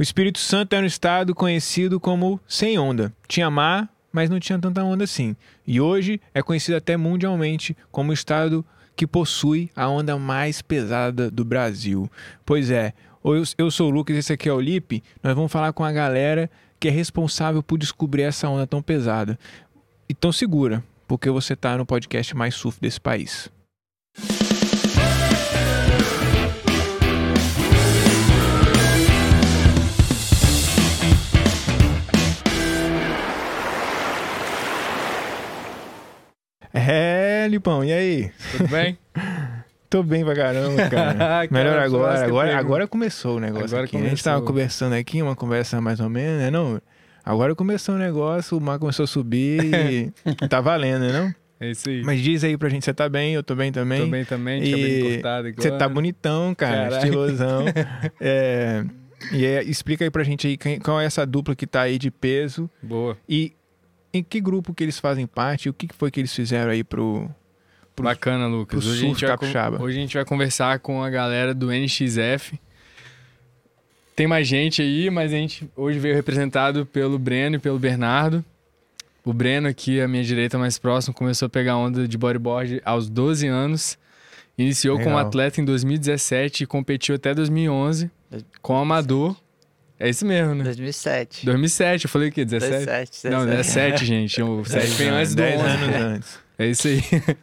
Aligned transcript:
O 0.00 0.02
Espírito 0.02 0.38
Santo 0.38 0.72
era 0.72 0.82
um 0.82 0.86
estado 0.86 1.34
conhecido 1.34 2.00
como 2.00 2.40
sem 2.48 2.78
onda. 2.78 3.12
Tinha 3.28 3.50
mar, 3.50 3.86
mas 4.10 4.30
não 4.30 4.40
tinha 4.40 4.58
tanta 4.58 4.82
onda 4.82 5.04
assim. 5.04 5.36
E 5.66 5.78
hoje 5.78 6.18
é 6.32 6.42
conhecido 6.42 6.78
até 6.78 6.96
mundialmente 6.96 7.76
como 7.92 8.08
o 8.10 8.14
estado 8.14 8.64
que 8.96 9.06
possui 9.06 9.68
a 9.76 9.86
onda 9.90 10.18
mais 10.18 10.62
pesada 10.62 11.30
do 11.30 11.44
Brasil. 11.44 12.10
Pois 12.46 12.70
é, 12.70 12.94
eu, 13.58 13.70
sou 13.70 13.88
o 13.88 13.90
Lucas, 13.90 14.16
esse 14.16 14.32
aqui 14.32 14.48
é 14.48 14.52
o 14.54 14.58
Lipe. 14.58 15.02
Nós 15.22 15.34
vamos 15.34 15.52
falar 15.52 15.70
com 15.74 15.84
a 15.84 15.92
galera 15.92 16.50
que 16.80 16.88
é 16.88 16.90
responsável 16.90 17.62
por 17.62 17.76
descobrir 17.76 18.22
essa 18.22 18.48
onda 18.48 18.66
tão 18.66 18.80
pesada. 18.80 19.38
Então 20.08 20.32
segura, 20.32 20.82
porque 21.06 21.28
você 21.28 21.52
está 21.52 21.76
no 21.76 21.84
podcast 21.84 22.34
mais 22.34 22.54
surf 22.54 22.80
desse 22.80 22.98
país. 22.98 23.50
É, 36.72 37.46
Lipão, 37.48 37.84
e 37.84 37.92
aí? 37.92 38.30
Tudo 38.56 38.68
bem? 38.68 38.98
Tô 39.90 40.04
bem 40.04 40.24
pra 40.24 40.36
caramba, 40.36 40.88
cara. 40.88 41.14
Melhor 41.50 41.72
Cara, 41.72 41.84
agora. 41.84 42.24
Agora, 42.24 42.56
agora 42.58 42.86
começou 42.86 43.38
o 43.38 43.40
negócio 43.40 43.66
Agora 43.66 43.84
aqui. 43.84 43.96
né? 43.98 44.06
A 44.06 44.08
gente 44.10 44.22
tava 44.22 44.36
começou. 44.36 44.54
conversando 44.54 44.92
aqui, 44.94 45.20
uma 45.20 45.34
conversa 45.34 45.80
mais 45.80 45.98
ou 45.98 46.08
menos, 46.08 46.40
né? 46.40 46.48
Não, 46.50 46.80
agora 47.24 47.56
começou 47.56 47.96
o 47.96 47.98
negócio, 47.98 48.56
o 48.56 48.60
mar 48.60 48.78
começou 48.78 49.02
a 49.02 49.06
subir 49.08 49.60
e 49.64 50.12
tá 50.48 50.60
valendo, 50.60 51.00
né? 51.00 51.12
Não? 51.12 51.34
É 51.58 51.72
isso 51.72 51.88
aí. 51.88 52.02
Mas 52.04 52.20
diz 52.20 52.44
aí 52.44 52.56
pra 52.56 52.68
gente, 52.68 52.84
você 52.84 52.94
tá 52.94 53.08
bem? 53.08 53.34
Eu 53.34 53.42
tô 53.42 53.56
bem 53.56 53.72
também. 53.72 54.00
Tô 54.02 54.06
bem 54.06 54.24
também, 54.24 54.60
cabelo 54.62 54.78
E 54.86 55.12
cortado 55.14 55.48
agora. 55.48 55.62
Você 55.62 55.70
tá 55.72 55.88
bonitão, 55.88 56.54
cara, 56.54 56.76
Caralho. 56.84 56.96
estilosão. 56.96 57.64
É, 58.20 58.84
e 59.32 59.44
é, 59.44 59.62
explica 59.64 60.04
aí 60.04 60.10
pra 60.10 60.22
gente 60.22 60.46
aí 60.46 60.56
quem- 60.56 60.78
qual 60.78 61.00
é 61.00 61.04
essa 61.04 61.26
dupla 61.26 61.54
que 61.56 61.66
tá 61.66 61.82
aí 61.82 61.98
de 61.98 62.10
peso 62.12 62.70
Boa. 62.80 63.16
e 63.28 63.52
em 64.12 64.22
que 64.22 64.40
grupo 64.40 64.74
que 64.74 64.82
eles 64.82 64.98
fazem 64.98 65.26
parte, 65.26 65.68
o 65.68 65.72
que 65.74 65.88
foi 65.96 66.10
que 66.10 66.20
eles 66.20 66.34
fizeram 66.34 66.70
aí 66.72 66.82
pro... 66.84 67.28
pro- 67.94 68.04
Bacana, 68.04 68.46
Lucas. 68.46 68.82
pro 68.82 68.90
Hoje 68.92 68.98
a, 68.98 69.06
gente 69.08 69.18
surf 69.20 69.26
vai 69.26 69.30
capixaba. 69.36 69.82
hoje 69.82 69.98
a 69.98 70.00
gente 70.00 70.14
vai 70.14 70.24
conversar 70.24 70.78
com 70.80 71.02
a 71.02 71.08
galera 71.10 71.54
do 71.54 71.68
NXF. 71.72 72.58
Tem 74.16 74.26
mais 74.26 74.46
gente 74.46 74.82
aí, 74.82 75.08
mas 75.10 75.32
a 75.32 75.36
gente 75.36 75.70
hoje 75.76 75.98
veio 75.98 76.14
representado 76.14 76.84
pelo 76.84 77.18
Breno 77.18 77.56
e 77.56 77.58
pelo 77.58 77.78
Bernardo. 77.78 78.44
O 79.24 79.32
Breno 79.32 79.68
aqui, 79.68 80.00
à 80.00 80.08
minha 80.08 80.24
direita 80.24 80.58
mais 80.58 80.78
próximo, 80.78 81.14
começou 81.14 81.46
a 81.46 81.48
pegar 81.48 81.76
onda 81.76 82.06
de 82.08 82.18
bodyboard 82.18 82.82
aos 82.84 83.08
12 83.08 83.46
anos. 83.46 83.98
Iniciou 84.58 84.96
como 84.98 85.10
Legal. 85.10 85.26
atleta 85.26 85.60
em 85.60 85.64
2017 85.64 86.64
e 86.64 86.66
competiu 86.66 87.14
até 87.14 87.32
2011 87.34 88.10
com 88.60 88.76
amador. 88.76 89.34
É 90.02 90.08
isso 90.08 90.24
mesmo, 90.24 90.54
né? 90.54 90.64
2007. 90.64 91.44
2007, 91.44 92.04
eu 92.06 92.10
falei 92.10 92.30
o 92.30 92.32
quê? 92.32 92.44
17? 92.44 92.86
17, 92.86 93.28
Não, 93.28 93.44
17, 93.46 94.04
gente. 94.06 94.42
O 94.42 94.64
7 94.64 94.86
vem 94.94 95.08
antes 95.10 95.34
do 95.34 95.42
10 95.42 95.60
11. 95.60 95.68
anos 95.68 95.96
antes. 95.96 96.38
É 96.58 96.66
isso 96.66 96.88
aí. 96.88 97.02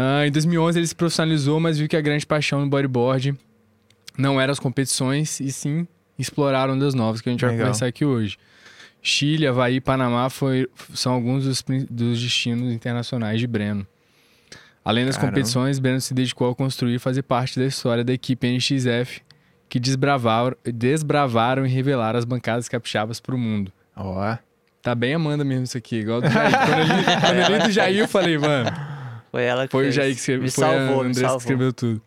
Ah, 0.00 0.24
em 0.26 0.30
2011 0.30 0.78
ele 0.78 0.86
se 0.86 0.94
profissionalizou, 0.94 1.58
mas 1.58 1.76
viu 1.78 1.88
que 1.88 1.96
a 1.96 2.00
grande 2.00 2.24
paixão 2.24 2.60
no 2.60 2.68
bodyboard 2.68 3.34
não 4.16 4.40
eram 4.40 4.52
as 4.52 4.60
competições, 4.60 5.40
e 5.40 5.50
sim 5.50 5.88
explorar 6.16 6.70
ondas 6.70 6.94
novas, 6.94 7.20
que 7.20 7.28
a 7.28 7.32
gente 7.32 7.40
vai 7.40 7.50
Legal. 7.50 7.66
conversar 7.66 7.86
aqui 7.86 8.04
hoje. 8.04 8.38
Chile, 9.02 9.44
Havaí 9.46 9.76
e 9.76 9.80
Panamá 9.80 10.30
foi- 10.30 10.68
são 10.94 11.12
alguns 11.12 11.44
dos, 11.44 11.64
dos 11.90 12.20
destinos 12.22 12.72
internacionais 12.72 13.40
de 13.40 13.46
Breno. 13.48 13.84
Além 14.84 15.04
das 15.04 15.16
Caramba. 15.16 15.32
competições, 15.32 15.78
Breno 15.80 16.00
se 16.00 16.14
dedicou 16.14 16.48
a 16.50 16.54
construir 16.54 16.94
e 16.94 16.98
fazer 17.00 17.22
parte 17.22 17.58
da 17.58 17.66
história 17.66 18.04
da 18.04 18.12
equipe 18.12 18.46
NXF, 18.46 19.20
que 19.68 19.78
desbravaram, 19.78 20.56
desbravaram 20.64 21.66
e 21.66 21.68
revelaram 21.68 22.18
as 22.18 22.24
bancadas 22.24 22.68
capixabas 22.68 23.20
para 23.20 23.34
o 23.34 23.38
mundo. 23.38 23.70
Ó, 23.96 24.36
Tá 24.80 24.94
bem 24.94 25.12
Amanda 25.12 25.44
mesmo 25.44 25.64
isso 25.64 25.76
aqui, 25.76 25.96
igual 25.96 26.20
do 26.22 26.28
Jair. 26.30 26.50
Quando 26.52 26.78
eu 26.78 26.84
li, 26.84 27.04
quando 27.20 27.36
eu 27.52 27.58
li 27.58 27.64
do 27.64 27.70
Jair, 27.72 27.98
eu 27.98 28.08
falei, 28.08 28.38
mano, 28.38 28.70
Foi 29.30 29.42
ela 29.42 29.66
que 29.66 29.72
foi 29.72 29.82
o 29.82 29.84
fez. 29.86 29.94
Jair 29.96 30.14
que 30.14 30.20
escreveu, 30.20 30.42
Me 30.44 30.50
foi 30.50 30.64
a 30.64 30.66
salvou, 30.68 30.86
me 30.86 31.10
Andressa 31.10 31.10
que 31.12 31.20
salvou. 31.20 31.38
escreveu 31.38 31.72
tudo. 31.72 32.02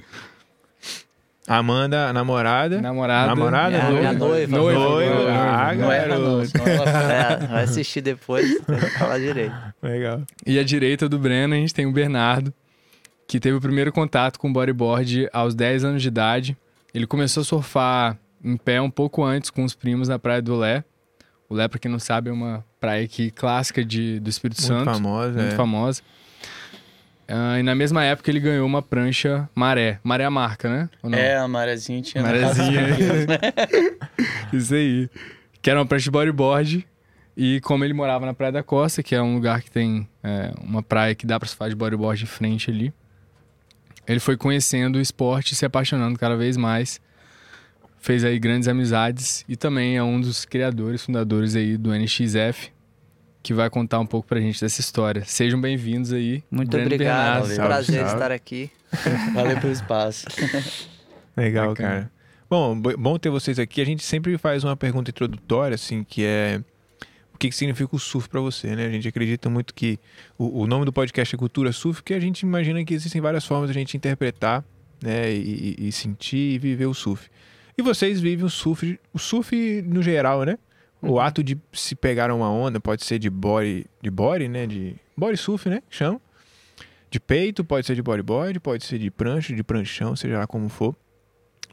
Amanda, 1.48 2.08
a 2.08 2.14
namorada. 2.14 2.80
Namorada. 2.82 3.28
Namorada? 3.28 3.78
Minha, 3.78 3.92
minha 4.00 4.14
noiva. 4.14 4.58
Noiva. 4.58 4.80
Noiva. 4.80 5.16
Noiva. 5.16 5.32
Ah, 5.32 5.74
Não 5.76 5.88
garoto. 5.88 6.46
senão 6.48 6.68
ela 6.68 6.90
É, 7.14 7.48
vai 7.48 7.64
assistir 7.64 8.02
depois, 8.02 8.48
tem 8.66 8.80
que 8.80 8.90
falar 8.98 9.18
direito. 9.20 9.54
Legal. 9.84 10.22
E 10.46 10.58
à 10.60 10.64
direita 10.64 11.10
do 11.10 11.20
Breno, 11.20 11.54
a 11.54 11.58
gente 11.58 11.74
tem 11.74 11.86
o 11.86 11.92
Bernardo, 11.92 12.54
que 13.28 13.40
teve 13.40 13.58
o 13.58 13.62
primeiro 13.62 13.92
contato 13.92 14.40
com 14.40 14.52
bodyboard 14.54 15.28
aos 15.34 15.54
10 15.56 15.84
anos 15.84 16.02
de 16.02 16.08
idade. 16.08 16.56
Ele 16.94 17.08
começou 17.08 17.42
a 17.42 17.44
surfar 17.44 18.18
em 18.44 18.58
pé 18.58 18.82
um 18.82 18.90
pouco 18.90 19.24
antes 19.24 19.50
com 19.50 19.64
os 19.64 19.74
primos 19.74 20.08
na 20.08 20.20
Praia 20.20 20.42
do 20.42 20.56
Lé. 20.56 20.84
O 21.50 21.54
Lé, 21.54 21.68
pra 21.68 21.80
quem 21.80 21.92
não 21.92 22.00
sabe, 22.00 22.30
é 22.30 22.34
uma 22.34 22.66
praia 22.80 23.04
aqui 23.06 23.32
clássica 23.32 23.84
de, 23.84 24.20
do 24.20 24.30
Espírito 24.30 24.62
Muito 24.62 24.68
Santo. 24.68 24.94
famosa, 24.94 25.40
muito 25.40 25.54
é. 25.54 25.56
famosa. 25.56 26.02
Ah, 27.28 27.60
e 27.60 27.64
na 27.64 27.74
mesma 27.74 28.04
época 28.04 28.30
ele 28.30 28.42
ganhou 28.42 28.66
uma 28.66 28.82
prancha 28.82 29.50
maré. 29.56 30.00
Maré 30.04 30.24
é 30.24 30.28
a 30.28 30.32
marca, 30.32 30.70
né? 30.70 30.90
Ou 31.02 31.10
não? 31.10 31.18
É, 31.18 31.38
a 31.38 31.48
marezinha 31.48 32.02
tinha. 32.02 32.22
Marezinha. 32.22 32.82
Isso 34.52 34.74
aí. 34.74 35.10
Que 35.62 35.70
era 35.70 35.80
uma 35.80 35.86
prancha 35.86 36.04
de 36.04 36.12
bodyboard. 36.12 36.86
E 37.38 37.62
como 37.62 37.86
ele 37.86 37.94
morava 37.94 38.26
na 38.26 38.34
Praia 38.34 38.52
da 38.52 38.64
Costa, 38.64 39.02
que 39.02 39.16
é 39.16 39.22
um 39.22 39.36
lugar 39.36 39.62
que 39.62 39.72
tem 39.72 40.08
é, 40.22 40.52
uma 40.62 40.84
praia 40.84 41.16
que 41.16 41.26
dá 41.26 41.40
pra 41.40 41.48
se 41.48 41.56
fazer 41.56 41.70
de 41.70 41.76
bodyboard 41.78 42.20
de 42.20 42.28
frente 42.28 42.70
ali, 42.70 42.94
ele 44.12 44.20
foi 44.20 44.36
conhecendo 44.38 44.98
o 44.98 45.02
esporte 45.02 45.56
se 45.56 45.66
apaixonando 45.66 46.18
cada 46.20 46.36
vez 46.36 46.58
mais. 46.58 47.00
Fez 48.00 48.24
aí 48.24 48.40
grandes 48.40 48.68
amizades 48.68 49.46
e 49.48 49.56
também 49.56 49.96
é 49.96 50.04
um 50.04 50.20
dos 50.20 50.44
criadores, 50.44 51.04
fundadores 51.06 51.56
aí 51.56 51.78
do 51.78 51.92
NXF, 51.94 52.72
que 53.44 53.54
vai 53.54 53.70
contar 53.70 54.00
um 54.00 54.06
pouco 54.08 54.28
pra 54.28 54.40
gente 54.40 54.60
dessa 54.60 54.82
história. 54.82 55.24
Sejam 55.26 55.62
bem-vindos 55.62 56.12
aí. 56.12 56.44
Muito 56.50 56.72
Breno 56.72 56.88
obrigado, 56.88 57.48
Bernardo. 57.48 57.56
Valeu. 57.56 57.66
prazer 57.68 57.96
Salve. 58.00 58.14
estar 58.14 58.32
aqui. 58.32 58.72
Valeu 59.34 59.60
pelo 59.62 59.72
espaço. 59.74 60.26
Legal, 61.38 61.70
Bacana. 61.70 61.90
cara. 61.90 62.12
Bom, 62.50 62.78
bo- 62.80 62.98
bom 62.98 63.18
ter 63.18 63.30
vocês 63.30 63.58
aqui. 63.60 63.80
A 63.82 63.86
gente 63.86 64.04
sempre 64.04 64.38
faz 64.38 64.64
uma 64.64 64.76
pergunta 64.76 65.10
introdutória, 65.12 65.76
assim, 65.76 66.04
que 66.04 66.24
é 66.26 66.60
que, 67.42 67.50
que 67.50 67.56
significa 67.56 67.96
o 67.96 68.00
surf 68.00 68.30
pra 68.30 68.40
você, 68.40 68.76
né? 68.76 68.86
A 68.86 68.90
gente 68.92 69.08
acredita 69.08 69.50
muito 69.50 69.74
que 69.74 70.00
o, 70.38 70.62
o 70.62 70.68
nome 70.68 70.86
do 70.86 70.94
podcast 70.94 71.34
é 71.34 71.38
Cultura 71.38 71.72
Surf, 71.72 72.04
que 72.04 72.14
a 72.14 72.20
gente 72.20 72.42
imagina 72.42 72.84
que 72.86 72.94
existem 72.94 73.20
várias 73.20 73.44
formas 73.46 73.72
de 73.72 73.78
a 73.78 73.80
gente 73.80 73.98
interpretar, 73.98 74.64
né? 75.02 75.32
E, 75.34 75.76
e- 75.88 75.92
sentir 75.92 76.54
e 76.54 76.60
viver 76.60 76.86
o 76.86 76.94
surf. 76.94 77.30
E 77.76 77.82
vocês 77.82 78.22
vivem 78.22 78.46
o 78.46 78.50
surf, 78.50 79.00
o 79.12 79.18
surf 79.18 79.82
no 79.82 80.04
geral, 80.04 80.44
né? 80.44 80.60
O 81.02 81.20
ato 81.20 81.44
de 81.44 81.58
se 81.74 81.96
pegar 81.96 82.32
uma 82.32 82.52
onda 82.52 82.80
pode 82.80 83.04
ser 83.04 83.18
de 83.18 83.30
body, 83.30 83.88
de 84.02 84.12
body, 84.12 84.48
né? 84.48 84.68
De 84.68 84.96
body 85.18 85.36
surf, 85.38 85.68
né? 85.68 85.82
Que 85.90 85.96
chama. 85.96 86.22
De 87.10 87.20
peito, 87.20 87.64
pode 87.64 87.88
ser 87.88 87.96
de 87.96 88.04
bodyboard, 88.04 88.60
pode 88.60 88.86
ser 88.86 89.00
de 89.00 89.10
prancha, 89.10 89.54
de 89.56 89.64
pranchão, 89.64 90.16
seja 90.16 90.38
lá 90.38 90.46
como 90.46 90.70
for. 90.70 90.96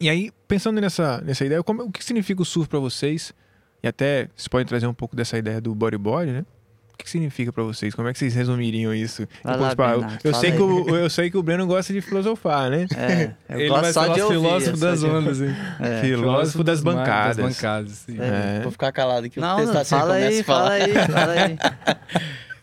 E 0.00 0.09
aí, 0.09 0.31
pensando 0.49 0.81
nessa, 0.81 1.21
nessa 1.21 1.45
ideia, 1.45 1.62
como- 1.62 1.83
o 1.83 1.93
que 1.93 2.03
significa 2.03 2.41
o 2.41 2.45
surf 2.45 2.69
pra 2.69 2.79
vocês? 2.79 3.35
E 3.83 3.89
até 3.89 4.28
vocês 4.34 4.49
podem 4.49 4.66
trazer 4.66 4.87
um 4.87 4.94
pouco 4.94 5.15
dessa 5.15 5.39
ideia 5.39 5.61
do 5.61 5.75
bodyboard, 5.75 6.33
né? 6.33 6.44
O 6.93 6.97
que 6.99 7.09
significa 7.09 7.53
pra 7.53 7.62
vocês? 7.62 7.94
Como 7.94 8.09
é 8.09 8.12
que 8.12 8.19
vocês 8.19 8.34
resumiriam 8.34 8.93
isso? 8.93 9.22
Depois, 9.44 9.61
lá, 9.61 9.77
pá, 9.77 9.93
eu, 9.93 10.00
Bernardo, 10.00 10.21
eu 10.25 10.34
sei 10.34 10.50
aí. 10.50 10.56
que 10.56 10.62
o, 10.62 10.97
eu 10.97 11.11
sei 11.11 11.31
que 11.31 11.37
o 11.37 11.43
Breno 11.44 11.65
gosta 11.65 11.93
de 11.93 12.00
filosofar, 12.00 12.69
né? 12.69 12.87
É, 12.97 13.34
eu 13.49 13.61
Ele 13.61 13.69
gosto 13.69 13.83
vai 13.83 13.93
só 13.93 14.09
de 14.09 14.21
ouvir. 14.21 14.34
filósofo 14.34 14.77
das 14.77 15.05
ondas, 15.05 15.41
hein? 15.41 15.55
É. 15.78 16.00
Filósofo 16.00 16.65
das 16.65 16.83
bancadas. 16.83 17.37
Das 17.37 17.55
bancadas, 17.55 17.93
sim. 17.93 18.17
É. 18.21 18.62
Vou 18.62 18.72
ficar 18.72 18.91
calado 18.91 19.27
aqui. 19.27 19.38
Não, 19.38 19.65
não, 19.65 19.84
fala 19.84 20.15
aí, 20.15 20.43
fala 20.43 20.71
aí, 20.72 20.93
fala 20.93 21.33
aí. 21.38 21.59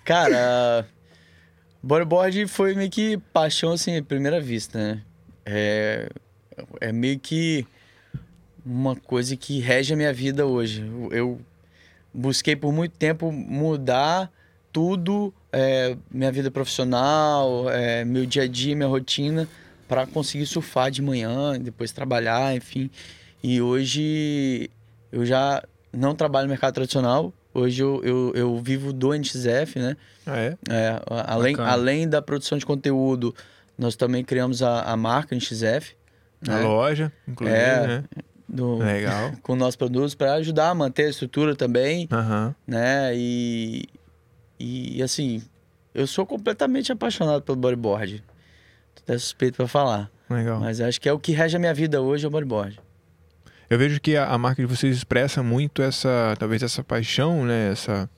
Cara, 0.03 0.85
bodyboard 1.81 2.45
foi 2.47 2.75
meio 2.75 2.89
que 2.89 3.17
paixão, 3.31 3.71
assim, 3.71 3.97
à 3.97 4.03
primeira 4.03 4.41
vista, 4.41 4.77
né? 4.77 5.01
É, 5.45 6.09
é 6.81 6.91
meio 6.91 7.17
que 7.19 7.65
uma 8.65 8.95
coisa 8.95 9.35
que 9.35 9.59
rege 9.59 9.93
a 9.93 9.97
minha 9.97 10.13
vida 10.13 10.45
hoje. 10.45 10.83
Eu- 11.11 11.39
busquei 12.13 12.55
por 12.55 12.71
muito 12.71 12.93
tempo 12.93 13.31
mudar 13.31 14.31
tudo, 14.71 15.33
é, 15.51 15.95
minha 16.09 16.31
vida 16.31 16.49
profissional, 16.49 17.69
é, 17.69 18.03
meu 18.05 18.25
dia 18.25 18.43
a 18.43 18.47
dia, 18.47 18.75
minha 18.75 18.87
rotina, 18.87 19.47
para 19.87 20.05
conseguir 20.07 20.45
surfar 20.45 20.89
de 20.89 21.01
manhã, 21.01 21.59
depois 21.59 21.91
trabalhar, 21.91 22.55
enfim. 22.55 22.89
E 23.43 23.61
hoje 23.61 24.69
eu 25.11 25.25
já 25.25 25.61
não 25.93 26.15
trabalho 26.15 26.45
no 26.47 26.49
mercado 26.49 26.73
tradicional. 26.73 27.33
Hoje 27.53 27.81
eu, 27.83 28.01
eu, 28.03 28.31
eu 28.35 28.59
vivo 28.59 28.91
do 28.91 29.13
NXF, 29.13 29.79
né? 29.79 29.95
Ah, 30.25 30.37
é? 30.37 30.57
É, 30.69 30.87
a- 31.09 31.33
além, 31.33 31.53
Bacana. 31.53 31.71
além 31.71 32.09
da 32.09 32.21
produção 32.21 32.57
de 32.57 32.65
conteúdo, 32.65 33.33
nós 33.77 33.95
também 33.95 34.23
criamos 34.23 34.61
a, 34.63 34.81
a 34.81 34.97
marca 34.97 35.35
NXF. 35.35 35.95
Na 36.41 36.57
né? 36.57 36.63
loja, 36.63 37.11
inclusive, 37.27 37.57
É. 37.59 37.87
né? 37.87 38.03
Do, 38.55 38.77
Legal. 38.77 39.33
com 39.43 39.55
nossos 39.55 39.75
produtos 39.75 40.15
para 40.15 40.33
ajudar 40.35 40.69
a 40.69 40.75
manter 40.75 41.05
a 41.05 41.09
estrutura 41.09 41.55
também, 41.55 42.07
Aham. 42.11 42.55
né? 42.65 43.11
E, 43.15 43.85
e 44.59 45.03
assim, 45.03 45.41
eu 45.93 46.07
sou 46.07 46.25
completamente 46.25 46.91
apaixonado 46.91 47.41
pelo 47.41 47.57
bodyboard. 47.57 48.23
Tô 48.95 49.01
até 49.03 49.17
suspeito 49.17 49.57
para 49.57 49.67
falar. 49.67 50.09
Legal. 50.29 50.59
Mas 50.59 50.79
acho 50.81 50.99
que 50.99 51.07
é 51.09 51.13
o 51.13 51.19
que 51.19 51.31
rege 51.33 51.55
a 51.57 51.59
minha 51.59 51.73
vida 51.73 52.01
hoje 52.01 52.25
é 52.25 52.27
o 52.27 52.31
bodyboard. 52.31 52.79
Eu 53.69 53.77
vejo 53.79 53.99
que 53.99 54.15
a, 54.15 54.27
a 54.27 54.37
marca 54.37 54.61
de 54.61 54.67
vocês 54.67 54.95
expressa 54.95 55.41
muito 55.43 55.81
essa, 55.81 56.35
talvez 56.39 56.61
essa 56.63 56.83
paixão, 56.83 57.43
né? 57.45 57.71
Essa, 57.71 58.09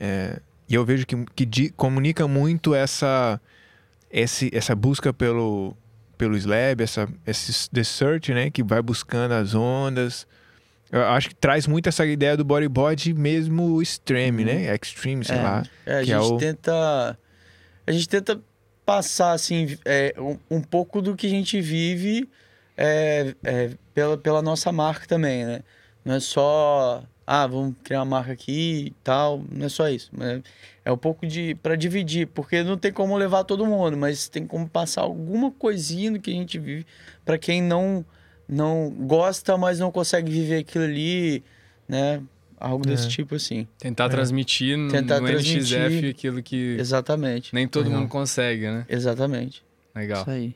é, 0.00 0.40
e 0.68 0.74
eu 0.74 0.84
vejo 0.84 1.04
que, 1.06 1.16
que 1.34 1.44
di- 1.44 1.70
comunica 1.70 2.26
muito 2.28 2.74
essa, 2.74 3.40
esse, 4.10 4.50
essa 4.54 4.74
busca 4.74 5.12
pelo, 5.12 5.76
pelo 6.22 6.36
slab, 6.36 6.80
essa, 6.80 7.08
esse 7.26 7.68
the 7.70 7.82
search, 7.82 8.32
né? 8.32 8.48
Que 8.48 8.62
vai 8.62 8.80
buscando 8.80 9.32
as 9.32 9.56
ondas. 9.56 10.24
Eu 10.90 11.02
acho 11.08 11.30
que 11.30 11.34
traz 11.34 11.66
muito 11.66 11.88
essa 11.88 12.06
ideia 12.06 12.36
do 12.36 12.44
bodyboard 12.44 13.12
mesmo 13.14 13.82
extreme, 13.82 14.44
né? 14.44 14.72
Extreme, 14.72 15.24
sei 15.24 15.36
É. 15.36 15.42
lá. 15.42 15.62
É, 15.84 15.94
a 15.96 16.00
é 16.00 16.04
gente 16.04 16.16
o- 16.32 16.36
tenta. 16.36 17.18
A 17.84 17.90
gente 17.90 18.08
tenta 18.08 18.40
passar, 18.86 19.32
assim, 19.32 19.76
é, 19.84 20.14
um, 20.16 20.38
um 20.58 20.60
pouco 20.60 21.02
do 21.02 21.16
que 21.16 21.26
a 21.26 21.30
gente 21.30 21.60
vive 21.60 22.28
é, 22.76 23.34
é, 23.42 23.70
pela, 23.92 24.16
pela 24.16 24.40
nossa 24.42 24.70
marca 24.70 25.06
também, 25.08 25.44
né? 25.44 25.60
Não 26.04 26.14
é 26.14 26.20
só. 26.20 27.02
Ah, 27.26 27.46
vamos 27.46 27.74
criar 27.84 28.00
uma 28.00 28.16
marca 28.16 28.32
aqui 28.32 28.86
e 28.88 28.90
tal. 29.04 29.42
Não 29.50 29.66
é 29.66 29.68
só 29.68 29.88
isso. 29.88 30.10
né? 30.16 30.42
É 30.84 30.90
um 30.90 30.96
pouco 30.96 31.26
de. 31.26 31.54
para 31.56 31.76
dividir, 31.76 32.26
porque 32.26 32.62
não 32.62 32.76
tem 32.76 32.92
como 32.92 33.16
levar 33.16 33.44
todo 33.44 33.64
mundo, 33.64 33.96
mas 33.96 34.28
tem 34.28 34.46
como 34.46 34.68
passar 34.68 35.02
alguma 35.02 35.50
coisinha 35.50 36.10
do 36.10 36.18
que 36.20 36.30
a 36.30 36.34
gente 36.34 36.58
vive 36.58 36.84
para 37.24 37.38
quem 37.38 37.62
não, 37.62 38.04
não 38.48 38.90
gosta, 38.90 39.56
mas 39.56 39.78
não 39.78 39.92
consegue 39.92 40.30
viver 40.30 40.58
aquilo 40.58 40.84
ali, 40.84 41.44
né? 41.88 42.20
Algo 42.58 42.84
desse 42.86 43.06
É. 43.06 43.10
tipo 43.10 43.34
assim. 43.36 43.66
Tentar 43.78 44.04
É. 44.06 44.08
transmitir 44.08 44.76
no, 44.76 44.90
Tentar 44.90 45.20
no 45.20 45.26
transmitir. 45.26 45.78
NXF 45.80 46.08
aquilo 46.10 46.42
que 46.42 46.76
Exatamente. 46.78 47.54
nem 47.54 47.66
todo 47.68 47.84
Legal. 47.84 48.00
mundo 48.00 48.08
consegue, 48.10 48.66
né? 48.68 48.84
Exatamente. 48.88 49.64
Legal. 49.94 50.22
Isso 50.22 50.30
aí. 50.30 50.54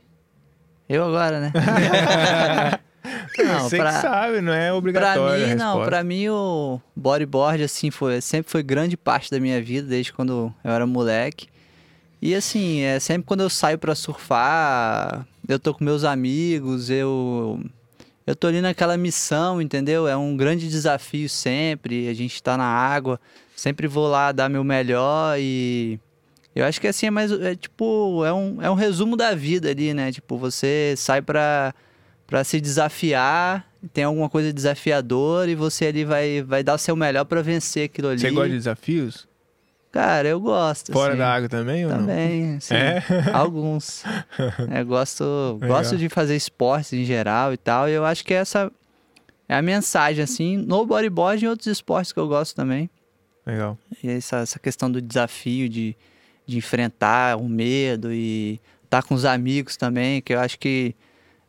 Eu 0.89 1.05
agora, 1.05 1.41
né? 1.41 1.53
Não, 3.39 3.61
Você 3.61 3.77
pra- 3.77 3.93
que 3.93 4.01
sabe, 4.01 4.41
não 4.41 4.53
é 4.53 4.69
Pra 4.69 4.77
obrigatório 4.77 5.47
mim, 5.47 5.53
a 5.53 5.57
não. 5.57 5.85
Pra 5.85 6.03
mim, 6.03 6.29
o 6.29 6.81
bodyboard, 6.95 7.63
assim, 7.63 7.91
foi, 7.91 8.21
sempre 8.21 8.51
foi 8.51 8.63
grande 8.63 8.97
parte 8.97 9.31
da 9.31 9.39
minha 9.39 9.61
vida, 9.63 9.87
desde 9.89 10.13
quando 10.13 10.53
eu 10.65 10.71
era 10.71 10.87
moleque. 10.87 11.49
E, 12.21 12.35
assim, 12.35 12.81
é 12.81 12.99
sempre 12.99 13.27
quando 13.27 13.43
eu 13.43 13.51
saio 13.51 13.79
pra 13.79 13.95
surfar, 13.95 15.27
eu 15.49 15.59
tô 15.59 15.75
com 15.75 15.85
meus 15.85 16.05
amigos, 16.05 16.91
eu... 16.91 17.61
Eu 18.27 18.35
tô 18.35 18.49
ali 18.49 18.61
naquela 18.61 18.97
missão, 18.97 19.63
entendeu? 19.63 20.09
É 20.09 20.17
um 20.17 20.37
grande 20.37 20.69
desafio 20.69 21.29
sempre, 21.29 22.09
a 22.09 22.15
gente 22.15 22.43
tá 22.43 22.57
na 22.57 22.65
água, 22.65 23.21
sempre 23.55 23.87
vou 23.87 24.09
lá 24.09 24.33
dar 24.33 24.49
meu 24.49 24.65
melhor 24.65 25.37
e... 25.39 26.01
Eu 26.53 26.65
acho 26.65 26.81
que 26.81 26.89
assim 26.89 27.07
é 27.07 27.11
mais, 27.11 27.31
é 27.31 27.55
tipo, 27.55 28.25
é 28.25 28.33
um, 28.33 28.61
é 28.63 28.71
um 28.71 28.75
resumo 28.75 29.15
da 29.17 29.35
vida 29.35 29.69
ali, 29.71 29.93
né? 29.93 30.11
Tipo, 30.11 30.39
você 30.39 30.95
sai 30.97 31.21
pra, 31.23 31.73
pra 32.27 32.43
se 32.45 32.61
desafiar, 32.61 33.67
tem 33.93 34.05
alguma 34.05 34.29
coisa 34.29 34.53
desafiadora 34.53 35.51
e 35.51 35.55
você 35.55 35.87
ali 35.87 36.05
vai, 36.05 36.43
vai 36.43 36.63
dar 36.65 36.75
o 36.75 36.79
seu 36.79 36.97
melhor 36.97 37.25
pra 37.25 37.43
vencer 37.43 37.85
aquilo 37.85 38.09
ali. 38.09 38.19
Você 38.19 38.31
gosta 38.31 38.49
de 38.51 38.57
desafios? 38.57 39.29
Cara, 39.93 40.29
eu 40.29 40.39
gosto. 40.41 40.93
Fora 40.93 41.13
assim, 41.13 41.19
da 41.19 41.33
água 41.33 41.49
também 41.49 41.87
ou 41.87 41.91
não? 41.91 41.99
Também, 42.01 42.59
É? 42.71 43.03
alguns. 43.33 44.05
É, 44.71 44.85
gosto, 44.85 45.25
Legal. 45.61 45.79
gosto 45.79 45.97
de 45.97 46.09
fazer 46.09 46.37
esportes 46.37 46.93
em 46.93 47.05
geral 47.05 47.53
e 47.53 47.57
tal. 47.57 47.89
E 47.89 47.93
eu 47.93 48.05
acho 48.05 48.23
que 48.25 48.35
essa 48.35 48.71
é 49.49 49.55
a 49.55 49.63
mensagem, 49.63 50.23
assim, 50.23 50.57
no 50.59 50.85
bodyboard 50.85 51.43
e 51.43 51.47
em 51.47 51.49
outros 51.49 51.69
esportes 51.69 52.13
que 52.13 52.19
eu 52.21 52.29
gosto 52.29 52.55
também. 52.55 52.91
Legal. 53.47 53.79
E 54.03 54.11
essa, 54.11 54.39
essa 54.39 54.59
questão 54.59 54.91
do 54.91 55.01
desafio, 55.01 55.67
de, 55.69 55.97
de 56.45 56.59
enfrentar 56.59 57.39
o 57.39 57.49
medo 57.49 58.13
e 58.13 58.61
estar 58.85 59.03
com 59.03 59.15
os 59.15 59.25
amigos 59.25 59.77
também, 59.79 60.21
que 60.21 60.35
eu 60.35 60.41
acho 60.41 60.59
que 60.59 60.95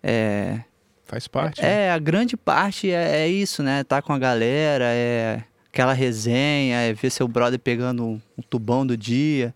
é, 0.01 0.61
Faz 1.07 1.27
parte. 1.27 1.61
né? 1.61 1.85
é 1.85 1.91
a 1.91 1.97
grande 1.97 2.35
parte 2.37 2.91
é, 2.91 3.21
é 3.21 3.27
isso, 3.27 3.63
né? 3.63 3.83
Tá 3.83 4.01
com 4.01 4.13
a 4.13 4.19
galera, 4.19 4.85
é 4.85 5.43
aquela 5.71 5.93
resenha, 5.93 6.79
é 6.81 6.93
ver 6.93 7.09
seu 7.09 7.27
brother 7.27 7.57
pegando 7.59 8.03
um, 8.03 8.21
um 8.37 8.41
tubão 8.41 8.85
do 8.85 8.97
dia, 8.97 9.53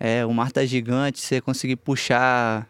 é 0.00 0.24
o 0.26 0.32
mar 0.32 0.50
tá 0.50 0.64
gigante, 0.64 1.20
você 1.20 1.40
conseguir 1.40 1.76
puxar 1.76 2.66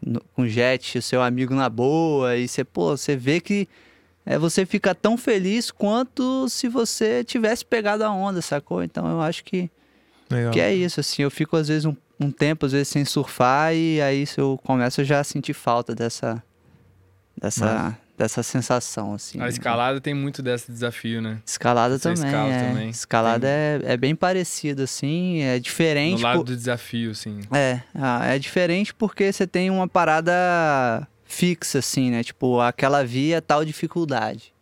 no- 0.00 0.22
com 0.34 0.46
jet 0.46 0.98
o 0.98 1.02
seu 1.02 1.22
amigo 1.22 1.54
na 1.54 1.68
boa 1.68 2.36
e 2.36 2.48
você, 2.48 2.64
pô, 2.64 2.96
você 2.96 3.16
vê 3.16 3.40
que 3.40 3.68
é, 4.24 4.38
você 4.38 4.64
fica 4.64 4.94
tão 4.94 5.16
feliz 5.16 5.70
quanto 5.70 6.48
se 6.48 6.68
você 6.68 7.24
tivesse 7.24 7.64
pegado 7.64 8.04
a 8.04 8.10
onda, 8.10 8.40
sacou? 8.40 8.82
Então 8.82 9.06
eu 9.10 9.20
acho 9.20 9.42
que 9.44 9.70
Legal. 10.30 10.52
que 10.52 10.60
é 10.60 10.72
isso, 10.74 11.00
assim, 11.00 11.22
eu 11.22 11.30
fico 11.30 11.56
às 11.56 11.68
vezes 11.68 11.84
um, 11.84 11.96
um 12.18 12.30
tempo, 12.30 12.64
às 12.64 12.72
vezes 12.72 12.88
sem 12.88 13.04
surfar 13.04 13.74
e 13.74 14.00
aí 14.00 14.26
se 14.26 14.40
eu 14.40 14.58
começo 14.64 15.00
eu 15.00 15.04
já 15.04 15.20
a 15.20 15.24
sentir 15.24 15.52
falta 15.54 15.94
dessa 15.94 16.42
dessa 17.40 17.96
dessa 18.18 18.42
sensação, 18.42 19.14
assim. 19.14 19.40
A 19.40 19.48
escalada 19.48 19.98
tem 19.98 20.12
muito 20.12 20.42
desse 20.42 20.70
desafio, 20.70 21.22
né? 21.22 21.38
Escalada 21.46 21.98
Você 21.98 22.12
também, 22.14 22.34
é. 22.52 22.68
também. 22.68 22.90
Escalada 22.90 23.48
é, 23.48 23.80
é 23.82 23.96
bem 23.96 24.14
parecido, 24.14 24.82
assim, 24.82 25.40
é 25.40 25.54
No 25.54 25.60
diferente. 25.60 26.22
lado 26.22 26.36
por- 26.40 26.44
do 26.44 26.54
desafio, 26.54 27.12
assim. 27.12 27.40
É, 27.50 27.80
é 28.34 28.38
diferente 28.38 28.92
porque 28.92 29.32
você 29.32 29.46
tem 29.46 29.70
uma 29.70 29.88
parada 29.88 31.08
fixa, 31.24 31.78
assim, 31.78 32.10
né? 32.10 32.22
Tipo, 32.22 32.60
aquela 32.60 33.02
via 33.02 33.40
tal 33.40 33.64
dificuldade. 33.64 34.52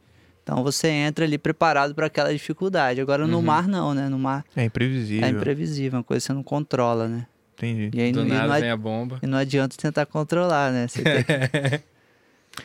Então 0.44 0.62
você 0.62 0.86
entra 0.88 1.24
ali 1.24 1.36
preparado 1.36 1.96
para 1.96 2.06
aquela 2.06 2.32
dificuldade. 2.32 3.00
Agora 3.00 3.26
no 3.26 3.38
Uhum. 3.38 3.42
mar 3.42 3.66
não, 3.66 3.92
né? 3.92 4.08
No 4.08 4.20
mar 4.20 4.44
É 4.54 4.62
imprevisível. 4.64 5.26
é 5.26 5.30
imprevisível, 5.30 5.98
uma 5.98 6.04
coisa 6.04 6.20
que 6.20 6.26
você 6.28 6.32
não 6.32 6.44
controla, 6.44 7.08
né? 7.08 7.26
Entendi. 7.56 7.90
E 7.92 8.00
aí 8.00 8.12
Do 8.12 8.20
não, 8.20 8.26
e 8.28 8.30
nada 8.30 8.52
não, 8.54 8.60
vem 8.60 8.70
a 8.70 8.76
bomba. 8.76 9.18
e 9.20 9.26
não 9.26 9.36
adianta 9.36 9.76
tentar 9.76 10.06
controlar, 10.06 10.70
né? 10.72 10.86
Você 10.86 11.02
tem 11.02 11.24
que... 11.24 11.80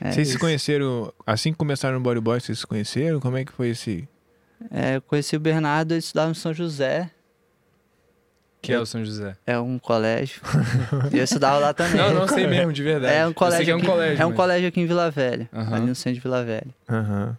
É 0.01 0.11
vocês 0.11 0.27
se 0.27 0.33
isso. 0.33 0.39
conheceram, 0.39 1.13
assim 1.25 1.51
que 1.51 1.57
começaram 1.57 1.95
no 1.97 2.03
bodyboard, 2.03 2.43
vocês 2.43 2.59
se 2.59 2.67
conheceram? 2.67 3.19
Como 3.19 3.37
é 3.37 3.45
que 3.45 3.51
foi 3.51 3.69
esse... 3.69 4.07
É, 4.71 4.95
eu 4.95 5.01
conheci 5.01 5.35
o 5.35 5.39
Bernardo, 5.39 5.91
ele 5.93 5.99
estudava 5.99 6.31
em 6.31 6.33
São 6.33 6.53
José, 6.53 7.09
Que 8.61 8.71
é 8.71 8.79
o 8.79 8.85
São 8.85 9.03
José. 9.03 9.35
é 9.45 9.59
um 9.59 9.77
colégio. 9.77 10.41
e 11.11 11.17
eu 11.17 11.23
estudava 11.25 11.57
lá 11.59 11.73
também. 11.73 11.97
Não, 11.97 12.13
não 12.13 12.27
sei 12.29 12.47
mesmo, 12.47 12.71
de 12.71 12.81
verdade. 12.81 13.13
É 13.13 13.25
um 13.25 13.29
sei 13.29 13.33
colégio, 13.33 13.65
que 13.65 13.71
é 13.71 13.75
um 13.75 13.77
aqui, 13.79 13.87
colégio. 13.87 14.21
é 14.21 14.25
um 14.25 14.29
mas- 14.29 14.37
colégio 14.37 14.67
aqui 14.69 14.79
em 14.79 14.85
Vila 14.85 15.11
Velha, 15.11 15.49
ali 15.51 15.85
no 15.85 15.93
centro 15.95 16.13
de 16.15 16.19
Vila 16.21 16.43
Velha. 16.45 16.67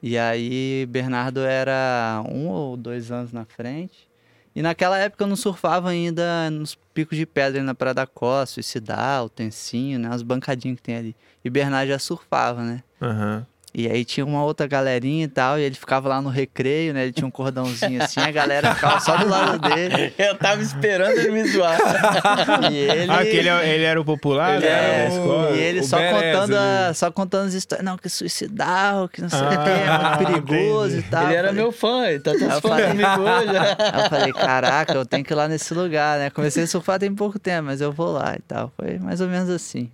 E 0.02 0.18
aí, 0.18 0.86
Bernardo 0.90 1.40
era 1.40 2.22
um 2.28 2.48
ou 2.48 2.76
dois 2.76 3.10
anos 3.10 3.32
na 3.32 3.44
frente. 3.46 4.06
E 4.54 4.62
naquela 4.62 4.96
época 4.98 5.24
eu 5.24 5.28
não 5.28 5.36
surfava 5.36 5.90
ainda 5.90 6.48
nos 6.50 6.76
picos 6.94 7.18
de 7.18 7.26
pedra 7.26 7.62
na 7.62 7.74
Praia 7.74 7.94
da 7.94 8.06
Costa, 8.06 8.54
Suicidal, 8.54 9.28
Tensinho, 9.28 9.98
né? 9.98 10.08
As 10.12 10.22
bancadinhas 10.22 10.76
que 10.76 10.82
tem 10.82 10.96
ali. 10.96 11.16
E 11.44 11.50
Bernardo 11.50 11.88
já 11.88 11.98
surfava, 11.98 12.62
né? 12.62 12.82
Aham. 13.02 13.46
E 13.76 13.88
aí 13.90 14.04
tinha 14.04 14.24
uma 14.24 14.44
outra 14.44 14.68
galerinha 14.68 15.24
e 15.24 15.28
tal, 15.28 15.58
e 15.58 15.62
ele 15.62 15.74
ficava 15.74 16.08
lá 16.08 16.22
no 16.22 16.28
recreio, 16.28 16.94
né? 16.94 17.02
Ele 17.02 17.12
tinha 17.12 17.26
um 17.26 17.30
cordãozinho 17.30 18.00
assim, 18.00 18.20
a 18.20 18.30
galera 18.30 18.72
ficava 18.72 19.00
só 19.00 19.16
do 19.16 19.28
lado 19.28 19.58
dele. 19.58 20.14
Eu 20.16 20.36
tava 20.36 20.62
esperando 20.62 21.18
ele 21.18 21.30
me 21.32 21.44
zoar. 21.48 21.76
E 22.70 22.76
ele. 22.76 23.10
Ah, 23.10 23.22
que 23.22 23.30
ele, 23.36 23.48
ele 23.48 23.82
era 23.84 24.00
o 24.00 24.04
popular 24.04 24.56
Ele 24.56 24.66
era 24.66 25.10
o- 25.10 25.12
escola? 25.16 25.50
E 25.50 25.60
ele 25.60 25.80
o 25.80 25.84
só 25.84 25.96
contando, 25.98 26.54
a- 26.56 26.94
só 26.94 27.10
contando 27.10 27.48
as 27.48 27.54
histórias. 27.54 27.84
Não, 27.84 27.98
que 27.98 28.08
suicidal, 28.08 29.08
que 29.08 29.20
não 29.20 29.28
sei 29.28 29.40
o 29.40 29.48
que, 29.48 29.56
Ah, 29.56 30.18
é 30.18 30.18
muito 30.28 30.44
perigoso 30.44 30.86
entendi. 30.96 31.06
e 31.08 31.10
tal. 31.10 31.24
ele 31.24 31.34
era 31.34 31.48
falei- 31.48 31.62
meu 31.62 31.72
fã, 31.72 32.06
ele 32.06 32.20
tá 32.20 32.32
transformando 32.32 32.86
comigo 32.88 33.20
hoje. 33.22 33.54
Eu 34.04 34.10
falei, 34.10 34.32
caraca, 34.32 34.94
eu 34.94 35.04
tenho 35.06 35.24
que 35.24 35.32
ir 35.32 35.36
lá 35.36 35.48
nesse 35.48 35.74
lugar, 35.74 36.18
né? 36.18 36.30
Comecei 36.30 36.62
a 36.62 36.66
surfar 36.68 36.98
tem 37.00 37.12
pouco 37.12 37.38
tempo, 37.40 37.64
mas 37.66 37.80
eu 37.80 37.90
vou 37.92 38.12
lá 38.12 38.34
e 38.36 38.42
tal. 38.42 38.72
Foi 38.76 38.98
mais 38.98 39.20
ou 39.20 39.26
menos 39.28 39.50
assim. 39.50 39.90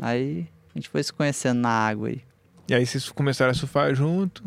Aí 0.00 0.46
a 0.74 0.78
gente 0.78 0.88
foi 0.88 1.02
se 1.02 1.12
conhecendo 1.12 1.58
na 1.60 1.68
água 1.70 2.08
aí. 2.08 2.20
E 2.68 2.74
aí 2.74 2.84
vocês 2.86 3.08
começaram 3.10 3.50
a 3.50 3.54
surfar 3.54 3.94
junto. 3.94 4.42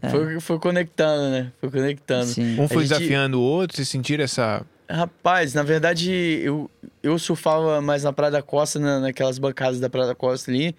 É. 0.00 0.08
Foi, 0.08 0.40
foi 0.40 0.58
conectando, 0.58 1.30
né? 1.30 1.52
Foi 1.60 1.70
conectando. 1.70 2.26
Sim. 2.26 2.58
Um 2.60 2.66
foi 2.66 2.78
A 2.78 2.86
gente- 2.86 2.88
desafiando 2.98 3.38
o 3.38 3.42
outro, 3.42 3.76
vocês 3.76 3.88
sentiram 3.88 4.24
essa... 4.24 4.64
Rapaz, 4.90 5.54
na 5.54 5.62
verdade, 5.62 6.10
eu, 6.42 6.70
eu 7.02 7.18
surfava 7.18 7.80
mais 7.80 8.02
na 8.04 8.12
Praia 8.12 8.32
da 8.32 8.42
Costa, 8.42 8.78
na, 8.78 9.00
naquelas 9.00 9.38
bancadas 9.38 9.80
da 9.80 9.88
Praia 9.88 10.08
da 10.08 10.14
Costa 10.14 10.50
ali, 10.50 10.74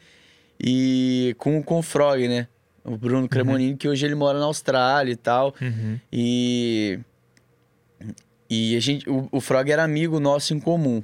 e 0.59 1.35
com, 1.39 1.63
com 1.63 1.79
o 1.79 1.81
Frog, 1.81 2.27
né? 2.27 2.47
O 2.83 2.97
Bruno 2.97 3.27
Cremonini, 3.29 3.77
que 3.77 3.87
hoje 3.87 4.05
ele 4.05 4.13
mora 4.13 4.37
na 4.37 4.45
Austrália 4.45 5.11
e 5.13 5.15
tal. 5.15 5.55
Uhum. 5.61 5.99
E. 6.11 6.99
E 8.49 8.75
a 8.75 8.79
gente, 8.79 9.09
o, 9.09 9.27
o 9.31 9.39
Frog 9.41 9.71
era 9.71 9.83
amigo 9.83 10.19
nosso 10.19 10.53
em 10.53 10.59
comum. 10.59 11.01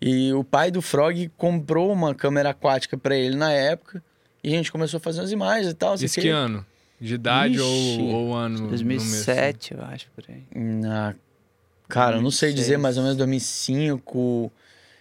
E 0.00 0.32
o 0.32 0.42
pai 0.44 0.70
do 0.70 0.80
Frog 0.80 1.28
comprou 1.36 1.92
uma 1.92 2.14
câmera 2.14 2.50
aquática 2.50 2.96
pra 2.96 3.16
ele 3.16 3.36
na 3.36 3.52
época. 3.52 4.02
E 4.42 4.48
a 4.48 4.50
gente 4.56 4.72
começou 4.72 4.98
a 4.98 5.00
fazer 5.00 5.20
umas 5.20 5.30
imagens 5.32 5.68
e 5.72 5.74
tal. 5.74 5.94
Isso 5.94 6.20
que- 6.20 6.28
ano? 6.28 6.64
De 7.00 7.14
idade 7.14 7.60
ou, 7.60 7.68
Ixi, 7.76 8.00
ou 8.02 8.34
ano? 8.34 8.58
no 8.60 8.68
mês, 8.68 8.80
2007, 8.82 9.74
eu 9.74 9.82
acho, 9.84 10.06
por 10.14 10.24
aí. 10.28 10.42
Na... 10.54 11.14
Cara, 11.88 12.16
eu 12.16 12.22
não 12.22 12.30
sei 12.30 12.50
2006. 12.50 12.54
dizer 12.54 12.76
mais 12.78 12.96
ou 12.96 13.02
menos 13.02 13.16
2005. 13.18 14.52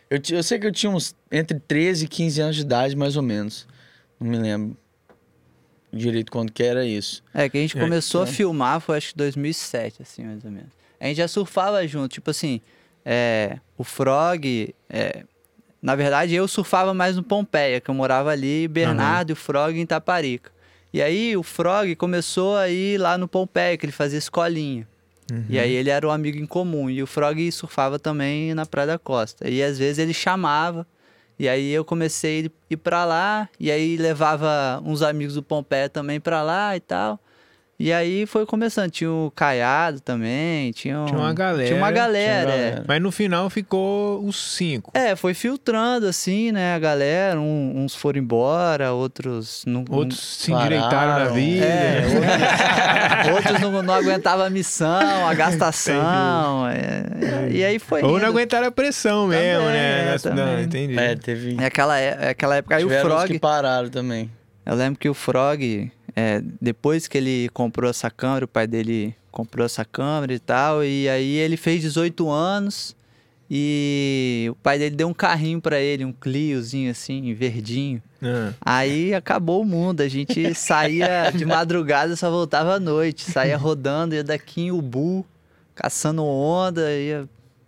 Eu, 0.10 0.20
ti- 0.20 0.34
eu 0.34 0.42
sei 0.44 0.58
que 0.60 0.66
eu 0.68 0.72
tinha 0.72 0.92
uns 0.92 1.16
entre 1.32 1.60
13 1.60 2.06
e 2.06 2.08
15 2.08 2.42
anos 2.42 2.56
de 2.56 2.64
idade, 2.64 2.96
mais 2.96 3.16
ou 3.16 3.22
menos. 3.24 3.68
Não 4.20 4.28
me 4.28 4.38
lembro 4.38 4.76
direito 5.94 6.32
quando 6.32 6.52
que 6.52 6.64
era 6.64 6.86
isso. 6.86 7.24
É, 7.34 7.48
que 7.50 7.58
a 7.58 7.62
gente 7.62 7.78
É, 7.78 7.82
começou 7.82 8.22
é. 8.22 8.24
a 8.24 8.28
filmar, 8.28 8.80
foi 8.82 8.98
acho 8.98 9.10
que 9.12 9.18
2007, 9.18 10.02
assim, 10.02 10.24
mais 10.24 10.44
ou 10.44 10.52
menos. 10.52 10.70
A 11.00 11.06
gente 11.06 11.18
já 11.18 11.28
surfava 11.28 11.86
junto, 11.88 12.14
tipo 12.14 12.30
assim, 12.32 12.62
é, 13.06 13.58
o 13.78 13.84
Frog, 13.84 14.74
é, 14.90 15.24
na 15.82 15.96
verdade 15.96 16.36
eu 16.36 16.48
surfava 16.48 16.94
mais 16.94 17.16
no 17.16 17.24
Pompeia, 17.24 17.82
que 17.82 17.90
eu 17.90 17.96
morava 17.96 18.30
ali, 18.30 18.68
Bernardo 18.68 19.32
e 19.32 19.34
o 19.34 19.36
Frog 19.36 19.80
em 19.80 19.86
Taparica. 19.86 20.52
E 20.94 21.02
aí 21.02 21.36
o 21.38 21.44
Frog 21.44 21.96
começou 21.96 22.58
a 22.58 22.70
ir 22.70 22.98
lá 22.98 23.18
no 23.18 23.28
Pompeia, 23.28 23.78
que 23.78 23.86
ele 23.86 23.94
fazia 23.94 24.20
escolinha. 24.20 24.88
E 25.50 25.58
aí 25.58 25.72
ele 25.72 25.90
era 25.90 26.06
um 26.06 26.12
amigo 26.12 26.38
em 26.38 26.46
comum. 26.46 26.90
E 26.90 27.02
o 27.02 27.08
Frog 27.08 27.52
surfava 27.52 27.98
também 27.98 28.54
na 28.54 28.66
Praia 28.66 28.88
da 28.88 29.00
Costa. 29.00 29.50
E 29.50 29.64
às 29.64 29.78
vezes 29.78 29.98
ele 29.98 30.14
chamava. 30.14 30.86
E 31.40 31.48
aí 31.48 31.72
eu 31.72 31.86
comecei 31.86 32.48
a 32.48 32.74
ir 32.74 32.78
pra 32.78 33.06
lá. 33.06 33.48
E 33.58 33.72
aí 33.72 33.96
levava 33.96 34.82
uns 34.86 35.02
amigos 35.02 35.36
do 35.36 35.44
Pompeia 35.44 35.88
também 35.88 36.20
pra 36.20 36.44
lá 36.44 36.76
e 36.76 36.82
tal. 36.82 37.18
E 37.82 37.92
aí 37.92 38.26
foi 38.28 38.46
começando. 38.46 38.92
Tinha 38.92 39.10
o 39.12 39.32
Caiado 39.36 40.00
também. 40.00 40.72
Tinha, 40.72 41.00
um- 41.00 41.06
Tinha 41.06 41.18
uma 41.20 41.34
galera. 41.34 41.68
Tinha 41.68 41.78
uma 41.80 41.92
galera, 41.92 42.42
Tinha 42.42 42.46
uma 42.46 42.54
é. 42.54 42.66
galera. 42.70 42.86
Mas 42.88 43.02
no 43.02 43.12
final 43.12 43.50
ficou 43.50 44.24
os 44.24 44.56
cinco. 44.56 44.92
É, 44.94 45.16
foi 45.16 45.34
filtrando 45.34 46.06
assim, 46.08 46.52
né, 46.52 46.76
a 46.76 46.80
galera. 46.80 47.40
Um- 47.40 47.74
uns 47.84 47.96
foram 47.96 48.20
embora, 48.20 48.92
outros 48.94 49.64
não. 49.66 49.84
Outros 49.90 50.20
se 50.20 50.52
Pararam. 50.52 50.68
endireitaram 50.76 51.26
na 51.26 51.26
vida. 51.32 51.66
É, 51.66 52.04
outros, 53.26 53.36
outros 53.36 53.60
não, 53.62 53.82
não 53.84 53.94
aguentavam 53.94 54.46
a 54.46 54.50
missão, 54.50 55.28
a 55.28 55.34
gastação. 55.34 56.68
é, 56.68 57.04
é, 57.48 57.52
e 57.52 57.64
aí 57.64 57.80
foi. 57.80 58.04
Ou 58.04 58.12
indo. 58.12 58.20
não 58.22 58.28
aguentaram 58.30 58.68
a 58.68 58.72
pressão 58.72 59.28
mesmo, 59.28 59.62
Também, 59.64 59.74
né? 59.74 60.02
é, 60.08 60.12
Nas- 60.12 60.24
não, 60.26 60.36
também. 60.36 60.64
entendi. 60.66 61.00
É, 61.00 61.16
teve. 61.16 61.58
É 61.60 61.66
aquela, 61.66 61.98
é, 62.00 62.30
aquela 62.30 62.56
época. 62.58 62.76
Aí 62.76 62.86
o 62.86 62.90
Frog. 62.90 63.28
que 63.28 63.40
pararam 63.40 63.90
também. 63.90 64.30
Eu 64.72 64.78
lembro 64.78 64.98
que 64.98 65.10
o 65.10 65.14
Frog, 65.14 65.92
é, 66.16 66.42
depois 66.62 67.06
que 67.06 67.18
ele 67.18 67.50
comprou 67.50 67.90
essa 67.90 68.10
câmera, 68.10 68.46
o 68.46 68.48
pai 68.48 68.66
dele 68.66 69.14
comprou 69.30 69.66
essa 69.66 69.84
câmera 69.84 70.34
e 70.34 70.40
tal, 70.40 70.82
e 70.82 71.10
aí 71.10 71.36
ele 71.36 71.58
fez 71.58 71.82
18 71.82 72.30
anos 72.30 72.96
e 73.50 74.48
o 74.50 74.56
pai 74.56 74.80
dele 74.80 74.96
deu 74.96 75.10
um 75.10 75.14
carrinho 75.14 75.60
pra 75.60 75.78
ele, 75.78 76.06
um 76.06 76.14
Cliozinho 76.14 76.90
assim, 76.90 77.34
verdinho. 77.34 78.02
Ah. 78.24 78.54
Aí 78.62 79.14
acabou 79.14 79.62
o 79.62 79.66
mundo, 79.66 80.00
a 80.00 80.08
gente 80.08 80.42
saía 80.56 81.30
de 81.36 81.46
madrugada, 81.46 82.16
só 82.16 82.32
voltava 82.32 82.76
à 82.76 82.80
noite, 82.80 83.30
saía 83.30 83.58
rodando, 83.58 84.16
ia 84.16 84.24
daqui 84.24 84.62
em 84.62 84.72
Ubu, 84.72 85.26
caçando 85.76 86.24
onda, 86.24 86.90
ia... 86.94 87.28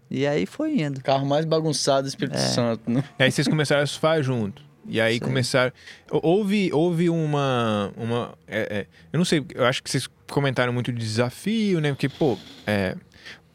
e 0.10 0.26
aí 0.26 0.46
foi 0.46 0.80
indo. 0.80 1.02
Carro 1.02 1.26
mais 1.26 1.44
bagunçado 1.44 2.04
do 2.04 2.08
Espírito 2.08 2.40
Santo, 2.40 2.90
né? 2.90 3.04
Aí 3.20 3.30
vocês 3.30 3.46
começaram 3.46 3.84
a 3.84 3.86
surfar 3.86 4.24
junto. 4.24 4.64
E 4.86 5.00
aí 5.00 5.20
começaram. 5.20 5.72
Hou- 6.12 6.22
Houve, 6.24 6.72
houve 6.74 7.10
uma. 7.10 7.92
uma 7.96 8.38
é, 8.48 8.60
é, 8.80 8.88
eu 9.12 9.18
não 9.18 9.26
sei, 9.26 9.46
eu 9.56 9.66
acho 9.66 9.82
que 9.82 9.90
vocês 9.90 10.08
comentaram 10.30 10.74
muito 10.74 10.92
de 10.92 11.00
desafio, 11.00 11.80
né? 11.80 11.92
Porque, 11.92 12.10
pô, 12.10 12.38
é, 12.68 12.96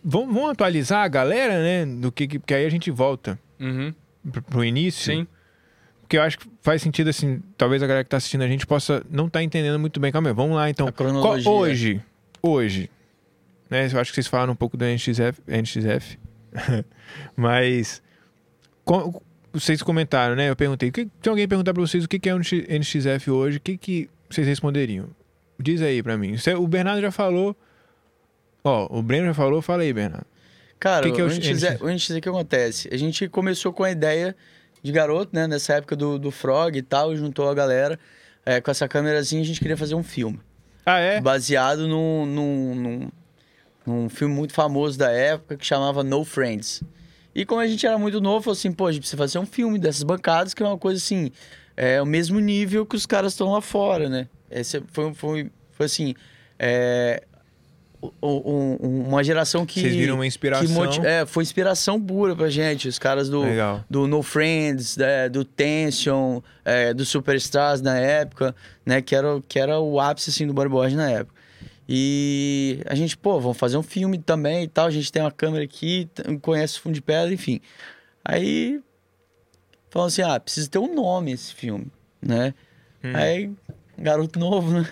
vamos, 0.02 0.34
vamos 0.34 0.50
atualizar 0.50 1.04
a 1.04 1.08
galera, 1.08 1.62
né? 1.62 1.84
Do 1.86 2.10
que, 2.10 2.26
que- 2.26 2.38
porque 2.38 2.54
aí 2.54 2.64
a 2.64 2.70
gente 2.70 2.90
volta 2.90 3.38
Uhum. 3.60 3.92
pro, 4.32 4.42
pro 4.42 4.64
início. 4.64 5.12
Sim. 5.14 5.26
Porque 6.00 6.16
eu 6.16 6.22
acho 6.22 6.38
que 6.38 6.46
faz 6.62 6.80
sentido, 6.80 7.10
assim, 7.10 7.42
talvez 7.58 7.82
a 7.82 7.86
galera 7.86 8.02
que 8.04 8.08
tá 8.08 8.16
assistindo 8.16 8.40
a 8.42 8.48
gente 8.48 8.66
possa 8.66 9.04
não 9.10 9.26
estar 9.26 9.42
entendendo 9.42 9.78
muito 9.78 10.00
bem. 10.00 10.10
Calma 10.10 10.30
aí, 10.30 10.34
vamos 10.34 10.56
lá 10.56 10.70
então. 10.70 10.88
A 10.88 10.92
cronologia. 10.92 11.44
Qual- 11.44 11.56
hoje, 11.58 12.00
hoje, 12.42 12.90
né? 13.68 13.86
Eu 13.92 14.00
acho 14.00 14.10
que 14.10 14.14
vocês 14.14 14.26
falaram 14.26 14.54
um 14.54 14.56
pouco 14.56 14.78
da 14.78 14.86
NXF, 14.86 15.42
NXF 15.46 16.18
mas 17.36 18.02
vocês 19.60 19.82
comentaram, 19.82 20.34
né? 20.36 20.48
Eu 20.50 20.56
perguntei, 20.56 20.90
que- 20.90 21.08
se 21.22 21.28
alguém 21.28 21.46
perguntar 21.48 21.72
pra 21.74 21.80
vocês 21.82 22.04
o 22.04 22.08
que 22.08 22.18
que 22.18 22.28
é 22.28 22.34
o 22.34 22.38
NX 22.38 22.52
NXF 22.68 23.30
hoje, 23.30 23.56
o 23.58 23.60
que 23.60 23.76
que 23.76 24.10
vocês 24.30 24.46
responderiam? 24.46 25.08
Diz 25.58 25.80
aí 25.82 26.02
pra 26.02 26.16
mim. 26.16 26.36
O 26.58 26.66
Bernardo 26.68 27.00
já 27.00 27.10
falou, 27.10 27.56
ó, 28.62 28.86
o 28.90 29.02
Breno 29.02 29.26
já 29.26 29.34
falou, 29.34 29.60
fala 29.62 29.82
aí, 29.82 29.92
Bernardo. 29.92 30.26
Cara, 30.78 31.06
Que 31.06 31.12
que 31.12 31.20
é 31.20 31.24
o 31.24 31.26
o 31.26 31.30
NX, 31.30 31.62
NX? 31.62 32.10
o 32.10 32.16
o 32.16 32.20
que 32.20 32.28
acontece? 32.28 32.88
A 32.92 32.96
gente 32.96 33.28
começou 33.28 33.72
com 33.72 33.82
a 33.82 33.90
ideia 33.90 34.36
de 34.82 34.92
garoto, 34.92 35.34
né? 35.34 35.48
Nessa 35.48 35.74
época 35.74 35.96
do, 35.96 36.18
do 36.18 36.30
Frog 36.30 36.76
e 36.76 36.82
tal, 36.82 37.14
juntou 37.16 37.48
a 37.48 37.54
galera. 37.54 37.98
é, 38.46 38.60
com 38.62 38.70
essa 38.70 38.86
câmerazinha, 38.88 39.42
a 39.42 39.44
gente 39.44 39.60
queria 39.60 39.76
fazer 39.76 39.94
um 39.94 40.02
filme. 40.02 40.38
Ah, 40.86 41.00
é? 41.00 41.20
Baseado 41.20 41.86
num, 41.86 42.24
num, 42.24 42.74
num, 42.74 43.08
num 43.84 44.08
filme 44.08 44.32
muito 44.34 44.54
famoso 44.54 44.96
da 44.98 45.10
época 45.10 45.56
que 45.56 45.66
chamava 45.66 46.02
No 46.04 46.24
Friends. 46.24 46.82
E 47.40 47.44
como 47.46 47.60
a 47.60 47.66
gente 47.68 47.86
era 47.86 47.96
muito 47.96 48.20
novo, 48.20 48.42
falou 48.42 48.56
assim, 48.56 48.72
pô, 48.72 48.86
a 48.86 48.90
gente 48.92 49.02
precisa 49.02 49.16
fazer 49.16 49.38
um 49.38 49.46
filme 49.46 49.78
dessas 49.78 50.02
bancadas, 50.02 50.52
que 50.54 50.62
é 50.62 50.66
uma 50.66 50.76
coisa 50.78 50.98
assim, 50.98 51.30
é 51.76 52.02
o 52.02 52.06
mesmo 52.06 52.40
nível 52.40 52.84
que 52.84 52.96
os 52.96 53.06
caras 53.06 53.32
estão 53.32 53.52
lá 53.52 53.60
fora, 53.60 54.08
né? 54.08 54.26
Esse 54.50 54.82
foi, 54.88 55.14
foi, 55.14 55.50
foi 55.70 55.86
assim, 55.86 56.14
é, 56.58 57.22
um- 58.22 58.76
uma 59.08 59.22
geração 59.22 59.64
que... 59.66 59.80
Vocês 59.80 59.94
viram 59.94 60.16
uma 60.16 60.26
inspiração. 60.26 60.68
moti- 60.74 61.00
é, 61.06 61.26
foi 61.26 61.42
inspiração 61.42 62.00
pura 62.00 62.34
pra 62.34 62.48
gente. 62.48 62.88
Os 62.88 62.98
caras 62.98 63.28
do, 63.28 63.42
Legal. 63.42 63.84
do 63.88 64.06
No 64.06 64.22
Friends, 64.22 64.96
né, 64.96 65.28
do 65.28 65.44
Tension, 65.44 66.40
é, 66.64 66.92
do 66.94 67.04
Superstars 67.04 67.80
na 67.80 67.96
época, 67.98 68.54
né? 68.84 69.00
Que 69.02 69.14
era, 69.14 69.36
o- 69.36 69.42
que 69.42 69.58
era 69.58 69.78
o 69.78 70.00
ápice, 70.00 70.30
assim, 70.30 70.46
do 70.46 70.52
bodyboard 70.52 70.96
na 70.96 71.10
época. 71.10 71.37
E 71.88 72.82
a 72.86 72.94
gente, 72.94 73.16
pô, 73.16 73.40
vamos 73.40 73.56
fazer 73.56 73.78
um 73.78 73.82
filme 73.82 74.18
também 74.18 74.64
e 74.64 74.68
tal. 74.68 74.86
A 74.86 74.90
gente 74.90 75.10
tem 75.10 75.22
uma 75.22 75.30
câmera 75.30 75.64
aqui, 75.64 76.08
conhece 76.42 76.78
o 76.78 76.82
Fundo 76.82 76.94
de 76.94 77.00
Pedra, 77.00 77.32
enfim. 77.32 77.60
Aí, 78.24 78.80
falando 79.88 80.08
assim, 80.08 80.22
ah, 80.22 80.38
precisa 80.38 80.68
ter 80.68 80.78
um 80.78 80.94
nome 80.94 81.32
esse 81.32 81.54
filme, 81.54 81.86
né? 82.20 82.52
Hum. 83.02 83.12
Aí, 83.14 83.50
garoto 83.96 84.38
novo, 84.38 84.70
né? 84.70 84.88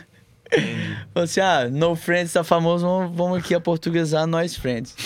Falou 1.13 1.25
assim, 1.25 1.41
ah, 1.41 1.69
No 1.69 1.95
Friends 1.95 2.33
tá 2.33 2.43
famoso, 2.43 2.87
vamos, 3.13 3.39
aqui 3.39 3.55
a 3.55 3.61
portuguesar 3.61 4.27
Nós 4.27 4.57
Friends. 4.57 4.97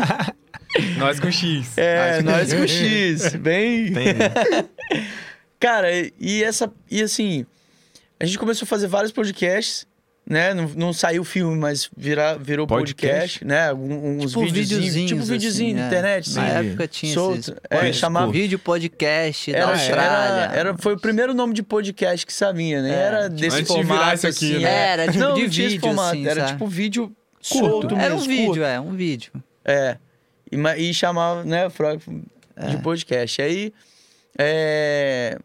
Nós 0.98 1.18
com 1.18 1.30
X. 1.30 1.78
É, 1.78 2.20
Nós 2.22 2.52
com 2.52 2.66
X, 2.66 3.34
bem... 3.36 3.92
Cara, 5.60 5.88
e 6.18 6.42
essa. 6.42 6.72
E 6.90 7.02
assim, 7.02 7.44
a 8.18 8.24
gente 8.24 8.38
começou 8.38 8.64
a 8.64 8.68
fazer 8.68 8.86
vários 8.86 9.12
podcasts, 9.12 9.86
né? 10.30 10.54
Não, 10.54 10.68
não 10.76 10.92
saiu 10.92 11.24
filme, 11.24 11.56
mas 11.58 11.90
vira, 11.96 12.38
virou 12.38 12.66
podcast, 12.66 13.40
Podcast? 13.40 13.44
né? 13.44 13.72
Um- 13.74 14.18
Uns 14.20 14.30
Tipo 14.30 14.46
videozinhos. 14.46 15.08
Tipo 15.10 15.22
videozinho 15.22 15.70
assim, 15.70 15.74
de 15.74 15.80
é. 15.82 15.86
internet, 15.86 16.34
Na 16.34 16.46
época 16.48 16.86
tinha 16.88 17.12
Solto. 17.12 17.38
esses 17.40 17.54
É, 17.68 17.92
chamava- 17.92 18.30
vídeo 18.30 18.58
podcast 18.58 19.50
da 19.50 19.58
Era, 19.58 19.70
Austrália. 19.72 20.42
era, 20.44 20.56
era- 20.56 20.78
foi 20.78 20.94
o 20.94 20.98
primeiro 21.00 21.34
nome 21.34 21.52
de 21.52 21.62
podcast 21.64 22.24
que 22.24 22.32
sabia, 22.32 22.80
né? 22.80 22.90
É, 22.90 22.94
Era 22.94 23.28
desse 23.28 23.56
antes 23.58 23.74
de 23.74 23.74
formato 23.84 24.14
isso 24.14 24.26
aqui, 24.28 24.54
assim. 24.54 24.62
né? 24.64 24.70
é. 24.70 24.88
Era, 24.92 25.06
tipo, 25.08 25.18
não, 25.18 25.34
de 25.34 25.40
não 25.40 25.46
esse 25.48 25.62
vídeo, 25.68 25.80
formato, 25.80 26.08
assim, 26.10 26.26
era 26.26 26.40
sabe? 26.42 26.52
tipo 26.52 26.66
vídeo 26.68 27.02
Curto. 27.48 27.58
solto 27.70 27.94
Era 27.96 28.14
um 28.14 28.18
mesmo, 28.18 28.28
vídeo, 28.28 28.46
curto. 28.46 28.62
é, 28.64 28.80
um 28.80 28.92
vídeo. 28.94 29.32
É. 29.64 29.96
E, 30.52 30.56
e 30.90 30.94
chamava, 30.94 31.42
né, 31.44 31.68
Frog 31.70 32.00
É. 32.56 32.66
de 32.68 32.76
podcast. 32.78 33.42
Aí, 33.42 33.72
é, 34.38 35.36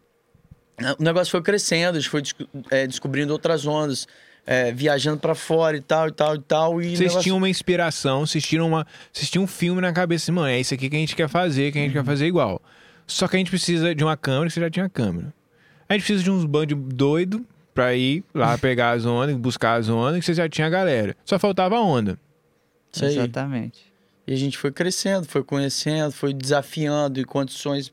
o 0.98 1.02
negócio 1.02 1.30
foi 1.30 1.42
crescendo, 1.42 1.96
a 1.96 2.00
gente 2.00 2.10
foi 2.10 2.22
desco- 2.22 2.46
é, 2.70 2.86
descobrindo 2.86 3.32
outras 3.32 3.66
ondas, 3.66 4.06
é, 4.46 4.72
viajando 4.72 5.18
pra 5.18 5.34
fora 5.34 5.76
e 5.76 5.80
tal, 5.80 6.08
e 6.08 6.12
tal, 6.12 6.36
e 6.36 6.40
tal. 6.40 6.80
E 6.80 6.84
Vocês 6.90 7.00
negócio- 7.00 7.22
tinham 7.22 7.36
uma 7.36 7.48
inspiração, 7.48 8.24
vocês 8.24 8.44
tinham, 8.44 8.66
uma, 8.68 8.86
vocês 9.12 9.28
tinham 9.28 9.44
um 9.44 9.46
filme 9.48 9.80
na 9.80 9.92
cabeça, 9.92 10.30
mano, 10.32 10.46
é 10.48 10.60
isso 10.60 10.72
aqui 10.72 10.88
que 10.88 10.96
a 10.96 10.98
gente 10.98 11.16
quer 11.16 11.28
fazer, 11.28 11.72
que 11.72 11.78
a 11.78 11.82
gente 11.82 11.92
quer 11.92 12.04
fazer 12.04 12.26
igual. 12.26 12.62
Só 13.06 13.26
que 13.28 13.36
a 13.36 13.38
gente 13.38 13.50
precisa 13.50 13.94
de 13.94 14.02
uma 14.04 14.16
câmera, 14.16 14.46
que 14.46 14.54
você 14.54 14.60
já 14.60 14.70
tinha 14.70 14.88
câmera. 14.88 15.32
A 15.88 15.92
gente 15.94 16.02
precisa 16.02 16.22
de 16.24 16.30
uns 16.30 16.44
band 16.44 16.66
doido 16.66 17.44
pra 17.74 17.94
ir 17.94 18.24
lá 18.34 18.56
pegar 18.58 18.90
as 18.92 19.04
ondas, 19.04 19.36
buscar 19.36 19.74
as 19.78 19.88
ondas, 19.88 20.18
que 20.20 20.24
você 20.26 20.34
já 20.34 20.48
tinha 20.48 20.66
a 20.66 20.70
galera. 20.70 21.14
Só 21.24 21.38
faltava 21.38 21.76
a 21.76 21.80
onda. 21.80 22.18
Isso 22.92 23.04
aí. 23.04 23.12
Exatamente. 23.18 23.84
E 24.26 24.32
a 24.32 24.36
gente 24.36 24.58
foi 24.58 24.72
crescendo, 24.72 25.24
foi 25.26 25.44
conhecendo, 25.44 26.10
foi 26.10 26.32
desafiando 26.34 27.20
em 27.20 27.24
condições 27.24 27.92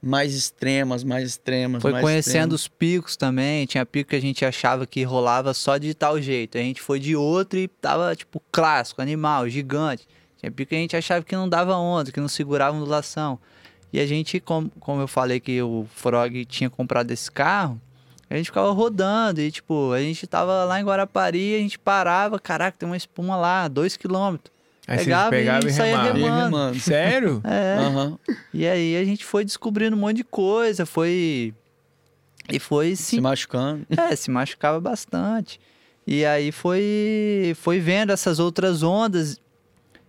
mais 0.00 0.34
extremas, 0.34 1.02
mais 1.02 1.28
extremas. 1.28 1.82
Foi 1.82 1.92
mais 1.92 2.02
conhecendo 2.02 2.54
extremas. 2.54 2.60
os 2.60 2.68
picos 2.68 3.16
também. 3.16 3.66
Tinha 3.66 3.84
pico 3.84 4.10
que 4.10 4.16
a 4.16 4.20
gente 4.20 4.44
achava 4.44 4.86
que 4.86 5.02
rolava 5.02 5.52
só 5.52 5.76
de 5.76 5.92
tal 5.94 6.20
jeito. 6.20 6.56
A 6.56 6.60
gente 6.60 6.80
foi 6.80 6.98
de 7.00 7.16
outro 7.16 7.58
e 7.58 7.68
tava, 7.68 8.14
tipo, 8.14 8.40
clássico, 8.52 9.02
animal, 9.02 9.48
gigante. 9.48 10.06
Tinha 10.38 10.52
pico 10.52 10.70
que 10.70 10.76
a 10.76 10.78
gente 10.78 10.96
achava 10.96 11.24
que 11.24 11.34
não 11.34 11.48
dava 11.48 11.76
onda, 11.76 12.12
que 12.12 12.20
não 12.20 12.28
segurava 12.28 12.76
ondulação. 12.76 13.38
E 13.92 13.98
a 13.98 14.06
gente, 14.06 14.38
como, 14.38 14.70
como 14.78 15.00
eu 15.00 15.08
falei 15.08 15.40
que 15.40 15.60
o 15.62 15.86
Frog 15.94 16.44
tinha 16.44 16.70
comprado 16.70 17.10
esse 17.10 17.30
carro, 17.30 17.80
a 18.30 18.36
gente 18.36 18.46
ficava 18.46 18.70
rodando. 18.70 19.40
E, 19.40 19.50
tipo, 19.50 19.92
a 19.92 20.00
gente 20.00 20.26
tava 20.26 20.64
lá 20.64 20.80
em 20.80 20.84
Guarapari, 20.84 21.56
a 21.56 21.58
gente 21.58 21.78
parava, 21.78 22.38
caraca, 22.38 22.76
tem 22.78 22.88
uma 22.88 22.96
espuma 22.96 23.36
lá, 23.36 23.66
dois 23.66 23.96
quilômetros. 23.96 24.57
Aí 24.88 24.98
Pegava 24.98 25.30
vocês 25.30 25.42
pegavam 25.42 25.68
e 25.68 25.70
e, 25.70 25.74
saía. 25.74 25.94
E 25.94 26.12
remando. 26.22 26.44
remando. 26.44 26.80
Sério? 26.80 27.42
É. 27.46 27.76
Aham. 27.78 28.18
E 28.54 28.66
aí 28.66 28.96
a 28.96 29.04
gente 29.04 29.22
foi 29.22 29.44
descobrindo 29.44 29.94
um 29.94 29.98
monte 30.00 30.16
de 30.16 30.24
coisa, 30.24 30.86
foi. 30.86 31.52
E 32.50 32.58
foi 32.58 32.96
Se 32.96 33.02
sim. 33.02 33.20
machucando. 33.20 33.86
É, 33.90 34.16
se 34.16 34.30
machucava 34.30 34.80
bastante. 34.80 35.60
E 36.06 36.24
aí 36.24 36.50
foi, 36.50 37.54
foi 37.60 37.78
vendo 37.78 38.10
essas 38.10 38.38
outras 38.38 38.82
ondas 38.82 39.38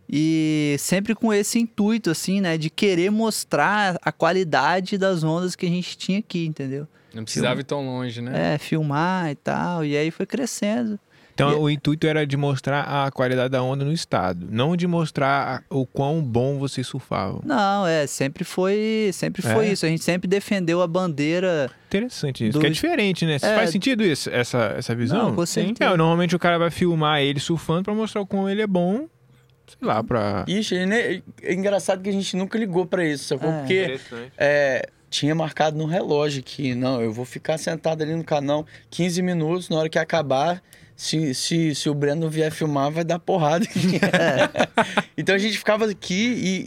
e 0.09 0.77
sempre 0.79 1.13
com 1.13 1.33
esse 1.33 1.59
intuito, 1.59 2.09
assim, 2.09 2.39
né? 2.39 2.57
De 2.57 2.69
querer 2.69 3.11
mostrar 3.11 3.99
a 4.01 4.11
qualidade 4.13 4.97
das 4.97 5.23
ondas 5.25 5.57
que 5.57 5.65
a 5.65 5.69
gente 5.69 5.97
tinha 5.97 6.19
aqui, 6.19 6.45
entendeu? 6.45 6.87
Não 7.13 7.23
precisava 7.25 7.59
ir 7.59 7.63
tão 7.65 7.85
longe, 7.85 8.21
né? 8.21 8.53
É, 8.53 8.57
filmar 8.57 9.29
e 9.29 9.35
tal. 9.35 9.83
E 9.83 9.97
aí 9.97 10.09
foi 10.09 10.25
crescendo. 10.25 10.97
Então 11.39 11.51
E- 11.51 11.55
o 11.55 11.69
intuito 11.69 12.05
era 12.05 12.27
de 12.27 12.35
mostrar 12.35 12.81
a 12.81 13.09
qualidade 13.11 13.49
da 13.49 13.63
onda 13.63 13.85
no 13.85 13.93
estado, 13.93 14.47
não 14.51 14.75
de 14.75 14.85
mostrar 14.87 15.63
o 15.69 15.85
quão 15.85 16.21
bom 16.21 16.57
vocês 16.59 16.85
surfavam. 16.85 17.41
Não, 17.45 17.87
é, 17.87 18.05
sempre 18.07 18.43
foi, 18.43 19.09
sempre 19.13 19.41
foi 19.41 19.67
É? 19.67 19.71
isso. 19.71 19.85
A 19.85 19.89
gente 19.89 20.03
sempre 20.03 20.27
defendeu 20.27 20.81
a 20.81 20.87
bandeira. 20.87 21.71
Interessante 21.87 22.43
isso. 22.47 22.57
Do- 22.57 22.61
Que 22.61 22.67
é 22.67 22.69
diferente, 22.69 23.25
né? 23.25 23.35
É. 23.35 23.39
Faz 23.39 23.69
sentido 23.69 24.03
isso, 24.03 24.29
essa, 24.29 24.75
essa 24.77 24.93
visão? 24.93 25.29
Não, 25.29 25.35
com 25.35 25.45
certeza. 25.45 25.91
É, 25.93 25.97
normalmente 25.97 26.35
o 26.35 26.39
cara 26.39 26.57
vai 26.59 26.69
filmar 26.69 27.21
ele 27.21 27.39
surfando 27.39 27.83
pra 27.83 27.93
mostrar 27.93 28.21
o 28.21 28.25
quão 28.27 28.49
ele 28.49 28.61
é 28.61 28.67
bom, 28.67 29.07
sei 29.67 29.87
lá, 29.87 30.03
pra... 30.03 30.43
Ixi, 30.47 30.75
e 30.75 31.23
é 31.43 31.53
engraçado 31.53 32.01
que 32.01 32.09
a 32.09 32.13
gente 32.13 32.35
nunca 32.35 32.57
ligou 32.59 32.85
pra 32.85 33.05
isso, 33.05 33.23
sacou? 33.25 33.49
É. 33.49 33.59
Porque 33.59 33.99
é, 34.37 34.89
tinha 35.09 35.33
marcado 35.33 35.77
no 35.77 35.85
relógio 35.85 36.43
que, 36.43 36.75
não, 36.75 37.01
eu 37.01 37.11
vou 37.13 37.23
ficar 37.25 37.57
sentado 37.57 38.01
ali 38.03 38.13
no 38.15 38.23
canal 38.23 38.65
15 38.89 39.21
minutos, 39.21 39.69
na 39.69 39.77
hora 39.77 39.89
que 39.89 39.97
acabar, 39.97 40.61
se, 40.99 41.33
se, 41.33 41.73
se 41.73 41.89
o 41.89 41.93
Breno 41.93 42.29
vier 42.29 42.51
filmar, 42.51 42.91
vai 42.91 43.05
dar 43.05 43.19
porrada. 43.19 43.65
então 45.17 45.33
a 45.33 45.37
gente 45.37 45.57
ficava 45.57 45.85
aqui 45.85 46.13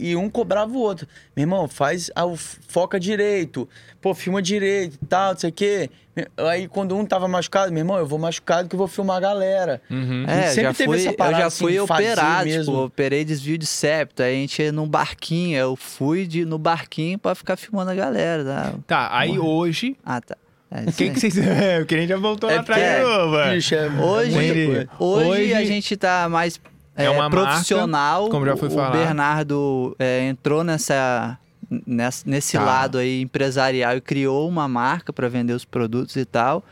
e, 0.01 0.09
e 0.09 0.15
um 0.15 0.27
cobrava 0.27 0.73
o 0.73 0.79
outro. 0.79 1.07
Meu 1.35 1.43
irmão, 1.43 1.67
faz, 1.67 2.09
a, 2.15 2.23
foca 2.67 2.99
direito, 2.99 3.69
pô, 4.01 4.11
filma 4.15 4.41
direito 4.41 4.97
e 4.99 5.05
tal, 5.05 5.33
não 5.33 5.39
sei 5.39 5.51
o 5.51 5.53
quê. 5.53 5.87
Aí 6.35 6.67
quando 6.67 6.97
um 6.97 7.05
tava 7.05 7.27
machucado, 7.27 7.71
meu 7.71 7.81
irmão, 7.81 7.95
eu 7.95 8.07
vou 8.07 8.17
machucado 8.17 8.67
que 8.67 8.73
eu 8.73 8.77
vou 8.79 8.87
filmar 8.87 9.17
a 9.17 9.19
galera. 9.19 9.79
Uhum. 9.87 10.25
É, 10.27 10.47
sempre 10.47 10.63
já 10.63 10.73
teve 10.73 10.85
fui, 10.85 10.97
essa 10.97 11.09
eu 11.09 11.13
parada, 11.13 11.37
já 11.37 11.45
assim, 11.45 11.65
fui 11.65 11.87
fazer 11.87 12.11
operar, 12.11 12.43
mesmo. 12.43 12.63
tipo, 12.63 12.85
operei 12.85 13.23
desvio 13.23 13.57
de 13.59 13.67
septo. 13.67 14.23
Aí 14.23 14.33
a 14.33 14.39
gente 14.39 14.59
ia 14.63 14.71
num 14.71 14.87
barquinho, 14.87 15.59
eu 15.59 15.75
fui 15.75 16.25
de, 16.25 16.43
no 16.43 16.57
barquinho 16.57 17.19
pra 17.19 17.35
ficar 17.35 17.55
filmando 17.55 17.91
a 17.91 17.95
galera. 17.95 18.43
Tá? 18.43 18.73
Tá, 18.87 19.09
aí 19.15 19.37
hoje... 19.37 19.95
Ah, 20.03 20.19
tá. 20.19 20.35
É, 20.73 20.89
O 20.89 20.93
que, 20.93 21.09
vocês... 21.11 21.37
É, 21.37 21.79
o 21.81 21.85
que 21.85 22.07
já 22.07 22.17
voltou 22.17 22.49
É 22.49 22.55
lá 22.55 22.61
atrás 22.61 22.81
porque- 22.81 22.97
de 22.97 23.17
novo, 23.17 23.37
é. 23.39 23.53
Bicho, 23.55 23.75
é 23.75 23.87
Hoje-. 23.89 24.89
Hoje, 24.99 25.29
Hoje 25.29 25.53
a 25.53 25.63
gente 25.65 25.95
tá 25.97 26.27
mais 26.27 26.59
é 26.95 27.05
é, 27.05 27.09
uma 27.09 27.29
marca, 27.29 27.35
profissional. 27.47 28.29
como 28.29 28.45
já 28.45 28.57
foi 28.57 28.67
o 28.69 28.71
falado. 28.71 28.93
Bernardo 28.93 29.95
é, 29.99 30.27
entrou 30.27 30.63
nessa, 30.63 31.37
nessa- 31.85 32.23
nesse 32.27 32.57
Tá. 32.57 32.63
lado 32.63 32.97
aí 32.97 33.21
empresarial 33.21 33.95
e 33.97 34.01
criou 34.01 34.47
uma 34.49 34.67
marca 34.67 35.13
para 35.13 35.27
vender 35.29 35.53
os 35.53 35.65
produtos 35.65 36.15
e 36.15 36.25
tal. 36.25 36.63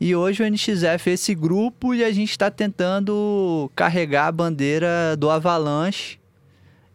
E 0.00 0.16
hoje 0.16 0.42
o 0.42 0.46
NXF 0.46 1.10
é 1.10 1.12
esse 1.12 1.34
grupo 1.34 1.94
e 1.94 2.02
a 2.02 2.10
gente 2.10 2.30
está 2.30 2.50
tentando 2.50 3.70
carregar 3.76 4.26
a 4.26 4.32
bandeira 4.32 5.14
do 5.16 5.30
Avalanche 5.30 6.18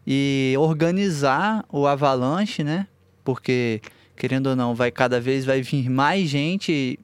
e 0.06 0.54
organizar 0.58 1.64
o 1.70 1.86
Avalanche, 1.86 2.62
né? 2.64 2.86
Porque 3.24 3.80
querendo 4.18 4.48
ou 4.48 4.56
não, 4.56 4.74
vai 4.74 4.90
cada 4.90 5.20
vez 5.20 5.44
vai 5.44 5.62
vir 5.62 5.88
mais 5.88 6.28
gente 6.28 6.98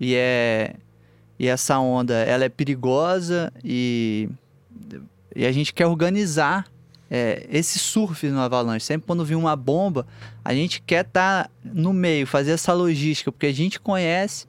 e 0.00 0.14
é 0.14 0.74
e 1.38 1.46
essa 1.46 1.78
onda 1.78 2.14
ela 2.14 2.44
é 2.44 2.48
perigosa 2.48 3.52
e 3.62 4.28
e 5.36 5.44
a 5.44 5.52
gente 5.52 5.74
quer 5.74 5.86
organizar 5.86 6.66
é, 7.10 7.46
esse 7.50 7.78
surf 7.78 8.26
no 8.28 8.40
Avalanche. 8.40 8.86
Sempre 8.86 9.06
quando 9.06 9.24
vir 9.24 9.34
uma 9.34 9.56
bomba, 9.56 10.06
a 10.44 10.54
gente 10.54 10.80
quer 10.80 11.04
estar 11.04 11.50
no 11.64 11.92
meio, 11.92 12.26
fazer 12.26 12.52
essa 12.52 12.72
logística, 12.72 13.30
porque 13.30 13.46
a 13.46 13.52
gente 13.52 13.78
conhece 13.80 14.46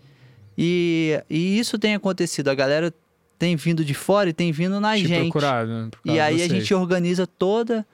e, 0.58 1.20
e 1.30 1.60
isso 1.60 1.78
tem 1.78 1.96
acontecido. 1.96 2.50
A 2.50 2.56
galera 2.56 2.94
tem 3.38 3.56
vindo 3.56 3.84
de 3.84 3.94
fora 3.94 4.30
e 4.30 4.34
tem 4.34 4.52
vindo 4.52 4.80
na 4.80 4.96
Te 4.96 5.08
gente. 5.08 5.24
procurado, 5.24 5.70
né? 5.70 5.90
E 6.06 6.20
aí 6.20 6.38
de 6.38 6.44
a 6.44 6.48
vocês. 6.48 6.62
gente 6.62 6.74
organiza 6.74 7.28
toda 7.28 7.86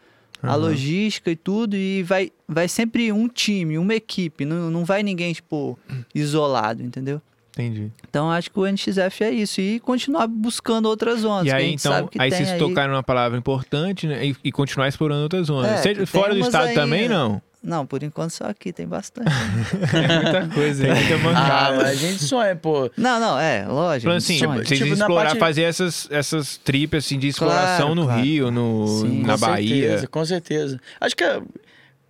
a 0.41 0.47
Aham. 0.49 0.55
logística 0.57 1.29
e 1.31 1.35
tudo 1.35 1.75
e 1.75 2.01
vai, 2.03 2.31
vai 2.47 2.67
sempre 2.67 3.11
um 3.11 3.27
time, 3.27 3.77
uma 3.77 3.93
equipe, 3.93 4.43
não, 4.45 4.71
não 4.71 4.83
vai 4.85 5.03
ninguém, 5.03 5.33
tipo, 5.33 5.77
isolado, 6.15 6.81
entendeu? 6.83 7.21
Entendi. 7.53 7.91
Então 8.09 8.31
acho 8.31 8.49
que 8.49 8.57
o 8.57 8.65
NXF 8.65 9.23
é 9.23 9.31
isso 9.31 9.59
e 9.59 9.79
continuar 9.81 10.25
buscando 10.25 10.87
outras 10.87 11.23
ondas. 11.25 11.47
E 11.47 11.51
a 11.51 11.57
aí, 11.57 11.73
então, 11.73 12.09
aí 12.17 12.31
vocês 12.31 12.49
aí. 12.51 12.57
tocaram 12.57 12.93
uma 12.93 13.03
palavra 13.03 13.37
importante, 13.37 14.07
né? 14.07 14.25
E, 14.25 14.35
e 14.45 14.51
continuar 14.53 14.87
explorando 14.87 15.23
outras 15.23 15.47
zonas. 15.47 15.69
É, 15.71 15.77
Seja- 15.77 16.05
fora 16.07 16.33
do 16.33 16.39
estado 16.39 16.67
aí, 16.67 16.75
também, 16.75 17.09
não. 17.09 17.41
Não, 17.63 17.85
por 17.85 18.01
enquanto 18.01 18.31
só 18.31 18.45
aqui 18.45 18.73
tem 18.73 18.87
bastante. 18.87 19.29
É 19.93 20.21
muita 20.23 20.55
coisa, 20.55 20.87
hein? 20.87 20.93
Muita 20.95 21.15
Ah, 21.15 21.19
mancada. 21.19 21.75
mas 21.77 21.87
a 21.89 21.93
gente 21.95 22.23
sonha, 22.23 22.55
pô. 22.55 22.89
não, 22.97 23.19
não, 23.19 23.39
é, 23.39 23.65
lógico. 23.67 24.11
Gente 24.11 24.17
assim, 24.17 24.39
sonha. 24.39 24.63
vocês 24.65 24.79
Tipo, 24.79 24.93
explorar, 24.93 25.25
parte- 25.29 25.39
fazer 25.39 25.61
essas, 25.63 26.07
essas 26.09 26.57
trips 26.57 27.05
assim, 27.05 27.19
de 27.19 27.27
exploração 27.27 27.87
Claro, 27.87 27.95
no 27.95 28.05
claro. 28.05 28.21
Rio, 28.21 28.49
no, 28.51 28.87
Sim. 28.87 29.21
na 29.21 29.33
com 29.33 29.39
Bahia. 29.39 29.81
certeza, 29.89 30.07
com 30.07 30.25
certeza. 30.25 30.79
Acho 30.99 31.15
que, 31.15 31.23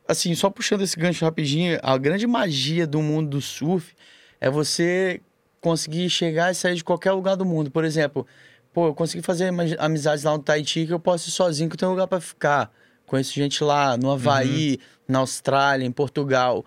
assim, 0.08 0.34
só 0.36 0.50
puxando 0.50 0.82
esse 0.84 0.98
gancho 0.98 1.26
rapidinho, 1.26 1.78
a 1.84 1.98
grande 1.98 2.26
magia 2.26 2.88
do 2.88 3.02
mundo 3.02 3.30
do 3.32 3.42
surf 3.42 3.94
é 4.40 4.50
você 4.50 5.20
conseguir 5.60 6.10
chegar 6.10 6.52
e 6.52 6.56
sair 6.56 6.76
de 6.76 6.84
qualquer 6.84 7.12
lugar 7.12 7.36
do 7.36 7.44
mundo. 7.46 7.70
Por 7.70 7.84
exemplo, 7.84 8.26
pô, 8.74 8.88
eu 8.88 8.96
consegui 8.96 9.22
fazer 9.22 9.52
amizades 9.80 10.24
lá 10.24 10.32
no 10.32 10.40
Tahiti 10.40 10.86
que 10.86 10.94
eu 10.94 11.00
posso 11.00 11.28
ir 11.28 11.32
sozinho, 11.34 11.70
que 11.70 11.74
eu 11.76 11.78
tenho 11.80 11.92
lugar 11.92 12.08
pra 12.08 12.22
ficar. 12.22 12.72
Conheço 13.12 13.34
gente 13.34 13.62
lá 13.62 13.98
no 13.98 14.10
Havaí, 14.10 14.80
na 15.06 15.20
Austrália, 15.20 15.86
em 15.86 15.92
Portugal. 15.92 16.64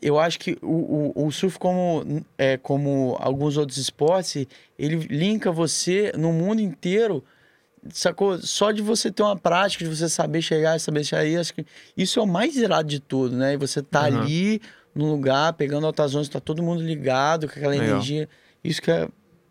Eu 0.00 0.16
acho 0.16 0.38
que 0.38 0.56
o, 0.62 1.12
o, 1.16 1.26
o 1.26 1.32
surf, 1.32 1.58
como, 1.58 2.24
é, 2.38 2.56
como 2.56 3.16
alguns 3.18 3.56
outros 3.56 3.76
esportes, 3.76 4.46
ele 4.78 4.94
linka 5.10 5.50
você 5.50 6.12
no 6.16 6.32
mundo 6.32 6.60
inteiro 6.60 7.24
sacou? 7.90 8.38
Só 8.38 8.70
de 8.70 8.80
você 8.80 9.10
ter 9.10 9.24
uma 9.24 9.36
prática, 9.36 9.82
de 9.84 9.90
você 9.90 10.08
saber 10.08 10.40
chegar, 10.40 10.78
saber 10.78 11.04
sair, 11.04 11.36
acho 11.36 11.52
que 11.52 11.66
isso 11.96 12.20
é 12.20 12.22
o 12.22 12.26
mais 12.28 12.54
irado 12.56 12.88
de 12.88 13.00
tudo, 13.00 13.36
né? 13.36 13.54
E 13.54 13.56
você 13.56 13.82
tá 13.82 14.02
Uhum. 14.02 14.06
ali 14.06 14.62
no 14.94 15.10
lugar, 15.10 15.52
pegando 15.54 15.84
altas 15.84 16.14
ondas, 16.14 16.28
tá 16.28 16.38
todo 16.38 16.62
mundo 16.62 16.80
ligado 16.80 17.48
com 17.48 17.54
aquela 17.54 17.72
Legal. 17.72 17.88
energia. 17.88 18.28
Isso 18.62 18.80
que 18.80 18.92
é, 18.92 19.08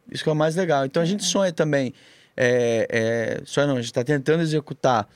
isso 0.09 0.23
que 0.23 0.29
é 0.29 0.31
o 0.31 0.35
mais 0.35 0.55
legal. 0.55 0.85
Então 0.85 1.03
a 1.03 1.05
gente 1.05 1.25
sonha 1.25 1.51
também, 1.51 1.93
é, 2.37 2.87
é, 2.89 3.41
sonha 3.45 3.67
não, 3.67 3.75
a 3.75 3.81
gente 3.81 3.91
tá 3.91 4.01
tentando 4.01 4.41
executar 4.41 5.09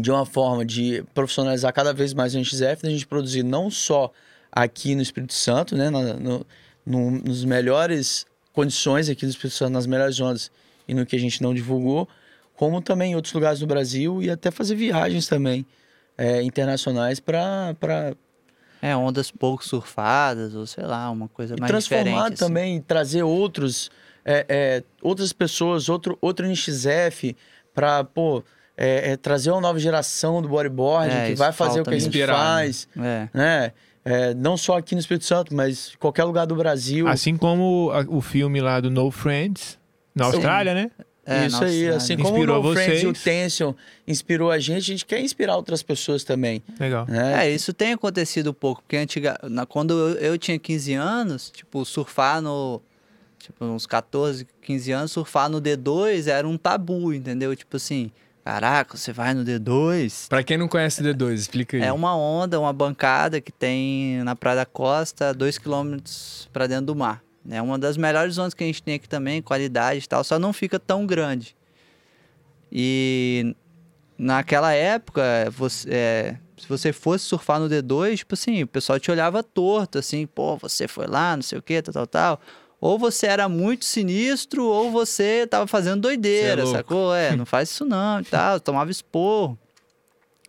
de 0.00 0.10
uma 0.10 0.26
forma 0.26 0.64
de 0.64 1.04
profissionalizar 1.14 1.72
cada 1.72 1.92
vez 1.92 2.12
mais 2.14 2.34
o 2.34 2.38
NXF, 2.38 2.82
da 2.82 2.90
gente 2.90 3.06
produzir 3.06 3.42
não 3.42 3.70
só 3.70 4.10
aqui 4.50 4.94
no 4.94 5.02
Espírito 5.02 5.34
Santo, 5.34 5.76
né, 5.76 5.90
na, 5.90 6.14
no, 6.14 6.46
no, 6.84 7.10
nos 7.10 7.44
melhores 7.44 8.26
condições 8.52 9.08
aqui 9.08 9.26
do 9.26 9.30
Espírito 9.30 9.56
Santo, 9.56 9.72
nas 9.72 9.86
melhores 9.86 10.16
zonas 10.16 10.50
e 10.86 10.94
no 10.94 11.04
que 11.04 11.16
a 11.16 11.18
gente 11.18 11.42
não 11.42 11.54
divulgou, 11.54 12.08
como 12.54 12.80
também 12.80 13.12
em 13.12 13.14
outros 13.16 13.34
lugares 13.34 13.60
do 13.60 13.66
Brasil 13.66 14.22
e 14.22 14.30
até 14.30 14.50
fazer 14.50 14.76
viagens 14.76 15.26
também 15.26 15.66
é, 16.16 16.42
internacionais 16.42 17.18
para 17.18 17.74
É, 18.80 18.94
ondas 18.96 19.30
pouco 19.30 19.64
surfadas, 19.64 20.54
ou 20.54 20.66
sei 20.66 20.84
lá, 20.84 21.10
uma 21.10 21.26
coisa 21.26 21.56
mais 21.58 21.70
transformar 21.70 22.04
diferente. 22.04 22.34
assim. 22.34 22.36
também, 22.36 22.80
trazer 22.80 23.22
outros, 23.22 23.90
é, 24.24 24.44
é, 24.48 24.82
outras 25.02 25.32
pessoas, 25.32 25.88
outro, 25.88 26.18
outro 26.20 26.46
NXF 26.46 27.34
para, 27.74 28.04
pô, 28.04 28.44
é, 28.76 29.12
é, 29.12 29.16
trazer 29.16 29.50
uma 29.50 29.60
nova 29.60 29.78
geração 29.78 30.42
do 30.42 30.48
bodyboard 30.48 31.12
É, 31.14 31.26
que 31.28 31.34
vai 31.34 31.52
fazer 31.52 31.80
o 31.80 31.84
que 31.84 31.90
a 31.90 31.92
gente 31.94 32.08
inspirar, 32.08 32.32
né? 32.32 32.38
faz, 32.38 32.88
É. 32.96 33.28
né? 33.32 33.72
É, 34.06 34.34
não 34.34 34.56
só 34.56 34.76
aqui 34.76 34.94
no 34.94 35.00
Espírito 35.00 35.24
Santo, 35.24 35.54
mas 35.54 35.92
em 35.94 35.98
qualquer 35.98 36.24
lugar 36.24 36.46
do 36.46 36.54
Brasil. 36.54 37.08
Assim 37.08 37.36
como 37.38 37.90
o 38.08 38.20
filme 38.20 38.60
lá 38.60 38.78
do 38.78 38.90
No 38.90 39.10
Friends, 39.10 39.78
na 40.14 40.24
Sim. 40.26 40.32
Austrália, 40.34 40.74
né? 40.74 40.90
É, 41.26 41.46
Isso 41.46 41.58
na 41.58 41.66
aí, 41.66 41.88
assim 41.88 42.18
como 42.18 42.38
o 42.38 42.44
No 42.46 42.72
Friends 42.74 43.02
e 43.02 43.06
o. 43.06 43.14
Tension 43.14 43.72
inspirou 44.06 44.50
a 44.50 44.58
gente, 44.58 44.76
a 44.76 44.80
gente 44.80 45.06
quer 45.06 45.20
inspirar 45.20 45.56
outras 45.56 45.82
pessoas 45.82 46.22
também, 46.22 46.62
Legal. 46.78 47.06
né? 47.08 47.46
É, 47.46 47.50
isso 47.50 47.72
tem 47.72 47.94
acontecido 47.94 48.50
um 48.50 48.52
pouco, 48.52 48.82
porque 48.82 48.98
antiga, 48.98 49.38
na, 49.44 49.64
quando 49.64 49.94
eu, 49.94 50.32
eu 50.32 50.38
tinha 50.38 50.58
15 50.58 50.92
anos, 50.92 51.50
tipo, 51.50 51.82
surfar 51.86 52.42
no. 52.42 52.82
Tipo, 53.38 53.64
uns 53.64 53.86
14, 53.86 54.46
15 54.60 54.92
anos, 54.92 55.12
surfar 55.12 55.48
no 55.48 55.62
D2 55.62 56.26
era 56.28 56.46
um 56.46 56.58
tabu, 56.58 57.12
entendeu? 57.14 57.56
Tipo 57.56 57.78
assim, 57.78 58.10
caraca, 58.44 58.96
você 58.96 59.12
vai 59.12 59.32
no 59.32 59.42
D2. 59.42 60.28
Pra 60.28 60.42
quem 60.42 60.58
não 60.58 60.68
conhece 60.68 61.02
D2, 61.02 61.32
explica 61.32 61.76
aí. 61.76 61.82
É 61.82 61.92
uma 61.92 62.14
onda, 62.14 62.60
uma 62.60 62.72
bancada 62.72 63.40
que 63.40 63.50
tem 63.50 64.22
na 64.22 64.36
Praia 64.36 64.58
da 64.58 64.66
Costa, 64.66 65.32
2 65.32 65.58
km 65.58 65.96
para 66.52 66.66
dentro 66.66 66.86
do 66.86 66.94
mar. 66.94 67.22
É 67.48 67.60
uma 67.60 67.78
das 67.78 67.96
melhores 67.96 68.36
ondas 68.36 68.54
que 68.54 68.62
a 68.62 68.66
gente 68.66 68.82
tem 68.82 68.94
aqui 68.94 69.08
também, 69.08 69.40
qualidade 69.40 70.04
e 70.04 70.08
tal, 70.08 70.22
só 70.22 70.38
não 70.38 70.52
fica 70.52 70.78
tão 70.78 71.06
grande. 71.06 71.56
E 72.70 73.54
naquela 74.18 74.72
época, 74.72 75.22
você, 75.50 75.88
é, 75.90 76.36
se 76.56 76.68
você 76.68 76.92
fosse 76.92 77.24
surfar 77.24 77.60
no 77.60 77.68
D2, 77.68 78.18
tipo 78.18 78.34
assim, 78.34 78.62
o 78.62 78.66
pessoal 78.66 78.98
te 78.98 79.10
olhava 79.10 79.42
torto, 79.42 79.98
assim, 79.98 80.26
pô, 80.26 80.56
você 80.56 80.86
foi 80.86 81.06
lá, 81.06 81.36
não 81.36 81.42
sei 81.42 81.58
o 81.58 81.62
que, 81.62 81.80
tal, 81.80 81.92
tal, 81.92 82.06
tal. 82.06 82.40
Ou 82.84 82.98
você 82.98 83.26
era 83.28 83.48
muito 83.48 83.82
sinistro, 83.86 84.66
ou 84.66 84.90
você 84.90 85.46
tava 85.46 85.66
fazendo 85.66 86.02
doideira, 86.02 86.64
louco. 86.64 86.76
sacou? 86.76 87.14
É, 87.14 87.34
não 87.34 87.46
faz 87.46 87.70
isso 87.70 87.82
não 87.82 88.20
e 88.20 88.24
tal, 88.24 88.60
tomava 88.60 88.90
esporro. 88.90 89.58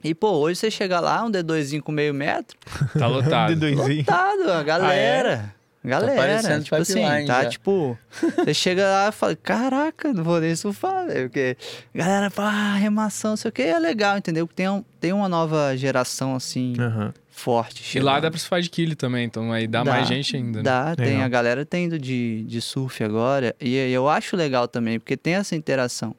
E, 0.03 0.13
pô, 0.13 0.31
hoje 0.31 0.59
você 0.59 0.69
chega 0.69 0.99
lá, 0.99 1.23
um 1.23 1.31
D2zinho 1.31 1.81
com 1.81 1.93
meio 1.93 2.13
metro, 2.13 2.57
Tá 2.99 3.07
lotado. 3.07 3.55
D2zinho. 3.55 3.99
lotado, 4.03 4.51
a 4.51 4.63
galera. 4.63 5.55
Galera, 5.85 6.15
parecendo 6.15 6.63
tipo 6.63 6.75
assim, 6.75 7.01
tá 7.27 7.43
já. 7.43 7.49
tipo. 7.49 7.97
Você 8.37 8.53
chega 8.53 8.83
lá 8.87 9.09
e 9.09 9.11
fala, 9.11 9.35
caraca, 9.35 10.11
não 10.13 10.23
vou 10.23 10.39
nem 10.39 10.55
surfar, 10.55 11.05
velho. 11.07 11.29
Porque 11.29 11.55
galera 11.93 12.29
fala, 12.29 12.49
ah, 12.49 12.75
remação, 12.75 13.31
não 13.31 13.37
sei 13.37 13.49
o 13.49 13.51
que, 13.51 13.61
é 13.61 13.77
legal, 13.77 14.17
entendeu? 14.17 14.47
Tem, 14.47 14.67
um- 14.69 14.83
tem 14.99 15.13
uma 15.13 15.29
nova 15.29 15.75
geração, 15.77 16.35
assim, 16.35 16.73
Aham. 16.79 17.13
forte. 17.29 17.81
E 17.97 17.99
lá 18.01 18.11
chegando. 18.13 18.21
dá 18.23 18.31
pra 18.31 18.39
surfar 18.39 18.61
de 18.61 18.69
quile 18.69 18.95
também, 18.95 19.25
então 19.25 19.51
aí 19.51 19.67
dá, 19.67 19.83
mais 19.83 20.07
gente 20.07 20.35
ainda. 20.35 20.59
né? 20.59 20.63
Dá, 20.63 20.95
tem. 20.95 21.21
A 21.21 21.27
galera 21.27 21.65
tem 21.65 21.85
indo 21.85 21.99
de, 21.99 22.43
de 22.43 22.61
surf 22.61 23.03
agora. 23.03 23.55
E 23.61 23.75
eu 23.75 24.09
acho 24.09 24.35
legal 24.35 24.67
também, 24.67 24.99
porque 24.99 25.15
tem 25.15 25.35
essa 25.35 25.55
interação. 25.55 26.15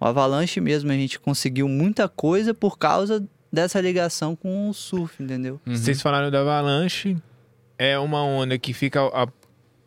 O 0.00 0.04
Avalanche 0.04 0.60
mesmo, 0.60 0.90
a 0.92 0.94
gente 0.94 1.18
conseguiu 1.18 1.66
muita 1.68 2.08
coisa 2.08 2.52
por 2.54 2.78
causa 2.78 3.24
dessa 3.52 3.80
ligação 3.80 4.36
com 4.36 4.68
o 4.68 4.74
surf, 4.74 5.22
entendeu? 5.22 5.60
Uhum. 5.66 5.74
Vocês 5.74 6.00
falaram 6.02 6.30
da 6.30 6.40
Avalanche. 6.40 7.16
É 7.78 7.98
uma 7.98 8.22
onda 8.24 8.58
que 8.58 8.72
fica 8.72 9.00
a, 9.06 9.28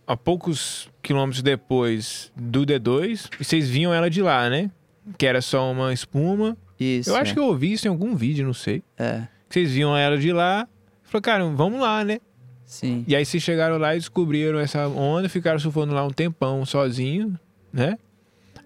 a 0.08 0.16
poucos 0.18 0.90
quilômetros 1.02 1.42
depois 1.44 2.32
do 2.36 2.66
D2. 2.66 3.30
E 3.40 3.44
vocês 3.44 3.70
viam 3.70 3.94
ela 3.94 4.10
de 4.10 4.22
lá, 4.22 4.50
né? 4.50 4.72
Que 5.18 5.26
era 5.26 5.42
só 5.42 5.70
uma 5.72 5.92
espuma. 5.94 6.56
Isso. 6.80 7.10
eu 7.10 7.16
acho 7.16 7.34
que 7.34 7.40
eu 7.40 7.46
ouvi 7.46 7.74
isso 7.74 7.88
em 7.88 7.90
algum 7.90 8.16
vídeo, 8.16 8.46
não 8.46 8.54
sei. 8.54 8.82
É, 8.98 9.24
Vocês 9.50 9.72
viam 9.72 9.96
ela 9.96 10.18
de 10.18 10.32
lá. 10.32 10.68
Falou, 11.04 11.22
cara, 11.22 11.44
vamos 11.46 11.80
lá, 11.82 12.04
né? 12.04 12.20
sim. 12.66 13.04
E 13.08 13.16
aí 13.16 13.26
vocês 13.26 13.44
chegaram 13.44 13.78
lá 13.78 13.94
e 13.96 14.00
descobriram 14.00 14.58
essa 14.58 14.88
onda, 14.88 15.28
ficaram 15.28 15.60
surfando 15.60 15.94
lá 15.94 16.04
um 16.06 16.10
tempão 16.10 16.66
sozinho, 16.66 17.38
né? 17.74 17.98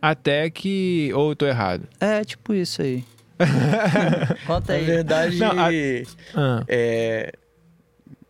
Até 0.01 0.47
que. 0.51 1.11
Ou 1.15 1.31
eu 1.31 1.35
tô 1.35 1.47
errado? 1.47 1.87
É, 1.99 2.23
tipo 2.23 2.53
isso 2.53 2.81
aí. 2.83 3.03
Conta 4.45 4.73
Na 4.73 4.79
aí. 4.79 4.85
verdade, 4.85 5.37
Não, 5.39 5.51
a- 5.51 5.67
Ah, 6.35 6.63
é, 6.67 7.31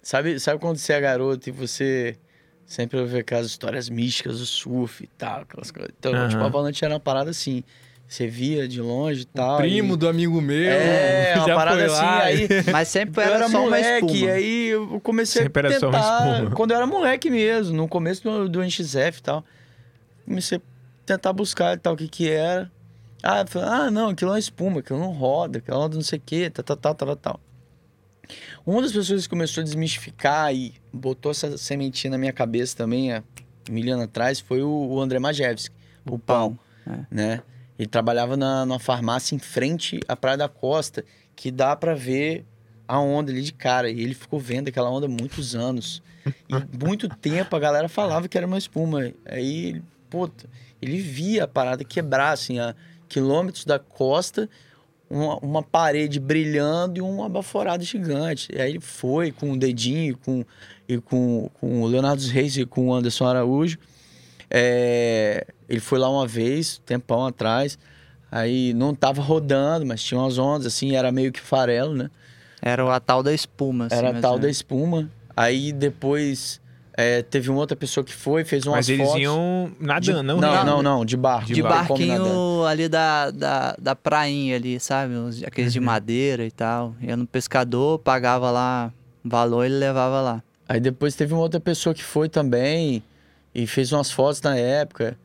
sabe, 0.05 0.39
sabe 0.39 0.59
quando 0.59 0.77
você 0.77 0.93
é 0.93 1.01
garoto 1.01 1.49
e 1.49 1.51
você 1.51 2.15
sempre 2.63 2.99
ouve 2.99 3.17
aquelas 3.17 3.47
histórias 3.47 3.89
místicas 3.89 4.37
do 4.37 4.45
surf 4.45 5.03
e 5.03 5.07
tal, 5.07 5.41
aquelas 5.41 5.71
coisas. 5.71 5.91
Então, 5.97 6.13
Aham. 6.13 6.29
tipo, 6.29 6.43
a 6.43 6.45
Avalanche 6.45 6.85
era 6.85 6.93
uma 6.93 6.99
parada 6.99 7.31
assim. 7.31 7.63
Você 8.07 8.27
via 8.27 8.67
de 8.67 8.79
longe 8.79 9.23
e 9.23 9.25
tal. 9.25 9.57
Primo 9.57 9.95
e... 9.95 9.97
do 9.97 10.07
amigo 10.07 10.39
meu. 10.39 10.69
É, 10.69 11.33
uma 11.43 11.55
parada 11.55 11.85
assim, 11.87 12.05
aí 12.05 12.47
Mas 12.71 12.87
sempre 12.87 13.19
era, 13.25 13.35
era 13.37 13.49
só 13.49 13.57
uma 13.57 13.63
moleque, 13.63 14.05
espuma. 14.05 14.15
e 14.15 14.29
aí 14.29 14.67
eu 14.67 15.01
comecei 15.01 15.41
Sempre 15.41 15.67
a 15.67 15.71
era 15.71 15.79
só 15.79 15.89
uma 15.89 15.97
tentar, 15.99 16.33
espuma. 16.35 16.55
quando 16.55 16.71
eu 16.71 16.77
era 16.77 16.85
moleque 16.85 17.31
mesmo, 17.31 17.75
no 17.75 17.87
começo 17.87 18.23
do, 18.23 18.47
do 18.47 18.63
NXF 18.63 19.17
e 19.17 19.23
tal, 19.23 19.43
comecei 20.23 20.59
a 20.59 20.61
tentar 21.03 21.33
buscar 21.33 21.75
e 21.75 21.79
tal, 21.79 21.95
o 21.95 21.97
que 21.97 22.07
que 22.07 22.29
era. 22.29 22.71
Ah, 23.23 23.43
falei, 23.47 23.67
ah, 23.67 23.89
não, 23.89 24.09
aquilo 24.09 24.29
é 24.29 24.33
uma 24.33 24.39
espuma, 24.39 24.81
aquilo 24.81 24.99
não 24.99 25.11
roda, 25.11 25.57
aquilo 25.57 25.75
roda 25.75 25.95
não 25.95 26.03
sei 26.03 26.19
o 26.19 26.21
que, 26.23 26.47
tal, 26.51 26.63
tal, 26.63 26.77
tal, 26.77 26.95
tal, 26.95 27.15
tal. 27.15 27.39
Uma 28.65 28.81
das 28.81 28.91
pessoas 28.91 29.23
que 29.23 29.29
começou 29.29 29.61
a 29.61 29.63
desmistificar 29.63 30.53
e 30.53 30.73
botou 30.91 31.31
essa 31.31 31.57
sementinha 31.57 32.11
na 32.11 32.17
minha 32.17 32.33
cabeça 32.33 32.75
também, 32.75 33.13
há 33.13 33.23
mil 33.69 33.93
anos 33.93 34.05
atrás, 34.05 34.39
foi 34.39 34.61
o, 34.63 34.69
o 34.69 34.99
André 34.99 35.19
Majewski, 35.19 35.75
o 36.09 36.17
Pão, 36.17 36.57
né? 37.11 37.43
Ele 37.77 37.87
trabalhava 37.87 38.37
na, 38.37 38.65
numa 38.65 38.79
farmácia 38.79 39.35
em 39.35 39.39
frente 39.39 39.99
à 40.07 40.15
Praia 40.15 40.37
da 40.37 40.47
Costa, 40.47 41.03
que 41.35 41.51
dá 41.51 41.75
pra 41.75 41.93
ver 41.93 42.45
a 42.87 42.99
onda 42.99 43.31
ali 43.31 43.41
de 43.41 43.53
cara. 43.53 43.89
E 43.89 43.99
ele 43.99 44.13
ficou 44.13 44.39
vendo 44.39 44.69
aquela 44.69 44.89
onda 44.89 45.05
há 45.05 45.09
muitos 45.09 45.55
anos. 45.55 46.01
E 46.49 46.83
muito 46.83 47.09
tempo 47.19 47.55
a 47.55 47.59
galera 47.59 47.89
falava 47.89 48.27
que 48.27 48.37
era 48.37 48.47
uma 48.47 48.57
espuma. 48.57 49.11
Aí, 49.25 49.65
ele, 49.67 49.83
puta, 50.09 50.49
ele 50.81 50.97
via 50.99 51.43
a 51.43 51.47
parada 51.47 51.83
quebrar, 51.83 52.31
assim, 52.31 52.59
a 52.59 52.73
quilômetros 53.09 53.65
da 53.65 53.77
costa, 53.77 54.49
uma, 55.09 55.37
uma 55.37 55.63
parede 55.63 56.19
brilhando 56.19 56.97
e 56.97 57.01
um 57.01 57.23
abaforado 57.23 57.83
gigante. 57.83 58.49
E 58.53 58.61
aí 58.61 58.71
ele 58.71 58.79
foi 58.79 59.31
com 59.31 59.51
o 59.51 59.57
dedinho 59.57 60.17
com, 60.17 60.45
e 60.87 60.97
com, 60.97 61.49
com 61.59 61.81
o 61.81 61.87
Leonardo 61.87 62.21
Reis 62.27 62.57
e 62.57 62.65
com 62.65 62.87
o 62.87 62.93
Anderson 62.93 63.25
Araújo. 63.25 63.77
É, 64.49 65.45
ele 65.67 65.79
foi 65.79 65.99
lá 65.99 66.09
uma 66.09 66.27
vez, 66.27 66.81
tempão 66.85 67.25
atrás. 67.25 67.77
Aí 68.31 68.73
não 68.73 68.93
tava 68.93 69.21
rodando, 69.21 69.85
mas 69.85 70.03
tinha 70.03 70.19
umas 70.19 70.37
ondas, 70.37 70.67
assim, 70.67 70.95
era 70.95 71.11
meio 71.11 71.31
que 71.31 71.39
farelo, 71.39 71.93
né? 71.93 72.09
Era 72.61 72.95
a 72.95 72.99
tal 72.99 73.21
da 73.21 73.33
espuma. 73.33 73.85
assim, 73.85 73.95
Era 73.95 74.17
a 74.17 74.21
tal 74.21 74.39
da 74.39 74.49
espuma. 74.49 75.09
Aí 75.35 75.71
depois 75.71 76.59
é, 76.97 77.21
teve 77.21 77.49
uma 77.49 77.59
outra 77.59 77.75
pessoa 77.75 78.03
que 78.03 78.13
foi, 78.13 78.45
fez 78.45 78.65
umas 78.65 78.77
mas 78.77 78.89
eles 78.89 79.05
fotos. 79.05 79.21
iam 79.21 79.71
nadando, 79.79 80.23
não? 80.23 80.39
não, 80.39 80.65
não, 80.65 80.81
não, 80.81 81.05
de 81.05 81.17
barco. 81.17 81.47
De 81.47 81.55
De 81.55 81.61
barquinho 81.61 82.63
ali 82.65 82.87
da, 82.87 83.31
da, 83.31 83.75
da 83.77 83.95
prainha 83.95 84.55
ali, 84.55 84.79
sabe? 84.79 85.13
Aqueles 85.45 85.73
de 85.73 85.79
madeira 85.79 86.45
e 86.45 86.51
tal. 86.51 86.95
Ia 87.01 87.17
no 87.17 87.27
pescador, 87.27 87.99
pagava 87.99 88.49
lá 88.49 88.93
valor 89.23 89.63
e 89.63 89.67
ele 89.67 89.75
levava 89.77 90.21
lá. 90.21 90.43
Aí 90.69 90.79
depois 90.79 91.15
teve 91.15 91.33
uma 91.33 91.41
outra 91.41 91.59
pessoa 91.59 91.93
que 91.93 92.03
foi 92.03 92.29
também 92.29 93.03
e 93.53 93.67
fez 93.67 93.91
umas 93.91 94.09
fotos 94.11 94.41
na 94.41 94.55
época. 94.57 95.17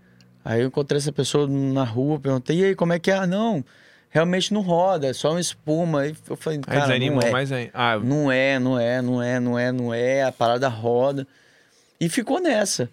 Aí 0.45 0.63
eu 0.63 0.67
encontrei 0.69 0.99
essa 0.99 1.13
pessoa 1.13 1.47
na 1.47 1.85
rua, 1.85 2.19
perguntei, 2.19 2.59
e 2.59 2.65
aí, 2.65 2.75
como 2.75 2.93
é 2.93 2.99
que 2.99 3.11
é? 3.11 3.15
Ah, 3.15 3.27
não, 3.27 3.63
realmente 4.09 4.53
não 4.53 4.61
roda, 4.63 5.07
é 5.07 5.13
só 5.13 5.31
uma 5.31 5.41
espuma. 5.41 6.01
Aí 6.01 6.17
eu 6.29 6.37
falei, 6.37 6.59
Aí 6.59 6.65
cara, 6.65 6.81
desanimou 6.87 7.21
não 7.21 7.29
é. 7.29 7.31
mais 7.31 7.53
ainda. 7.53 7.71
Ah, 7.75 7.99
Não 7.99 8.33
é, 8.33 8.59
não 8.59 8.79
é, 8.79 9.03
não 9.03 9.23
é, 9.23 9.39
não 9.41 9.59
é, 9.59 9.73
não 9.73 9.95
é, 9.95 10.23
a 10.25 10.33
parada 10.33 10.67
roda. 10.69 11.27
E 12.01 12.09
ficou 12.09 12.41
nessa. 12.41 12.89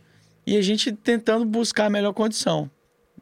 E 0.46 0.58
a 0.58 0.62
gente 0.62 0.92
tentando 0.92 1.46
buscar 1.46 1.86
a 1.86 1.90
melhor 1.90 2.14
condição. 2.14 2.70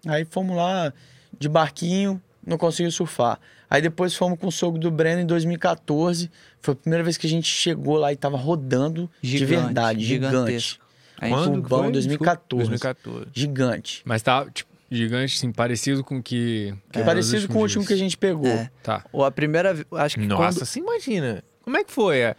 Aí 0.07 0.25
fomos 0.25 0.55
lá 0.55 0.93
de 1.37 1.47
barquinho, 1.49 2.21
não 2.45 2.57
conseguiu 2.57 2.91
surfar. 2.91 3.39
Aí 3.69 3.81
depois 3.81 4.15
fomos 4.15 4.39
com 4.39 4.47
o 4.47 4.51
sogro 4.51 4.79
do 4.79 4.91
Breno 4.91 5.21
em 5.21 5.25
2014. 5.25 6.29
Foi 6.61 6.73
a 6.73 6.75
primeira 6.75 7.03
vez 7.03 7.17
que 7.17 7.25
a 7.25 7.29
gente 7.29 7.47
chegou 7.47 7.97
lá 7.97 8.13
e 8.13 8.15
tava 8.15 8.37
rodando 8.37 9.09
de 9.21 9.37
Gigante, 9.37 9.63
verdade, 9.65 10.05
gigante. 10.05 10.31
gigantesco. 10.33 10.85
A 11.17 11.25
gente- 11.27 11.35
quando 11.35 11.61
Tubão, 11.61 11.83
foi? 11.83 11.91
2014. 11.93 12.69
2014. 12.69 13.27
Gigante. 13.33 14.01
Mas 14.05 14.21
tá, 14.21 14.45
tipo, 14.49 14.69
gigante, 14.91 15.35
assim, 15.37 15.51
parecido 15.51 16.03
com 16.03 16.17
o 16.17 16.23
que... 16.23 16.73
que 16.91 16.99
os 16.99 17.05
Parecido 17.05 17.47
com 17.47 17.53
o 17.59 17.61
último 17.61 17.63
últimos 17.81 17.87
que 17.87 17.93
a 17.93 17.97
gente 17.97 18.17
pegou. 18.17 18.47
É. 18.47 18.69
Tá. 18.83 19.03
Ou 19.11 19.23
a 19.25 19.31
primeira, 19.31 19.75
acho 19.93 20.15
que 20.19 20.25
Nossa, 20.27 20.59
quando... 20.59 20.65
você 20.65 20.79
imagina. 20.79 21.43
Como 21.63 21.77
é 21.77 21.83
que 21.83 21.91
foi? 21.91 22.35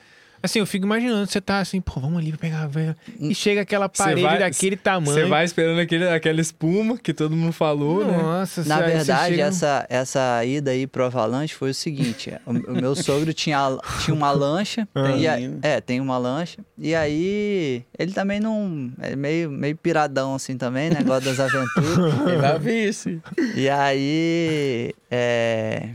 É, 0.47 0.49
Assim, 0.49 0.61
eu 0.61 0.67
fico 0.67 0.87
imaginando, 0.87 1.27
você 1.27 1.41
tá 1.41 1.59
assim, 1.59 1.81
pô, 1.81 1.99
vamos 2.01 2.19
ali 2.19 2.31
pegar 2.37 2.63
a 2.63 2.67
velha. 2.69 2.97
E 3.19 3.35
chega 3.35 3.63
aquela 3.63 3.89
parede 3.89 4.23
vai- 4.23 4.39
daquele 4.39 4.77
Você 4.77 4.83
tamanho. 4.83 5.29
vai 5.29 5.45
esperando 5.45 5.81
aquele, 5.81 6.09
aquela 6.09 6.41
espuma 6.41 6.97
que 6.97 7.13
todo 7.13 7.35
mundo 7.37 7.53
falou, 7.53 8.07
né? 8.07 8.17
Nossa, 8.17 8.63
Na 8.65 8.77
aí 8.77 8.83
você 8.93 8.97
verdade, 8.99 9.31
chega- 9.35 9.43
essa, 9.49 9.87
essa 9.91 10.45
ida 10.45 10.71
aí 10.71 10.87
pro 10.87 11.05
Avalanche 11.05 11.53
foi 11.55 11.71
o 11.71 11.75
seguinte: 11.75 12.33
o, 12.47 12.51
o 12.53 12.75
meu 12.81 12.95
sogro 12.95 13.35
tinha, 13.35 13.59
tinha 14.05 14.15
uma 14.15 14.31
lancha. 14.31 14.87
Ah. 14.95 15.11
e 15.17 15.27
a- 15.27 15.37
é, 15.63 15.81
tem 15.81 16.01
uma 16.01 16.17
lancha. 16.17 16.59
E 16.79 16.95
aí, 16.95 17.83
ele 17.99 18.13
também 18.13 18.39
não. 18.39 18.93
É 19.03 19.17
meio, 19.17 19.51
meio 19.51 19.77
piradão 19.77 20.35
assim 20.37 20.57
também, 20.57 20.91
né? 20.91 21.03
Gosta 21.03 21.29
das 21.31 21.41
aventuras. 21.41 22.15
Ele 22.29 22.37
vai 22.37 22.59
ver 22.59 22.89
isso. 22.89 23.21
e 23.57 23.69
aí. 23.69 24.95
É. 25.11 25.89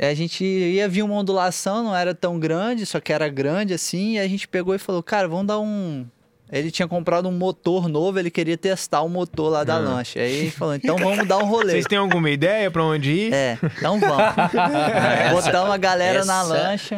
A 0.00 0.14
gente 0.14 0.42
ia 0.44 0.88
vir 0.88 1.02
uma 1.02 1.14
ondulação, 1.14 1.84
não 1.84 1.94
era 1.94 2.14
tão 2.14 2.38
grande, 2.38 2.86
só 2.86 2.98
que 3.00 3.12
era 3.12 3.28
grande 3.28 3.74
assim, 3.74 4.14
e 4.14 4.18
a 4.18 4.26
gente 4.26 4.48
pegou 4.48 4.74
e 4.74 4.78
falou, 4.78 5.02
cara, 5.02 5.28
vamos 5.28 5.46
dar 5.46 5.58
um. 5.60 6.06
Ele 6.50 6.70
tinha 6.70 6.88
comprado 6.88 7.28
um 7.28 7.32
motor 7.32 7.86
novo, 7.88 8.18
ele 8.18 8.30
queria 8.30 8.56
testar 8.56 9.02
o 9.02 9.08
motor 9.08 9.50
lá 9.52 9.62
da 9.62 9.74
Ah. 9.76 9.78
lancha. 9.78 10.18
Aí 10.18 10.32
ele 10.32 10.50
falou, 10.50 10.74
então 10.74 10.96
vamos 10.96 11.28
dar 11.28 11.38
um 11.38 11.44
rolê. 11.44 11.72
Vocês 11.72 11.84
têm 11.86 11.98
alguma 11.98 12.28
ideia 12.30 12.70
pra 12.70 12.82
onde 12.82 13.12
ir? 13.12 13.32
É, 13.32 13.58
então 13.76 14.00
vamos. 14.00 14.16
Botamos 15.32 15.70
a 15.70 15.76
galera 15.76 16.24
na 16.24 16.40
essa- 16.40 16.48
lancha 16.48 16.96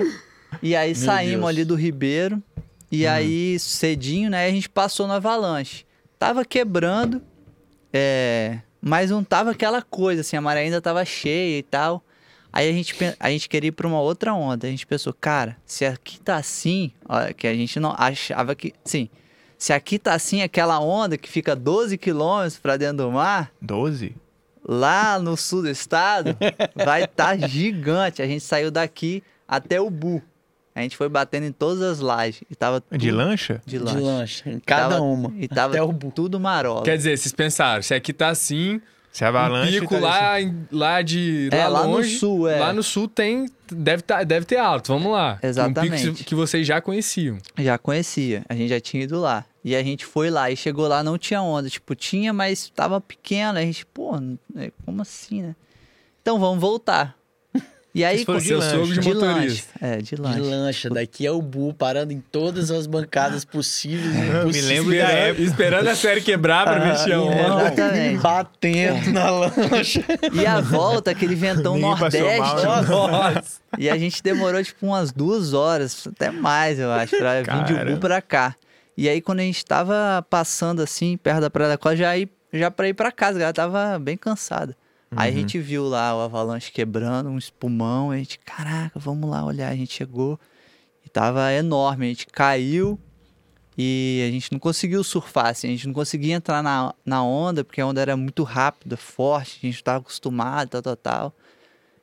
e 0.62 0.74
aí 0.76 0.92
Meu 0.94 0.96
saímos 1.04 1.36
Deus. 1.40 1.48
ali 1.48 1.64
do 1.64 1.74
Ribeiro. 1.74 2.42
E 2.90 3.06
aí, 3.06 3.58
cedinho, 3.58 4.30
né, 4.30 4.46
a 4.46 4.50
gente 4.50 4.68
passou 4.68 5.06
no 5.06 5.14
avalanche. 5.14 5.84
Tava 6.18 6.44
quebrando, 6.44 7.20
é, 7.92 8.58
mas 8.80 9.10
não 9.10 9.24
tava 9.24 9.50
aquela 9.50 9.80
coisa, 9.82 10.20
assim, 10.20 10.36
a 10.36 10.40
maré 10.40 10.60
ainda 10.60 10.80
tava 10.80 11.04
cheia 11.04 11.58
e 11.58 11.62
tal. 11.62 12.02
Aí 12.52 12.68
a 12.68 12.72
gente, 12.72 12.94
a 13.18 13.30
gente 13.30 13.48
queria 13.48 13.68
ir 13.68 13.72
pra 13.72 13.86
uma 13.86 14.00
outra 14.00 14.34
onda. 14.34 14.66
A 14.66 14.70
gente 14.70 14.86
pensou, 14.86 15.12
cara, 15.12 15.56
se 15.64 15.84
aqui 15.86 16.20
tá 16.20 16.36
assim, 16.36 16.92
ó, 17.08 17.32
que 17.32 17.46
a 17.46 17.54
gente 17.54 17.80
não 17.80 17.94
achava 17.96 18.54
que. 18.54 18.72
Sim. 18.84 19.08
Se 19.56 19.72
aqui 19.72 19.98
tá 19.98 20.12
assim, 20.14 20.42
aquela 20.42 20.80
onda 20.80 21.16
que 21.16 21.28
fica 21.28 21.54
12 21.56 21.96
quilômetros 21.96 22.58
pra 22.58 22.76
dentro 22.76 22.98
do 22.98 23.10
mar, 23.12 23.50
12? 23.60 24.14
lá 24.68 25.18
no 25.18 25.36
sul 25.36 25.62
do 25.62 25.68
estado, 25.70 26.36
vai 26.74 27.04
estar 27.04 27.36
gigante. 27.48 28.20
A 28.22 28.26
gente 28.26 28.42
saiu 28.44 28.70
daqui 28.70 29.22
até 29.46 29.80
o 29.80 29.88
Bu. 29.90 30.22
A 30.74 30.80
gente 30.80 30.96
foi 30.96 31.08
batendo 31.08 31.44
em 31.46 31.52
todas 31.52 31.82
as 31.82 31.98
lajes. 32.00 32.42
E 32.50 32.54
tava 32.54 32.82
De 32.92 32.98
tudo- 33.08 33.16
lancha? 33.16 33.60
De 33.66 33.78
De 33.78 33.84
lanche. 33.84 34.00
lancha. 34.00 34.60
Cada 34.64 34.88
Tava- 34.96 35.00
uma. 35.02 35.32
E 35.36 35.46
tava 35.48 35.74
Até 35.74 35.82
o 35.82 35.92
bu. 35.92 36.10
tudo 36.10 36.40
marola. 36.40 36.82
Quer 36.84 36.96
dizer, 36.96 37.16
vocês 37.18 37.32
pensaram, 37.34 37.82
se 37.82 37.92
aqui 37.94 38.12
tá 38.12 38.28
assim, 38.28 38.80
Se 39.12 39.24
a 39.24 39.26
um 39.26 39.28
avalanche. 39.28 39.80
pico 39.80 39.94
tá 39.94 40.00
lá, 40.00 40.40
em- 40.40 40.66
lá 40.72 41.02
de 41.02 41.48
É, 41.52 41.64
lá, 41.68 41.80
lá 41.80 41.86
no 41.86 41.92
longe, 41.96 42.16
sul, 42.18 42.48
é. 42.48 42.58
Lá 42.58 42.72
no 42.72 42.82
sul 42.82 43.06
tem, 43.06 43.46
deve, 43.70 44.02
tá, 44.02 44.24
deve 44.24 44.46
ter 44.46 44.56
alto, 44.56 44.88
vamos 44.88 45.12
lá. 45.12 45.32
Um 45.32 45.34
pico 45.34 45.46
Exatamente. 45.46 46.12
que- 46.12 46.24
que 46.24 46.34
vocês 46.34 46.66
já 46.66 46.80
conheciam. 46.80 47.36
Já 47.58 47.76
conhecia. 47.76 48.42
A 48.48 48.54
gente 48.54 48.70
já 48.70 48.80
tinha 48.80 49.02
ido 49.04 49.20
lá. 49.20 49.44
E 49.64 49.76
a 49.76 49.82
gente 49.82 50.04
foi 50.06 50.30
lá 50.30 50.50
e 50.50 50.56
chegou 50.56 50.88
lá, 50.88 51.04
não 51.04 51.16
tinha 51.18 51.40
onda. 51.42 51.68
Tipo, 51.68 51.94
tinha, 51.94 52.32
mas 52.32 52.68
tava 52.74 53.00
pequena. 53.00 53.60
A 53.60 53.62
gente, 53.62 53.84
pô, 53.86 54.16
é, 54.56 54.72
como 54.84 55.02
assim, 55.02 55.42
né? 55.42 55.54
Então 56.22 56.40
vamos 56.40 56.58
voltar. 56.60 57.14
E 57.94 58.02
aí, 58.04 58.24
com- 58.24 58.38
de 58.38 58.48
sogro 58.48 58.86
de 58.94 59.00
de 59.00 59.12
lanche. 59.12 59.34
motorista. 59.34 59.72
É, 59.80 59.96
de 59.98 60.04
De 60.04 60.16
lanche. 60.16 60.40
lancha, 60.40 60.88
daqui 60.90 61.26
é 61.26 61.30
o 61.30 61.42
Bu 61.42 61.74
parando 61.74 62.10
em 62.12 62.20
todas 62.32 62.70
as 62.70 62.86
bancadas 62.86 63.44
possíveis. 63.44 64.14
Eu 64.32 64.48
me 64.48 64.60
lembro 64.62 64.90
da 64.96 65.04
época. 65.10 65.42
Esperando 65.42 65.88
a 65.88 65.94
série 65.94 66.22
quebrar 66.22 66.64
pra 66.64 66.80
mexer 66.86 67.12
a 67.12 67.18
mão. 67.18 67.58
Batendo 68.22 69.12
na 69.12 69.30
lancha. 69.30 70.02
E 70.32 70.46
a 70.46 70.60
volta, 70.60 71.10
aquele 71.10 71.34
ventão 71.34 71.78
nordeste. 71.78 72.22
mal, 72.38 73.08
né? 73.34 73.42
E 73.78 73.90
a 73.90 73.98
gente 73.98 74.22
demorou, 74.22 74.62
tipo, 74.62 74.86
umas 74.86 75.12
duas 75.12 75.52
horas, 75.52 76.06
até 76.06 76.30
mais, 76.30 76.78
eu 76.78 76.90
acho, 76.90 77.16
pra 77.18 77.42
vir 77.42 77.64
de 77.64 77.74
Cara. 77.74 77.90
Ubu 77.90 78.00
pra 78.00 78.22
cá. 78.22 78.54
E 78.96 79.08
aí, 79.08 79.20
quando 79.20 79.40
a 79.40 79.42
gente 79.42 79.64
tava 79.64 80.24
passando, 80.28 80.82
assim, 80.82 81.16
perto 81.16 81.40
da 81.40 81.50
Praia 81.50 81.70
da 81.70 81.78
Costa, 81.78 81.96
já, 81.96 82.16
ir, 82.16 82.28
já 82.52 82.70
pra 82.70 82.88
ir 82.88 82.94
pra 82.94 83.10
casa, 83.10 83.42
ela 83.42 83.52
tava 83.52 83.98
bem 83.98 84.16
cansada. 84.16 84.76
Aí 85.14 85.30
a 85.30 85.32
gente 85.32 85.58
viu 85.58 85.84
lá 85.84 86.16
o 86.16 86.20
avalanche 86.20 86.72
quebrando, 86.72 87.28
um 87.28 87.38
espumão, 87.38 88.10
a 88.10 88.16
gente, 88.16 88.38
caraca, 88.38 88.98
vamos 88.98 89.28
lá 89.28 89.44
olhar. 89.44 89.70
A 89.70 89.76
gente 89.76 89.92
chegou 89.92 90.38
e 91.04 91.08
tava 91.08 91.52
enorme, 91.52 92.06
a 92.06 92.08
gente 92.08 92.26
caiu 92.26 92.98
e 93.76 94.24
a 94.28 94.30
gente 94.30 94.52
não 94.52 94.58
conseguiu 94.58 95.02
surfar, 95.02 95.46
assim, 95.46 95.68
a 95.68 95.70
gente 95.70 95.86
não 95.86 95.94
conseguia 95.94 96.34
entrar 96.34 96.62
na, 96.62 96.94
na 97.04 97.24
onda, 97.24 97.64
porque 97.64 97.80
a 97.80 97.86
onda 97.86 98.00
era 98.00 98.16
muito 98.16 98.42
rápida, 98.42 98.96
forte, 98.96 99.58
a 99.62 99.66
gente 99.66 99.76
não 99.76 99.82
tava 99.82 99.98
acostumado, 99.98 100.68
tal, 100.68 100.82
tal, 100.82 100.96
tal. 100.96 101.36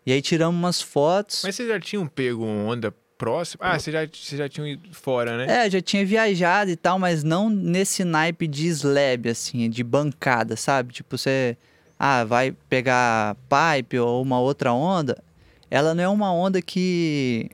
E 0.06 0.12
aí 0.12 0.22
tiramos 0.22 0.60
umas 0.60 0.82
fotos. 0.82 1.42
Mas 1.44 1.56
vocês 1.56 1.70
já 1.70 1.80
tinham 1.80 2.08
pego 2.08 2.44
onda 2.44 2.94
próxima? 3.18 3.64
Ah, 3.64 3.80
vocês 3.80 3.94
já, 3.94 4.06
vocês 4.06 4.40
já 4.40 4.50
tinham 4.50 4.68
ido 4.68 4.94
fora, 4.94 5.38
né? 5.38 5.66
É, 5.66 5.70
já 5.70 5.82
tinha 5.82 6.06
viajado 6.06 6.72
e 6.72 6.76
tal, 6.76 6.98
mas 6.98 7.24
não 7.24 7.50
nesse 7.50 8.04
naipe 8.04 8.48
de 8.48 8.68
slab, 8.68 9.30
assim, 9.30 9.70
de 9.70 9.84
bancada, 9.84 10.56
sabe? 10.56 10.94
Tipo, 10.94 11.18
você 11.18 11.58
ah, 12.00 12.24
vai 12.24 12.54
pegar 12.70 13.36
pipe 13.50 14.00
ou 14.00 14.22
uma 14.22 14.40
outra 14.40 14.72
onda. 14.72 15.22
Ela 15.70 15.94
não 15.94 16.04
é 16.04 16.08
uma 16.08 16.34
onda 16.34 16.62
que. 16.62 17.52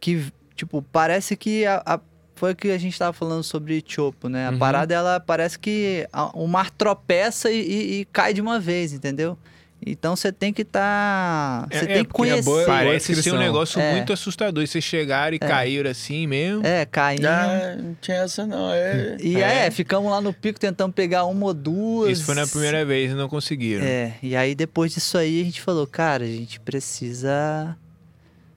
que, 0.00 0.32
tipo, 0.54 0.82
parece 0.92 1.36
que. 1.36 1.64
A, 1.66 1.82
a- 1.84 2.00
foi 2.34 2.52
o 2.52 2.56
que 2.56 2.70
a 2.70 2.78
gente 2.78 2.98
tava 2.98 3.12
falando 3.12 3.44
sobre 3.44 3.82
Chopo, 3.86 4.28
né? 4.28 4.48
A 4.48 4.50
Uhum. 4.50 4.58
parada, 4.58 4.92
ela 4.92 5.20
parece 5.20 5.56
que 5.58 6.08
a- 6.12 6.30
o 6.36 6.46
mar 6.48 6.70
tropeça 6.70 7.50
e, 7.52 7.60
e- 7.60 8.00
e 8.00 8.04
cai 8.06 8.34
de 8.34 8.40
uma 8.40 8.58
vez, 8.58 8.92
entendeu? 8.92 9.38
Então 9.84 10.14
você 10.14 10.30
tem 10.30 10.52
que 10.52 10.62
estar. 10.62 11.66
É, 11.70 11.78
você 11.78 11.84
é, 11.84 11.86
tem 11.88 11.94
que 11.96 12.00
é 12.00 12.02
boa- 12.04 12.12
conhecer. 12.14 12.42
boa 12.44 12.64
Parece 12.64 13.20
ser 13.20 13.32
um 13.34 13.38
negócio 13.38 13.80
É. 13.80 13.92
muito 13.94 14.12
assustador. 14.12 14.64
Vocês 14.64 14.84
chegaram 14.84 15.34
e 15.34 15.38
caíram 15.40 15.90
assim 15.90 16.26
mesmo. 16.26 16.64
É, 16.64 16.86
caindo. 16.86 17.26
Ah, 17.26 17.76
não 17.76 17.96
tinha 18.00 18.18
essa 18.18 18.46
não. 18.46 18.70
É... 18.72 19.16
E 19.20 19.40
é. 19.40 19.68
ficamos 19.72 20.08
lá 20.10 20.20
no 20.20 20.32
pico 20.32 20.60
tentando 20.60 20.92
pegar 20.92 21.24
uma 21.24 21.46
ou 21.46 21.52
duas. 21.54 22.12
Isso 22.12 22.24
foi 22.24 22.36
na 22.36 22.46
primeira 22.46 22.84
vez 22.84 23.10
e 23.10 23.14
não 23.14 23.28
conseguiram. 23.28 23.84
É, 23.84 24.14
e 24.22 24.36
aí 24.36 24.54
depois 24.54 24.94
disso 24.94 25.18
aí 25.18 25.40
a 25.40 25.44
gente 25.44 25.60
falou, 25.60 25.84
cara, 25.86 26.22
a 26.22 26.28
gente 26.28 26.60
precisa 26.60 27.76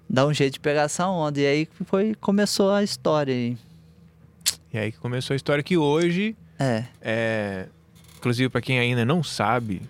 dar 0.07 0.27
um 0.27 0.33
jeito 0.33 0.53
de 0.53 0.59
pegar 0.59 0.83
essa 0.83 1.07
onda. 1.07 1.39
E 1.39 1.47
aí 1.47 1.67
foi, 1.85 2.13
começou 2.21 2.71
a 2.71 2.83
história 2.83 3.33
aí. 3.33 3.57
E 4.71 4.77
aí 4.77 4.91
que 4.91 4.99
começou 4.99 5.33
a 5.33 5.37
história 5.37 5.63
que 5.63 5.75
hoje, 5.75 6.35
É, 6.59 6.83
é... 7.01 7.65
inclusive 8.17 8.47
pra 8.49 8.61
quem 8.61 8.77
ainda 8.77 9.03
não 9.03 9.23
sabe, 9.23 9.81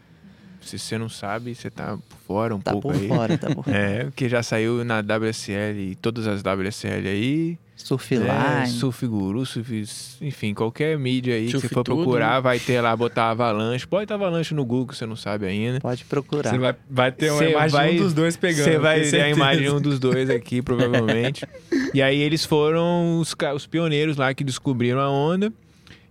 se 0.65 0.79
você 0.79 0.97
não 0.97 1.07
sabe, 1.09 1.53
você 1.55 1.69
tá 1.69 1.97
por 2.09 2.17
fora 2.27 2.55
um 2.55 2.59
tá 2.59 2.71
pouco 2.71 2.89
por 2.91 2.97
aí. 2.99 3.07
fora, 3.07 3.37
tá 3.37 3.49
por 3.53 3.63
fora. 3.65 3.77
É, 3.77 4.07
que 4.15 4.27
já 4.27 4.41
saiu 4.43 4.83
na 4.83 4.99
WSL 5.01 5.77
e 5.91 5.95
todas 5.95 6.27
as 6.27 6.41
WSL 6.41 7.07
aí. 7.07 7.57
Surf 7.77 8.15
É, 8.15 8.17
Line. 8.17 8.67
surf 8.79 9.05
Guru, 9.05 9.45
surf, 9.45 9.83
enfim, 10.21 10.53
qualquer 10.53 10.97
mídia 10.97 11.35
aí 11.35 11.49
Surf 11.51 11.61
que 11.61 11.67
você 11.67 11.73
for 11.73 11.83
tudo, 11.83 11.97
procurar, 11.97 12.39
vai 12.39 12.57
ter 12.57 12.79
lá, 12.81 12.95
botar 12.95 13.29
avalanche. 13.31 13.85
Pode 13.85 14.05
estar 14.05 14.15
avalanche 14.15 14.55
no 14.55 14.65
Google, 14.65 14.95
você 14.95 15.05
não 15.05 15.15
sabe 15.17 15.45
ainda. 15.45 15.79
Pode 15.81 16.03
procurar. 16.05 16.49
Você 16.49 16.57
vai, 16.57 16.75
vai 16.89 17.11
ter 17.11 17.29
uma 17.31 17.37
Cê 17.39 17.51
imagem 17.51 17.71
vai- 17.71 17.93
de 17.93 17.99
um 17.99 18.03
dos 18.03 18.13
dois 18.13 18.37
pegando. 18.37 18.63
Você 18.63 18.79
vai 18.79 19.01
ver 19.01 19.21
a 19.21 19.29
imagem 19.29 19.63
de 19.63 19.69
um 19.69 19.81
dos 19.81 19.99
dois 19.99 20.29
aqui, 20.29 20.61
provavelmente. 20.61 21.45
e 21.93 22.01
aí 22.01 22.17
eles 22.19 22.43
foram 22.45 23.19
os, 23.19 23.35
os 23.53 23.67
pioneiros 23.67 24.15
lá 24.17 24.33
que 24.33 24.43
descobriram 24.43 25.01
a 25.01 25.09
onda. 25.11 25.51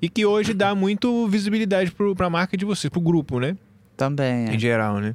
E 0.02 0.08
que 0.08 0.26
hoje 0.26 0.52
dá 0.52 0.74
muito 0.74 1.26
visibilidade 1.28 1.90
pro, 1.90 2.14
pra 2.14 2.28
marca 2.28 2.58
de 2.58 2.64
vocês, 2.66 2.90
pro 2.90 3.00
grupo, 3.00 3.40
né? 3.40 3.56
Também, 3.96 4.48
é. 4.48 4.54
Em 4.54 4.58
geral, 4.58 4.98
né? 5.00 5.14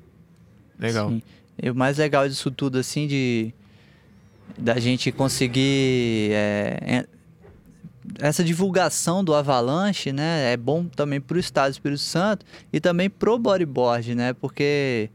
Legal. 0.80 1.10
Sim. 1.10 1.22
E 1.62 1.70
o 1.70 1.76
mais 1.76 1.98
legal 1.98 2.28
disso 2.28 2.50
tudo, 2.50 2.78
assim, 2.78 3.06
de 3.08 3.54
da 4.58 4.80
gente 4.80 5.12
conseguir 5.12 6.32
é, 6.32 7.06
essa 8.20 8.44
divulgação 8.44 9.24
do 9.24 9.34
Avalanche, 9.34 10.12
né? 10.12 10.52
É 10.54 10.58
bom 10.58 10.86
também 10.86 11.20
pro 11.22 11.38
Estado 11.39 11.70
do 11.70 11.74
Espírito 11.74 12.02
Santo 12.02 12.46
e 12.72 12.80
também 12.80 13.10
pro 13.10 13.38
bodyboard, 13.38 14.15
né? 14.15 14.34
Porque 14.34 15.10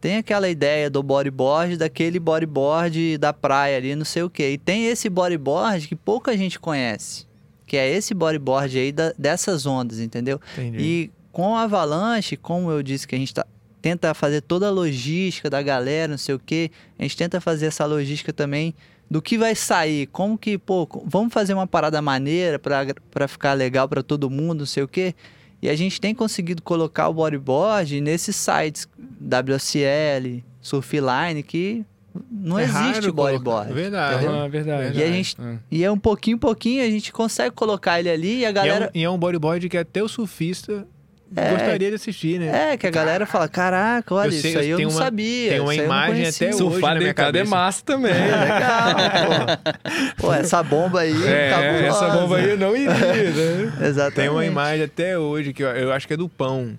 tem 0.00 0.16
aquela 0.16 0.48
ideia 0.48 0.90
do 0.90 1.02
bodyboard, 1.02 1.76
daquele 1.76 2.18
bodyboard 2.18 3.18
da 3.18 3.32
praia 3.32 3.76
ali, 3.76 3.94
não 3.94 4.04
sei 4.04 4.22
o 4.22 4.30
quê. 4.30 4.52
E 4.52 4.58
tem 4.58 4.86
esse 4.86 5.08
bodyboard 5.08 5.86
que 5.86 5.94
pouca 5.94 6.36
gente 6.36 6.58
conhece, 6.58 7.26
que 7.66 7.76
é 7.76 7.88
esse 7.90 8.12
bodyboard 8.14 8.76
aí 8.78 8.92
da- 8.92 9.12
dessas 9.16 9.64
ondas, 9.64 10.00
entendeu? 10.00 10.40
Entendi. 10.54 10.78
E 10.80 11.10
com 11.32 11.56
a 11.56 11.62
Avalanche, 11.62 12.36
como 12.36 12.70
eu 12.70 12.82
disse 12.82 13.08
que 13.08 13.14
a 13.14 13.18
gente 13.18 13.32
tá- 13.34 13.46
tenta 13.80 14.12
fazer 14.14 14.42
toda 14.42 14.68
a 14.68 14.70
logística 14.70 15.48
da 15.50 15.60
galera, 15.62 16.12
não 16.12 16.18
sei 16.18 16.34
o 16.34 16.38
quê, 16.38 16.70
a 16.98 17.02
gente 17.02 17.16
tenta 17.16 17.40
fazer 17.40 17.66
essa 17.66 17.84
logística 17.86 18.32
também 18.32 18.74
do 19.10 19.20
que 19.20 19.36
vai 19.36 19.54
sair, 19.54 20.06
como 20.06 20.38
que, 20.38 20.56
pô, 20.56 20.88
vamos 21.04 21.32
fazer 21.34 21.52
uma 21.54 21.66
parada 21.66 22.00
maneira 22.00 22.58
para 22.58 23.26
ficar 23.28 23.54
legal 23.54 23.88
para 23.88 24.02
todo 24.02 24.30
mundo, 24.30 24.60
não 24.60 24.66
sei 24.66 24.82
o 24.84 24.88
quê. 24.88 25.14
E 25.60 25.68
a 25.68 25.76
gente 25.76 26.00
tem 26.00 26.14
conseguido 26.14 26.62
colocar 26.62 27.08
o 27.08 27.14
bodyboard 27.14 28.00
nesses 28.00 28.34
sites 28.36 28.86
WSL, 29.20 30.42
Surfline, 30.60 31.42
que 31.42 31.84
não 32.30 32.58
É 32.58 32.64
existe 32.64 33.10
bodyboard. 33.10 33.72
Verdade. 33.72 34.16
entendeu? 34.24 34.40
Ah, 34.40 34.48
verdade. 34.48 34.98
E 34.98 35.02
a 35.02 35.06
gente- 35.10 35.36
Ah. 35.38 35.56
E 35.70 35.84
é 35.84 35.90
um 35.90 35.98
pouquinho, 35.98 36.38
pouquinho, 36.38 36.82
a 36.84 36.90
gente 36.90 37.12
consegue 37.12 37.54
colocar 37.54 37.98
ele 38.00 38.10
ali 38.10 38.38
e 38.40 38.44
a 38.44 38.48
E 38.48 38.50
é, 38.50 38.52
galera... 38.52 38.86
um, 38.94 38.98
e 38.98 39.04
é 39.04 39.10
um 39.10 39.18
bodyboard 39.18 39.68
que 39.68 39.76
até 39.78 40.02
o 40.02 40.08
surfista 40.08 40.86
É. 41.34 41.50
gostaria 41.50 41.88
de 41.90 41.94
assistir, 41.96 42.38
né? 42.38 42.72
É, 42.72 42.76
que 42.76 42.86
a 42.86 42.90
galera 42.90 43.24
fala, 43.26 43.48
caraca, 43.48 44.14
olha, 44.14 44.28
Eu 44.28 44.32
sei, 44.32 44.50
isso 44.50 44.58
aí 44.60 44.68
eu 44.70 44.78
não 44.78 44.90
uma- 44.90 45.02
sabia. 45.04 45.50
tem 45.50 45.60
uma 45.60 45.74
imagem 45.74 46.14
conhecia." 46.16 46.48
até 46.50 46.56
hoje 46.64 46.80
na 46.80 46.94
minha 46.96 47.10
é 47.10 47.14
cabeça. 47.14 47.50
massa 47.50 47.82
também. 47.84 48.12
É 48.12 48.36
legal, 48.36 48.94
pô. 50.16 50.26
Pô, 50.26 50.32
essa 50.34 50.62
bomba 50.62 51.00
aí, 51.00 51.26
É, 51.26 51.50
cabulosa. 51.50 51.86
essa 52.06 52.08
bomba 52.20 52.36
aí 52.36 52.50
eu 52.50 52.58
não 52.58 52.76
iria, 52.76 52.90
né? 52.90 53.72
Exatamente. 53.88 54.14
Tem 54.16 54.28
uma 54.28 54.44
imagem 54.44 54.84
até 54.84 55.18
hoje 55.18 55.52
que 55.52 55.62
eu, 55.62 55.68
eu 55.68 55.92
acho 55.92 56.06
que 56.06 56.14
é 56.14 56.16
do 56.16 56.28
pão. 56.28 56.76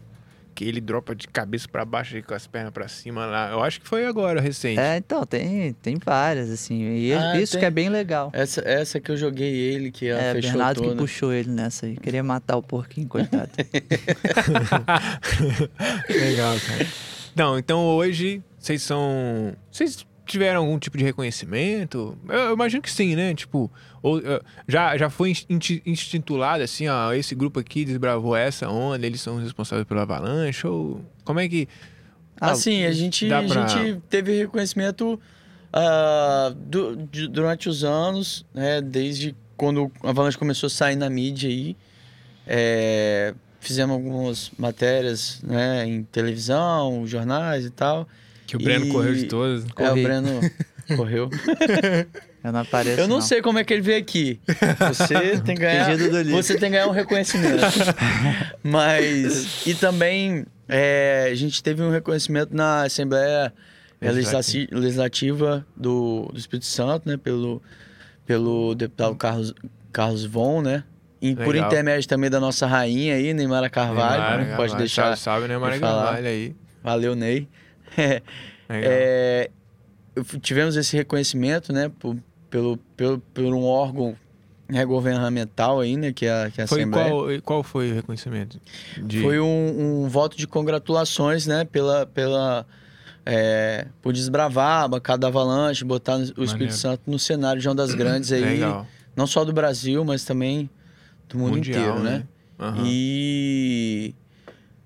Que 0.55 0.65
ele 0.65 0.79
dropa 0.79 1.15
de 1.15 1.27
cabeça 1.27 1.67
pra 1.67 1.83
baixo 1.83 2.15
e 2.17 2.21
com 2.21 2.33
as 2.33 2.45
pernas 2.45 2.71
pra 2.71 2.87
cima 2.87 3.25
lá. 3.25 3.49
Eu 3.51 3.63
acho 3.63 3.81
que 3.81 3.87
foi 3.87 4.05
agora, 4.05 4.39
recente. 4.39 4.79
É, 4.79 4.97
então, 4.97 5.25
tem, 5.25 5.73
tem 5.73 5.97
várias, 5.97 6.49
assim. 6.51 6.83
E 6.95 7.13
Ah, 7.13 7.39
isso 7.39 7.53
tem- 7.53 7.61
que 7.61 7.65
é 7.65 7.71
bem 7.71 7.89
legal. 7.89 8.29
Essa, 8.33 8.61
essa 8.67 8.99
que 8.99 9.09
eu 9.11 9.17
joguei 9.17 9.51
ele, 9.51 9.91
que 9.91 10.07
ela 10.07 10.21
É, 10.21 10.33
fechou 10.33 10.51
Bernardo 10.51 10.81
que 10.81 10.87
toda. 10.89 11.01
puxou 11.01 11.33
ele 11.33 11.49
nessa 11.49 11.87
aí. 11.87 11.97
Queria 11.97 12.23
matar 12.23 12.57
o 12.57 12.61
porquinho, 12.63 13.07
coitado. 13.07 13.49
Legal, 16.09 16.55
cara. 16.59 16.87
Não, 17.35 17.57
então 17.57 17.85
hoje 17.87 18.41
vocês 18.59 18.81
são. 18.81 19.53
Vocês 19.71 20.05
tiveram 20.25 20.61
algum 20.61 20.77
tipo 20.79 20.97
de 20.97 21.03
reconhecimento? 21.03 22.17
Eu, 22.27 22.33
eu 22.35 22.53
imagino 22.53 22.81
que 22.81 22.91
sim, 22.91 23.15
né? 23.15 23.33
Tipo, 23.33 23.71
ou, 24.01 24.19
eh, 24.19 24.41
já, 24.67 24.97
já 24.97 25.09
foi 25.09 25.33
institulado 25.85 26.63
assim, 26.63 26.87
ó, 26.87 27.13
esse 27.13 27.33
grupo 27.35 27.59
aqui 27.59 27.85
desbravou 27.85 28.35
essa 28.35 28.69
onda, 28.69 29.05
eles 29.05 29.21
são 29.21 29.37
os 29.37 29.43
responsáveis 29.43 29.87
pela 29.87 30.03
avalanche? 30.03 30.65
Ou 30.67 31.01
como 31.23 31.39
é 31.39 31.47
que. 31.49 31.67
Ah, 32.39 32.51
assim, 32.51 32.83
a 32.85 32.91
gente, 32.91 33.27
dá 33.29 33.39
a 33.39 33.43
pra- 33.43 33.67
gente 33.67 34.01
teve 34.09 34.37
reconhecimento 34.37 35.19
ah, 35.71 36.53
du- 36.55 36.95
de- 37.11 37.27
durante 37.27 37.69
os 37.69 37.83
anos, 37.83 38.45
né? 38.53 38.81
Desde 38.81 39.35
quando 39.55 39.91
a 40.03 40.09
Avalanche 40.09 40.37
começou 40.37 40.67
a 40.67 40.69
sair 40.69 40.95
na 40.95 41.09
mídia 41.09 41.49
aí. 41.49 41.75
É, 42.45 43.33
fizemos 43.59 43.93
algumas 43.95 44.51
matérias 44.57 45.41
né, 45.43 45.85
em 45.87 46.03
televisão, 46.03 47.07
jornais 47.07 47.65
e 47.65 47.69
tal. 47.69 48.07
Que 48.53 48.57
o 48.57 48.59
Breno 48.63 48.85
E- 48.85 48.89
correu 48.89 49.15
de 49.15 49.23
todas. 49.25 49.63
É, 49.63 49.67
o 49.67 49.73
Corri. 49.73 50.03
Breno 50.03 50.39
correu. 50.95 51.29
eu 52.43 52.51
não 52.51 52.59
apareço, 52.59 52.99
Eu 53.01 53.07
não, 53.07 53.19
sei 53.19 53.41
como 53.41 53.57
é 53.57 53.63
que 53.63 53.73
ele 53.73 53.81
veio 53.81 53.97
aqui. 53.99 54.39
Você 54.89 55.37
tem 55.41 55.55
que 55.55 55.61
ganhar. 55.61 55.89
Você 56.29 56.53
tem 56.53 56.69
que 56.69 56.75
ganhar 56.77 56.87
um 56.87 56.91
reconhecimento. 56.91 57.63
Mas. 58.61 59.65
E 59.65 59.73
também 59.73 60.45
é, 60.67 61.29
a 61.31 61.35
gente 61.35 61.63
teve 61.63 61.81
um 61.81 61.89
reconhecimento 61.89 62.55
na 62.55 62.83
Assembleia 62.83 63.51
Legislati- 63.99 64.67
Legislativa 64.71 65.65
do, 65.75 66.29
do 66.31 66.37
Espírito 66.37 66.65
Santo, 66.65 67.09
né? 67.09 67.17
Pelo, 67.17 67.61
pelo 68.25 68.75
deputado 68.75 69.15
Carlos, 69.15 69.53
Carlos 69.91 70.25
Von, 70.25 70.61
né? 70.61 70.83
E 71.21 71.35
por 71.35 71.55
intermédio 71.55 72.07
também 72.09 72.29
da 72.29 72.39
nossa 72.39 72.67
rainha 72.67 73.15
aí, 73.15 73.33
Neymara 73.33 73.69
Carvalho. 73.69 74.21
Neymar, 74.21 74.37
né? 74.37 74.43
Pode 74.43 74.57
Carvalho. 74.57 74.77
deixar. 74.77 75.17
Salve, 75.17 75.47
salve, 75.47 75.57
Mara 75.57 75.73
de 75.73 75.79
falar. 75.79 76.03
Carvalho 76.05 76.27
aí. 76.27 76.55
Valeu, 76.83 77.15
Ney. 77.15 77.47
É, 78.69 79.49
f- 80.17 80.39
tivemos 80.39 80.75
esse 80.75 80.95
reconhecimento, 80.95 81.71
né, 81.73 81.91
por, 81.99 82.17
pelo, 82.49 82.77
pelo, 82.97 83.19
por 83.19 83.43
um 83.43 83.63
órgão 83.65 84.15
né, 84.67 84.83
governamental 84.85 85.79
aí, 85.81 85.95
né, 85.97 86.11
que 86.13 86.25
é 86.25 86.43
a, 86.45 86.49
que 86.49 86.61
é 86.61 86.63
a 86.63 86.67
Foi 86.67 86.79
Assembleia. 86.79 87.09
qual, 87.09 87.41
qual 87.43 87.63
foi 87.63 87.91
o 87.91 87.95
reconhecimento? 87.95 88.59
De... 88.97 89.21
Foi 89.21 89.39
um, 89.39 90.03
um 90.05 90.07
voto 90.09 90.37
de 90.37 90.47
congratulações, 90.47 91.45
né, 91.45 91.65
pela, 91.65 92.05
pela, 92.07 92.65
É, 93.25 93.87
pude 94.01 94.17
desbravar 94.19 94.83
a 94.83 94.87
bancada 94.87 95.19
da 95.19 95.27
Avalanche, 95.27 95.83
botar 95.85 96.15
o 96.17 96.21
Espírito 96.23 96.51
Maneiro. 96.51 96.73
Santo 96.73 97.01
no 97.11 97.19
cenário 97.19 97.61
de 97.61 97.69
ondas 97.69 97.93
grandes 97.93 98.31
aí. 98.31 98.41
Legal. 98.41 98.87
Não 99.15 99.27
só 99.27 99.45
do 99.45 99.53
Brasil, 99.53 100.03
mas 100.03 100.25
também 100.25 100.69
do 101.29 101.37
mundo 101.37 101.55
Mundial, 101.55 101.81
inteiro, 101.99 101.99
né? 102.03 102.17
né? 102.17 102.23
Aham. 102.59 102.83
E. 102.87 104.15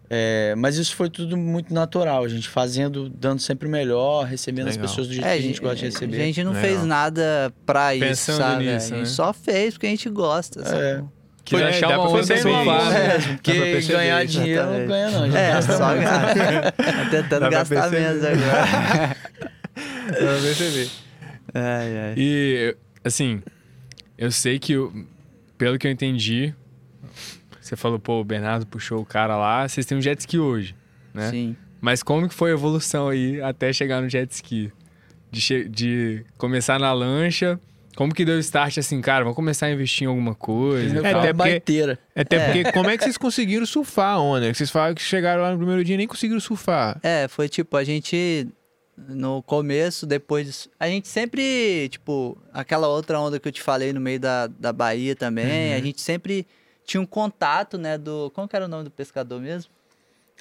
é, 0.10 0.54
mas 0.58 0.78
isso 0.78 0.96
foi 0.96 1.10
tudo 1.10 1.36
muito 1.36 1.74
natural, 1.74 2.24
a 2.24 2.28
gente 2.28 2.48
fazendo, 2.48 3.10
dando 3.10 3.40
sempre 3.42 3.68
o 3.68 3.72
melhor, 3.72 4.26
recebendo 4.26 4.68
as 4.70 4.76
Legal. 4.76 4.90
pessoas 4.90 5.08
do 5.08 5.14
jeito 5.14 5.26
É, 5.28 5.34
que 5.34 5.40
a 5.40 5.42
gente 5.42 5.60
gosta 5.62 5.76
de 5.78 5.86
receber. 5.86 6.22
A 6.22 6.26
gente 6.26 6.44
não 6.44 6.54
Legal. 6.54 6.70
fez 6.70 6.84
nada 6.86 7.54
pra 7.66 7.94
isso, 7.96 8.06
Pensando 8.06 8.38
sabe? 8.38 8.66
nisso, 8.66 8.94
a 8.94 8.98
gente 8.98 9.00
né? 9.10 9.14
só 9.14 9.34
fez 9.34 9.74
porque 9.74 9.88
a 9.88 9.90
gente 9.90 10.10
gosta, 10.10 10.64
sabe? 10.66 10.82
É. 10.82 11.04
Quis 11.44 11.60
Foi- 11.60 11.70
achar 11.70 11.98
uma 12.00 12.20
isso. 12.20 12.38
surfar, 12.42 12.90
né? 12.92 13.20
porque 13.36 13.82
ganhar 13.88 14.26
dinheiro 14.26 14.66
não 14.66 14.86
ganha 14.88 15.10
não. 15.12 15.26
É, 15.34 15.52
gasta 15.54 15.78
só. 15.78 15.96
Tá 15.96 17.10
tentando 17.10 17.50
gastar 17.50 17.90
menos 17.90 18.24
agora. 18.26 19.16
Dá 20.08 20.14
pra 20.14 20.42
perceber. 20.42 20.90
Ai, 21.54 21.98
ai. 21.98 22.14
E, 22.18 22.76
assim, 23.04 23.42
eu 24.18 24.30
sei 24.32 24.60
que, 24.60 24.76
o- 24.78 25.06
pelo 25.58 25.78
que 25.78 25.88
eu 25.88 25.92
entendi, 25.92 26.54
você 27.68 27.76
falou, 27.76 28.00
pô, 28.00 28.22
o 28.22 28.24
Bernardo 28.24 28.66
puxou 28.66 29.00
o 29.00 29.06
cara 29.06 29.36
lá, 29.38 29.68
vocês 29.68 29.86
têm 29.86 29.98
um 29.98 30.02
jet 30.02 30.20
ski 30.20 30.40
hoje, 30.40 30.76
né? 31.14 31.30
Sim. 31.30 31.56
Mas 31.82 32.02
como 32.02 32.28
que 32.28 32.34
foi 32.34 32.52
a 32.52 32.54
evolução 32.54 33.10
aí 33.10 33.42
até 33.42 33.72
chegar 33.72 34.02
no 34.02 34.10
jet 34.10 34.32
ski? 34.34 34.72
De, 35.32 35.42
che- 35.42 35.68
de 35.68 36.26
começar 36.38 36.80
na 36.80 36.94
lancha, 36.94 37.60
como 37.98 38.14
que 38.14 38.24
deu 38.24 38.38
o 38.38 38.40
start 38.40 38.78
assim, 38.78 39.02
cara, 39.02 39.24
vamos 39.26 39.36
começar 39.36 39.66
a 39.66 39.72
investir 39.72 40.06
em 40.06 40.08
alguma 40.08 40.34
coisa? 40.34 40.96
É, 40.96 41.00
até 41.00 41.10
é 41.10 41.14
porque- 41.14 41.34
baiteira. 41.34 42.00
Até 42.16 42.36
É. 42.38 42.46
porque, 42.46 42.72
como 42.72 42.90
é 42.90 42.98
que 42.98 43.04
vocês 43.04 43.18
conseguiram 43.18 43.66
surfar 43.66 44.16
a 44.16 44.20
onda? 44.22 44.54
Vocês 44.54 44.72
falaram 44.72 44.96
que 44.96 45.02
chegaram 45.02 45.42
lá 45.44 45.52
no 45.52 45.58
primeiro 45.58 45.84
dia 45.84 45.96
e 45.96 45.98
nem 45.98 46.08
conseguiram 46.08 46.40
surfar. 46.40 46.98
É, 47.04 47.28
foi 47.28 47.50
tipo, 47.50 47.76
a 47.76 47.84
gente 47.84 48.48
no 49.10 49.44
começo, 49.44 50.08
depois. 50.08 50.68
A 50.80 50.88
gente 50.88 51.08
sempre, 51.08 51.88
tipo, 51.90 52.38
aquela 52.54 52.88
outra 52.88 53.20
onda 53.20 53.40
que 53.40 53.48
eu 53.48 53.52
te 53.52 53.62
falei 53.62 53.94
no 53.94 54.00
meio 54.02 54.20
da, 54.20 54.48
da 54.48 54.74
Bahia 54.74 55.16
também, 55.16 55.72
Uhum. 55.74 55.78
a 55.78 55.80
gente 55.82 56.02
sempre 56.02 56.48
tinha 56.88 57.00
um 57.02 57.06
contato, 57.06 57.78
né, 57.78 57.98
do. 58.00 58.32
Como 58.34 58.48
que 58.48 58.56
era 58.56 58.66
o 58.66 58.68
nome 58.68 58.86
do 58.86 58.90
pescador 58.92 59.40
mesmo? 59.40 59.70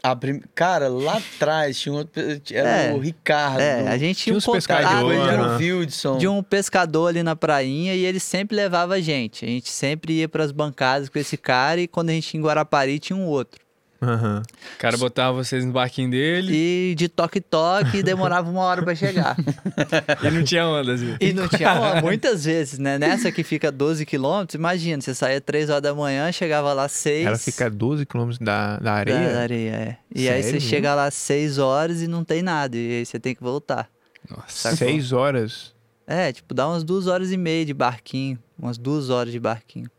A 0.03 0.15
prim- 0.15 0.43
Cara, 0.55 0.89
lá 0.89 1.17
atrás 1.17 1.79
tinha 1.81 1.93
um 1.93 1.97
outro. 1.99 2.23
Era 2.53 2.69
É. 2.69 2.93
o 2.95 2.99
Ricardo. 2.99 3.61
É, 3.61 3.89
a 3.89 3.99
gente 3.99 4.19
tinha 4.23 4.39
Tinha 4.39 4.53
um 4.53 4.55
contato 4.61 4.85
Ah, 4.87 5.03
o 5.05 5.57
Wildson. 5.59 6.19
de 6.19 6.29
um 6.29 6.43
pescador 6.43 7.09
ali 7.09 7.23
na 7.23 7.35
prainha 7.35 7.95
e 7.95 8.05
ele 8.05 8.21
sempre 8.21 8.55
levava 8.55 8.95
a 8.95 9.01
gente. 9.01 9.45
A 9.45 9.49
gente 9.49 9.71
sempre 9.71 10.13
ia 10.21 10.29
pras 10.29 10.53
bancadas 10.53 11.09
com 11.09 11.19
esse 11.19 11.37
cara 11.37 11.81
e 11.81 11.89
quando 11.89 12.11
a 12.11 12.13
gente 12.13 12.33
ia 12.35 12.39
em 12.39 12.43
Guarapari 12.45 12.99
tinha 12.99 13.17
um 13.17 13.27
outro. 13.27 13.66
Aham. 14.01 14.43
O 14.75 14.79
cara 14.79 14.97
botava 14.97 15.43
vocês 15.43 15.65
no 15.65 15.73
barquinho 15.73 16.11
dele 16.11 16.53
E 16.53 16.95
de 16.95 17.09
toque-toque 17.09 18.03
demorava 18.03 18.51
uma 18.51 18.61
hora 18.61 18.83
pra 18.83 18.95
chegar. 18.95 19.37
e 20.23 20.31
não 20.31 20.45
tinha 20.45 20.67
onda, 20.67 20.93
assim. 20.93 21.17
E 21.21 21.33
não 21.33 21.49
tinha 21.49 21.73
uma, 21.73 22.01
muitas 22.03 22.45
vezes, 22.45 22.79
né? 22.79 22.99
Nessa 22.99 23.33
que 23.33 23.43
fica 23.43 23.73
12 23.73 24.05
quilômetros, 24.05 24.55
imagina, 24.55 25.01
você 25.01 25.15
saía 25.15 25.41
3 25.41 25.71
horas 25.71 25.83
da 25.83 25.95
manhã, 25.95 26.31
chegava 26.31 26.73
lá 26.73 26.89
6. 26.89 27.27
Ela 27.27 27.39
fica 27.39 27.67
a 27.67 27.69
12 27.71 28.05
quilômetros 28.05 28.39
da, 28.39 28.79
da 28.79 28.93
areia. 28.93 29.33
Da 29.33 29.41
areia, 29.41 29.71
é. 29.71 29.97
E 30.15 30.29
aí 30.29 30.43
Sério 30.43 30.61
você 30.61 30.69
chega 30.69 30.95
lá 30.95 31.11
6 31.11 31.59
horas 31.59 32.03
e 32.03 32.07
não 32.07 32.23
tem 32.23 32.43
nada. 32.43 32.77
E 32.77 32.99
aí 32.99 33.07
você 33.07 33.19
tem 33.19 33.35
que 33.35 33.43
voltar. 33.43 33.89
Nossa. 34.29 34.75
Seis 34.75 35.13
horas. 35.13 35.75
É, 36.07 36.33
tipo, 36.33 36.55
dá 36.55 36.69
umas 36.69 36.85
duas 36.85 37.07
horas 37.07 37.33
e 37.33 37.37
meia 37.37 37.65
de 37.65 37.75
barquinho. 37.75 38.39
Umas 38.59 38.79
duas 38.79 39.11
horas 39.11 39.33
de 39.33 39.41
barquinho. 39.41 39.91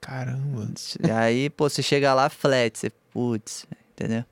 Caramba. 0.00 0.68
E 1.06 1.10
aí, 1.10 1.50
pô, 1.50 1.68
você 1.68 1.82
chega 1.82 2.14
lá 2.14 2.30
flat, 2.30 2.78
você, 2.78 2.90
putz, 3.12 3.66
entendeu? 3.92 4.24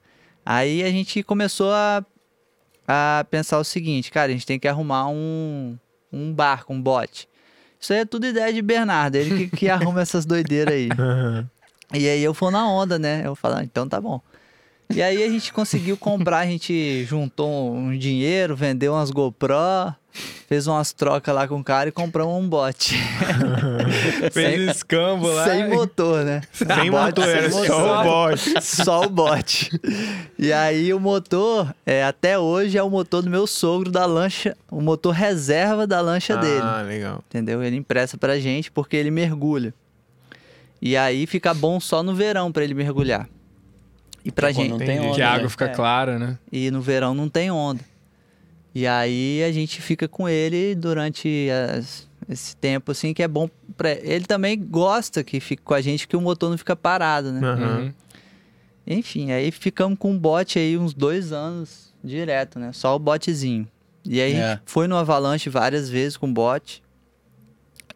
Aí 0.44 0.82
a 0.82 0.90
gente 0.90 1.22
começou 1.22 1.72
a, 1.72 2.04
a 2.86 3.26
pensar 3.30 3.58
o 3.58 3.64
seguinte, 3.64 4.10
cara, 4.10 4.30
a 4.30 4.32
gente 4.32 4.46
tem 4.46 4.58
que 4.58 4.66
arrumar 4.66 5.08
um, 5.08 5.76
um 6.12 6.32
barco, 6.32 6.72
um 6.72 6.80
bote. 6.80 7.28
Isso 7.80 7.92
aí 7.92 8.00
é 8.00 8.04
tudo 8.04 8.26
ideia 8.26 8.52
de 8.52 8.62
Bernardo, 8.62 9.16
ele 9.16 9.46
que, 9.48 9.56
que 9.56 9.68
arruma 9.68 10.00
essas 10.00 10.24
doideiras 10.24 10.74
aí. 10.74 10.88
Aham. 10.98 11.48
E 11.94 12.06
aí 12.06 12.22
eu 12.22 12.34
fui 12.34 12.50
na 12.50 12.68
onda, 12.68 12.98
né? 12.98 13.22
Eu 13.24 13.34
falei, 13.34 13.60
ah, 13.60 13.64
então 13.64 13.88
tá 13.88 14.00
bom. 14.00 14.20
E 14.94 15.02
aí 15.02 15.22
a 15.22 15.28
gente 15.28 15.52
conseguiu 15.52 15.96
comprar, 15.96 16.38
a 16.38 16.46
gente 16.46 17.04
juntou 17.04 17.74
um 17.74 17.96
dinheiro, 17.96 18.56
vendeu 18.56 18.94
umas 18.94 19.10
GoPro, 19.10 19.94
fez 20.46 20.66
umas 20.66 20.92
trocas 20.92 21.34
lá 21.34 21.46
com 21.46 21.60
o 21.60 21.64
cara 21.64 21.90
e 21.90 21.92
compramos 21.92 22.34
um 22.34 22.48
bote. 22.48 22.96
Fez 24.32 24.60
um 24.68 24.70
escambo 24.70 25.28
lá. 25.28 25.44
Sem 25.44 25.68
motor, 25.68 26.24
né? 26.24 26.40
Sem 26.52 26.66
Bote 26.66 26.90
motor, 26.90 27.24
sem 27.24 27.32
era 27.34 27.50
só 27.50 28.00
o 28.00 28.04
bote. 28.04 28.54
Só 28.62 29.00
o 29.02 29.08
bote. 29.08 29.70
E 30.38 30.52
aí 30.52 30.92
o 30.94 31.00
motor, 31.00 31.74
é, 31.86 32.04
até 32.04 32.38
hoje, 32.38 32.76
é 32.78 32.82
o 32.82 32.90
motor 32.90 33.22
do 33.22 33.30
meu 33.30 33.46
sogro 33.46 33.90
da 33.90 34.06
lancha, 34.06 34.56
o 34.70 34.80
motor 34.80 35.12
reserva 35.12 35.86
da 35.86 36.00
lancha 36.00 36.36
dele. 36.36 36.62
Ah, 36.62 36.82
legal. 36.82 37.22
Entendeu? 37.28 37.62
Ele 37.62 37.76
empresta 37.76 38.16
pra 38.16 38.38
gente 38.38 38.70
porque 38.70 38.96
ele 38.96 39.10
mergulha. 39.10 39.72
E 40.80 40.96
aí 40.96 41.26
fica 41.26 41.52
bom 41.52 41.80
só 41.80 42.02
no 42.02 42.14
verão 42.14 42.52
pra 42.52 42.62
ele 42.64 42.74
mergulhar. 42.74 43.28
E 44.24 44.30
pra 44.30 44.48
Quando 44.48 44.56
gente. 44.56 44.70
não 44.70 44.78
tem 44.78 45.00
onda. 45.00 45.14
Que 45.14 45.22
a 45.22 45.30
água 45.30 45.42
né? 45.44 45.48
fica 45.48 45.64
É. 45.66 45.68
clara, 45.68 46.18
né? 46.18 46.38
E 46.52 46.70
no 46.70 46.80
verão 46.80 47.14
não 47.14 47.28
tem 47.28 47.50
onda. 47.50 47.80
E 48.74 48.86
aí 48.86 49.42
a 49.42 49.50
gente 49.50 49.80
fica 49.82 50.06
com 50.06 50.28
ele 50.28 50.74
durante 50.74 51.48
as- 51.78 52.07
esse 52.28 52.54
tempo 52.56 52.92
assim 52.92 53.14
que 53.14 53.22
é 53.22 53.28
bom 53.28 53.48
para 53.76 53.92
ele 53.92 54.26
também 54.26 54.58
gosta 54.60 55.24
que 55.24 55.40
fique 55.40 55.62
com 55.62 55.72
a 55.74 55.80
gente 55.80 56.06
que 56.06 56.16
o 56.16 56.20
motor 56.20 56.50
não 56.50 56.58
fica 56.58 56.76
parado, 56.76 57.32
né? 57.32 57.40
Uhum. 57.54 57.92
Enfim, 58.86 59.32
aí 59.32 59.50
ficamos 59.50 59.98
com 59.98 60.14
o 60.14 60.18
bote 60.18 60.58
aí 60.58 60.76
uns 60.78 60.94
dois 60.94 61.32
anos 61.32 61.94
direto, 62.02 62.58
né? 62.58 62.72
Só 62.72 62.94
o 62.96 62.98
botezinho. 62.98 63.66
E 64.04 64.20
aí 64.20 64.34
É. 64.34 64.60
foi 64.64 64.86
no 64.86 64.96
Avalanche 64.96 65.50
várias 65.50 65.88
vezes 65.90 66.16
com 66.16 66.26
o 66.28 66.32
bote. 66.32 66.82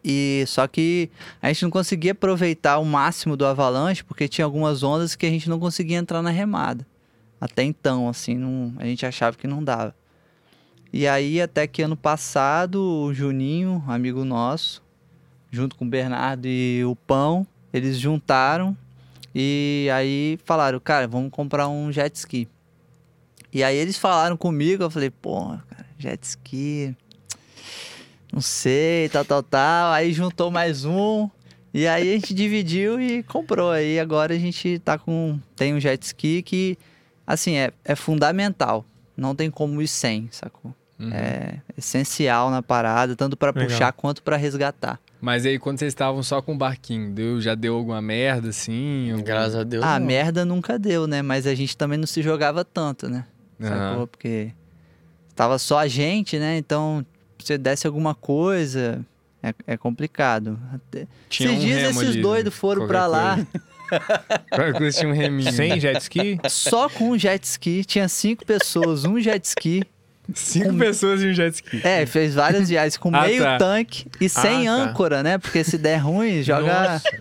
E 0.03 0.43
só 0.47 0.67
que 0.67 1.09
a 1.41 1.47
gente 1.47 1.63
não 1.63 1.71
conseguia 1.71 2.11
aproveitar 2.11 2.77
o 2.77 2.85
máximo 2.85 3.37
do 3.37 3.45
Avalanche 3.45 4.03
porque 4.03 4.27
tinha 4.27 4.43
algumas 4.43 4.83
ondas 4.83 5.15
que 5.15 5.25
a 5.25 5.29
gente 5.29 5.49
não 5.49 5.59
conseguia 5.59 5.97
entrar 5.97 6.21
na 6.21 6.29
remada. 6.29 6.85
Até 7.39 7.63
então, 7.63 8.07
assim, 8.09 8.35
não, 8.35 8.73
a 8.77 8.85
gente 8.85 9.05
achava 9.05 9.37
que 9.37 9.47
não 9.47 9.63
dava. 9.63 9.95
E 10.93 11.07
aí, 11.07 11.41
até 11.41 11.65
que 11.65 11.81
ano 11.81 11.97
passado, 11.97 12.79
o 12.79 13.11
Juninho, 13.11 13.83
amigo 13.87 14.23
nosso, 14.23 14.83
junto 15.49 15.75
com 15.75 15.85
o 15.85 15.89
Bernardo 15.89 16.45
e 16.45 16.85
o 16.85 16.95
Pão, 16.95 17.47
eles 17.73 17.97
juntaram 17.97 18.77
e 19.33 19.89
aí 19.91 20.37
falaram, 20.45 20.79
cara, 20.79 21.07
vamos 21.07 21.31
comprar 21.31 21.67
um 21.67 21.91
jet 21.91 22.15
ski. 22.15 22.47
E 23.51 23.63
aí 23.63 23.75
eles 23.75 23.97
falaram 23.97 24.37
comigo, 24.37 24.83
eu 24.83 24.91
falei, 24.91 25.09
pô, 25.09 25.57
cara, 25.67 25.85
jet 25.97 26.23
ski, 26.23 26.95
não 28.31 28.39
sei, 28.41 29.09
tal, 29.09 29.25
tal, 29.25 29.41
tal. 29.41 29.91
Aí 29.93 30.13
juntou 30.13 30.51
mais 30.51 30.85
um. 30.85 31.27
E 31.73 31.87
aí 31.87 32.11
a 32.11 32.13
gente 32.13 32.35
dividiu 32.35 33.01
e 33.01 33.23
comprou. 33.23 33.71
Aí 33.71 33.99
agora 33.99 34.35
a 34.35 34.37
gente 34.37 34.77
tá 34.77 34.99
com. 34.99 35.39
Tem 35.55 35.73
um 35.73 35.79
jet 35.79 36.03
ski 36.03 36.43
que, 36.43 36.77
assim, 37.25 37.55
é, 37.55 37.71
é 37.83 37.95
fundamental. 37.95 38.85
Não 39.17 39.35
tem 39.35 39.49
como 39.49 39.81
ir 39.81 39.87
sem, 39.87 40.29
sacou? 40.31 40.73
Uhum. 40.99 41.09
É 41.11 41.59
essencial 41.77 42.49
na 42.51 42.61
parada, 42.61 43.15
tanto 43.15 43.35
pra 43.35 43.49
Legal. 43.49 43.67
puxar 43.67 43.91
quanto 43.91 44.21
pra 44.23 44.37
resgatar. 44.37 44.99
Mas 45.19 45.45
aí, 45.45 45.57
quando 45.57 45.79
vocês 45.79 45.91
estavam 45.91 46.21
só 46.21 46.41
com 46.41 46.53
o 46.53 46.57
barquinho, 46.57 47.11
deu, 47.11 47.41
já 47.41 47.55
deu 47.55 47.75
alguma 47.75 48.01
merda, 48.01 48.49
assim? 48.49 49.09
algum- 49.11 49.23
Graças 49.23 49.55
a 49.55 49.63
Deus. 49.63 49.83
Ah, 49.83 49.97
não. 49.99 50.05
merda 50.05 50.45
nunca 50.45 50.77
deu, 50.77 51.07
né? 51.07 51.21
Mas 51.21 51.47
a 51.47 51.55
gente 51.55 51.75
também 51.77 51.97
não 51.97 52.05
se 52.05 52.21
jogava 52.21 52.63
tanto, 52.63 53.09
né? 53.09 53.25
Sacou? 53.59 53.77
Aham. 53.77 54.07
Porque 54.07 54.51
tava 55.35 55.57
só 55.57 55.79
a 55.79 55.87
gente, 55.87 56.37
né? 56.37 56.57
Então, 56.57 57.05
se 57.39 57.47
você 57.47 57.57
desse 57.57 57.87
alguma 57.87 58.13
coisa, 58.13 59.03
é, 59.41 59.53
é 59.65 59.77
complicado. 59.77 60.59
Até- 60.73 61.07
Tinha 61.29 61.49
Esses 61.49 61.63
um 61.63 61.65
dias 61.67 61.81
remo 61.81 62.01
esses 62.01 62.13
ali, 62.13 62.21
doidos 62.21 62.53
né? 62.53 62.59
foram 62.59 62.85
pra 62.87 63.07
lá, 63.07 63.37
tinha 64.93 65.09
um 65.09 65.13
reminho. 65.13 65.51
Sem 65.51 65.79
jet 65.79 65.99
ski? 66.01 66.39
só 66.49 66.89
com 66.89 67.11
um 67.11 67.17
jet 67.17 67.43
ski. 67.45 67.83
Tinha 67.85 68.07
cinco 68.07 68.45
pessoas, 68.45 69.05
um 69.05 69.19
jet 69.19 69.43
ski. 69.45 69.83
Cinco 70.33 70.73
pessoas 70.77 71.21
em 71.21 71.31
um 71.31 71.33
jet 71.33 71.53
ski. 71.55 71.81
É, 71.85 72.05
fez 72.05 72.33
várias 72.35 72.69
viagens 72.69 72.97
com 72.97 73.09
Ah, 73.13 73.23
meio 73.23 73.43
tá. 73.43 73.57
tanque 73.57 74.05
e 74.21 74.29
sem 74.29 74.65
tá. 74.65 74.71
âncora, 74.71 75.21
né? 75.21 75.37
Porque 75.37 75.63
se 75.63 75.77
der 75.77 75.97
ruim, 75.97 76.41
joga. 76.43 76.91
Nossa. 76.91 77.11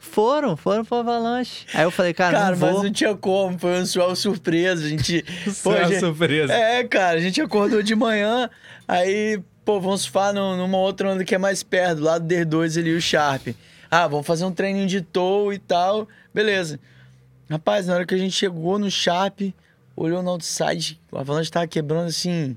Foram, 0.00 0.56
foram 0.56 0.84
pro 0.84 0.96
Avalanche. 0.98 1.66
Aí 1.72 1.84
eu 1.84 1.90
falei, 1.90 2.12
cara, 2.12 2.36
Cara, 2.38 2.56
não 2.56 2.58
mas 2.58 2.72
vou. 2.72 2.82
não 2.84 2.92
tinha 2.92 3.14
como, 3.14 3.58
foi 3.58 3.80
um 3.80 3.86
sual 3.86 4.16
surpresa. 4.16 4.84
A 4.84 4.88
gente. 4.88 5.22
Pô, 5.44 5.50
Foi 5.52 5.76
a 5.78 5.82
uma 5.82 5.88
gente- 5.88 6.00
surpresa. 6.00 6.52
É, 6.52 6.82
cara, 6.84 7.18
a 7.18 7.20
gente 7.20 7.40
acordou 7.40 7.82
de 7.82 7.94
manhã, 7.94 8.50
aí, 8.86 9.40
pô, 9.64 9.78
vamos 9.80 10.02
surfar 10.02 10.32
num- 10.32 10.56
numa 10.56 10.78
outra 10.78 11.10
onda 11.12 11.24
que 11.24 11.34
é 11.34 11.38
mais 11.38 11.62
perto, 11.62 11.98
do 11.98 12.04
lado 12.04 12.26
do 12.26 12.34
D2 12.34 12.78
ali, 12.80 12.94
o 12.96 13.00
Sharp. 13.00 13.48
Ah, 13.90 14.08
vamos 14.08 14.26
fazer 14.26 14.44
um 14.44 14.52
treininho 14.52 14.86
de 14.86 15.00
tow 15.00 15.52
e 15.52 15.58
tal. 15.58 16.08
Beleza. 16.34 16.80
Rapaz, 17.48 17.86
na 17.86 17.94
hora 17.94 18.06
que 18.06 18.14
a 18.14 18.18
gente 18.18 18.32
chegou 18.34 18.78
no 18.78 18.90
Sharp, 18.90 19.40
olhou 19.98 20.22
no 20.22 20.30
outside, 20.30 21.00
o 21.10 21.18
Avalanche 21.18 21.50
tava 21.50 21.66
quebrando 21.66 22.08
assim, 22.08 22.56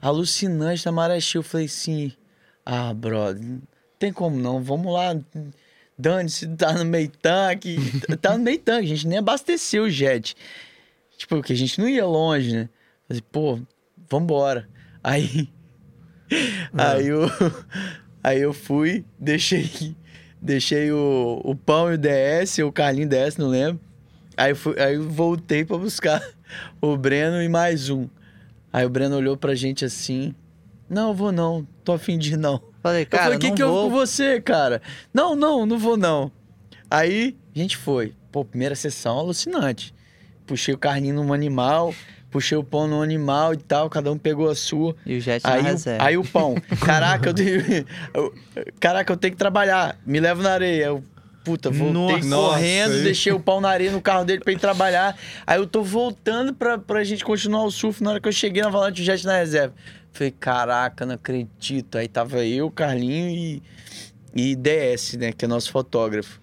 alucinante 0.00 0.84
na 0.86 0.92
maré 0.92 1.20
cheia. 1.20 1.40
Eu 1.40 1.44
falei 1.44 1.66
assim, 1.66 2.12
ah, 2.64 2.92
brother, 2.94 3.42
não 3.42 3.62
tem 3.98 4.12
como 4.12 4.36
não, 4.36 4.62
vamos 4.62 4.92
lá. 4.92 5.18
Dane-se, 5.98 6.46
tá 6.56 6.72
no 6.72 6.84
meio 6.84 7.10
tanque. 7.10 7.76
tá 8.20 8.36
no 8.36 8.44
meio 8.44 8.58
tanque, 8.58 8.86
a 8.86 8.88
gente 8.88 9.06
nem 9.06 9.18
abasteceu 9.18 9.84
o 9.84 9.90
jet. 9.90 10.36
Tipo, 11.16 11.42
que 11.42 11.52
a 11.52 11.56
gente 11.56 11.80
não 11.80 11.88
ia 11.88 12.06
longe, 12.06 12.54
né? 12.54 12.68
Falei, 13.06 13.22
pô, 13.32 13.60
vambora. 14.08 14.68
Aí. 15.02 15.48
Aí 16.72 17.06
eu. 17.06 17.26
Aí 18.22 18.40
eu 18.40 18.52
fui, 18.52 19.04
deixei. 19.18 19.96
Deixei 20.40 20.92
o, 20.92 21.40
o 21.44 21.56
pão 21.56 21.90
e 21.90 21.94
o 21.94 21.98
DS, 21.98 22.58
o 22.58 22.70
Carlinho 22.70 23.08
DS, 23.08 23.36
não 23.36 23.48
lembro. 23.48 23.80
Aí, 24.36 24.54
fui, 24.54 24.78
aí 24.78 24.96
voltei 24.96 25.64
pra 25.64 25.76
buscar 25.76 26.22
o 26.80 26.96
Breno 26.96 27.42
e 27.42 27.48
mais 27.48 27.90
um. 27.90 28.08
Aí 28.72 28.84
o 28.84 28.90
Breno 28.90 29.16
olhou 29.16 29.36
pra 29.36 29.54
gente 29.54 29.84
assim. 29.84 30.34
Não, 30.88 31.14
vou 31.14 31.32
não. 31.32 31.66
Tô 31.84 31.92
afim 31.92 32.18
de 32.18 32.34
ir 32.34 32.36
não. 32.36 32.62
Falei, 32.82 33.02
Eu 33.02 33.06
cara, 33.06 33.22
falei, 33.24 33.36
o 33.38 33.40
que 33.40 33.52
que 33.52 33.62
eu 33.62 33.70
vou. 33.72 33.84
com 33.90 33.96
você, 33.96 34.40
cara? 34.40 34.80
Não, 35.12 35.34
não, 35.34 35.66
não 35.66 35.78
vou 35.78 35.96
não. 35.96 36.30
Aí 36.90 37.36
a 37.54 37.58
gente 37.58 37.76
foi. 37.76 38.14
Pô, 38.32 38.44
primeira 38.44 38.74
sessão 38.74 39.18
alucinante. 39.18 39.94
Puxei 40.46 40.72
o 40.74 40.78
carninho 40.78 41.14
num 41.16 41.32
animal, 41.34 41.94
puxei 42.30 42.56
o 42.56 42.64
pão 42.64 42.86
num 42.86 43.02
animal 43.02 43.52
e 43.52 43.58
tal, 43.58 43.90
cada 43.90 44.10
um 44.10 44.16
pegou 44.16 44.48
a 44.48 44.54
sua. 44.54 44.94
E 45.04 45.16
o 45.16 45.20
Jet 45.20 45.44
na 45.44 45.52
Aí, 45.54 45.60
o- 45.60 45.64
reserva. 45.64 46.04
aí 46.06 46.16
o 46.16 46.24
pão. 46.24 46.54
Caraca, 46.84 47.28
eu, 47.30 47.34
tenho- 47.34 47.60
eu- 48.14 48.34
Caraca, 48.80 49.12
eu 49.12 49.16
tenho 49.16 49.32
que 49.32 49.38
trabalhar. 49.38 49.98
Me 50.06 50.20
leva 50.20 50.42
na 50.42 50.52
areia. 50.52 50.84
Eu, 50.86 51.04
puta, 51.48 51.70
voltei 51.70 52.20
Nossa, 52.28 52.28
correndo, 52.52 52.92
aí- 52.92 53.02
deixei 53.04 53.32
o 53.32 53.40
pau 53.40 53.58
na 53.60 53.70
areia 53.70 53.90
no 53.90 54.02
carro 54.02 54.24
dele 54.24 54.40
pra 54.44 54.52
ir 54.52 54.58
trabalhar. 54.58 55.16
Aí 55.46 55.58
eu 55.58 55.66
tô 55.66 55.82
voltando 55.82 56.52
pra, 56.52 56.76
pra 56.76 57.02
gente 57.04 57.24
continuar 57.24 57.64
o 57.64 57.70
surf. 57.70 58.02
Na 58.02 58.10
hora 58.10 58.20
que 58.20 58.28
eu 58.28 58.32
cheguei 58.32 58.62
na 58.62 58.68
Valante, 58.68 59.00
o 59.00 59.04
jet 59.04 59.24
na 59.24 59.38
reserva. 59.38 59.74
Falei, 60.12 60.30
caraca, 60.30 61.06
não 61.06 61.14
acredito. 61.14 61.96
Aí 61.96 62.06
tava 62.08 62.44
eu, 62.44 62.70
Carlinho 62.70 63.28
e, 63.30 63.62
e 64.34 64.54
DS, 64.56 65.14
né? 65.14 65.32
Que 65.32 65.46
é 65.46 65.48
nosso 65.48 65.70
fotógrafo. 65.72 66.40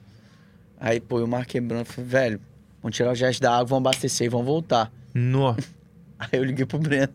Aí, 0.80 1.00
pô, 1.00 1.20
eu 1.20 1.28
marquei 1.28 1.62
branco. 1.62 1.92
Falei, 1.94 2.10
velho, 2.10 2.42
vamos 2.82 2.96
tirar 2.98 3.12
o 3.12 3.16
jet 3.16 3.40
da 3.40 3.52
água, 3.54 3.66
vamos 3.66 3.88
abastecer 3.88 4.26
e 4.26 4.30
vamos 4.30 4.46
voltar. 4.48 4.92
Nossa. 5.14 5.60
Aí 6.18 6.30
eu 6.40 6.44
liguei 6.44 6.66
pro 6.66 6.80
Breno. 6.80 7.14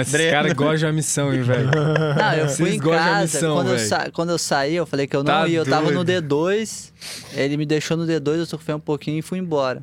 Esses 0.00 0.12
Breno. 0.12 0.30
caras 0.30 0.52
gostam 0.52 0.76
de 0.76 0.86
uma 0.86 0.92
missão, 0.92 1.32
hein, 1.34 1.42
velho? 1.42 1.70
Não, 2.16 2.32
eu 2.34 2.48
fui 2.48 2.70
Vocês 2.70 2.74
em 2.76 2.78
casa. 2.78 3.20
missão, 3.22 3.54
quando, 3.56 3.70
eu 3.72 3.78
sa... 3.78 4.10
quando 4.12 4.30
eu 4.30 4.38
saí, 4.38 4.74
eu 4.76 4.86
falei 4.86 5.06
que 5.06 5.14
eu 5.16 5.22
não 5.22 5.32
Tá 5.32 5.48
ia. 5.48 5.58
Eu 5.58 5.64
tava 5.66 5.90
no 5.90 6.04
doido. 6.04 6.28
D2, 6.28 6.92
ele 7.34 7.56
me 7.56 7.66
deixou 7.66 7.96
no 7.96 8.06
D2, 8.06 8.36
eu 8.38 8.46
surfei 8.46 8.74
um 8.74 8.80
pouquinho 8.80 9.18
e 9.18 9.22
fui 9.22 9.38
embora. 9.38 9.82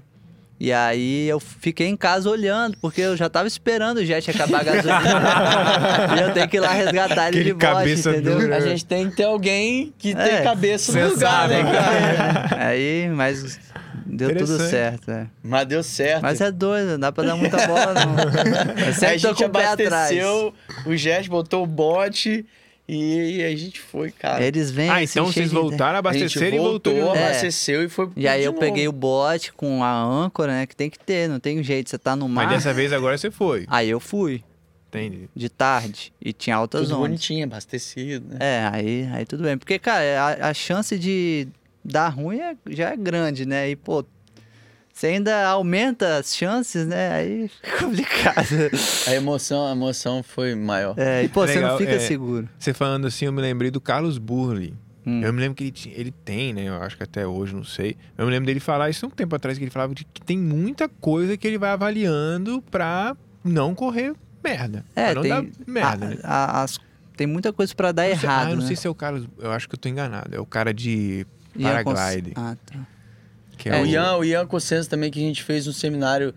E 0.60 0.72
aí 0.72 1.28
eu 1.28 1.40
fiquei 1.40 1.88
em 1.88 1.98
casa 1.98 2.30
olhando, 2.30 2.78
porque 2.80 3.02
eu 3.02 3.18
já 3.18 3.28
tava 3.28 3.48
esperando 3.48 3.98
o 3.98 4.06
jet 4.06 4.30
acabar 4.30 4.62
a 4.62 4.64
gasolina. 4.64 5.22
e 6.18 6.22
eu 6.22 6.34
tenho 6.34 6.48
que 6.48 6.58
ir 6.58 6.60
lá 6.60 6.72
resgatar 6.72 7.30
ele 7.30 7.40
Aquele 7.40 7.44
de 7.46 7.66
volta, 7.66 7.90
entendeu? 7.90 8.40
dura. 8.40 8.58
A 8.58 8.60
gente 8.60 8.86
tem 8.86 9.10
que 9.10 9.16
ter 9.16 9.24
alguém 9.24 9.92
que 9.98 10.12
É, 10.12 10.14
tem 10.14 10.44
cabeça 10.44 10.92
no 10.92 11.10
lugar, 11.16 11.50
sabe, 11.50 11.54
né, 11.56 11.72
cara? 11.72 12.68
Aí, 12.68 13.10
mas 13.10 13.60
deu 14.16 14.36
tudo 14.38 14.60
certo, 14.70 15.10
é. 15.12 15.28
Mas 15.44 15.68
deu 15.68 15.82
certo. 15.84 16.22
Mas 16.22 16.42
é 16.42 16.52
doido, 16.52 16.92
não 16.92 17.00
dá 17.00 17.12
pra 17.12 17.24
dar 17.24 17.36
muita 17.36 17.66
bola, 17.68 17.94
não. 17.94 18.16
Eu 18.86 19.10
Aí 19.10 19.16
a 19.16 19.20
tô 19.20 19.28
gente 19.30 19.36
com 19.38 19.46
o 19.46 19.50
pé 19.50 19.66
atrás. 19.66 19.92
abasteceu 20.12 20.54
o 20.86 20.96
jet, 20.96 21.30
botou 21.30 21.64
o 21.64 21.68
bote 21.68 22.46
e 22.88 23.42
a 23.44 23.56
gente 23.56 23.80
foi, 23.80 24.12
cara. 24.12 24.44
Eles 24.44 24.70
vêm 24.70 24.90
Ah, 24.90 24.96
assim, 24.96 25.04
então 25.06 25.26
vocês 25.28 25.50
de- 25.50 25.56
voltaram, 25.56 25.94
a 26.00 26.12
gente 26.14 26.24
abasteceram 26.24 26.58
e 26.58 26.60
voltou, 26.60 26.94
voltou. 26.96 27.16
É. 27.16 27.26
abasteceu 27.28 27.84
e 27.84 27.90
foi 27.90 28.10
E 28.18 28.28
aí 28.28 28.44
eu 28.44 28.52
novo. 28.52 28.60
peguei 28.60 28.88
o 28.88 28.92
bote 28.92 29.54
com 29.54 29.84
a 29.84 30.04
âncora, 30.04 30.52
né? 30.52 30.66
Que 30.66 30.76
tem 30.76 30.90
que 30.90 31.00
ter, 31.00 31.30
não 31.30 31.40
tem 31.40 31.64
jeito. 31.64 31.90
Você 31.90 31.98
tá 31.98 32.16
no 32.16 32.28
mar. 32.28 32.46
Mas 32.48 32.56
dessa 32.56 32.74
vez 32.74 32.92
agora 32.92 33.18
você 33.18 33.32
foi. 33.32 33.66
Aí 33.70 33.90
eu 33.90 34.00
fui, 34.00 34.44
Entendi. 34.90 35.30
de 35.34 35.48
tarde, 35.48 36.12
e 36.22 36.34
tinha 36.34 36.56
altas 36.58 36.82
Tudo 36.82 36.96
ondas. 36.98 37.08
bonitinho, 37.12 37.46
abastecido, 37.46 38.28
né? 38.34 38.38
É, 38.42 38.70
aí, 38.74 39.10
aí 39.14 39.26
tudo 39.26 39.44
bem. 39.44 39.58
Porque, 39.58 39.80
cara, 39.80 40.04
a, 40.42 40.50
a 40.50 40.54
chance 40.54 41.00
de 41.00 41.48
dar 41.84 42.10
ruim 42.10 42.40
é- 42.40 42.56
já 42.70 42.90
é 42.92 42.98
grande, 42.98 43.46
né? 43.46 43.70
E, 43.70 43.76
pô, 43.76 44.06
você 44.94 45.08
ainda 45.08 45.46
aumenta 45.48 46.18
as 46.18 46.36
chances, 46.36 46.86
né? 46.86 47.12
Aí 47.14 47.48
fica 47.62 47.78
complicado. 47.86 48.48
A 49.08 49.14
emoção, 49.16 49.68
a 49.68 49.72
emoção 49.72 50.22
foi 50.24 50.54
maior. 50.56 50.94
É, 50.98 51.24
e, 51.24 51.30
pô, 51.30 51.46
você 51.48 51.56
Legal, 51.56 51.72
não 51.72 51.78
fica 51.78 51.92
é. 51.94 52.00
seguro. 52.00 52.48
Você 52.60 52.74
falando 52.74 53.08
assim, 53.08 53.26
eu 53.26 53.34
me 53.34 53.42
lembrei 53.42 53.72
do 53.72 53.82
Carlos 53.82 54.18
Burley. 54.18 54.74
Hum. 55.06 55.22
Eu 55.24 55.34
me 55.34 55.40
lembro 55.40 55.56
que 55.56 55.64
ele, 55.64 55.72
tinha- 55.72 55.96
ele 55.98 56.12
tem, 56.12 56.54
né? 56.54 56.66
Eu 56.70 56.76
acho 56.84 56.96
que 56.96 57.02
até 57.04 57.26
hoje, 57.26 57.56
não 57.56 57.64
sei. 57.64 57.98
Eu 58.16 58.26
me 58.26 58.32
lembro 58.32 58.46
dele 58.46 58.60
falar 58.60 58.90
isso 58.90 59.04
há 59.06 59.08
um 59.08 59.12
tempo 59.12 59.36
atrás, 59.36 59.58
que 59.58 59.64
ele 59.64 59.72
falava 59.72 59.96
de 59.96 60.04
que 60.06 60.22
tem 60.22 60.38
muita 60.38 60.88
coisa 60.88 61.36
que 61.36 61.48
ele 61.48 61.58
vai 61.58 61.72
avaliando 61.72 62.62
pra 62.70 63.18
não 63.44 63.74
correr 63.74 64.14
merda. 64.44 64.86
É, 64.96 65.06
pra 65.06 65.16
não 65.16 65.22
tem, 65.24 65.32
dar 65.32 65.46
merda, 65.66 66.06
a- 66.06 66.10
né? 66.10 66.18
a- 66.24 66.62
as- 66.64 66.80
tem 67.18 67.26
muita 67.26 67.52
coisa 67.52 67.74
pra 67.74 67.92
dar 67.92 68.04
não 68.10 68.16
sei- 68.16 68.26
errado, 68.30 68.48
ah, 68.48 68.50
eu 68.52 68.56
não 68.56 68.62
né? 68.62 68.68
sei 68.68 68.76
se 68.76 68.86
é 68.86 68.90
o 68.92 68.94
Carlos. 68.96 69.28
Eu 69.40 69.52
acho 69.52 69.68
que 69.68 69.74
eu 69.74 69.80
tô 69.80 69.90
enganado. 69.90 70.36
É 70.36 70.40
o 70.40 70.46
cara 70.46 70.72
de 70.72 71.26
Cons- 71.54 71.64
paraglide. 71.96 72.32
Ah, 72.36 72.56
tá. 72.66 72.80
Que 73.58 73.70
é, 73.70 73.78
o 73.80 73.84
o 73.84 73.86
Ian, 73.86 74.16
o 74.18 74.24
Ian 74.26 74.46
Cossenso 74.48 74.90
também, 74.90 75.12
que 75.12 75.20
a 75.20 75.28
gente 75.28 75.44
fez 75.44 75.68
um 75.68 75.74
seminário 75.74 76.34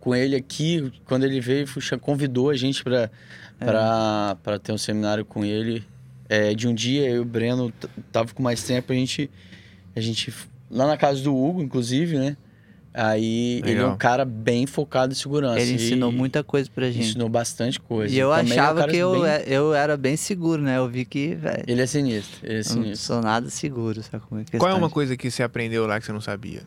com 0.00 0.14
ele 0.14 0.36
aqui, 0.36 0.92
quando 1.04 1.24
ele 1.24 1.40
veio, 1.40 1.66
convidou 2.00 2.50
a 2.50 2.54
gente 2.56 2.84
pra, 2.84 3.10
É. 3.60 3.64
pra, 3.64 4.36
pra 4.42 4.58
ter 4.58 4.72
um 4.72 4.78
seminário 4.78 5.24
com 5.24 5.44
ele. 5.44 5.84
É, 6.28 6.54
de 6.54 6.66
um 6.68 6.74
dia, 6.74 7.08
eu 7.08 7.16
e 7.16 7.18
o 7.20 7.24
Breno 7.24 7.72
tava 8.10 8.32
com 8.34 8.42
mais 8.42 8.62
tempo, 8.62 8.92
a 8.92 8.96
gente, 8.96 9.30
a 9.94 10.00
gente... 10.00 10.32
Lá 10.68 10.86
na 10.88 10.96
casa 10.96 11.22
do 11.22 11.32
Hugo, 11.36 11.62
inclusive, 11.62 12.18
né? 12.18 12.36
Aí 12.98 13.58
ele 13.58 13.72
é 13.72 13.74
Legal. 13.74 13.92
um 13.92 13.96
cara 13.98 14.24
bem 14.24 14.66
focado 14.66 15.12
em 15.12 15.14
segurança. 15.14 15.60
Ele 15.60 15.74
ensinou 15.74 16.10
e 16.10 16.14
muita 16.14 16.42
coisa 16.42 16.70
pra 16.74 16.90
gente. 16.90 17.08
Ensinou 17.10 17.28
bastante 17.28 17.78
coisa. 17.78 18.14
E 18.14 18.18
eu 18.18 18.30
Também 18.30 18.44
é 18.52 18.56
um 18.56 18.58
achava 18.64 18.88
que 18.88 18.96
eu, 18.96 19.12
bem- 19.12 19.24
é- 19.30 19.44
eu 19.46 19.74
era 19.74 19.96
bem 19.98 20.16
seguro, 20.16 20.62
né? 20.62 20.78
Eu 20.78 20.88
vi 20.88 21.04
que, 21.04 21.34
velho, 21.34 21.62
Ele 21.66 21.82
é 21.82 21.86
sinistro, 21.86 22.38
ele 22.42 22.54
é 22.54 22.60
eu 22.60 22.64
não 22.64 22.82
sinistro. 22.82 22.96
sou 23.06 23.20
nada 23.22 23.50
seguro, 23.50 24.02
sabe 24.02 24.24
como 24.26 24.40
é 24.40 24.44
Qual 24.44 24.56
é 24.56 24.58
questão 24.64 24.78
uma 24.78 24.88
de- 24.88 24.94
coisa 24.94 25.16
que 25.16 25.30
você 25.30 25.42
aprendeu 25.42 25.86
lá 25.86 26.00
que 26.00 26.06
você 26.06 26.12
não 26.12 26.22
sabia? 26.22 26.62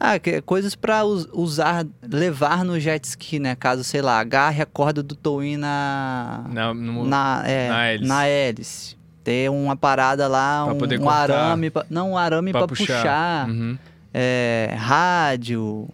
Ah, 0.00 0.18
que, 0.18 0.40
coisas 0.42 0.74
pra 0.74 1.04
us- 1.04 1.28
usar, 1.32 1.86
levar 2.10 2.64
no 2.64 2.78
jet 2.80 3.04
ski, 3.04 3.38
né? 3.38 3.54
Caso, 3.54 3.82
sei 3.84 4.00
lá, 4.02 4.18
agarre 4.18 4.62
a 4.62 4.66
corda 4.66 5.02
do 5.02 5.14
towin 5.14 5.56
na... 5.58 6.44
Não, 6.52 6.72
no- 6.74 7.06
na, 7.06 7.42
é, 7.46 7.68
na 7.68 7.84
hélice. 7.86 8.08
na 8.08 8.26
hélice. 8.26 8.96
Ter 9.24 9.50
uma 9.50 9.74
parada 9.76 10.28
lá, 10.28 10.64
Pra 10.64 10.74
um, 10.74 10.78
poder 10.78 11.00
um 11.00 11.02
cortar. 11.02 11.22
arame, 11.34 11.70
pra, 11.70 11.84
não, 11.90 12.12
um 12.12 12.16
arame 12.18 12.52
pra, 12.52 12.66
puxar, 12.66 13.48
Uhum. 13.48 13.76
É, 14.18 14.74
rádio, 14.78 15.88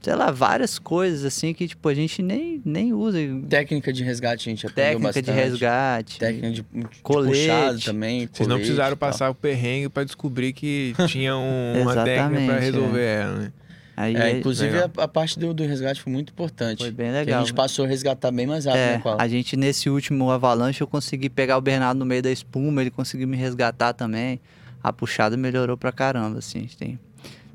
sei 0.00 0.14
lá, 0.14 0.30
várias 0.30 0.78
coisas 0.78 1.22
assim 1.22 1.52
que, 1.52 1.68
tipo, 1.68 1.86
a 1.86 1.92
gente 1.92 2.22
nem, 2.22 2.62
nem 2.64 2.94
usa. 2.94 3.18
Técnica 3.48 3.92
de 3.92 4.02
resgate 4.02 4.48
a 4.48 4.50
gente 4.50 4.66
aprendeu 4.66 4.92
Técnica 5.00 5.12
de 5.22 5.30
bastante. 5.30 5.44
resgate. 5.50 6.18
Técnica 6.18 6.50
de, 6.50 6.62
de 6.62 7.02
Colete. 7.02 7.38
puxada 7.46 7.78
também. 7.80 8.28
Vocês 8.32 8.48
não 8.48 8.56
precisaram 8.56 8.96
passar 8.96 9.28
o 9.28 9.34
perrengue 9.34 9.90
pra 9.90 10.02
descobrir 10.04 10.54
que 10.54 10.94
tinha 11.08 11.36
um- 11.36 11.82
uma 11.82 11.94
técnica 12.04 12.28
pra 12.30 12.40
Exatamente, 12.42 12.60
resolver 12.64 13.04
ela, 13.04 13.34
né? 13.36 13.52
Aí 13.96 14.14
É, 14.16 14.30
é- 14.30 14.38
inclusive 14.38 14.78
a, 14.78 14.90
a 14.98 15.08
parte 15.08 15.38
do, 15.38 15.52
do 15.52 15.64
resgate 15.66 16.00
foi 16.00 16.12
muito 16.12 16.30
importante. 16.32 16.78
foi 16.78 16.90
bem 16.92 17.08
Que 17.08 17.12
legal. 17.12 17.40
a 17.40 17.44
gente 17.44 17.52
passou 17.52 17.84
a 17.84 17.88
resgatar 17.88 18.30
bem 18.30 18.46
mais 18.46 18.64
rápido, 18.64 18.80
É, 18.80 18.96
né, 18.96 19.02
a 19.18 19.28
gente 19.28 19.56
nesse 19.56 19.90
último 19.90 20.30
avalanche 20.30 20.80
eu 20.80 20.86
consegui 20.86 21.28
pegar 21.28 21.58
o 21.58 21.60
Bernardo 21.60 21.98
no 21.98 22.06
meio 22.06 22.22
da 22.22 22.30
espuma, 22.30 22.80
ele 22.80 22.90
conseguiu 22.92 23.26
me 23.28 23.36
resgatar 23.36 23.92
também. 23.92 24.40
A 24.80 24.92
puxada 24.92 25.36
melhorou 25.36 25.76
pra 25.76 25.90
caramba, 25.90 26.38
assim. 26.38 26.60
A 26.60 26.62
gente 26.62 26.76
tem, 26.76 26.98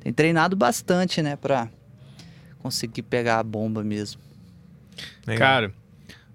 tem 0.04 0.12
treinado 0.12 0.56
bastante, 0.56 1.22
né, 1.22 1.38
pra 1.38 1.70
conseguir 2.60 3.04
pegar 3.04 3.40
a 3.40 3.44
bomba 3.44 3.84
mesmo. 3.84 4.22
Legal. 5.26 5.40
Cara, 5.40 5.74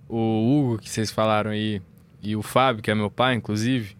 o 0.09 0.16
Hugo, 0.16 0.79
que 0.79 0.89
vocês 0.89 1.11
falaram 1.11 1.51
aí, 1.51 1.83
e 2.23 2.35
o 2.35 2.43
Fábio, 2.43 2.83
que 2.83 2.91
é 2.91 2.95
meu 2.95 3.11
pai, 3.11 3.35
inclusive, 3.35 3.97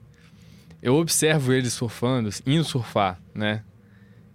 eu 0.83 0.95
observo 0.95 1.53
eles 1.53 1.75
surfando, 1.75 2.31
indo 2.47 2.65
surfar, 2.65 3.21
né? 3.35 3.63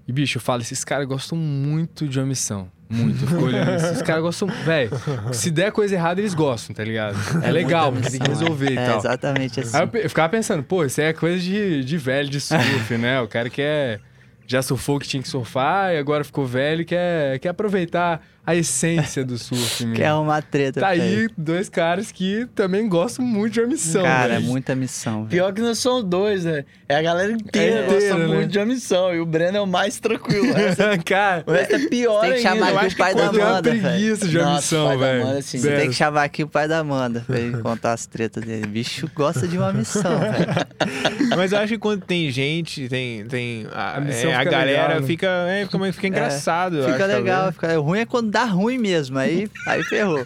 E, 0.08 0.12
bicho, 0.12 0.38
eu 0.38 0.42
falo, 0.42 0.62
esses 0.62 0.84
caras 0.84 1.08
gostam 1.08 1.38
muito 1.38 2.08
de 2.08 2.20
uma 2.20 2.26
missão. 2.26 2.70
Muito. 2.90 3.24
Eu 3.24 3.28
fico 3.28 3.44
olhando 3.44 3.76
isso. 3.76 3.86
Esses 3.88 4.02
caras 4.02 4.22
gostam. 4.22 4.48
Velho, 4.48 4.92
se 5.34 5.50
der 5.50 5.72
coisa 5.72 5.96
errada, 5.96 6.22
eles 6.22 6.34
gostam, 6.34 6.76
tá 6.76 6.84
ligado? 6.84 7.18
É, 7.42 7.50
legal, 7.50 7.92
muita 7.92 8.10
porque 8.10 8.20
tem 8.20 8.28
que 8.28 8.30
resolver 8.30 8.72
e 8.72 8.78
é, 8.78 8.86
tal. 8.86 9.00
exatamente 9.00 9.60
assim. 9.62 9.78
Aí 9.78 9.90
eu, 10.04 10.10
ficava 10.10 10.30
pensando, 10.30 10.62
pô, 10.62 10.86
isso 10.86 11.02
aí 11.02 11.08
é 11.08 11.14
coisa 11.14 11.40
de, 11.42 11.84
de 11.84 11.98
velho 11.98 12.30
de 12.30 12.40
surf, 12.40 12.96
né? 12.98 13.20
O 13.22 13.28
cara 13.28 13.50
quer. 13.50 14.00
Já 14.46 14.62
surfou 14.62 15.00
que 15.00 15.08
tinha 15.08 15.24
que 15.24 15.30
surfar 15.30 15.94
e 15.94 15.98
agora 15.98 16.24
ficou 16.24 16.46
velho 16.46 16.82
e 16.82 16.86
quer, 16.86 17.40
quer 17.40 17.50
aproveitar 17.50 18.22
a 18.46 18.56
essência 18.56 19.24
do 19.24 19.38
surf 19.38 19.84
mesmo. 19.86 19.96
Que 19.96 20.04
é 20.04 20.14
uma 20.14 20.42
treta. 20.42 20.80
Tá 20.82 20.90
aí 20.90 21.00
ele. 21.02 21.30
dois 21.38 21.70
caras 21.70 22.12
que 22.12 22.46
também 22.56 22.88
gostam 22.90 23.26
muito 23.26 23.54
de 23.54 23.60
uma 23.62 23.68
missão. 23.68 24.04
Cara, 24.04 24.34
é 24.34 24.38
velho. 24.38 24.46
muita 24.48 24.76
missão. 24.76 25.20
velho. 25.26 25.30
Pior 25.30 25.54
que 25.54 25.62
não 25.62 25.74
são 25.76 26.04
dois, 26.04 26.44
né? 26.46 26.66
É 26.90 26.96
a 26.98 27.02
galera 27.02 27.32
inteira, 27.32 27.80
É 27.80 27.84
gosta 27.86 27.98
inteira, 28.00 28.18
né? 28.18 28.28
muito 28.28 28.50
de 28.52 28.60
uma 28.60 28.66
missão. 28.66 29.14
E 29.16 29.20
o 29.20 29.26
Breno 29.26 29.58
é 29.58 29.62
o 29.62 29.68
mais 29.68 30.00
tranquilo. 30.00 30.54
Resto, 30.54 30.84
cara, 31.06 31.44
o 31.48 31.52
resto 31.52 31.76
é 31.76 31.80
pior 31.88 32.22
Tem 32.22 32.32
que 32.32 32.38
ainda. 32.48 32.50
chamar 32.50 32.70
Eu 32.72 32.78
aqui 32.78 32.86
acho 32.88 32.96
o 32.96 32.98
pai 32.98 33.10
que 33.14 33.18
da 33.18 33.24
eu 33.24 33.30
Amanda, 33.48 33.70
preguiça 33.70 34.28
de 34.28 34.38
uma 34.38 34.46
Nossa, 34.46 34.56
missão, 34.62 34.86
pai 34.88 34.98
da 34.98 35.06
velho. 35.06 35.38
Assim, 35.38 35.58
Você 35.60 35.76
tem 35.76 35.88
que 35.90 35.96
chamar 35.96 36.24
aqui 36.24 36.44
o 36.44 36.48
pai 36.48 36.68
da 36.68 36.80
Amanda 36.80 37.24
pra 37.26 37.40
ele 37.40 37.58
contar 37.62 37.94
as 37.94 38.06
tretas 38.06 38.44
dele. 38.44 38.68
Bicho 38.68 39.10
gosta 39.16 39.48
de 39.48 39.58
uma 39.58 39.72
missão, 39.72 40.20
velho. 40.20 41.36
Mas 41.38 41.52
eu 41.52 41.60
acho 41.60 41.74
que 41.74 41.80
quando 41.80 42.02
tem 42.02 42.30
gente, 42.32 42.88
tem. 42.90 43.26
tem 43.26 43.68
a, 43.72 43.98
A 43.98 44.02
missão 44.02 44.30
é, 44.32 44.36
a 44.36 44.44
galera 44.44 44.66
legal, 44.88 45.02
né? 45.02 45.08
fica, 45.08 45.28
é, 45.48 45.66
fica, 45.66 45.94
fica 45.94 46.08
engraçado. 46.08 46.78
eu 46.78 46.84
Fica 46.92 47.06
acho, 47.06 47.16
legal, 47.16 47.36
talvez. 47.52 47.56
fica... 47.56 47.80
o 47.80 47.84
ruim 47.84 48.00
é 48.00 48.06
quando 48.06 48.33
dá 48.34 48.44
ruim 48.46 48.78
mesmo, 48.78 49.18
aí, 49.18 49.48
aí 49.68 49.84
ferrou. 49.84 50.26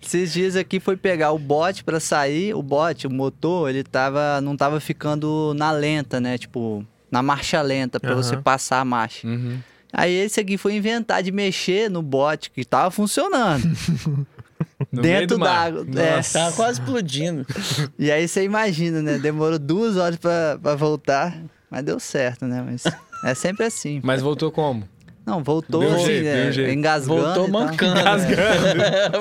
Esses 0.00 0.32
dias 0.32 0.54
aqui 0.56 0.78
foi 0.78 0.96
pegar 0.96 1.32
o 1.32 1.38
bote 1.38 1.82
pra 1.82 1.98
sair, 1.98 2.54
o 2.54 2.62
bote, 2.62 3.06
o 3.06 3.10
motor, 3.10 3.70
ele 3.70 3.82
tava, 3.82 4.40
não 4.40 4.56
tava 4.56 4.78
ficando 4.80 5.54
na 5.56 5.70
lenta, 5.72 6.20
né? 6.20 6.36
Tipo, 6.36 6.84
na 7.10 7.22
marcha 7.22 7.60
lenta, 7.62 7.98
pra 7.98 8.14
você 8.14 8.34
Aham. 8.34 8.42
passar 8.42 8.80
a 8.80 8.84
marcha. 8.84 9.26
Uhum. 9.26 9.58
Aí 9.92 10.12
esse 10.12 10.40
aqui 10.40 10.56
foi 10.58 10.74
inventar 10.74 11.22
de 11.22 11.30
mexer 11.32 11.90
no 11.90 12.02
bote 12.02 12.50
que 12.50 12.64
tava 12.64 12.90
funcionando. 12.90 13.62
No 14.90 15.00
dentro 15.02 15.36
do 15.36 15.38
mar. 15.40 15.70
d'água. 15.72 15.86
É. 16.00 16.16
Nossa. 16.16 16.38
Tava 16.38 16.52
quase 16.56 16.80
explodindo. 16.80 17.44
E 17.98 18.10
aí 18.10 18.26
você 18.26 18.42
imagina, 18.44 19.00
né? 19.02 19.18
Demorou 19.18 19.58
duas 19.58 19.96
horas 19.96 20.16
pra, 20.16 20.58
pra 20.60 20.74
voltar, 20.74 21.36
mas 21.70 21.84
deu 21.84 21.98
certo, 22.00 22.46
né? 22.46 22.64
Mas 22.64 22.84
é 23.24 23.34
sempre 23.34 23.64
assim. 23.66 24.00
Mas 24.04 24.22
voltou 24.22 24.50
como? 24.52 24.88
Não, 25.24 25.42
voltou 25.42 25.80
Deu 25.80 25.94
assim, 25.94 26.06
jeito, 26.06 26.24
né, 26.24 26.42
deu 26.44 26.52
jeito. 26.52 26.70
engasgando. 26.72 27.22
Voltou 27.22 27.48
e 27.48 27.50
tal. 27.52 27.60
mancando. 27.60 28.00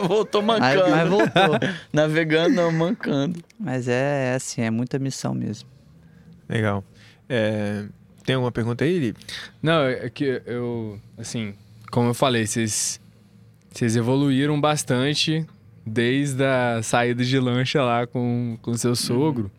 voltou 0.07 0.41
Mas, 0.41 0.59
mancando. 0.59 0.89
mas 0.89 1.09
voltou. 1.09 1.59
Navegando, 1.93 2.55
não, 2.55 2.71
mancando. 2.71 3.39
Mas 3.59 3.87
é, 3.87 4.31
é 4.31 4.35
assim, 4.35 4.61
é 4.61 4.71
muita 4.71 4.97
missão 4.97 5.33
mesmo. 5.33 5.69
Legal. 6.49 6.83
É, 7.29 7.85
tem 8.25 8.35
alguma 8.35 8.51
pergunta 8.51 8.83
aí, 8.83 8.97
Lipe? 8.99 9.19
Não, 9.61 9.83
é 9.83 10.09
que 10.09 10.41
eu, 10.45 10.99
assim, 11.17 11.53
como 11.91 12.09
eu 12.09 12.13
falei, 12.15 12.47
vocês, 12.47 12.99
vocês 13.71 13.95
evoluíram 13.95 14.59
bastante 14.59 15.45
desde 15.85 16.43
a 16.43 16.81
saída 16.81 17.23
de 17.23 17.39
lancha 17.39 17.81
lá 17.83 18.07
com, 18.07 18.57
com 18.61 18.73
seu 18.73 18.95
sogro. 18.95 19.51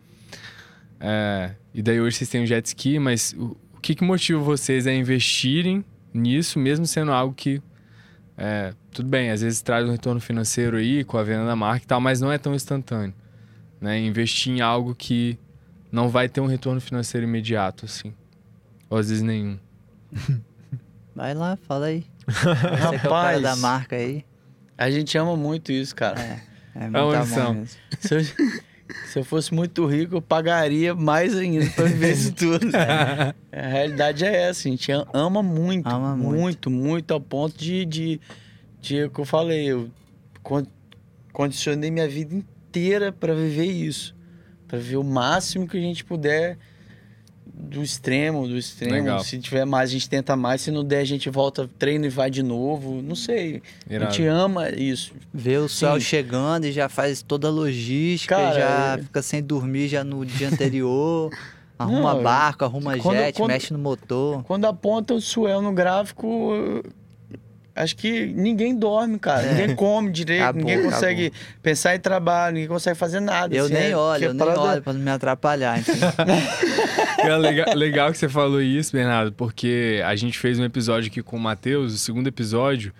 É, 0.99 1.51
e 1.73 1.81
daí 1.81 1.99
hoje 2.01 2.17
vocês 2.17 2.29
têm 2.29 2.43
um 2.43 2.45
jet 2.45 2.65
ski, 2.65 2.99
mas 2.99 3.33
o, 3.37 3.57
o 3.73 3.79
que, 3.81 3.95
que 3.95 4.03
motiva 4.03 4.39
vocês 4.39 4.85
a 4.87 4.93
investirem 4.93 5.83
nisso, 6.13 6.59
mesmo 6.59 6.85
sendo 6.85 7.11
algo 7.11 7.33
que, 7.33 7.61
é, 8.37 8.73
tudo 8.91 9.07
bem, 9.07 9.31
às 9.31 9.41
vezes 9.41 9.61
traz 9.61 9.87
um 9.87 9.91
retorno 9.91 10.19
financeiro 10.19 10.77
aí 10.77 11.03
com 11.03 11.17
a 11.17 11.23
venda 11.23 11.45
da 11.45 11.55
marca 11.55 11.83
e 11.83 11.87
tal, 11.87 11.99
mas 11.99 12.21
não 12.21 12.31
é 12.31 12.37
tão 12.37 12.53
instantâneo. 12.53 13.13
Né? 13.81 13.99
Investir 13.99 14.53
em 14.53 14.61
algo 14.61 14.95
que 14.95 15.37
não 15.91 16.09
vai 16.09 16.29
ter 16.29 16.41
um 16.41 16.47
retorno 16.47 16.79
financeiro 16.79 17.27
imediato, 17.27 17.85
assim. 17.85 18.13
Ou 18.89 18.97
às 18.97 19.09
vezes 19.09 19.23
nenhum. 19.23 19.57
Vai 21.15 21.35
lá, 21.35 21.55
fala 21.55 21.87
aí. 21.87 22.05
Você 22.27 22.41
que 22.41 22.47
é 22.47 22.51
o 22.51 22.59
cara 22.59 22.97
Rapaz. 22.97 23.41
da 23.41 23.55
marca 23.55 23.95
aí. 23.95 24.25
A 24.75 24.89
gente 24.89 25.15
ama 25.17 25.37
muito 25.37 25.71
isso, 25.71 25.95
cara. 25.95 26.41
É 26.73 26.87
uma 26.87 27.05
muito 27.05 27.19
missão. 27.19 27.63
Se, 28.93 28.99
eu, 29.01 29.07
se 29.07 29.19
eu 29.19 29.23
fosse 29.23 29.53
muito 29.53 29.85
rico, 29.85 30.15
eu 30.15 30.21
pagaria 30.21 30.93
mais 30.95 31.35
ainda 31.35 31.65
pra 31.71 31.85
viver 31.85 32.13
isso 32.13 32.33
tudo. 32.33 32.67
A 33.51 33.67
realidade 33.67 34.25
é 34.25 34.49
essa, 34.49 34.67
a 34.67 34.71
gente 34.71 34.91
ama 35.13 35.43
muito, 35.43 35.87
Ama 35.87 36.15
muito. 36.15 36.39
muito, 36.39 36.69
muito, 36.69 37.13
ao 37.13 37.21
ponto 37.21 37.57
de, 37.57 37.85
de, 37.85 38.21
de 38.81 38.97
é 38.99 39.09
que 39.09 39.19
eu 39.19 39.25
falei, 39.25 39.65
eu 39.71 39.89
con- 40.41 40.65
condicionei 41.31 41.91
minha 41.91 42.07
vida 42.07 42.33
inteira 42.35 43.11
pra 43.11 43.33
viver 43.33 43.65
isso, 43.65 44.15
Pra 44.67 44.79
viver 44.79 44.97
o 44.97 45.03
máximo 45.03 45.67
que 45.67 45.77
a 45.77 45.81
gente 45.81 46.03
puder 46.03 46.57
do 47.53 47.83
extremo, 47.83 48.47
do 48.47 48.57
extremo. 48.57 48.93
Legal. 48.93 49.19
Se 49.23 49.37
tiver 49.37 49.63
mais, 49.65 49.89
a 49.89 49.93
gente 49.93 50.09
tenta 50.09 50.35
mais. 50.35 50.61
Se 50.61 50.71
não 50.71 50.83
der, 50.83 50.99
a 50.99 51.05
gente 51.05 51.29
volta, 51.29 51.69
treina 51.77 52.07
e 52.07 52.09
vai 52.09 52.29
de 52.29 52.41
novo. 52.41 53.01
Não 53.01 53.15
sei. 53.15 53.61
A 53.89 53.93
Irado. 53.93 54.11
gente 54.13 54.25
ama 54.27 54.69
isso. 54.69 55.13
Vê 55.33 55.57
o 55.57 55.67
sol 55.69 55.95
Sim. 55.95 56.01
chegando 56.05 56.65
e 56.65 56.71
já 56.71 56.89
faz 56.89 57.21
toda 57.21 57.47
a 57.47 57.51
logística, 57.51 58.35
Cara, 58.35 58.53
já 58.59 58.97
é- 58.99 59.03
fica 59.03 59.21
sem 59.21 59.41
dormir 59.43 59.87
já 59.87 60.03
no 60.03 60.25
dia 60.25 60.47
anterior. 60.49 61.29
arruma 61.77 62.13
Não, 62.15 62.23
barco, 62.23 62.63
arruma 62.65 62.97
quando- 62.97 63.17
jet, 63.17 63.35
quando- 63.37 63.49
mexe 63.51 63.73
no 63.73 63.79
motor. 63.79 64.43
Quando 64.43 64.65
aponta 64.65 65.13
o 65.13 65.21
suel 65.21 65.61
no 65.61 65.73
gráfico, 65.73 66.25
eu- 66.53 66.83
acho 67.75 67.95
que 67.95 68.25
ninguém 68.27 68.75
dorme, 68.75 69.17
cara. 69.19 69.43
É. 69.47 69.51
Ninguém 69.53 69.75
come 69.75 70.11
direito, 70.11 70.41
Acabou, 70.43 70.59
ninguém 70.61 70.75
acabou. 70.75 70.91
consegue 70.91 71.33
pensar 71.61 71.95
em 71.95 71.99
trabalho, 71.99 72.53
ninguém 72.53 72.67
consegue 72.69 72.97
fazer 72.97 73.19
nada. 73.19 73.55
Eu 73.55 73.65
assim, 73.65 73.73
nem 73.73 73.91
é- 73.91 73.97
olho, 73.97 74.23
eu 74.25 74.33
nem 74.33 74.39
parada- 74.39 74.61
olho 74.61 74.81
pra 74.81 74.93
não 74.93 74.99
me 75.01 75.09
atrapalhar. 75.11 75.79
entendeu? 75.79 76.09
É 77.23 77.37
legal, 77.37 77.73
legal 77.75 78.11
que 78.11 78.17
você 78.17 78.27
falou 78.27 78.61
isso, 78.61 78.91
Bernardo, 78.91 79.31
porque 79.31 80.01
a 80.05 80.13
gente 80.13 80.37
fez 80.37 80.59
um 80.59 80.63
episódio 80.65 81.09
aqui 81.09 81.21
com 81.21 81.37
o 81.37 81.39
Matheus, 81.39 81.93
o 81.93 81.97
segundo 81.97 82.27
episódio, 82.27 82.91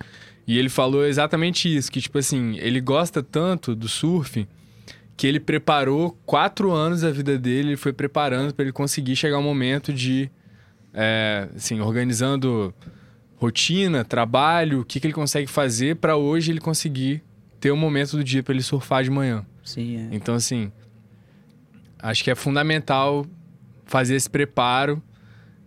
e 0.47 0.57
ele 0.57 0.69
falou 0.69 1.05
exatamente 1.05 1.73
isso, 1.75 1.91
que 1.91 1.99
tipo 1.99 2.17
assim, 2.17 2.57
ele 2.59 2.79
gosta 2.79 3.21
tanto 3.21 3.75
do 3.75 3.89
surf 3.89 4.47
que 5.17 5.27
ele 5.27 5.41
preparou 5.41 6.17
quatro 6.25 6.71
anos 6.71 7.01
da 7.01 7.11
vida 7.11 7.37
dele, 7.37 7.69
ele 7.69 7.75
foi 7.77 7.91
preparando 7.91 8.53
para 8.53 8.63
ele 8.63 8.71
conseguir 8.71 9.15
chegar 9.17 9.35
ao 9.35 9.43
momento 9.43 9.91
de, 9.91 10.29
é, 10.93 11.47
assim, 11.55 11.81
organizando 11.81 12.73
rotina, 13.43 14.05
trabalho, 14.05 14.79
o 14.81 14.85
que, 14.85 15.01
que 15.01 15.07
ele 15.07 15.13
consegue 15.13 15.47
fazer 15.47 15.97
para 15.97 16.15
hoje 16.15 16.51
ele 16.51 16.61
conseguir 16.61 17.21
ter 17.59 17.71
um 17.71 17.77
momento 17.77 18.15
do 18.15 18.23
dia 18.23 18.41
para 18.41 18.53
ele 18.53 18.63
surfar 18.63 19.03
de 19.03 19.09
manhã. 19.09 19.45
Sim, 19.65 19.97
é. 19.97 20.15
Então, 20.15 20.35
assim, 20.35 20.71
acho 21.99 22.23
que 22.23 22.31
é 22.31 22.35
fundamental 22.35 23.25
fazer 23.85 24.15
esse 24.15 24.29
preparo 24.29 25.03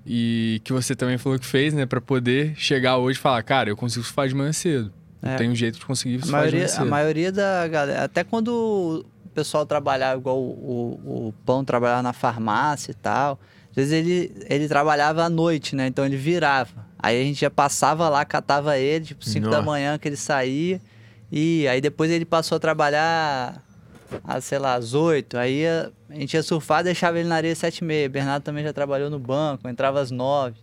e 0.07 0.61
que 0.65 0.73
você 0.73 0.97
também 0.97 1.19
falou 1.19 1.39
que 1.39 1.45
fez, 1.45 1.75
né? 1.75 1.85
Pra 1.85 2.01
poder 2.01 2.55
chegar 2.57 2.97
hoje 2.97 3.19
e 3.19 3.23
falar, 3.23 3.43
cara, 3.43 3.69
eu 3.69 3.77
consigo 3.77 4.05
surfar 4.05 4.27
de 4.27 4.35
manhã 4.35 4.53
cedo. 4.53 4.91
É. 5.23 5.35
Eu 5.35 5.37
tenho 5.39 5.53
um 5.53 5.55
jeito 5.55 5.79
de 5.79 5.85
conseguir 5.85 6.21
surfar 6.21 6.29
de 6.29 6.33
manhã 6.33 6.43
maioria, 6.43 6.65
a 6.65 6.69
cedo. 6.69 6.87
maioria 6.87 7.33
da 7.33 7.69
galera, 7.69 8.05
até 8.05 8.25
quando 8.25 9.05
o 9.25 9.29
pessoal 9.35 9.67
trabalhava 9.67 10.19
igual 10.19 10.39
o, 10.39 10.49
o, 11.05 11.29
o 11.29 11.35
Pão 11.45 11.63
trabalhava 11.63 12.03
na 12.03 12.15
farmácia 12.15 12.93
e 12.93 12.95
tal, 12.95 13.39
vezes 13.77 13.93
ele, 13.93 14.33
ele 14.49 14.67
trabalhava 14.69 15.23
à 15.25 15.29
noite, 15.31 15.77
né? 15.77 15.87
Então 15.87 16.05
ele 16.05 16.17
virava. 16.17 16.87
Aí 16.99 17.21
a 17.21 17.25
gente 17.25 17.41
já 17.41 17.51
passava 17.51 18.09
lá, 18.09 18.25
catava 18.25 18.79
ele, 18.79 19.05
tipo 19.05 19.25
5 19.25 19.49
da 19.51 19.63
manhã 19.63 19.99
que 19.99 20.09
ele 20.09 20.17
saía. 20.17 20.81
E 21.31 21.67
aí 21.69 21.81
depois 21.81 22.11
ele 22.11 22.25
passou 22.25 22.57
a 22.57 22.59
trabalhar, 22.59 23.63
às, 24.25 24.45
sei 24.45 24.59
lá, 24.59 24.75
às 24.75 24.95
8. 24.95 25.37
Aí 25.37 25.67
a, 25.67 25.91
a 26.11 26.15
gente 26.15 26.35
ia 26.35 26.43
surfar, 26.43 26.83
deixava 26.83 27.19
ele 27.19 27.29
na 27.29 27.37
areia 27.37 27.53
às 27.53 27.59
7 27.59 27.79
e 27.79 27.85
meia. 27.85 28.09
Bernardo 28.09 28.43
também 28.43 28.65
já 28.65 28.73
trabalhou 28.73 29.11
no 29.11 29.19
banco, 29.19 29.69
entrava 29.69 30.01
às 30.01 30.11
9. 30.11 30.55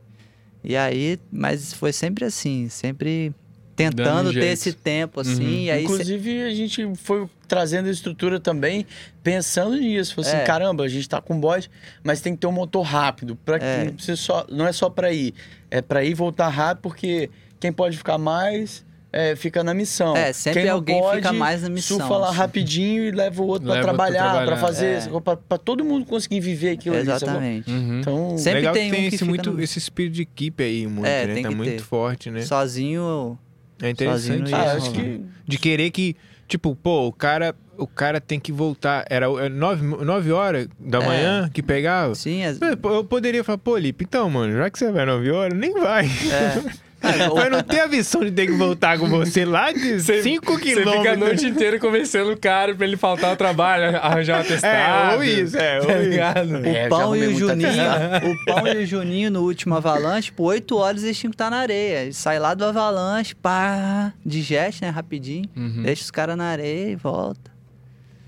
E 0.64 0.76
aí, 0.76 1.20
mas 1.32 1.74
foi 1.74 1.91
sempre 1.93 2.26
assim, 2.26 2.68
sempre 2.70 3.34
tentando 3.76 4.32
ter 4.34 4.45
esse 4.47 4.72
tempo 4.74 5.20
assim. 5.20 5.43
Uhum. 5.43 5.59
E 5.64 5.72
aí 5.72 5.82
cê- 5.88 5.93
Inclusive, 5.93 6.41
a 6.43 6.53
gente 6.53 6.95
foi 6.95 7.28
trazendo 7.53 7.87
a 7.87 7.91
estrutura 7.91 8.39
também, 8.39 8.85
pensando 9.21 9.75
nisso. 9.75 10.15
Falei 10.15 10.31
assim, 10.31 10.39
É. 10.39 10.43
caramba, 10.43 10.83
a 10.83 10.87
gente 10.87 11.07
tá 11.07 11.21
com 11.21 11.39
bode, 11.39 11.69
mas 12.03 12.19
tem 12.19 12.33
que 12.33 12.39
ter 12.39 12.47
um 12.47 12.51
motor 12.51 12.81
rápido. 12.81 13.35
Pra 13.45 13.59
que 13.59 13.65
É. 13.65 13.85
não, 14.07 14.15
só, 14.17 14.45
não 14.49 14.65
é 14.67 14.71
só 14.71 14.89
pra 14.89 15.11
ir, 15.13 15.33
é 15.69 15.81
pra 15.81 16.03
ir 16.03 16.11
e 16.11 16.13
voltar 16.15 16.47
rápido, 16.49 16.81
porque 16.81 17.29
quem 17.59 17.71
pode 17.71 17.95
ficar 17.97 18.17
mais 18.17 18.83
é, 19.15 19.35
fica 19.35 19.63
na 19.63 19.75
missão. 19.75 20.17
É, 20.17 20.33
sempre 20.33 20.61
quem 20.61 20.69
não 20.69 20.75
alguém 20.77 20.99
pode, 20.99 21.17
fica 21.17 21.31
mais 21.31 21.61
na 21.61 21.69
missão, 21.69 21.97
Surfa 21.99 22.17
lá 22.17 22.29
assim. 22.29 22.37
rapidinho 22.37 23.03
e 23.05 23.11
leva 23.11 23.43
o 23.43 23.45
outro 23.45 23.67
pra 23.67 23.75
Leva 23.75 23.87
outro 23.91 23.95
pra 23.97 24.05
trabalhar, 24.07 24.31
pra 24.33 24.45
trabalhar. 24.47 24.57
fazer, 24.57 25.15
É. 25.15 25.19
pra, 25.21 25.37
pra 25.37 25.57
todo 25.59 25.85
mundo 25.85 26.03
conseguir 26.07 26.39
viver 26.39 26.71
aquilo 26.71 26.95
ali. 26.95 27.03
Exatamente. 27.03 27.69
Uhum. 27.69 27.99
Então, 27.99 28.37
Sempre 28.39 28.59
Legal 28.61 28.73
tem 28.73 28.89
que 28.89 28.95
tem 28.95 29.05
um 29.05 29.07
esse, 29.09 29.23
muito, 29.23 29.51
no- 29.51 29.61
esse 29.61 29.77
espírito 29.77 30.13
de 30.15 30.23
equipe 30.23 30.63
aí, 30.63 30.87
muito, 30.87 31.05
É, 31.05 31.27
né? 31.27 31.33
tem 31.35 31.43
Tá 31.43 31.49
que 31.49 31.55
muito 31.55 31.69
ter. 31.73 31.79
forte, 31.79 32.31
né? 32.31 32.41
Sozinho. 32.41 33.37
É 33.81 33.89
interessante 33.91 34.49
sozinho 34.49 34.77
isso. 34.77 34.89
ah, 34.89 34.91
que 34.93 35.25
De 35.45 35.57
querer 35.59 35.91
que, 35.91 36.15
tipo, 36.47 36.75
pô, 36.75 37.07
o 37.07 37.11
cara, 37.13 37.55
o 37.77 37.87
cara 37.87 38.19
tem 38.21 38.39
que 38.39 38.51
voltar. 38.51 39.05
Era 39.09 39.25
é 39.43 39.49
nove, 39.49 39.83
nove 40.03 40.31
horas 40.31 40.67
da 40.79 40.99
É. 40.99 41.05
manhã 41.05 41.49
que 41.53 41.61
pegava. 41.63 42.13
Sim, 42.15 42.43
as- 42.45 42.61
É, 42.61 42.73
Eu 42.83 43.03
poderia 43.03 43.43
falar, 43.43 43.57
pô, 43.57 43.77
Lipe, 43.77 44.03
então, 44.05 44.29
mano, 44.29 44.55
já 44.57 44.69
que 44.69 44.77
você 44.77 44.91
vai 44.91 45.05
nove 45.05 45.31
horas, 45.31 45.57
nem 45.57 45.73
vai. 45.73 46.05
é. 46.05 46.73
O- 47.31 47.35
Mas 47.35 47.51
não 47.51 47.61
tem 47.61 47.79
a 47.81 47.87
visão 47.87 48.23
de 48.23 48.31
ter 48.31 48.45
que 48.47 48.53
voltar 48.53 48.97
com 48.97 49.07
você 49.09 49.43
lá 49.43 49.71
de 49.71 49.99
cinco 49.99 49.99
Você 50.01 50.21
fica 50.23 50.53
a 50.53 50.59
quilômetros. 50.59 51.19
noite 51.19 51.45
inteira 51.45 51.77
convencendo 51.79 52.31
o 52.31 52.37
cara 52.37 52.73
pra 52.73 52.85
ele 52.87 52.95
faltar 52.97 53.29
ao 53.31 53.35
trabalho, 53.35 53.97
arranjar 53.97 54.37
uma 54.39 54.43
testada. 54.45 55.13
É, 55.13 55.15
ou 55.17 55.23
isso, 55.23 55.57
é, 55.57 55.79
ou 55.81 55.85
Tá 55.87 55.99
isso. 55.99 56.09
ligado? 56.09 56.49
O 56.59 56.65
É, 56.65 56.87
Pão 56.87 57.15
e 57.15 57.27
o 57.27 57.35
Juninho, 57.37 57.69
testada. 57.69 58.21
o 58.25 58.45
Pão 58.45 58.67
e 58.67 58.77
o 58.77 58.85
Juninho 58.85 59.31
no 59.31 59.41
último 59.41 59.75
Avalanche, 59.75 60.31
por 60.31 60.45
8 60.45 60.77
horas 60.77 61.03
eles 61.03 61.17
tinham 61.17 61.31
que 61.31 61.35
estar 61.35 61.49
na 61.49 61.57
areia. 61.57 62.11
Saem 62.13 62.39
lá 62.39 62.53
do 62.53 62.63
Avalanche, 62.65 63.35
pá, 63.35 64.13
jet, 64.25 64.81
né, 64.81 64.89
rapidinho. 64.89 65.49
Uhum. 65.55 65.83
Deixa 65.83 66.03
os 66.03 66.11
caras 66.11 66.37
na 66.37 66.45
areia 66.45 66.89
e 66.91 66.95
volta. 66.95 67.51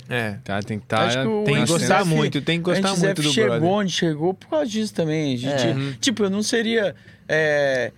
É. 0.07 0.35
Tá, 0.43 0.61
tem 0.61 0.77
que 0.77 0.85
o 0.85 1.43
Tem 1.45 1.55
que 1.65 1.71
gostar 1.71 2.05
muito, 2.05 2.39
tem 2.41 2.57
que 2.59 2.63
gostar 2.63 2.95
muito 2.95 3.21
do 3.23 3.31
chegou 3.31 3.49
brother. 3.59 3.69
onde 3.69 3.91
chegou 3.91 4.33
por 4.35 4.47
causa 4.49 4.67
disso 4.67 4.93
também. 4.93 5.33
A 5.33 5.37
gente, 5.37 5.65
É. 5.67 5.75
Tipo, 5.99 6.25
eu 6.25 6.29
não 6.29 6.43
seria 6.43 6.93
é, 7.27 7.91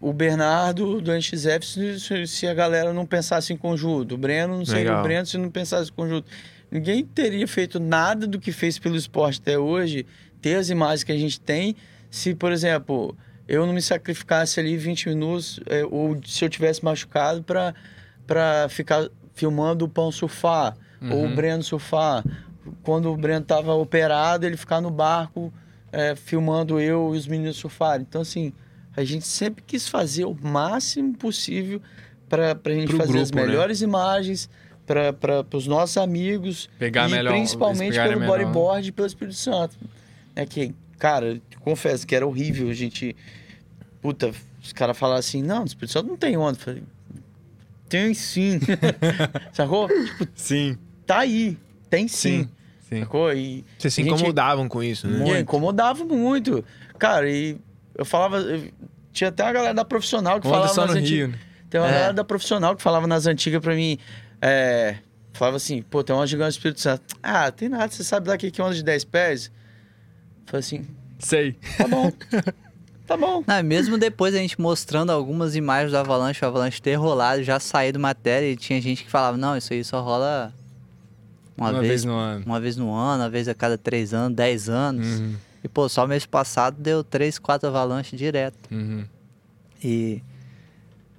o 0.00 0.12
Bernardo 0.12 1.00
do 1.00 1.12
NXF 1.12 1.66
se, 1.98 2.26
se- 2.26 2.46
a 2.46 2.54
galera 2.54 2.92
não 2.92 3.04
pensasse 3.06 3.52
em 3.52 3.56
conjunto. 3.56 4.14
O 4.14 4.18
Breno 4.18 4.58
não 4.58 4.64
seria 4.64 4.84
Legal. 4.84 5.00
o 5.00 5.02
Breno 5.02 5.26
se 5.26 5.38
não 5.38 5.50
pensasse 5.50 5.90
em 5.90 5.94
conjunto. 5.94 6.30
Ninguém 6.70 7.04
teria 7.04 7.48
feito 7.48 7.80
nada 7.80 8.26
do 8.26 8.38
que 8.38 8.52
fez 8.52 8.78
pelo 8.78 8.94
esporte 8.96 9.40
até 9.40 9.58
hoje, 9.58 10.04
ter 10.40 10.54
as 10.56 10.68
imagens 10.68 11.02
que 11.02 11.10
a 11.12 11.16
gente 11.16 11.40
tem, 11.40 11.74
se, 12.10 12.34
por 12.34 12.52
exemplo, 12.52 13.16
eu 13.48 13.66
não 13.66 13.72
me 13.72 13.82
sacrificasse 13.82 14.60
ali 14.60 14.76
20 14.76 15.08
minutos, 15.08 15.58
é, 15.66 15.84
ou 15.90 16.18
se 16.24 16.44
eu 16.44 16.48
tivesse 16.48 16.84
machucado 16.84 17.42
para 17.42 18.68
ficar 18.68 19.08
filmando 19.34 19.84
o 19.84 19.88
pão 19.88 20.10
surfar, 20.12 20.76
ou 21.10 21.26
o 21.26 21.34
Breno 21.34 21.62
surfar. 21.62 22.24
Quando 22.82 23.10
o 23.10 23.16
Breno 23.16 23.44
tava 23.44 23.72
operado, 23.74 24.44
ele 24.44 24.56
ficar 24.56 24.80
no 24.80 24.90
barco 24.90 25.52
é, 25.90 26.14
filmando 26.14 26.78
eu 26.80 27.14
e 27.14 27.18
os 27.18 27.26
meninos 27.26 27.56
surfarem. 27.56 28.04
Então, 28.08 28.20
assim, 28.20 28.52
a 29.00 29.04
gente 29.04 29.26
sempre 29.26 29.62
quis 29.66 29.86
fazer 29.88 30.24
o 30.24 30.34
máximo 30.34 31.14
possível 31.16 31.80
para 32.28 32.52
a 32.64 32.70
gente 32.70 32.88
Pro 32.88 32.96
fazer 32.98 33.18
as 33.20 33.30
grupo, 33.30 33.44
né? 33.44 33.46
melhores 33.52 33.80
imagens 33.80 34.50
para 34.86 35.46
os 35.54 35.66
nossos 35.66 35.96
amigos 35.98 36.68
Pegar 36.78 37.08
e 37.08 37.12
melhor- 37.12 37.32
principalmente 37.32 37.94
pelo 37.94 38.20
melhor. 38.20 38.38
bodyboard 38.38 38.88
e 38.88 38.92
pelo 38.92 39.06
Espírito 39.06 39.36
Santo. 39.36 39.76
É 40.34 40.44
que, 40.46 40.74
cara, 40.98 41.40
confesso 41.60 42.06
que 42.06 42.14
era 42.14 42.26
horrível 42.26 42.68
a 42.70 42.74
gente. 42.74 43.14
Puta, 44.00 44.32
os 44.62 44.72
caras 44.72 44.96
falavam 44.96 45.18
assim: 45.20 45.42
não, 45.42 45.62
o 45.62 45.66
Espírito 45.66 45.92
Santo 45.92 46.08
não 46.08 46.16
tem 46.16 46.36
onda. 46.36 46.52
Eu 46.58 46.62
falei, 46.62 46.82
tem 47.88 48.14
sim. 48.14 48.58
Sacou? 49.52 49.88
Tipo, 49.88 50.28
Sim. 50.34 50.76
tá 51.06 51.18
aí. 51.20 51.56
Tem 51.90 52.06
sim. 52.08 52.42
Sim. 52.44 52.48
Sim. 52.88 53.00
Sacou? 53.00 53.32
E 53.32 53.64
Vocês 53.78 53.94
se 53.94 54.02
gente- 54.02 54.12
incomodavam 54.14 54.68
com 54.68 54.82
isso, 54.82 55.06
né? 55.08 55.38
e 55.38 55.40
incomodava 55.40 56.04
muito. 56.04 56.64
Cara, 56.98 57.28
e 57.30 57.56
eu 57.98 58.04
falava. 58.06 58.38
eu- 58.38 58.70
tinha 59.12 59.28
até 59.28 59.42
a 59.42 59.52
galera 59.52 59.74
da 59.74 59.84
profissional 59.84 60.40
que 60.40 60.46
Onda 60.46 60.54
falava 60.56 60.72
só 60.74 60.82
nas 60.86 60.94
no 60.94 61.00
antigas. 61.00 61.10
Rio, 61.18 61.28
né? 61.28 61.38
Tem 61.68 61.80
uma 61.80 61.88
É. 61.88 61.92
galera 61.92 62.12
da 62.14 62.24
profissional 62.24 62.74
que 62.76 62.82
falava 62.82 63.06
nas 63.06 63.26
antigas 63.26 63.60
pra 63.60 63.74
mim. 63.74 63.98
É, 64.40 64.96
falava 65.32 65.56
assim, 65.56 65.82
pô, 65.82 66.02
tem 66.04 66.14
uma 66.14 66.26
gigante 66.26 66.52
Espírito 66.52 66.80
Santo. 66.80 67.02
Ah, 67.22 67.50
tem 67.50 67.68
nada, 67.68 67.88
você 67.92 68.04
sabe 68.04 68.26
daqui 68.28 68.50
que 68.50 68.60
é 68.60 68.64
onda 68.64 68.74
de 68.74 68.82
10 68.84 69.04
pés? 69.04 69.50
Falei 70.46 70.60
assim, 70.60 70.86
Sei. 71.18 71.56
tá 71.76 71.86
bom. 71.88 72.12
tá 73.06 73.16
bom. 73.16 73.42
Não, 73.46 73.62
mesmo 73.64 73.98
depois 73.98 74.34
a 74.34 74.38
gente 74.38 74.60
mostrando 74.60 75.10
algumas 75.10 75.56
imagens 75.56 75.90
do 75.90 75.98
Avalanche, 75.98 76.44
o 76.44 76.48
Avalanche 76.48 76.80
ter 76.80 76.94
rolado, 76.94 77.42
já 77.42 77.58
saído 77.58 77.98
matéria, 77.98 78.50
e 78.52 78.56
tinha 78.56 78.80
gente 78.80 79.02
que 79.04 79.10
falava, 79.10 79.36
não, 79.36 79.56
isso 79.56 79.72
aí 79.72 79.82
só 79.82 80.00
rola 80.00 80.52
uma, 81.56 81.70
Uma, 81.70 81.80
vez, 81.80 81.88
vez 81.88 82.04
no 82.04 82.12
ano. 82.14 82.44
uma 82.46 82.60
vez 82.60 82.76
no 82.76 82.94
ano, 82.94 83.22
uma 83.24 83.30
vez 83.30 83.48
a 83.48 83.54
cada 83.54 83.76
três 83.76 84.14
anos, 84.14 84.36
dez 84.36 84.68
anos. 84.68 85.06
Uhum. 85.20 85.34
E, 85.68 85.70
pô, 85.70 85.86
só 85.86 86.06
mês 86.06 86.24
passado 86.24 86.80
deu 86.80 87.04
três, 87.04 87.38
quatro 87.38 87.68
Avalanche 87.68 88.16
direto. 88.16 88.56
Uhum. 88.72 89.04
E... 89.84 90.22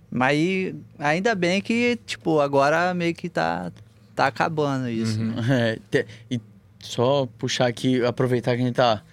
Mas 0.10 0.32
aí, 0.32 0.76
ainda 0.98 1.36
bem 1.36 1.62
que, 1.62 2.00
tipo, 2.04 2.40
agora 2.40 2.92
meio 2.96 3.14
que 3.14 3.30
tá, 3.30 3.72
tá 4.16 4.26
acabando 4.26 4.90
isso. 4.90 5.20
Uhum. 5.20 5.36
né? 5.36 5.78
É, 5.94 6.06
e 6.32 6.42
só 6.80 7.28
puxar 7.38 7.68
aqui, 7.68 8.04
aproveitar 8.04 8.56
que 8.56 8.64
a 8.64 8.66
gente 8.66 8.76
tá. 8.76 9.04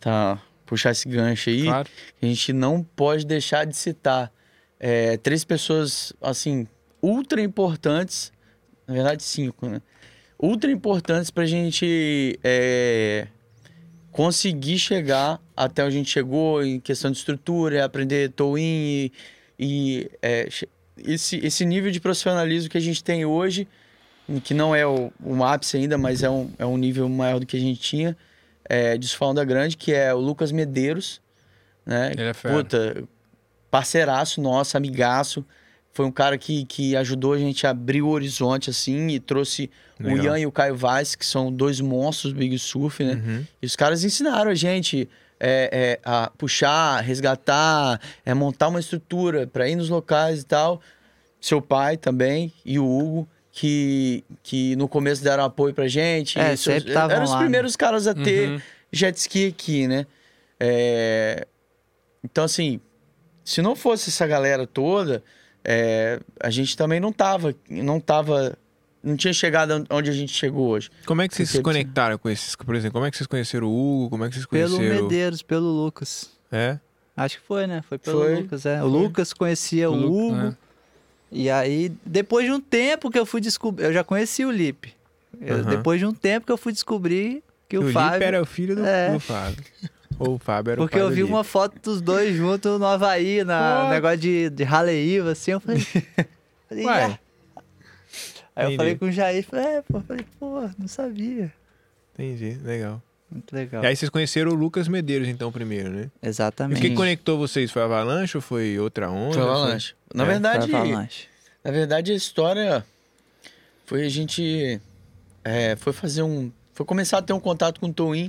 tá 0.00 0.40
puxar 0.64 0.92
esse 0.92 1.06
gancho 1.06 1.50
aí. 1.50 1.64
Claro. 1.64 1.88
A 2.22 2.26
gente 2.26 2.52
não 2.54 2.82
pode 2.82 3.26
deixar 3.26 3.66
de 3.66 3.76
citar 3.76 4.32
é, 4.80 5.18
três 5.18 5.44
pessoas, 5.44 6.14
assim, 6.20 6.66
ultra 7.02 7.42
importantes. 7.42 8.32
Na 8.86 8.94
verdade, 8.94 9.22
cinco, 9.22 9.68
né? 9.68 9.82
Ultra 10.38 10.70
importantes 10.70 11.30
pra 11.30 11.44
gente 11.44 12.38
é, 12.42 13.26
conseguir 14.18 14.80
chegar 14.80 15.40
até 15.56 15.84
onde 15.84 15.94
a 15.94 15.98
gente 15.98 16.10
chegou 16.10 16.60
em 16.60 16.80
questão 16.80 17.08
de 17.08 17.18
estrutura, 17.18 17.84
aprender 17.84 18.32
Towin 18.32 18.60
e, 18.64 19.12
e, 19.56 20.10
é, 20.20 20.48
esse, 21.04 21.36
esse 21.36 21.64
nível 21.64 21.88
de 21.92 22.00
profissionalismo 22.00 22.68
que 22.68 22.76
a 22.76 22.80
gente 22.80 23.04
tem 23.04 23.24
hoje, 23.24 23.68
que 24.42 24.52
não 24.54 24.74
é 24.74 24.84
o, 24.84 25.12
um 25.24 25.44
ápice 25.44 25.76
ainda, 25.76 25.96
mas 25.96 26.24
é 26.24 26.28
um, 26.28 26.50
é 26.58 26.66
um 26.66 26.76
nível 26.76 27.08
maior 27.08 27.38
do 27.38 27.46
que 27.46 27.56
a 27.56 27.60
gente 27.60 27.78
tinha, 27.78 28.16
é, 28.64 28.98
de 28.98 29.08
Grande, 29.46 29.76
que 29.76 29.92
é 29.92 30.12
o 30.12 30.18
Lucas 30.18 30.50
Medeiros, 30.50 31.20
né? 31.86 32.10
Ele 32.10 32.22
é 32.22 32.34
fera. 32.34 32.56
Puta, 32.56 33.04
parceiraço 33.70 34.40
nosso, 34.42 34.76
amigaço. 34.76 35.46
Foi 35.98 36.06
um 36.06 36.12
cara 36.12 36.38
que, 36.38 36.64
que 36.64 36.94
ajudou 36.94 37.32
a 37.32 37.38
gente 37.38 37.66
a 37.66 37.70
abrir 37.70 38.02
o 38.02 38.08
horizonte, 38.10 38.70
assim, 38.70 39.08
e 39.08 39.18
trouxe 39.18 39.68
o 39.98 40.04
Legal. 40.04 40.26
Ian 40.26 40.38
e 40.38 40.46
o 40.46 40.52
Caio 40.52 40.76
Vaz, 40.76 41.16
que 41.16 41.26
são 41.26 41.52
dois 41.52 41.80
monstros 41.80 42.32
do 42.32 42.38
Big 42.38 42.56
Surf, 42.56 43.02
né? 43.02 43.14
Uhum. 43.14 43.44
E 43.60 43.66
os 43.66 43.74
caras 43.74 44.04
ensinaram 44.04 44.48
a 44.48 44.54
gente 44.54 45.08
é, 45.40 45.98
é, 45.98 46.00
a 46.04 46.30
puxar, 46.38 47.00
resgatar, 47.00 48.00
é, 48.24 48.32
montar 48.32 48.68
uma 48.68 48.78
estrutura 48.78 49.44
para 49.48 49.68
ir 49.68 49.74
nos 49.74 49.88
locais 49.88 50.42
e 50.42 50.44
tal. 50.44 50.80
Seu 51.40 51.60
pai 51.60 51.96
também 51.96 52.52
e 52.64 52.78
o 52.78 52.84
Hugo, 52.86 53.28
que, 53.50 54.22
que 54.44 54.76
no 54.76 54.86
começo 54.86 55.24
deram 55.24 55.42
apoio 55.42 55.74
pra 55.74 55.88
gente. 55.88 56.38
É, 56.38 56.52
E 56.52 56.56
sempre 56.56 56.92
tavam 56.92 57.10
Eram 57.16 57.24
os 57.24 57.30
lá, 57.30 57.38
né? 57.38 57.42
primeiros 57.42 57.74
caras 57.74 58.06
a 58.06 58.14
ter 58.14 58.50
Uhum. 58.50 58.60
jet 58.92 59.16
ski 59.18 59.46
aqui, 59.48 59.88
né? 59.88 60.06
É, 60.60 61.44
Então, 62.22 62.44
assim, 62.44 62.78
se 63.44 63.60
não 63.60 63.74
fosse 63.74 64.10
essa 64.10 64.28
galera 64.28 64.64
toda, 64.64 65.24
é, 65.70 66.18
a 66.40 66.48
gente 66.48 66.74
também 66.74 66.98
não 66.98 67.12
tava, 67.12 67.54
não 67.68 68.00
tava, 68.00 68.56
não 69.02 69.14
tinha 69.18 69.34
chegado 69.34 69.84
onde 69.90 70.08
a 70.08 70.12
gente 70.14 70.32
chegou 70.32 70.68
hoje. 70.68 70.88
Como 71.04 71.20
é 71.20 71.28
que 71.28 71.34
vocês 71.34 71.50
se 71.50 71.60
conectaram 71.60 72.16
com 72.16 72.30
esses? 72.30 72.56
Por 72.56 72.74
exemplo, 72.74 72.94
como 72.94 73.04
é 73.04 73.10
que 73.10 73.18
vocês 73.18 73.26
conheceram 73.26 73.66
o 73.66 73.70
Hugo? 74.04 74.10
Como 74.10 74.24
é 74.24 74.28
que 74.28 74.34
vocês 74.34 74.46
Pelo 74.46 74.76
conheceram... 74.78 75.02
Medeiros, 75.02 75.42
pelo 75.42 75.66
Lucas. 75.84 76.30
É? 76.50 76.78
Acho 77.14 77.36
que 77.38 77.44
foi, 77.46 77.66
né? 77.66 77.82
Foi 77.86 77.98
pelo 77.98 78.20
Foi. 78.22 78.36
Lucas, 78.36 78.64
é. 78.64 78.82
O 78.82 78.86
Lucas 78.86 79.32
conhecia 79.34 79.90
o, 79.90 79.92
O 79.92 79.96
Lu- 79.96 80.28
Hugo. 80.28 80.36
é. 80.48 80.56
E 81.30 81.50
aí, 81.50 81.92
depois 82.06 82.46
de 82.46 82.52
um 82.52 82.60
tempo 82.60 83.10
que 83.10 83.18
eu 83.18 83.26
fui 83.26 83.40
descobrir. 83.42 83.84
Eu 83.84 83.92
já 83.92 84.02
conheci 84.02 84.46
o 84.46 84.50
Lipe. 84.50 84.94
Eu- 85.38 85.56
Aham. 85.56 85.68
Depois 85.68 86.00
de 86.00 86.06
um 86.06 86.14
tempo 86.14 86.46
que 86.46 86.52
eu 86.52 86.56
fui 86.56 86.72
descobrir 86.72 87.42
que 87.68 87.76
o, 87.76 87.88
o 87.88 87.92
Fábio. 87.92 88.12
Lipe 88.14 88.24
era 88.24 88.40
o 88.40 88.46
filho 88.46 88.74
do, 88.76 88.86
É. 88.86 89.12
do 89.12 89.20
Fábio. 89.20 89.62
Ou 90.18 90.34
o 90.36 90.38
Fábio 90.38 90.72
era 90.72 90.80
Porque 90.80 90.96
o 90.96 91.00
pai 91.00 91.08
eu 91.08 91.14
vi 91.14 91.22
uma 91.24 91.44
foto 91.44 91.78
dos 91.82 92.00
dois 92.00 92.34
juntos 92.34 92.78
no 92.78 92.86
Havaí, 92.86 93.44
na 93.44 93.84
Pô. 93.84 93.90
negócio 93.90 94.18
de, 94.18 94.50
de 94.50 94.64
Raleiva, 94.64 95.32
assim. 95.32 95.52
Eu 95.52 95.60
falei. 95.60 95.80
falei. 96.68 96.88
"Ah." 96.88 97.18
Aí 98.56 98.64
eu 98.64 98.68
Entendi. 98.70 98.76
falei 98.76 98.96
com 98.96 99.04
o 99.06 99.12
Jair, 99.12 99.44
falei, 99.44 99.64
é, 99.66 99.82
pô, 99.82 100.00
falei, 100.00 100.26
pô, 100.40 100.68
não 100.76 100.88
sabia. 100.88 101.52
Entendi, 102.14 102.58
legal. 102.64 103.00
Muito 103.30 103.54
legal. 103.54 103.84
E 103.84 103.86
aí 103.86 103.94
vocês 103.94 104.08
conheceram 104.10 104.50
o 104.50 104.54
Lucas 104.54 104.88
Medeiros, 104.88 105.28
então, 105.28 105.52
primeiro, 105.52 105.90
né? 105.90 106.10
E 106.20 106.26
o 106.26 106.28
Exatamente. 106.28 106.80
que 106.80 106.92
conectou 106.94 107.38
vocês? 107.38 107.70
Foi 107.70 107.82
Avalanche 107.82 108.36
ou 108.36 108.40
foi 108.40 108.76
outra 108.80 109.08
onda? 109.10 109.34
Foi 109.34 109.42
avalanche. 109.44 109.94
Na 110.12 110.24
É, 110.24 110.26
verdade, 110.26 110.68
Foi 110.68 110.80
Avalanche. 110.80 111.28
na 111.62 111.70
verdade 111.70 112.10
a 112.10 112.14
história 112.16 112.84
foi 113.86 114.04
a 114.04 114.08
gente 114.08 114.80
é, 115.44 115.76
foi 115.76 115.92
fazer 115.92 116.22
um, 116.22 116.50
foi 116.74 116.84
começar 116.84 117.18
a 117.18 117.22
ter 117.22 117.32
um 117.34 117.40
contato 117.40 117.78
com 117.78 117.86
o 117.86 117.92
Towin 117.92 118.28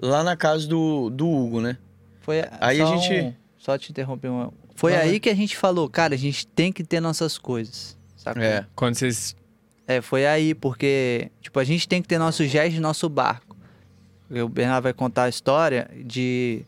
lá 0.00 0.22
na 0.22 0.36
casa 0.36 0.66
do, 0.66 1.10
do 1.10 1.28
Hugo, 1.28 1.60
né? 1.60 1.76
Foi 2.20 2.42
Aí 2.60 2.80
a 2.80 2.86
gente- 2.86 3.12
um- 3.20 3.32
só 3.58 3.76
te 3.78 3.90
interromper 3.90 4.28
uma. 4.28 4.52
Foi 4.74 4.92
Não, 4.92 5.00
aí 5.00 5.20
que 5.20 5.28
a 5.30 5.34
gente 5.34 5.56
falou, 5.56 5.88
cara, 5.88 6.14
a 6.14 6.18
gente 6.18 6.46
tem 6.46 6.72
que 6.72 6.82
ter 6.82 7.00
nossas 7.00 7.38
coisas. 7.38 7.96
Sacou? 8.16 8.42
É. 8.42 8.66
Quando 8.74 8.94
vocês. 8.96 9.36
É, 9.86 10.00
foi 10.00 10.26
aí, 10.26 10.54
porque, 10.54 11.30
tipo, 11.40 11.58
a 11.60 11.64
gente 11.64 11.86
tem 11.86 12.00
que 12.02 12.08
ter 12.08 12.18
nosso 12.18 12.44
gesto 12.46 12.76
e 12.76 12.80
nosso 12.80 13.08
barco. 13.08 13.54
O 14.30 14.48
Bernardo 14.48 14.82
vai 14.84 14.92
contar 14.94 15.24
a 15.24 15.28
história 15.28 15.88
de 16.04 16.62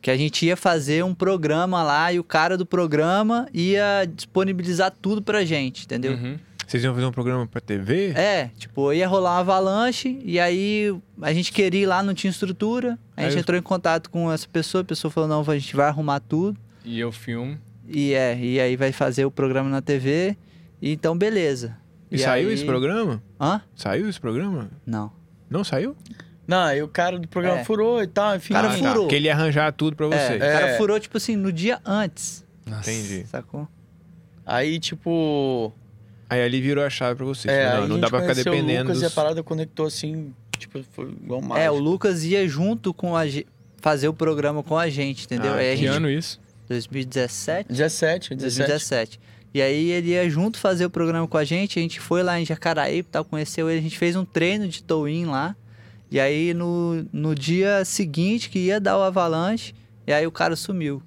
que 0.00 0.10
a 0.10 0.16
gente 0.16 0.46
ia 0.46 0.56
fazer 0.56 1.04
um 1.04 1.14
programa 1.14 1.82
lá 1.82 2.10
e 2.12 2.18
o 2.18 2.24
cara 2.24 2.56
do 2.56 2.64
programa 2.64 3.46
ia 3.52 4.04
disponibilizar 4.06 4.92
tudo 5.02 5.20
pra 5.20 5.44
gente, 5.44 5.84
entendeu? 5.84 6.12
Uhum. 6.14 6.38
Vocês 6.68 6.84
iam 6.84 6.94
fazer 6.94 7.06
um 7.06 7.10
programa 7.12 7.46
pra 7.46 7.62
TV? 7.62 8.10
É, 8.10 8.50
tipo, 8.58 8.92
ia 8.92 9.08
rolar 9.08 9.32
uma 9.36 9.40
avalanche 9.40 10.20
e 10.22 10.38
aí 10.38 10.94
a 11.22 11.32
gente 11.32 11.50
queria 11.50 11.80
ir 11.80 11.86
lá, 11.86 12.02
não 12.02 12.12
tinha 12.12 12.30
estrutura. 12.30 12.98
A 13.16 13.22
gente 13.22 13.30
Aí 13.30 13.36
eu- 13.36 13.40
entrou 13.40 13.58
em 13.58 13.62
contato 13.62 14.10
com 14.10 14.30
essa 14.30 14.46
pessoa, 14.46 14.82
a 14.82 14.84
pessoa 14.84 15.10
falou, 15.10 15.26
não, 15.28 15.40
a 15.50 15.58
gente 15.58 15.74
vai 15.74 15.86
arrumar 15.88 16.20
tudo. 16.20 16.60
E 16.84 17.00
eu 17.00 17.10
filmo. 17.10 17.58
E 17.88 18.12
é, 18.12 18.38
e 18.38 18.60
aí 18.60 18.76
vai 18.76 18.92
fazer 18.92 19.24
o 19.24 19.30
programa 19.30 19.70
na 19.70 19.80
TV. 19.80 20.36
E 20.82 20.92
então, 20.92 21.16
beleza. 21.16 21.74
E, 22.10 22.18
saiu 22.18 22.48
aí- 22.48 22.54
esse 22.54 22.66
programa? 22.66 23.22
Hã? 23.40 23.62
Saiu 23.74 24.06
esse 24.06 24.20
programa? 24.20 24.70
Não. 24.84 25.10
Não 25.48 25.64
saiu? 25.64 25.96
Não, 26.46 26.64
aí 26.64 26.82
o 26.82 26.88
cara 26.88 27.18
do 27.18 27.26
programa 27.28 27.60
É. 27.60 27.64
furou 27.64 28.02
e 28.02 28.06
tal, 28.06 28.36
enfim. 28.36 28.52
O 28.52 28.56
cara 28.56 28.68
Ah, 28.68 28.72
tá. 28.72 28.76
furou. 28.78 29.02
Porque 29.04 29.16
ele 29.16 29.26
ia 29.28 29.32
arranjar 29.34 29.72
tudo 29.72 29.96
pra 29.96 30.04
É, 30.04 30.08
o 30.08 30.12
vocês. 30.12 30.42
É. 30.42 30.52
cara 30.60 30.76
furou, 30.76 31.00
tipo 31.00 31.16
assim, 31.16 31.34
no 31.34 31.50
dia 31.50 31.80
antes. 31.84 32.44
Nossa. 32.66 32.90
Entendi. 32.92 33.26
Sacou? 33.26 33.66
Aí, 34.44 34.78
tipo. 34.78 35.72
Aí 36.30 36.42
ali 36.42 36.60
virou 36.60 36.84
a 36.84 36.90
chave 36.90 37.16
pra 37.16 37.24
vocês. 37.24 37.52
É, 37.52 37.80
não, 37.80 37.88
não 37.88 38.00
dá 38.00 38.08
pra 38.10 38.20
ficar 38.20 38.34
dependendo 38.34 38.90
o 38.90 38.92
Lucas 38.92 38.96
dos... 38.96 39.02
e 39.02 39.06
a 39.06 39.10
parada 39.10 39.42
conectou 39.42 39.86
assim, 39.86 40.32
tipo, 40.58 40.84
foi 40.92 41.06
igual 41.06 41.40
mágica. 41.40 41.64
É, 41.66 41.70
o 41.70 41.78
Lucas 41.78 42.24
ia 42.24 42.46
junto 42.46 42.92
com 42.92 43.16
a 43.16 43.26
gente. 43.26 43.46
Fazer 43.80 44.08
o 44.08 44.12
programa 44.12 44.62
com 44.62 44.76
a 44.76 44.88
gente, 44.88 45.24
entendeu? 45.24 45.54
Ah, 45.54 45.58
Que 45.58 45.76
gente. 45.76 45.86
ano 45.86 46.10
isso? 46.10 46.40
2017? 46.68 47.68
17, 47.68 48.34
17. 48.34 48.36
2017. 48.36 49.20
E 49.54 49.62
aí 49.62 49.90
ele 49.90 50.10
ia 50.10 50.28
junto 50.28 50.58
fazer 50.58 50.84
o 50.84 50.90
programa 50.90 51.26
com 51.26 51.38
a 51.38 51.44
gente, 51.44 51.78
a 51.78 51.82
gente 51.82 52.00
foi 52.00 52.22
lá 52.22 52.38
em 52.38 52.44
Jacaraí, 52.44 53.02
tal, 53.02 53.24
conheceu 53.24 53.70
ele, 53.70 53.78
a 53.78 53.82
gente 53.82 53.96
fez 53.96 54.14
um 54.16 54.24
treino 54.24 54.68
de 54.68 54.82
towin 54.82 55.24
lá. 55.26 55.56
E 56.10 56.18
aí 56.20 56.52
no, 56.52 57.06
no 57.12 57.34
dia 57.34 57.84
seguinte 57.84 58.50
que 58.50 58.58
ia 58.58 58.80
dar 58.80 58.98
o 58.98 59.02
avalanche, 59.02 59.74
e 60.06 60.12
aí 60.12 60.26
o 60.26 60.32
cara 60.32 60.56
sumiu. 60.56 61.02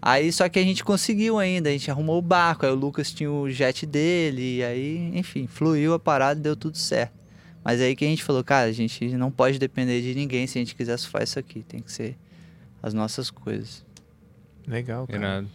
Aí 0.00 0.30
só 0.32 0.48
que 0.48 0.58
a 0.58 0.62
gente 0.62 0.84
conseguiu 0.84 1.38
ainda, 1.38 1.68
a 1.68 1.72
gente 1.72 1.90
arrumou 1.90 2.18
o 2.18 2.22
barco, 2.22 2.64
aí 2.64 2.72
o 2.72 2.74
Lucas 2.76 3.12
tinha 3.12 3.30
o 3.30 3.50
jet 3.50 3.84
dele, 3.84 4.58
e 4.58 4.64
aí, 4.64 5.10
enfim, 5.14 5.46
fluiu 5.46 5.92
a 5.94 5.98
parada, 5.98 6.38
deu 6.40 6.54
tudo 6.54 6.76
certo. 6.78 7.18
Mas 7.64 7.80
aí 7.80 7.94
que 7.96 8.04
a 8.04 8.08
gente 8.08 8.22
falou, 8.22 8.42
cara, 8.44 8.68
a 8.68 8.72
gente 8.72 9.04
não 9.16 9.30
pode 9.30 9.58
depender 9.58 10.00
de 10.00 10.14
ninguém 10.14 10.46
se 10.46 10.56
a 10.58 10.60
gente 10.60 10.74
quiser 10.74 10.96
surfar 10.98 11.22
isso 11.24 11.38
aqui, 11.38 11.62
tem 11.66 11.80
que 11.80 11.90
ser 11.92 12.16
as 12.82 12.94
nossas 12.94 13.28
coisas. 13.30 13.84
Legal, 14.66 15.06
cara. 15.06 15.18
Irado. 15.18 15.48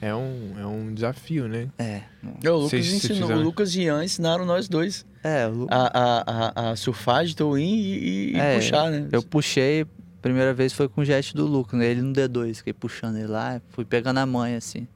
É 0.00 0.14
um, 0.14 0.54
é 0.58 0.66
um 0.66 0.92
desafio, 0.92 1.48
né? 1.48 1.68
É, 1.78 2.02
É, 2.44 2.50
o 2.50 2.56
Lucas 2.56 2.70
vocês 2.70 2.92
ensinou, 2.92 3.22
fizeram- 3.22 3.40
o 3.40 3.44
Lucas 3.44 3.74
e 3.74 3.82
Ian 3.82 4.04
ensinaram 4.04 4.44
nós 4.44 4.68
dois 4.68 5.06
é, 5.24 5.46
o 5.46 5.50
Lu- 5.52 5.66
a, 5.70 5.86
a, 5.86 6.22
a, 6.66 6.70
a 6.70 6.76
surfar 6.76 7.24
de 7.24 7.34
towin 7.34 7.62
e, 7.76 7.98
e- 7.98 8.32
e 8.32 8.38
É, 8.38 8.56
puxar, 8.56 8.90
né? 8.90 9.08
Eu 9.10 9.22
puxei, 9.22 9.86
primeira 10.26 10.52
vez 10.54 10.72
foi 10.72 10.88
com 10.88 11.00
o 11.00 11.04
jet 11.04 11.34
do 11.34 11.46
Lucas, 11.46 11.78
né? 11.78 11.86
ele 11.86 12.02
no 12.02 12.12
D2, 12.12 12.56
fiquei 12.56 12.72
puxando 12.72 13.16
ele 13.16 13.26
lá, 13.28 13.60
fui 13.70 13.84
pegando 13.84 14.18
a 14.18 14.26
manha 14.26 14.58
assim. 14.58 14.86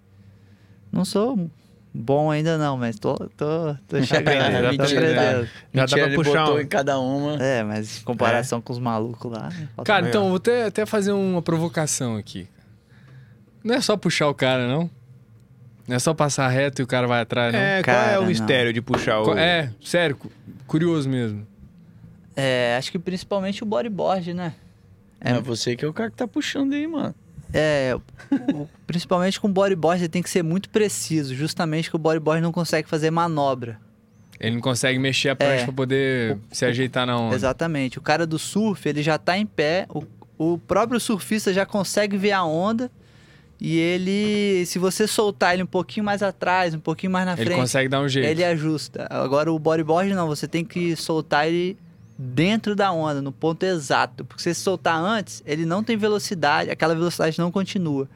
Não 0.93 1.05
sou 1.05 1.49
bom 1.93 2.31
ainda 2.31 2.57
não, 2.57 2.77
mas 2.77 2.99
tô, 2.99 3.15
tô, 3.37 3.75
tô 3.89 4.03
chegando, 4.03 4.29
aprendendo, 4.29 4.53
já 4.53 4.71
tô 4.71 4.83
mentira, 4.83 5.01
aprendendo. 5.01 5.49
Já 5.75 5.87
dá 5.87 5.97
pra 5.97 6.15
puxar 6.15 6.45
botou 6.45 6.57
um. 6.57 6.61
em 6.61 6.67
cada 6.67 6.99
uma. 7.01 7.43
É, 7.43 7.63
mas 7.63 8.01
em 8.01 8.05
comparação 8.05 8.61
com 8.61 8.73
os 8.73 8.79
malucos 8.79 9.31
lá... 9.31 9.51
falta 9.75 9.85
Cara, 9.85 10.09
então, 10.09 10.29
vou 10.29 10.37
até, 10.37 10.65
até 10.67 10.87
fazer 10.87 11.13
uma 11.13 11.43
provocação 11.43 12.17
aqui. 12.17 12.49
Não 13.63 13.75
é 13.75 13.81
só 13.81 13.97
puxar 13.97 14.29
o 14.29 14.35
cara, 14.35 14.67
não? 14.69 14.91
Não 15.87 15.97
é 15.97 15.99
só 15.99 16.15
passar 16.15 16.47
reto 16.49 16.81
e 16.81 16.85
o 16.85 16.87
cara 16.87 17.07
vai 17.07 17.21
atrás, 17.21 17.53
não? 17.53 17.59
É, 17.61 17.83
qual 17.83 17.97
é 17.97 18.01
Cara, 18.05 18.19
o 18.19 18.23
não. 18.23 18.29
mistério 18.29 18.73
de 18.73 18.81
puxar 18.81 19.21
o. 19.23 19.37
É, 19.37 19.73
sério, 19.83 20.17
cu- 20.17 20.31
curioso 20.67 21.09
mesmo. 21.09 21.45
É, 22.37 22.77
acho 22.79 22.93
que 22.93 22.99
principalmente 22.99 23.63
o 23.63 23.67
bodyboard, 23.67 24.33
né? 24.33 24.55
É 25.21 25.41
você 25.41 25.77
que 25.77 25.85
é 25.85 25.89
o 25.89 25.93
cara 25.93 26.11
que 26.11 26.17
tá 26.17 26.27
puxando 26.27 26.73
aí, 26.73 26.87
mano. 26.87 27.15
É, 27.53 27.97
o- 28.55 28.69
principalmente 28.87 29.41
com 29.41 29.49
o 29.49 29.51
bodyboard, 29.51 30.01
você 30.03 30.09
tem 30.09 30.23
que 30.23 30.31
ser 30.31 30.43
muito 30.43 30.71
preciso, 30.71 31.35
justamente 31.35 31.91
que 31.91 31.97
o 31.97 31.99
bodyboard 31.99 32.41
não 32.43 32.53
consegue 32.53 32.89
fazer 32.89 33.11
manobra. 33.11 33.79
Ele 34.39 34.55
não 34.55 34.63
consegue 34.63 34.99
mexer 34.99 35.31
a 35.31 35.37
prancha 35.37 35.63
É. 35.63 35.65
pra 35.65 35.73
poder 35.75 36.39
se 36.51 36.65
ajeitar 36.65 37.07
na 37.07 37.19
onda. 37.19 37.35
Exatamente. 37.35 37.99
O 37.99 38.01
cara 38.01 38.27
do 38.27 38.39
surf, 38.39 38.89
ele 38.89 39.03
já 39.03 39.19
tá 39.19 39.37
em 39.37 39.45
pé, 39.45 39.87
o, 39.91 40.03
o 40.39 40.57
próprio 40.59 40.99
surfista 40.99 41.53
já 41.53 41.67
consegue 41.67 42.17
ver 42.17 42.33
a 42.33 42.43
onda 42.45 42.91
e 43.61 43.77
ele, 43.77 44.65
se 44.65 44.79
você 44.79 45.07
soltar 45.07 45.53
ele 45.53 45.63
um 45.63 45.67
pouquinho 45.67 46.07
mais 46.07 46.23
atrás, 46.23 46.73
um 46.73 46.79
pouquinho 46.81 47.13
mais 47.13 47.27
na 47.27 47.33
Ele 47.35 47.45
frente, 47.45 47.59
consegue 47.59 47.89
dar 47.91 48.01
um 48.01 48.09
jeito. 48.09 48.27
ele 48.27 48.43
ajusta. 48.43 49.07
Agora 49.11 49.53
o 49.53 49.59
bodyboard 49.59 50.15
não, 50.15 50.27
você 50.27 50.49
tem 50.49 50.65
que 50.65 50.97
soltar 50.97 51.47
ele 51.47 51.77
dentro 52.21 52.77
da 52.77 52.93
onda, 52.93 53.23
no 53.23 53.33
ponto 53.33 53.63
exato. 53.65 54.25
Porque 54.25 54.43
se 54.43 54.55
você 54.55 54.61
soltar 54.61 55.01
antes, 55.03 55.43
ele 55.47 55.65
não 55.65 55.83
tem 55.83 55.97
velocidade, 55.97 56.71
aquela 56.71 56.95
velocidade 56.95 57.39
não 57.39 57.51
continua. 57.51 58.07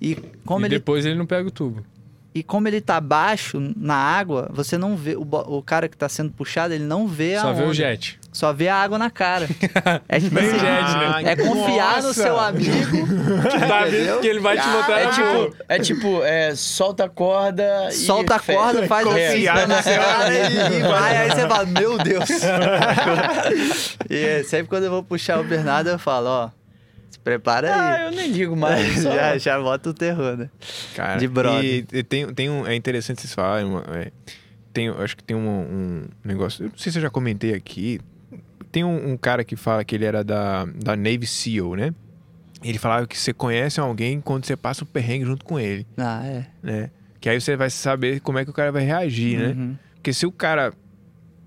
E 0.00 0.14
como 0.44 0.64
e 0.64 0.68
ele 0.68 0.76
depois 0.76 1.04
ele 1.04 1.16
não 1.16 1.26
pega 1.26 1.48
o 1.48 1.50
tubo. 1.50 1.84
e 2.32 2.40
como 2.42 2.68
ele 2.68 2.80
tá 2.80 3.00
baixo 3.00 3.60
na 3.76 3.96
água, 3.96 4.48
você 4.54 4.78
não 4.78 4.96
vê 4.96 5.16
o, 5.16 5.22
o 5.22 5.60
cara 5.60 5.88
que 5.88 5.96
tá 5.96 6.08
sendo 6.08 6.30
puxado, 6.30 6.72
ele 6.72 6.84
não 6.84 7.08
vê 7.08 7.34
a 7.34 7.42
Só 7.42 7.52
vê 7.52 7.64
o 7.64 7.74
jet. 7.74 8.20
Só 8.38 8.52
vê 8.52 8.68
a 8.68 8.76
água 8.76 8.96
na 9.00 9.10
cara. 9.10 9.48
É 10.08 10.20
tipo 10.20 10.38
assim, 10.38 10.56
né? 10.58 11.32
é 11.32 11.34
confiar 11.34 11.96
no 11.96 12.02
Nossa! 12.08 12.22
seu 12.22 12.38
amigo. 12.38 12.70
Tá 13.68 13.88
Entendeu? 13.88 13.90
vendo 13.90 14.20
que 14.20 14.26
ele 14.28 14.38
vai 14.38 14.56
te 14.56 14.68
botar 14.68 15.00
É 15.00 15.04
na 15.06 15.10
tipo, 15.10 15.56
é 15.68 15.78
tipo, 15.80 16.22
é, 16.22 16.54
solta 16.54 17.06
a 17.06 17.08
corda 17.08 17.88
e... 17.88 17.92
Solta 17.94 18.36
a 18.36 18.38
corda, 18.38 18.86
faz 18.86 19.04
assim, 19.08 19.44
no 19.44 19.66
na 19.66 19.82
cara 19.82 20.34
e, 20.34 20.76
e 20.78 20.82
vai, 20.82 21.16
aí 21.16 21.30
você 21.30 21.48
fala, 21.48 21.66
meu 21.66 21.98
Deus. 21.98 22.28
e 24.08 24.16
é, 24.16 24.42
sempre 24.44 24.68
quando 24.68 24.84
eu 24.84 24.90
vou 24.90 25.02
puxar 25.02 25.40
o 25.40 25.44
Bernardo, 25.44 25.90
eu 25.90 25.98
falo, 25.98 26.28
ó, 26.28 26.50
se 27.10 27.18
prepara 27.18 27.74
Ah, 27.74 27.92
aí. 27.94 28.04
eu 28.04 28.10
nem 28.12 28.30
ligo 28.30 28.54
mais. 28.56 28.98
só- 29.02 29.12
já, 29.14 29.36
já 29.36 29.60
bota 29.60 29.90
o 29.90 29.94
terror, 29.94 30.36
né? 30.36 30.48
Cara, 30.94 31.18
De 31.18 31.26
brother. 31.26 31.64
E, 31.64 31.84
e 31.92 32.02
tem, 32.04 32.32
tem 32.32 32.48
um, 32.48 32.64
é 32.64 32.76
interessante 32.76 33.20
vocês 33.20 33.34
falarem. 33.34 33.68
é, 33.94 34.12
tem, 34.72 34.88
acho 34.90 35.16
que 35.16 35.24
tem 35.24 35.36
um, 35.36 35.48
um 35.48 36.04
negócio. 36.24 36.66
Eu 36.66 36.68
não 36.68 36.78
sei 36.78 36.92
se 36.92 36.98
eu 36.98 37.02
já 37.02 37.10
comentei 37.10 37.52
aqui. 37.52 38.00
Tem 38.78 38.84
um, 38.84 39.10
um 39.12 39.16
cara 39.16 39.42
que 39.42 39.56
fala 39.56 39.82
que 39.84 39.96
ele 39.96 40.04
era 40.04 40.22
da, 40.22 40.64
da 40.64 40.94
Navy 40.94 41.26
SEAL, 41.26 41.74
né? 41.74 41.92
Ele 42.62 42.78
falava 42.78 43.08
que 43.08 43.18
você 43.18 43.32
conhece 43.32 43.80
alguém 43.80 44.20
quando 44.20 44.44
você 44.46 44.56
passa 44.56 44.84
o 44.84 44.86
perrengue 44.86 45.24
junto 45.24 45.44
com 45.44 45.58
ele, 45.58 45.84
Ah, 45.96 46.22
é. 46.24 46.46
né? 46.62 46.90
Que 47.20 47.28
aí 47.28 47.40
você 47.40 47.56
vai 47.56 47.70
saber 47.70 48.20
como 48.20 48.38
é 48.38 48.44
que 48.44 48.50
o 48.50 48.54
cara 48.54 48.70
vai 48.70 48.84
reagir, 48.84 49.36
né? 49.36 49.48
Uhum. 49.48 49.76
Porque 49.96 50.12
se 50.12 50.24
o 50.26 50.30
cara 50.30 50.72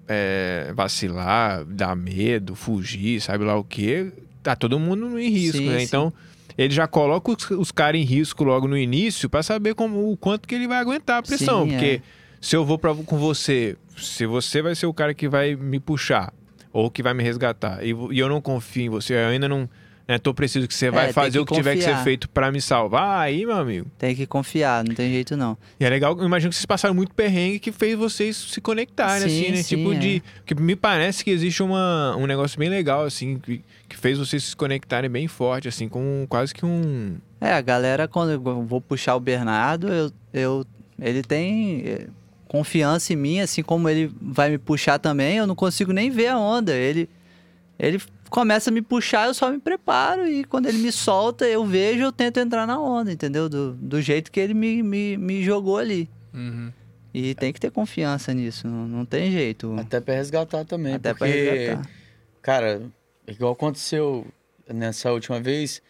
é, 0.09 0.73
vacilar, 0.75 1.63
dar 1.63 1.95
medo, 1.95 2.53
fugir, 2.53 3.21
sabe 3.21 3.45
lá 3.45 3.55
o 3.55 3.63
quê, 3.63 4.11
tá 4.43 4.53
todo 4.53 4.77
mundo 4.77 5.17
em 5.17 5.29
risco, 5.29 5.59
Sim, 5.59 5.69
né? 5.69 5.77
sim. 5.79 5.85
Então, 5.85 6.11
ele 6.57 6.73
já 6.73 6.85
coloca 6.85 7.31
os, 7.31 7.49
os 7.51 7.71
caras 7.71 8.01
em 8.01 8.03
risco 8.03 8.43
logo 8.43 8.67
no 8.67 8.77
início 8.77 9.29
pra 9.29 9.41
saber 9.41 9.73
como, 9.73 10.11
o 10.11 10.17
quanto 10.17 10.49
que 10.49 10.53
ele 10.55 10.67
vai 10.67 10.79
aguentar 10.79 11.19
a 11.19 11.23
pressão. 11.23 11.63
Sim, 11.63 11.69
porque 11.71 11.85
é. 11.85 12.01
se 12.41 12.57
eu 12.57 12.65
vou 12.65 12.77
pra, 12.77 12.93
com 12.93 13.17
você, 13.17 13.77
se 13.95 14.25
você 14.25 14.61
vai 14.61 14.75
ser 14.75 14.85
o 14.87 14.93
cara 14.93 15.13
que 15.13 15.29
vai 15.29 15.55
me 15.55 15.79
puxar 15.79 16.33
ou 16.73 16.89
que 16.89 17.03
vai 17.03 17.13
me 17.13 17.23
resgatar 17.23 17.83
e, 17.83 17.93
e 18.11 18.19
eu 18.19 18.29
não 18.29 18.41
confio 18.41 18.83
em 18.83 18.89
você, 18.89 19.13
eu 19.13 19.27
ainda 19.27 19.47
não 19.47 19.69
né, 20.07 20.17
tô 20.17 20.33
preciso 20.33 20.67
que 20.67 20.73
você 20.73 20.89
vai 20.89 21.05
tem 21.05 21.13
fazer 21.13 21.31
que 21.31 21.39
o 21.39 21.45
que 21.45 21.53
tiver 21.53 21.75
que 21.75 21.81
ser 21.81 21.89
confiar. 21.91 22.03
feito 22.03 22.29
pra 22.29 22.51
me 22.51 22.59
salvar, 22.59 23.19
aí, 23.19 23.45
meu 23.45 23.55
amigo. 23.55 23.87
Tem 23.97 24.15
que 24.15 24.25
confiar, 24.25 24.83
não 24.83 24.93
tem 24.93 25.09
jeito 25.09 25.37
não. 25.37 25.57
E 25.79 25.85
é 25.85 25.89
legal, 25.89 26.17
eu 26.17 26.25
imagino 26.25 26.49
que 26.49 26.55
vocês 26.55 26.65
passaram 26.65 26.93
muito 26.93 27.13
perrengue 27.13 27.59
que 27.59 27.71
fez 27.71 27.97
vocês 27.97 28.35
se 28.35 28.59
conectarem, 28.59 29.29
Sim, 29.29 29.41
assim, 29.41 29.51
né? 29.51 29.57
sim, 29.57 29.75
tipo 29.75 29.93
é. 29.93 29.97
de. 29.97 30.23
Que 30.45 30.55
me 30.55 30.75
parece 30.75 31.23
que 31.23 31.31
existe 31.31 31.63
uma, 31.63 32.15
um 32.17 32.25
negócio 32.25 32.59
bem 32.59 32.67
legal, 32.69 33.05
assim, 33.05 33.37
que, 33.39 33.63
que 33.87 33.95
fez 33.95 34.17
vocês 34.17 34.43
se 34.43 34.55
conectarem 34.55 35.09
bem 35.09 35.27
forte, 35.27 35.67
assim, 35.67 35.87
com 35.87 36.25
quase 36.27 36.53
que 36.53 36.65
um. 36.65 37.15
É, 37.39 37.53
a 37.53 37.61
galera, 37.61 38.07
quando 38.07 38.31
eu 38.31 38.63
vou 38.65 38.81
puxar 38.81 39.15
o 39.15 39.19
Bernardo, 39.19 39.87
eu, 39.87 40.11
eu, 40.33 40.65
ele 40.99 41.21
tem 41.21 42.09
confiança 42.51 43.13
em 43.13 43.15
mim, 43.15 43.39
assim 43.39 43.63
como 43.63 43.87
ele 43.87 44.13
vai 44.21 44.49
me 44.49 44.57
puxar 44.57 44.99
também, 44.99 45.37
eu 45.37 45.47
não 45.47 45.55
consigo 45.55 45.93
nem 45.93 46.09
ver 46.09 46.27
a 46.27 46.37
onda. 46.37 46.75
Ele, 46.75 47.09
ele 47.79 47.97
começa 48.29 48.69
a 48.69 48.73
me 48.73 48.81
puxar, 48.81 49.27
eu 49.27 49.33
só 49.33 49.49
me 49.49 49.57
preparo 49.57 50.27
e 50.27 50.43
quando 50.43 50.65
ele 50.65 50.79
me 50.79 50.91
solta, 50.91 51.45
eu 51.45 51.65
vejo, 51.65 52.03
eu 52.03 52.11
tento 52.11 52.41
entrar 52.41 52.67
na 52.67 52.77
onda, 52.77 53.09
entendeu? 53.09 53.47
Do, 53.47 53.71
do 53.71 54.01
jeito 54.01 54.29
que 54.29 54.37
ele 54.37 54.53
me, 54.53 54.83
me, 54.83 55.15
me 55.15 55.41
jogou 55.41 55.77
ali. 55.77 56.09
Uhum. 56.33 56.73
E 57.13 57.33
tem 57.35 57.53
que 57.53 57.59
ter 57.59 57.71
confiança 57.71 58.33
nisso, 58.33 58.67
não, 58.67 58.85
não 58.85 59.05
tem 59.05 59.31
jeito. 59.31 59.73
Até 59.79 60.01
pra 60.01 60.15
resgatar 60.15 60.65
também, 60.65 60.95
Até 60.95 61.13
pra 61.13 61.25
porque... 61.25 61.49
resgatar. 61.49 61.89
Cara, 62.41 62.81
igual 63.25 63.53
aconteceu 63.53 64.27
nessa 64.67 65.09
última 65.09 65.39
vez, 65.39 65.81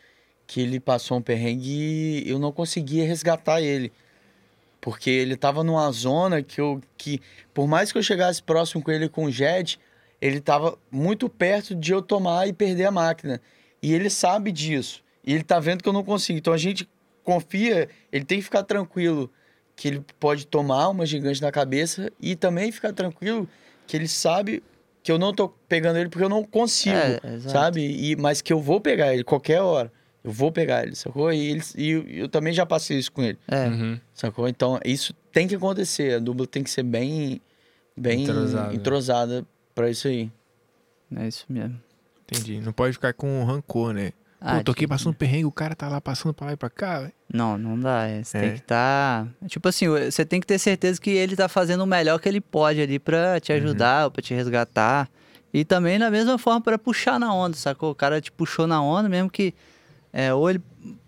que 0.46 0.62
ele 0.62 0.80
passou 0.80 1.18
um 1.18 1.22
perrengue 1.24 2.24
e 2.24 2.30
eu 2.30 2.38
não 2.38 2.52
conseguia 2.52 3.04
resgatar 3.04 3.62
ele. 3.62 3.92
Porque 4.82 5.12
ele 5.12 5.38
tava 5.38 5.64
numa 5.64 5.90
zona 5.92 6.42
que 6.42 6.60
eu. 6.60 6.82
que 6.98 7.22
Por 7.54 7.68
mais 7.68 7.92
que 7.92 8.00
eu 8.00 8.04
chegasse 8.04 8.42
próximo 8.42 8.82
com 8.82 8.92
ele 8.92 9.08
com 9.08 9.26
o 9.26 9.32
jet, 9.32 9.80
ele 10.20 10.42
tava 10.42 10.78
muito 10.92 11.30
perto 11.30 11.76
de 11.76 11.94
eu 11.94 12.02
tomar 12.02 12.48
e 12.48 12.54
perder 12.54 12.86
a 12.86 12.92
máquina. 12.92 13.40
E 13.82 13.94
ele 13.94 14.10
sabe 14.10 14.52
disso. 14.52 15.04
E 15.24 15.34
ele 15.34 15.44
tá 15.44 15.60
vendo 15.60 15.84
que 15.84 15.88
eu 15.88 15.94
não 15.94 16.04
consigo. 16.04 16.40
Então 16.40 16.52
a 16.52 16.58
gente 16.58 16.90
confia, 17.24 17.88
ele 18.12 18.26
tem 18.26 18.40
que 18.40 18.44
ficar 18.44 18.64
tranquilo 18.64 19.30
que 19.76 19.88
ele 19.88 20.06
pode 20.20 20.46
tomar 20.48 20.90
uma 20.90 21.06
gigante 21.06 21.42
na 21.42 21.52
cabeça 21.52 22.12
e 22.20 22.36
também 22.36 22.72
ficar 22.72 22.92
tranquilo 22.94 23.48
que 23.88 23.96
ele 23.96 24.08
sabe 24.08 24.64
que 25.04 25.12
eu 25.12 25.18
não 25.18 25.34
tô 25.34 25.50
pegando 25.68 25.98
ele 25.98 26.10
porque 26.10 26.24
eu 26.24 26.30
não 26.30 26.44
consigo, 26.44 26.96
É, 26.96 27.20
sabe? 27.50 27.82
E, 27.82 28.16
mas 28.16 28.42
que 28.42 28.54
eu 28.54 28.60
vou 28.60 28.80
pegar 28.80 29.14
ele 29.14 29.24
qualquer 29.24 29.62
hora. 29.62 29.92
Eu 30.24 30.32
vou 30.32 30.52
pegar 30.52 30.84
ele, 30.84 30.96
sacou? 30.96 31.32
E, 31.34 31.50
ele, 31.52 31.62
e 31.78 31.90
eu, 31.90 32.04
eu 32.08 32.30
também 32.30 32.54
já 32.54 32.66
passei 32.66 32.98
isso 33.00 33.12
com 33.12 33.24
ele, 33.24 33.38
É, 33.48 33.68
Uhum. 33.68 34.00
sacou? 34.14 34.48
Então 34.48 34.80
isso 34.86 35.14
tem 35.32 35.48
que 35.48 35.56
acontecer. 35.56 36.16
A 36.16 36.20
dupla 36.20 36.46
tem 36.46 36.64
que 36.64 36.70
ser 36.70 36.84
bem, 36.84 37.42
bem 37.98 38.24
Entrosada. 38.24 38.74
entrosada, 38.76 39.46
pra 39.74 39.90
isso 39.90 40.08
aí. 40.08 40.32
é 41.16 41.28
isso 41.28 41.46
mesmo. 41.50 41.80
Entendi. 42.24 42.60
Não 42.62 42.72
pode 42.72 42.94
ficar 42.94 43.14
com 43.14 43.44
rancor, 43.44 43.94
né? 43.94 44.12
Ah, 44.40 44.58
Pô, 44.58 44.64
tô 44.66 44.72
aqui 44.72 44.82
de- 44.82 44.88
passando 44.88 45.14
perrengue, 45.14 45.46
o 45.46 45.52
cara 45.52 45.76
tá 45.76 45.88
lá 45.90 46.00
passando 46.02 46.34
pra 46.34 46.48
lá 46.48 46.54
e 46.54 46.58
pra 46.58 46.70
cá. 46.70 47.00
velho. 47.02 47.12
Não, 47.32 47.58
não 47.58 47.80
dá. 47.80 48.08
é, 48.08 48.24
Você 48.24 48.38
É. 48.38 48.42
tem 48.42 48.52
que 48.54 48.58
estar. 48.60 49.28
Tipo 49.48 49.68
assim, 49.70 49.88
você 49.88 50.26
tem 50.26 50.40
que 50.40 50.48
ter 50.48 50.58
certeza 50.60 51.00
que 51.02 51.10
ele 51.12 51.36
tá 51.36 51.48
fazendo 51.50 51.82
o 51.82 51.86
melhor 51.88 52.20
que 52.20 52.28
ele 52.30 52.42
pode 52.42 52.80
ali 52.82 52.98
pra 53.00 53.40
te 53.40 53.52
ajudar 53.54 54.06
ou 54.06 54.12
pra 54.12 54.22
te 54.22 54.34
resgatar. 54.34 55.10
E 55.54 55.66
também 55.66 56.00
da 56.00 56.10
mesma 56.10 56.38
forma 56.38 56.62
pra 56.62 56.78
puxar 56.80 57.20
na 57.20 57.34
onda, 57.34 57.56
sacou? 57.58 57.92
O 57.92 57.96
cara 57.96 58.22
te 58.22 58.32
puxou 58.32 58.66
na 58.68 58.82
onda, 58.82 59.10
mesmo 59.10 59.30
que. 59.30 59.54
É, 60.14 60.34
ou 60.34 60.50
ele 60.50 60.62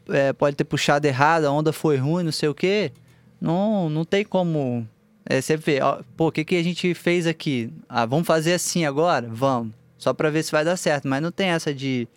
é, 0.09 0.31
pode 0.33 0.55
ter 0.55 0.63
puxado 0.63 1.05
errado, 1.07 1.45
a 1.45 1.51
onda 1.51 1.71
foi 1.73 1.97
ruim, 1.97 2.23
não 2.23 2.31
sei 2.31 2.49
o 2.49 2.53
quê. 2.55 2.91
Não, 3.39 3.89
não 3.89 4.05
tem 4.05 4.23
como. 4.23 4.87
É, 5.25 5.39
você 5.41 5.55
vê, 5.57 5.81
ó, 5.81 6.01
pô, 6.17 6.27
o 6.27 6.31
que, 6.31 6.43
que 6.45 6.55
a 6.55 6.63
gente 6.63 6.93
fez 6.93 7.25
aqui? 7.27 7.71
Ah, 7.87 8.05
vamos 8.05 8.27
fazer 8.27 8.53
assim 8.53 8.85
agora? 8.85 9.27
Vamos. 9.31 9.73
Só 9.97 10.13
pra 10.13 10.29
ver 10.29 10.43
se 10.43 10.51
vai 10.51 10.65
dar 10.65 10.75
certo. 10.77 11.07
Mas 11.07 11.21
não 11.21 11.31
tem 11.31 11.49
essa 11.49 11.73
de, 11.73 12.07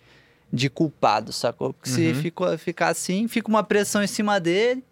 de 0.51 0.69
culpado, 0.69 1.31
sacou? 1.31 1.73
Porque 1.73 1.89
se 1.89 2.07
Uhum. 2.07 2.15
ficou, 2.15 2.57
ficar 2.57 2.89
assim, 2.89 3.27
fica 3.27 3.47
uma 3.49 3.63
pressão 3.63 4.03
em 4.03 4.07
cima 4.07 4.39
dele 4.39 4.83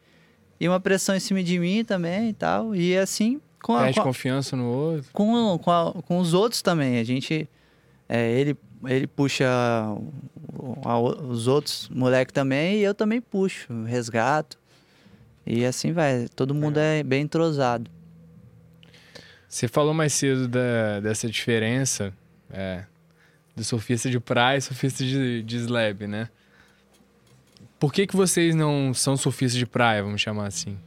e 0.60 0.68
uma 0.68 0.80
pressão 0.80 1.16
em 1.16 1.20
cima 1.20 1.44
de 1.44 1.60
mim 1.60 1.84
também 1.84 2.30
e 2.30 2.34
tal. 2.34 2.74
E 2.74 2.98
assim, 2.98 3.42
com, 3.62 3.76
a, 3.76 3.80
Perde 3.84 3.96
com, 3.96 4.02
a- 4.02 4.04
confiança 4.06 4.56
no 4.56 4.66
outro. 4.66 5.10
com, 5.12 5.58
com, 5.62 5.72
a- 5.72 5.94
com 6.06 6.18
os 6.20 6.34
outros 6.34 6.62
também. 6.62 7.00
A 7.00 7.04
gente. 7.04 7.50
é, 8.08 8.32
ele, 8.40 8.56
ele 8.88 9.08
puxa 9.08 9.46
os 11.28 11.48
outros 11.48 11.90
moleques 11.90 12.34
também 12.34 12.78
e 12.78 12.84
eu 12.84 12.94
também 12.94 13.22
puxo, 13.22 13.84
resgato. 13.84 14.58
E 15.46 15.64
assim 15.66 15.92
vai. 15.92 16.28
Todo 16.36 16.56
mundo 16.56 16.78
é 16.78 17.04
bem 17.04 17.22
entrosado. 17.22 17.90
Você 19.48 19.68
falou 19.68 19.94
mais 19.94 20.14
cedo 20.14 20.48
da, 20.48 21.00
dessa 21.00 21.30
diferença 21.30 22.14
é, 22.52 22.84
do 23.56 23.64
surfista 23.64 24.10
de 24.10 24.20
praia 24.20 24.58
e 24.58 24.62
surfista 24.62 25.04
de, 25.04 25.44
de 25.44 25.58
slab, 25.58 26.08
né? 26.08 26.30
Por 27.80 27.94
que, 27.94 28.08
que 28.08 28.16
vocês 28.16 28.56
não 28.56 28.94
são 28.94 29.16
surfistas 29.16 29.58
de 29.58 29.66
praia, 29.66 30.02
vamos 30.02 30.20
chamar 30.22 30.48
assim? 30.48 30.78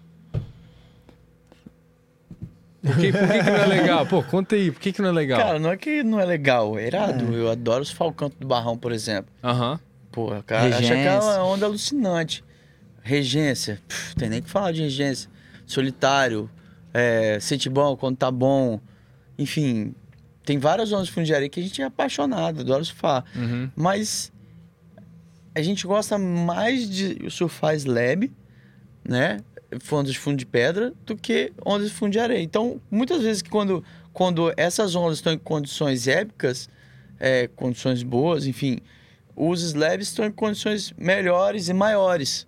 Por 2.83 2.97
que, 2.97 3.13
por 3.13 3.29
que, 3.29 3.43
que 3.43 3.51
não 3.51 3.57
é 3.57 3.67
legal? 3.67 4.07
Pô, 4.07 4.23
conta 4.23 4.55
aí, 4.55 4.71
por 4.71 4.81
que, 4.81 4.93
que 4.93 5.03
não 5.03 5.09
é 5.09 5.13
legal? 5.13 5.41
Cara, 5.41 5.59
não 5.59 5.71
é 5.71 5.77
que 5.77 6.03
não 6.03 6.21
é 6.21 6.25
legal, 6.25 6.79
é 6.79 6.87
irado. 6.87 7.35
Eu 7.35 7.51
adoro 7.51 7.83
os 7.83 7.91
falcantos 7.91 8.39
do 8.39 8.47
Barrão, 8.47 8.77
por 8.79 8.93
exemplo. 8.93 9.33
Aham. 9.43 9.81
Porra, 10.13 10.43
cara, 10.43 10.69
acha 10.69 10.79
Regência. 10.79 11.17
aquela 11.17 11.45
onda 11.45 11.67
alucinante. 11.67 12.45
Regência, 13.03 13.81
tem 14.17 14.29
nem 14.29 14.43
que 14.43 14.51
falar 14.51 14.73
de 14.73 14.83
regência. 14.83 15.31
Solitário, 15.67 16.49
é, 16.95 17.39
sente 17.41 17.69
bom 17.69 17.97
quando 17.97 18.17
tá 18.17 18.31
bom. 18.31 18.81
Enfim, 19.39 19.95
tem 20.45 20.59
várias 20.59 20.93
ondas 20.93 21.07
de 21.07 21.13
fundiaria 21.13 21.49
que 21.49 21.61
a 21.61 21.63
gente 21.63 21.83
é 21.83 21.85
apaixonado, 21.85 22.61
adora 22.61 22.83
surfar. 22.85 23.25
Uhum. 23.37 23.71
Mas 23.77 24.33
a 25.55 25.63
gente 25.63 25.87
gosta 25.87 26.17
mais 26.19 26.89
de 26.89 27.29
surfar 27.31 27.75
slab, 27.75 28.31
né? 29.07 29.41
Ondas 29.93 30.13
de 30.13 30.19
fundo 30.19 30.37
de 30.37 30.47
pedra 30.47 30.93
do 31.05 31.17
que 31.17 31.53
ondas 31.65 31.89
de 31.89 31.95
fundo 31.95 32.13
de 32.13 32.19
areia. 32.19 32.43
Então, 32.43 32.81
muitas 32.91 33.23
vezes 33.23 33.43
quando, 33.43 33.85
quando 34.13 34.53
essas 34.57 34.95
ondas 34.95 35.19
estão 35.19 35.33
em 35.33 35.39
condições 35.39 36.09
épicas, 36.09 36.69
é, 37.21 37.49
condições 37.49 38.03
boas, 38.03 38.47
enfim, 38.47 38.79
os 39.37 39.63
slabs 39.63 40.09
estão 40.09 40.25
em 40.25 40.33
condições 40.33 40.93
melhores 40.97 41.69
e 41.69 41.75
maiores. 41.75 42.47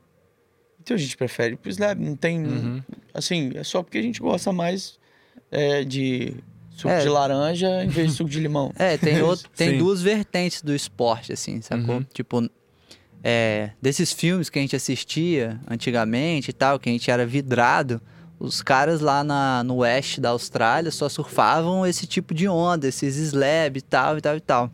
Então 0.81 0.95
a 0.97 0.99
gente 0.99 1.16
prefere 1.16 1.57
pro 1.57 1.71
slab. 1.71 2.01
Não 2.03 2.16
tem. 2.16 2.43
Uhum. 2.43 2.83
Assim, 3.12 3.53
é 3.55 3.62
só 3.62 3.83
porque 3.83 3.99
a 3.99 4.03
gente 4.03 4.18
gosta 4.21 4.51
mais 4.53 4.99
é, 5.51 5.85
de 5.85 6.35
suco 6.71 6.89
É. 6.89 7.01
de 7.01 7.09
laranja 7.09 7.85
em 7.85 7.89
vez 7.89 8.12
de 8.12 8.16
suco 8.16 8.31
de 8.31 8.41
limão. 8.41 8.73
É, 8.79 8.97
tem, 8.97 9.21
outro, 9.23 9.49
tem 9.55 9.73
Sim. 9.73 9.79
duas 9.79 10.01
vertentes 10.01 10.62
do 10.62 10.75
esporte, 10.75 11.33
assim, 11.33 11.61
sacou? 11.61 11.97
Uhum. 11.97 12.07
Tipo, 12.14 12.49
é, 13.23 13.71
desses 13.81 14.12
filmes 14.12 14.49
que 14.49 14.59
a 14.59 14.62
gente 14.62 14.75
assistia 14.77 15.61
antigamente 15.68 16.51
e 16.51 16.53
tal, 16.53 16.79
que 16.79 16.89
a 16.89 16.93
gente 16.93 17.11
era 17.11 17.27
vidrado, 17.27 18.01
os 18.39 18.62
caras 18.62 19.01
lá 19.01 19.23
na, 19.23 19.62
no 19.62 19.77
oeste 19.77 20.21
da 20.21 20.31
Austrália 20.31 20.91
só 20.91 21.09
surfavam 21.09 21.87
esse 21.87 22.07
tipo 22.07 22.33
de 22.33 22.49
onda, 22.49 22.89
esses 22.89 23.16
slab 23.16 23.77
e 23.79 23.83
tal 23.83 24.16
e 24.16 24.21
tal 24.21 24.37
e 24.37 24.41
tal. 24.41 24.71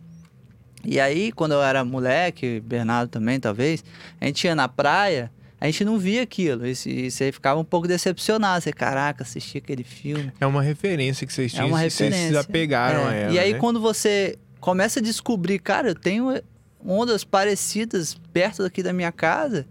E 0.85 0.99
aí, 0.99 1.31
quando 1.33 1.51
eu 1.51 1.61
era 1.61 1.83
moleque, 1.83 2.61
Bernardo 2.61 3.09
também, 3.09 3.39
talvez, 3.39 3.83
a 4.21 4.25
gente 4.25 4.45
ia 4.45 4.55
na 4.55 4.69
praia, 4.69 5.29
a 5.59 5.65
gente 5.65 5.83
não 5.83 5.97
via 5.99 6.21
aquilo. 6.21 6.65
E 6.65 6.71
e 6.85 7.11
você 7.11 7.29
ficava 7.31 7.59
um 7.59 7.63
pouco 7.65 7.87
decepcionado. 7.89 8.61
Você, 8.63 8.71
caraca, 8.71 9.23
assisti 9.23 9.57
aquele 9.57 9.83
filme. 9.83 10.31
É 10.39 10.45
uma 10.45 10.61
referência 10.61 11.27
que 11.27 11.33
vocês 11.33 11.51
É 11.51 11.55
tinham. 11.55 11.67
uma 11.69 11.79
vocês 11.79 11.93
se 11.93 12.03
referência. 12.03 12.39
apegaram 12.39 13.01
É. 13.01 13.09
a 13.09 13.13
ela. 13.13 13.33
E 13.33 13.39
aí, 13.39 13.53
né? 13.53 13.59
quando 13.59 13.81
você 13.81 14.37
começa 14.61 14.99
a 15.01 15.03
descobrir, 15.03 15.59
cara, 15.59 15.89
eu 15.89 15.95
tenho 15.95 16.41
ondas 16.85 17.23
parecidas 17.23 18.15
perto 18.33 18.63
daqui 18.63 18.81
da 18.83 18.93
minha 18.93 19.11
casa, 19.11 19.65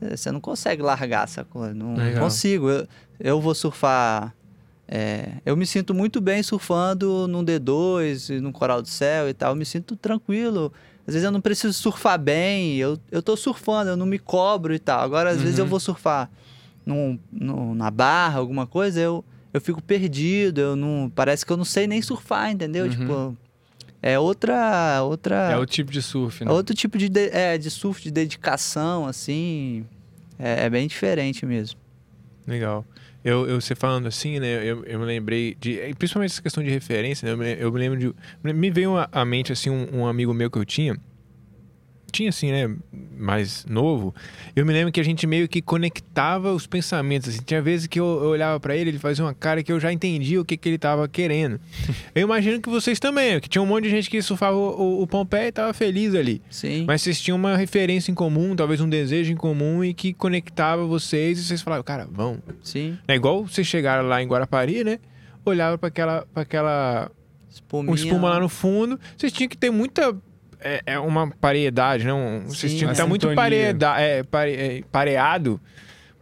eh, 0.00 0.16
você 0.16 0.30
não 0.30 0.40
consegue 0.40 0.82
largar 0.82 1.24
essa 1.24 1.44
coisa. 1.44 1.74
Não 1.74 1.94
Legal. 1.94 2.22
consigo. 2.24 2.68
Eu, 2.70 2.86
eu 3.18 3.40
vou 3.40 3.54
surfar. 3.54 4.34
é, 4.88 5.34
eu 5.46 5.56
me 5.56 5.66
sinto 5.66 5.94
muito 5.94 6.20
bem 6.20 6.42
surfando 6.42 7.26
num 7.28 7.44
D2, 7.44 8.30
e 8.36 8.40
num 8.40 8.50
Coral 8.52 8.82
do 8.82 8.88
Céu 8.88 9.28
e 9.28 9.34
tal. 9.34 9.52
Eu 9.52 9.56
me 9.56 9.64
sinto 9.64 9.94
tranquilo. 9.96 10.72
Às 11.06 11.14
vezes 11.14 11.24
eu 11.24 11.30
não 11.32 11.40
preciso 11.40 11.72
surfar 11.72 12.18
bem, 12.20 12.76
eu, 12.76 12.98
eu 13.10 13.22
tô 13.22 13.36
surfando, 13.36 13.90
eu 13.90 13.96
não 13.96 14.06
me 14.06 14.18
cobro 14.18 14.72
e 14.74 14.78
tal. 14.78 15.00
Agora, 15.00 15.30
às 15.30 15.40
vezes 15.42 15.58
eu 15.58 15.64
Uhum. 15.64 15.70
vou 15.70 15.80
surfar 15.80 16.30
num, 16.86 17.18
num- 17.32 17.74
na 17.74 17.90
barra, 17.90 18.38
alguma 18.38 18.66
coisa, 18.66 19.00
eu, 19.00 19.24
eu 19.52 19.60
fico 19.60 19.82
perdido, 19.82 20.60
eu 20.60 20.76
não. 20.76 21.10
Parece 21.14 21.44
que 21.44 21.52
eu 21.52 21.56
não 21.56 21.64
sei 21.64 21.86
nem 21.88 22.00
surfar, 22.02 22.50
entendeu? 22.52 22.84
Uhum. 22.84 22.90
Tipo, 22.90 23.36
é 24.02 24.18
outra. 24.18 25.02
outra 25.02 25.34
É 25.52 25.56
o 25.56 25.66
tipo 25.66 25.90
de 25.92 26.00
surf, 26.02 26.44
né? 26.44 26.50
é 26.50 26.54
outro 26.54 26.74
tipo 26.74 26.96
de, 26.98 27.08
de- 27.08 27.28
é, 27.30 27.56
de 27.58 27.70
surf, 27.70 28.02
de 28.02 28.10
dedicação, 28.10 29.06
assim. 29.06 29.84
É, 30.38 30.64
é 30.66 30.70
bem 30.70 30.86
diferente 30.86 31.44
mesmo. 31.44 31.78
Legal. 32.46 32.84
Eu, 33.22 33.46
eu, 33.46 33.60
você 33.60 33.74
falando 33.74 34.06
assim, 34.06 34.40
né? 34.40 34.64
Eu, 34.64 34.82
eu 34.84 34.98
me 34.98 35.04
lembrei 35.04 35.54
de. 35.60 35.78
Principalmente 35.98 36.30
essa 36.32 36.40
questão 36.42 36.62
de 36.64 36.70
referência, 36.70 37.26
né? 37.26 37.32
Eu 37.32 37.36
me, 37.38 37.62
eu 37.64 37.70
me 37.72 37.78
lembro 37.78 37.98
de. 37.98 38.14
Me 38.54 38.70
veio 38.70 38.96
à- 38.96 39.24
mente, 39.26 39.52
assim, 39.52 39.68
um, 39.68 40.00
um 40.00 40.06
amigo 40.06 40.32
meu 40.32 40.50
que 40.50 40.56
eu 40.58 40.64
tinha. 40.64 40.96
Tinha, 42.20 42.28
assim, 42.28 42.52
né? 42.52 42.76
Mais 43.16 43.64
novo. 43.64 44.14
Eu 44.54 44.66
me 44.66 44.74
lembro 44.74 44.92
que 44.92 45.00
a 45.00 45.02
gente 45.02 45.26
meio 45.26 45.48
que 45.48 45.62
conectava 45.62 46.52
os 46.52 46.66
pensamentos. 46.66 47.30
Assim. 47.30 47.40
Tinha 47.42 47.62
vezes 47.62 47.86
que 47.86 47.98
eu, 47.98 48.04
eu 48.04 48.28
olhava 48.28 48.60
pra 48.60 48.76
ele, 48.76 48.90
ele 48.90 48.98
fazia 48.98 49.24
uma 49.24 49.32
cara 49.32 49.62
que 49.62 49.72
eu 49.72 49.80
já 49.80 49.90
entendia 49.90 50.38
o 50.38 50.44
que, 50.44 50.54
que 50.54 50.68
ele 50.68 50.76
tava 50.76 51.08
querendo. 51.08 51.58
eu 52.14 52.20
imagino 52.20 52.60
que 52.60 52.68
vocês 52.68 53.00
também, 53.00 53.40
que 53.40 53.48
tinha 53.48 53.62
um 53.62 53.66
monte 53.66 53.84
de 53.84 53.90
gente 53.90 54.10
que 54.10 54.20
surfava 54.20 54.54
o, 54.54 54.98
o, 54.98 55.02
o 55.02 55.06
Pompeia 55.06 55.48
e 55.48 55.52
tava 55.52 55.72
feliz 55.72 56.14
ali. 56.14 56.42
Sim. 56.50 56.84
Mas 56.86 57.00
vocês 57.00 57.18
tinham 57.18 57.38
uma 57.38 57.56
referência 57.56 58.12
em 58.12 58.14
comum, 58.14 58.54
talvez 58.54 58.82
um 58.82 58.88
desejo 58.88 59.32
em 59.32 59.36
comum 59.36 59.82
e 59.82 59.94
que 59.94 60.12
conectava 60.12 60.84
vocês 60.84 61.38
e 61.38 61.44
vocês 61.44 61.62
falavam, 61.62 61.84
cara, 61.84 62.06
vão. 62.10 62.42
Sim. 62.62 62.98
É 63.08 63.14
igual 63.14 63.46
vocês 63.46 63.66
chegaram 63.66 64.06
lá 64.06 64.22
em 64.22 64.26
Guarapari, 64.26 64.84
né? 64.84 64.98
Olhava 65.42 65.78
para 65.78 65.88
aquela, 65.88 66.26
pra 66.34 66.42
aquela 66.42 67.10
Espuminha. 67.48 67.92
um 67.92 67.94
espuma 67.94 68.28
lá 68.28 68.40
no 68.40 68.48
fundo. 68.50 69.00
Vocês 69.16 69.32
tinham 69.32 69.48
que 69.48 69.56
ter 69.56 69.70
muita 69.70 70.14
é, 70.62 70.82
é 70.86 70.98
uma 70.98 71.30
pareidade, 71.30 72.06
não? 72.06 72.42
Vocês 72.46 72.72
Sim, 72.72 72.84
uma 72.84 72.92
estar 72.92 73.06
muito 73.06 73.32
pareada, 73.34 74.00
é, 74.00 74.22
pare, 74.22 74.52
é, 74.52 74.82
pareado 74.90 75.60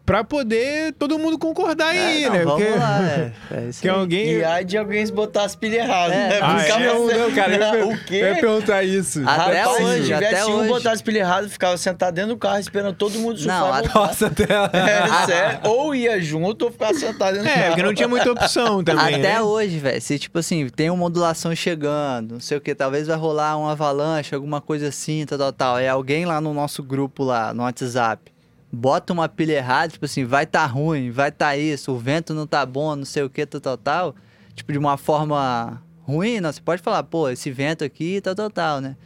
pra 0.09 0.25
poder 0.25 0.95
todo 0.95 1.19
mundo 1.19 1.39
concordar 1.39 1.95
É, 1.95 1.99
aí, 2.07 2.25
não, 2.25 2.33
né? 2.33 2.45
vamos 2.45 2.63
Porque 2.65 2.79
lá, 2.79 3.03
é. 3.07 3.33
É 3.51 3.71
que 3.79 3.89
aí. 3.89 3.95
alguém 3.95 4.27
E 4.39 4.45
aí 4.45 4.65
de 4.65 4.79
alguém 4.79 5.07
botar 5.13 5.45
as 5.45 5.55
pilhas 5.55 5.85
erradas, 5.87 6.17
É. 6.17 6.29
né? 6.31 6.39
Ah, 6.43 6.59
Ficava 6.61 6.83
é? 6.83 6.87
Não, 6.87 7.07
não, 7.07 7.33
cara, 7.35 7.55
eu 7.55 7.61
ia, 7.61 7.71
per- 7.73 7.87
o 7.89 8.05
quê? 8.07 8.15
eu 8.17 8.27
ia 8.29 8.35
perguntar 8.41 8.83
isso. 8.83 9.23
Até 9.29 9.61
Rapaz, 9.61 9.85
hoje, 9.85 10.03
tivesse 10.05 10.35
até 10.35 10.47
um 10.47 10.55
hoje. 10.61 10.69
botar 10.69 10.93
as 10.93 11.03
pilhas 11.03 11.21
erradas, 11.29 11.53
ficava 11.53 11.77
sentado 11.77 12.15
dentro 12.15 12.31
do 12.31 12.37
carro 12.39 12.59
esperando 12.59 12.95
todo 12.95 13.19
mundo 13.19 13.39
surfar. 13.39 13.61
Não, 13.61 13.75
a-. 13.75 13.83
Nossa, 14.07 14.27
até 14.29 14.45
É, 14.73 15.27
sério. 15.27 15.61
Ou 15.65 15.95
ia 15.95 16.19
junto 16.23 16.65
ou 16.65 16.73
ficava 16.73 16.95
sentado 16.95 17.35
dentro 17.35 17.45
do 17.45 17.49
É, 17.51 17.55
carro. 17.55 17.67
porque 17.69 17.83
não 17.83 17.95
tinha 17.95 18.09
muita 18.09 18.33
opção 18.33 18.83
também, 18.85 19.17
Até 19.17 19.35
né? 19.35 19.43
hoje, 19.43 19.79
velho. 19.79 20.01
Se, 20.01 20.19
tipo 20.19 20.39
assim, 20.39 20.69
tem 20.71 20.89
uma 20.89 21.05
ondulação 21.05 21.55
chegando, 21.55 22.33
não 22.33 22.41
sei 22.41 22.57
o 22.57 22.61
que, 22.63 22.75
talvez 22.75 23.07
vai 23.09 23.17
rolar 23.19 23.59
uma 23.59 23.73
avalanche, 23.73 24.35
alguma 24.35 24.61
coisa 24.63 24.89
assim, 24.89 25.27
tal, 25.27 25.37
tal, 25.39 25.53
tal. 25.53 25.79
É 25.79 25.89
alguém 25.89 26.25
lá 26.25 26.41
no 26.41 26.55
nosso 26.55 26.83
grupo 26.83 27.25
lá, 27.25 27.53
no 27.53 27.63
WhatsApp, 27.65 28.33
bota 28.73 29.12
uma 29.12 29.29
pilha 29.29 29.55
errada, 29.55 29.93
tipo 29.93 30.05
assim, 30.05 30.25
vai 30.25 30.47
tá 30.47 30.64
ruim, 30.66 31.11
vai 31.11 31.31
tá 31.33 31.57
isso, 31.57 31.93
o 31.93 31.99
vento 31.99 32.35
não 32.35 32.47
tá 32.47 32.64
bom, 32.66 32.95
não 32.97 33.05
sei 33.05 33.23
o 33.23 33.31
que, 33.31 33.45
tal, 33.47 33.61
tal, 33.61 33.77
tal. 33.77 34.14
Tipo, 34.55 34.73
de 34.73 34.79
uma 34.79 34.97
forma 34.97 35.83
ruim, 36.03 36.41
não, 36.41 36.53
você 36.53 36.61
pode 36.61 36.83
falar, 36.83 37.03
pô, 37.05 37.29
esse 37.29 37.51
vento 37.51 37.85
aqui, 37.85 38.21
tal, 38.21 38.35
tal, 38.35 38.51
tal, 38.51 38.81
né? 38.81 38.97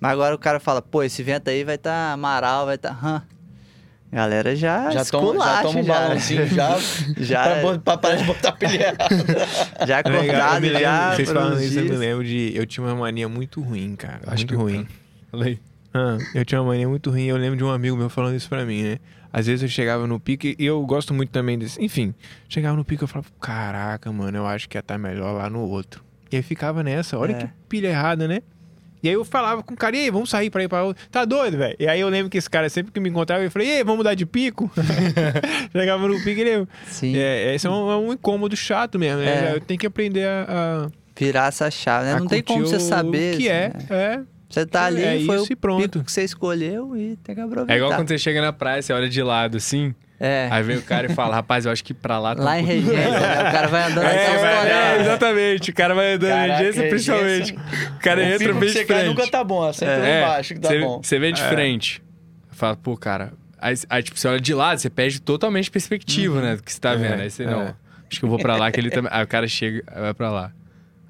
Mas 0.00 0.12
agora 0.12 0.34
o 0.34 0.38
cara 0.38 0.58
fala, 0.58 0.82
pô, 0.82 1.02
esse 1.02 1.22
vento 1.22 1.48
aí 1.48 1.62
vai 1.64 1.78
tá 1.78 2.12
amaral, 2.12 2.66
vai 2.66 2.76
tá... 2.78 2.90
Hã. 3.02 3.22
Galera 4.10 4.54
já 4.54 4.90
Já 4.90 5.04
toma, 5.06 5.42
já 5.42 5.62
toma 5.62 5.80
um 5.80 5.82
já, 5.84 5.92
né? 5.94 6.00
balãozinho 6.00 6.46
já, 6.46 6.78
Já- 7.16 7.60
pra, 7.62 7.78
pra 7.78 7.96
parar 7.96 8.16
de 8.16 8.24
botar 8.24 8.48
a 8.50 8.52
pilha 8.52 8.74
errada. 8.88 9.06
Já 9.86 9.98
É 9.98 10.02
eu 10.04 10.20
acordado, 10.20 10.60
me 10.60 10.68
lembro- 10.68 10.80
já. 10.82 11.14
Vocês 11.16 11.30
falando 11.30 11.62
isso, 11.62 11.78
eu 11.78 11.84
me 11.84 11.90
lembro 11.96 12.24
de. 12.24 12.52
Eu 12.54 12.66
tinha 12.66 12.84
uma 12.84 12.94
mania 12.94 13.26
muito 13.26 13.62
ruim, 13.62 13.96
cara. 13.96 14.20
Acho 14.26 14.36
muito 14.40 14.48
que 14.48 14.54
ruim. 14.54 14.86
Fala 15.30 15.44
aí. 15.46 15.58
Ah, 15.94 16.16
eu 16.34 16.44
tinha 16.44 16.60
uma 16.60 16.68
mania 16.72 16.88
muito 16.88 17.10
ruim. 17.10 17.24
Eu 17.24 17.36
lembro 17.36 17.56
de 17.56 17.64
um 17.64 17.70
amigo 17.70 17.96
meu 17.96 18.08
falando 18.08 18.34
isso 18.36 18.48
pra 18.48 18.64
mim, 18.64 18.82
né? 18.82 18.98
Às 19.32 19.46
vezes 19.46 19.62
eu 19.62 19.68
chegava 19.68 20.06
no 20.06 20.20
pico 20.20 20.46
e 20.46 20.56
eu 20.58 20.80
gosto 20.84 21.12
muito 21.14 21.30
também 21.30 21.58
desse. 21.58 21.82
Enfim, 21.82 22.14
chegava 22.48 22.76
no 22.76 22.84
pico 22.84 23.02
e 23.02 23.04
eu 23.04 23.08
falava, 23.08 23.28
caraca, 23.40 24.12
mano, 24.12 24.36
eu 24.38 24.46
acho 24.46 24.68
que 24.68 24.76
ia 24.76 24.80
estar 24.80 24.98
melhor 24.98 25.32
lá 25.32 25.48
no 25.48 25.60
outro. 25.60 26.02
E 26.30 26.36
aí 26.36 26.42
ficava 26.42 26.82
nessa, 26.82 27.18
olha 27.18 27.32
É. 27.32 27.34
que 27.40 27.48
pilha 27.68 27.88
errada, 27.88 28.26
né? 28.28 28.40
E 29.02 29.08
aí 29.08 29.14
eu 29.14 29.24
falava 29.24 29.62
com 29.64 29.74
o 29.74 29.76
cara, 29.76 29.96
e 29.96 30.00
aí, 30.04 30.10
vamos 30.10 30.30
sair 30.30 30.48
pra 30.48 30.62
ir 30.62 30.68
pra 30.68 30.84
outro. 30.84 31.04
Tá 31.10 31.24
doido, 31.24 31.58
velho? 31.58 31.74
E 31.76 31.88
aí 31.88 31.98
eu 32.00 32.08
lembro 32.08 32.30
que 32.30 32.38
esse 32.38 32.48
cara 32.48 32.68
sempre 32.70 32.92
que 32.92 33.00
me 33.00 33.08
encontrava, 33.10 33.42
eu 33.42 33.50
falei, 33.50 33.66
e 33.68 33.72
aí, 33.78 33.82
vamos 33.82 33.96
mudar 33.98 34.14
de 34.14 34.24
pico? 34.24 34.70
chegava 35.72 36.06
no 36.06 36.14
pico 36.22 36.38
e 36.38 36.40
ele. 36.40 36.68
Sim. 36.86 37.16
É, 37.16 37.54
esse 37.54 37.66
é 37.66 37.70
um, 37.70 37.90
é 37.90 37.96
um 37.96 38.12
incômodo 38.12 38.56
chato 38.56 38.98
mesmo, 38.98 39.20
né? 39.20 39.50
É. 39.50 39.56
Eu 39.56 39.60
tenho 39.60 39.78
que 39.80 39.86
aprender 39.86 40.24
a. 40.26 40.86
a 40.88 40.90
Virar 41.18 41.48
essa 41.48 41.70
chave, 41.70 42.06
né? 42.06 42.18
Não 42.18 42.26
tem 42.26 42.42
como 42.42 42.66
você 42.66 42.76
o 42.76 42.80
saber. 42.80 43.36
que 43.36 43.48
é, 43.48 43.68
né? 43.68 43.86
é. 43.90 44.20
Você 44.52 44.66
tá 44.66 44.84
ali, 44.84 45.02
É 45.02 45.20
foi 45.24 45.36
isso 45.36 45.46
o 45.50 45.52
e 45.52 45.56
pronto. 45.56 45.88
pico 45.88 46.04
que 46.04 46.12
você 46.12 46.22
escolheu 46.24 46.96
e 46.96 47.16
tem 47.24 47.34
que 47.34 47.40
aproveitar. 47.40 47.72
É 47.72 47.76
igual 47.76 47.94
quando 47.94 48.08
você 48.08 48.18
chega 48.18 48.40
na 48.42 48.52
praia, 48.52 48.82
você 48.82 48.92
olha 48.92 49.08
de 49.08 49.22
lado 49.22 49.56
assim, 49.56 49.94
É, 50.20 50.46
aí 50.50 50.62
vem 50.62 50.76
o 50.76 50.82
cara 50.82 51.10
e 51.10 51.14
fala, 51.14 51.34
rapaz, 51.36 51.64
eu 51.66 51.72
acho 51.72 51.82
que 51.82 51.92
pra 51.94 52.18
lá 52.18 52.34
tá 52.36 52.42
lá 52.44 52.52
um 52.52 52.56
em 52.58 52.64
Regência, 52.64 52.92
melhor." 52.98 53.20
né? 53.20 53.48
O 53.48 53.52
cara 53.52 53.66
vai 53.68 53.82
andando 53.84 54.04
É, 54.06 54.38
vai- 54.38 54.70
é, 54.70 55.00
exatamente. 55.00 55.70
O 55.70 55.74
cara 55.74 55.94
vai 55.94 56.12
andando 56.14 56.28
em 56.30 56.34
Caraca, 56.34 56.58
regência, 56.62 56.88
principalmente. 56.88 57.52
O 57.96 57.98
cara 58.00 58.20
o 58.20 58.24
entra 58.24 58.54
bem 58.54 58.68
de 58.68 58.84
cai 58.84 58.84
frente. 59.00 59.06
nunca 59.08 59.26
tá 59.30 59.42
bom, 59.42 59.68
é 59.68 59.72
sempre 59.72 59.96
lá 59.96 60.06
É, 60.06 60.22
embaixo 60.22 60.54
que 60.54 60.60
tá 60.60 60.68
você, 60.68 60.80
bom. 60.80 61.00
Você 61.02 61.18
vê 61.18 61.32
de 61.32 61.42
frente. 61.42 62.02
Fala, 62.50 62.76
pô, 62.76 62.96
cara. 62.96 63.32
Aí, 63.58 63.74
aí, 63.88 64.02
tipo, 64.02 64.18
você 64.18 64.28
olha 64.28 64.40
de 64.40 64.52
lado, 64.54 64.78
você 64.78 64.90
perde 64.90 65.20
totalmente 65.20 65.70
perspectiva, 65.70 66.40
né? 66.42 66.56
Do 66.56 66.62
que 66.62 66.72
você 66.72 66.80
tá 66.80 66.92
É, 66.92 66.96
vendo. 66.96 67.20
Aí 67.20 67.30
você, 67.30 67.44
é. 67.44 67.46
não, 67.46 67.74
acho 68.10 68.18
que 68.20 68.24
eu 68.24 68.28
vou 68.28 68.38
pra 68.38 68.56
lá, 68.56 68.70
que 68.70 68.78
ele 68.78 68.90
também. 68.90 69.10
Aí 69.12 69.24
o 69.24 69.26
cara 69.26 69.48
chega, 69.48 69.82
vai 69.98 70.12
pra 70.14 70.30
lá. 70.30 70.52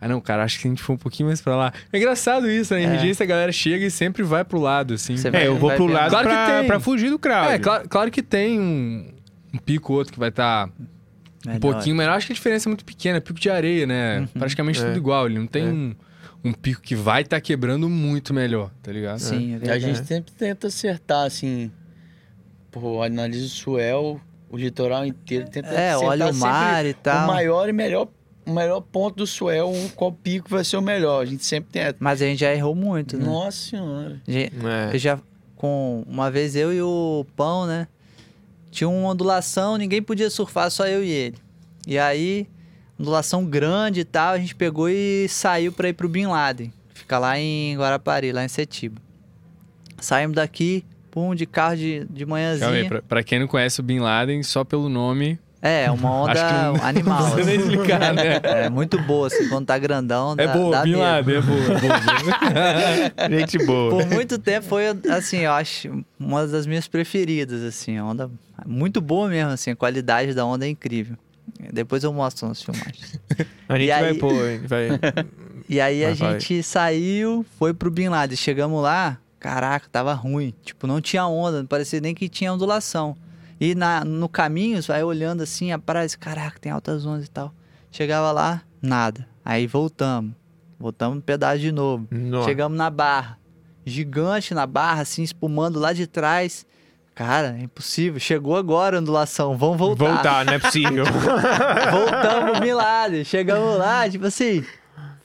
Ah, 0.04 0.08
não, 0.08 0.20
cara, 0.20 0.42
acho 0.42 0.58
que 0.58 0.66
a 0.66 0.70
gente 0.70 0.82
for 0.82 0.94
um 0.94 0.96
pouquinho 0.96 1.28
mais 1.28 1.40
pra 1.40 1.54
lá. 1.54 1.72
É 1.92 1.96
engraçado 1.96 2.50
isso, 2.50 2.74
né? 2.74 2.80
Em 2.82 2.86
É. 2.86 2.88
regência 2.88 3.22
a 3.22 3.26
galera 3.26 3.52
chega 3.52 3.84
e 3.86 3.90
sempre 3.90 4.22
vai 4.24 4.44
pro 4.44 4.58
lado, 4.58 4.94
assim. 4.94 5.16
Você 5.16 5.28
É, 5.28 5.46
eu 5.46 5.56
vou 5.56 5.68
vai 5.68 5.76
pro 5.76 5.86
lado 5.86 6.10
Claro 6.10 6.28
que 6.28 6.34
pra, 6.34 6.58
tem. 6.58 6.66
pra 6.66 6.80
fugir 6.80 7.08
do 7.10 7.18
crowd. 7.20 7.52
É, 7.52 7.58
claro, 7.58 7.88
claro 7.88 8.10
que 8.10 8.20
tem 8.22 8.58
um, 8.58 9.06
um 9.54 9.58
pico 9.58 9.92
ou 9.92 9.98
outro 10.00 10.12
que 10.12 10.18
vai 10.18 10.30
estar 10.30 10.66
um 10.66 10.72
Melhor. 11.46 11.60
pouquinho 11.60 11.94
menor. 11.94 12.14
Acho 12.14 12.26
que 12.26 12.32
a 12.32 12.34
diferença 12.34 12.68
é 12.68 12.70
muito 12.70 12.84
pequena. 12.84 13.18
É 13.18 13.20
pico 13.20 13.38
de 13.38 13.48
areia, 13.48 13.86
né? 13.86 14.28
Praticamente 14.36 14.80
É. 14.82 14.84
tudo 14.86 14.96
igual. 14.96 15.26
Ele 15.26 15.38
não 15.38 15.46
tem 15.46 15.62
É. 15.64 15.68
um, 15.68 15.94
um 16.44 16.52
pico 16.52 16.82
que 16.82 16.96
vai 16.96 17.22
estar 17.22 17.40
quebrando 17.40 17.88
muito 17.88 18.34
melhor, 18.34 18.72
tá 18.82 18.90
ligado? 18.90 19.20
Sim, 19.20 19.50
é 19.50 19.52
E 19.52 19.54
a 19.54 19.58
verdade. 19.58 19.80
gente 19.84 20.04
sempre 20.04 20.32
tenta 20.32 20.66
acertar, 20.66 21.26
assim. 21.26 21.70
Pô, 22.70 23.02
analisa 23.02 23.44
o 23.46 23.48
suel, 23.48 24.20
o 24.50 24.56
litoral 24.56 25.04
inteiro. 25.06 25.48
Tenta 25.48 25.68
É, 25.68 25.90
acertar 25.90 26.08
olha 26.08 26.26
o 26.26 26.34
mar 26.34 26.86
e 26.86 26.94
tal. 26.94 27.24
O 27.24 27.26
maior 27.28 27.68
e 27.68 27.72
melhor, 27.72 28.08
o 28.46 28.52
melhor 28.52 28.80
ponto 28.80 29.16
do 29.16 29.26
suel, 29.26 29.68
um, 29.70 29.88
qual 29.90 30.12
pico 30.12 30.48
vai 30.48 30.64
ser 30.64 30.76
o 30.76 30.82
melhor. 30.82 31.22
A 31.22 31.26
gente 31.26 31.44
sempre 31.44 31.70
tenta. 31.72 31.96
Mas 32.00 32.20
a 32.22 32.26
gente 32.26 32.40
já 32.40 32.52
errou 32.54 32.74
muito, 32.74 33.16
né? 33.16 33.24
Nossa 33.24 33.56
senhora. 33.70 34.20
Gente, 34.26 34.54
É. 34.66 34.94
Eu 34.94 34.98
já, 34.98 35.18
com 35.56 36.04
uma 36.08 36.30
vez 36.30 36.56
eu 36.56 36.72
e 36.72 36.82
o 36.82 37.24
Pão, 37.36 37.66
né? 37.66 37.86
Tinha 38.70 38.88
uma 38.88 39.10
ondulação, 39.10 39.76
ninguém 39.76 40.02
podia 40.02 40.30
surfar, 40.30 40.70
só 40.70 40.86
eu 40.86 41.04
e 41.04 41.10
ele. 41.10 41.36
E 41.86 41.98
aí, 41.98 42.46
ondulação 42.98 43.44
grande 43.44 44.00
e 44.00 44.04
tal, 44.04 44.34
a 44.34 44.38
gente 44.38 44.54
pegou 44.54 44.88
e 44.88 45.26
saiu 45.28 45.70
pra 45.72 45.88
ir 45.88 45.92
pro 45.92 46.08
Bin 46.08 46.26
Laden. 46.26 46.72
Fica 46.94 47.18
lá 47.18 47.38
em 47.38 47.76
Guarapari, 47.76 48.32
lá 48.32 48.44
em 48.44 48.48
Setiba. 48.48 49.00
Saímos 50.00 50.34
daqui, 50.36 50.84
pum, 51.10 51.34
de 51.34 51.44
carro 51.46 51.76
de, 51.76 52.06
de 52.10 52.24
Calma 52.24 52.36
aí, 52.38 52.44
manhãzinha. 52.56 52.88
pra, 52.88 53.02
pra 53.02 53.22
quem 53.22 53.38
não 53.38 53.46
conhece 53.46 53.78
o 53.80 53.82
Bin 53.82 53.98
Laden, 54.00 54.42
só 54.42 54.64
pelo 54.64 54.88
nome, 54.88 55.38
É, 55.62 55.88
uma 55.92 56.10
onda 56.22 56.34
não, 56.34 56.84
animal. 56.84 57.28
não 57.28 57.38
assim. 57.38 57.52
explicar, 57.52 58.12
né? 58.12 58.40
É 58.66 58.68
muito 58.68 59.00
boa, 59.02 59.28
assim, 59.28 59.48
quando 59.48 59.66
tá 59.66 59.78
grandão. 59.78 60.34
É 60.36 60.46
dá, 60.46 60.52
boa, 60.52 60.70
dá 60.72 60.82
Bin. 60.82 60.96
Laden, 60.96 61.36
é 61.36 61.40
boa, 61.40 61.56
é 61.56 61.80
boa. 61.80 63.28
Gente 63.30 63.58
boa. 63.64 63.90
Por 63.90 64.06
muito 64.06 64.38
tempo 64.38 64.66
foi, 64.66 64.84
assim, 65.10 65.38
eu 65.38 65.52
acho 65.52 66.04
uma 66.18 66.46
das 66.46 66.66
minhas 66.66 66.88
preferidas, 66.88 67.62
assim, 67.62 67.96
a 67.96 68.04
onda 68.04 68.30
muito 68.66 69.00
boa 69.00 69.28
mesmo, 69.28 69.52
assim, 69.52 69.70
a 69.70 69.76
qualidade 69.76 70.34
da 70.34 70.44
onda 70.44 70.66
é 70.66 70.68
incrível. 70.68 71.16
Depois 71.72 72.02
eu 72.04 72.12
mostro 72.12 72.48
nos 72.48 72.62
filmagens. 72.62 73.20
A 73.68 73.78
gente 73.78 73.88
E 73.88 73.92
vai 73.92 74.04
aí- 74.10 74.18
pôr, 74.18 74.34
vai. 74.66 74.88
E 75.68 75.80
aí 75.80 76.04
a 76.04 76.12
vai. 76.14 76.40
gente 76.40 76.62
saiu, 76.62 77.46
foi 77.58 77.72
pro 77.72 77.90
Bin 77.90 78.08
Laden, 78.08 78.36
chegamos 78.36 78.82
lá, 78.82 79.16
caraca, 79.38 79.86
tava 79.90 80.12
ruim, 80.12 80.52
tipo, 80.64 80.86
não 80.86 81.00
tinha 81.00 81.26
onda, 81.26 81.58
não 81.60 81.66
parecia 81.66 82.00
nem 82.00 82.14
que 82.14 82.28
tinha 82.28 82.52
ondulação. 82.52 83.16
E 83.62 83.76
na, 83.76 84.04
no 84.04 84.28
caminho, 84.28 84.82
você 84.82 84.90
vai 84.90 85.04
olhando 85.04 85.40
assim, 85.40 85.70
a 85.70 85.78
praia, 85.78 86.08
caraca, 86.18 86.58
tem 86.58 86.72
altas 86.72 87.06
ondas 87.06 87.26
e 87.26 87.30
tal. 87.30 87.54
Chegava 87.92 88.32
lá, 88.32 88.60
nada. 88.82 89.28
Aí 89.44 89.68
voltamos, 89.68 90.34
voltamos 90.80 91.14
no 91.14 91.22
pedaço 91.22 91.60
de 91.60 91.70
novo. 91.70 92.08
Nossa. 92.10 92.48
Chegamos 92.48 92.76
na 92.76 92.90
barra. 92.90 93.38
Gigante 93.86 94.52
na 94.52 94.66
barra, 94.66 95.02
assim, 95.02 95.22
espumando 95.22 95.78
lá 95.78 95.92
de 95.92 96.08
trás. 96.08 96.66
Cara, 97.14 97.56
é 97.56 97.62
impossível. 97.62 98.18
Chegou 98.18 98.56
agora 98.56 98.96
a 98.96 99.00
ondulação. 99.00 99.56
Vamos 99.56 99.78
voltar. 99.78 100.12
Voltar, 100.12 100.44
não 100.44 100.54
é 100.54 100.58
possível. 100.58 101.04
Voltamos 101.92 102.58
milagre. 102.58 103.24
Chegamos 103.24 103.78
lá, 103.78 104.10
tipo 104.10 104.26
assim, 104.26 104.64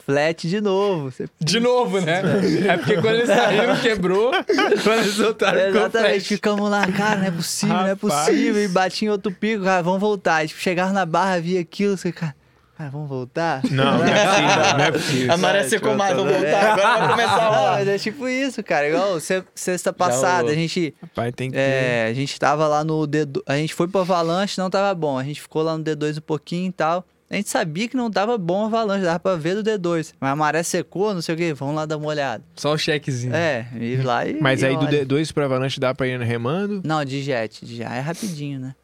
flat 0.08 0.48
de 0.48 0.62
novo. 0.62 1.12
Você- 1.12 1.28
De 1.40 1.60
novo, 1.60 2.00
né? 2.00 2.22
É 2.68 2.78
porque 2.78 2.96
quando 2.96 3.16
eles 3.16 3.28
saíram, 3.28 3.76
quebrou. 3.78 4.32
Quando 4.84 5.00
eles 5.02 5.18
voltaram, 5.18 5.60
ficou 5.60 5.82
Exatamente, 5.82 6.24
ficamos 6.24 6.70
lá, 6.70 6.88
cara, 6.92 7.18
não 7.20 7.26
é 7.28 7.32
possível, 7.32 7.76
não 7.76 7.86
é 7.88 7.90
Rapaz. 7.90 8.26
possível. 8.26 8.64
E 8.64 8.68
bati 8.70 9.06
em 9.06 9.10
outro 9.10 9.32
pico, 9.32 9.64
cara, 9.66 9.84
vamos 9.84 10.00
voltar. 10.00 10.44
E, 10.46 10.48
tipo, 10.48 10.60
chegar 10.62 10.94
na 10.94 11.06
barra, 11.06 11.40
via 11.42 11.60
aquilo, 11.60 11.98
você, 11.98 12.12
cara, 12.12 12.34
cara, 12.78 12.90
vamos 12.90 13.10
voltar? 13.10 13.62
Não, 13.70 13.98
não 13.98 14.06
é 14.06 14.26
possível, 14.26 14.78
não 14.78 14.86
é 14.86 14.92
possível. 14.92 15.34
A 15.34 15.38
maré 15.38 15.64
secou 15.68 15.96
mais, 15.96 16.16
vamos 16.16 16.32
voltar. 16.34 16.72
Agora 16.74 17.00
vai 17.00 17.10
começar 17.10 17.34
a 17.36 17.50
rolar. 17.50 17.72
mas 17.80 17.88
é 17.90 17.98
tipo 17.98 18.28
isso, 18.30 18.64
cara. 18.64 18.88
Igual 18.88 19.20
se- 19.20 19.44
sexta 19.54 19.92
passada, 19.92 20.50
a 20.52 20.56
gente 20.56 20.94
Pai, 21.14 21.32
tem 21.34 21.50
que 21.52 21.58
ter. 21.58 21.62
É, 21.62 22.08
a 22.10 22.14
gente 22.14 22.40
tava 22.40 22.66
lá 22.68 22.84
no 22.84 23.06
D2. 23.06 23.42
A 23.46 23.58
gente 23.58 23.74
foi 23.74 23.88
pro 23.90 24.02
Avalanche, 24.02 24.58
não 24.58 24.70
tava 24.70 24.94
bom. 24.96 25.18
A 25.18 25.24
gente 25.24 25.42
ficou 25.42 25.62
lá 25.64 25.78
no 25.78 25.84
D2 25.84 26.18
um 26.20 26.22
pouquinho 26.22 26.70
e 26.70 26.72
tal. 26.72 27.06
A 27.30 27.36
gente 27.36 27.50
sabia 27.50 27.90
que 27.90 27.98
não 27.98 28.10
tava 28.10 28.38
bom 28.38 28.64
o 28.64 28.66
Avalanche, 28.68 29.04
dava 29.04 29.20
pra 29.20 29.36
ver 29.36 29.62
do 29.62 29.64
D2. 29.64 30.14
Mas 30.20 30.32
a 30.32 30.36
maré 30.36 30.64
secou, 30.64 31.14
não 31.14 31.22
sei 31.22 31.36
o 31.36 31.38
quê, 31.38 31.54
vamos 31.54 31.76
lá 31.76 31.86
dar 31.86 31.98
uma 31.98 32.08
olhada. 32.08 32.42
Só 32.56 32.74
o 32.74 32.78
chequezinho. 32.78 33.36
É, 33.36 33.68
e 33.76 33.98
lá 33.98 34.26
e. 34.26 34.40
Mas 34.40 34.64
aí 34.64 34.78
do 34.78 34.86
olha. 34.86 35.06
D2 35.06 35.34
pra 35.34 35.44
Avalanche 35.46 35.78
dá 35.80 35.94
pra 35.94 36.08
ir 36.08 36.18
remando? 36.22 36.82
Não, 36.86 37.04
de 37.04 37.22
jet. 37.22 37.66
De 37.66 37.76
jet 37.76 37.92
é 37.92 38.00
rapidinho, 38.00 38.60
né? 38.62 38.76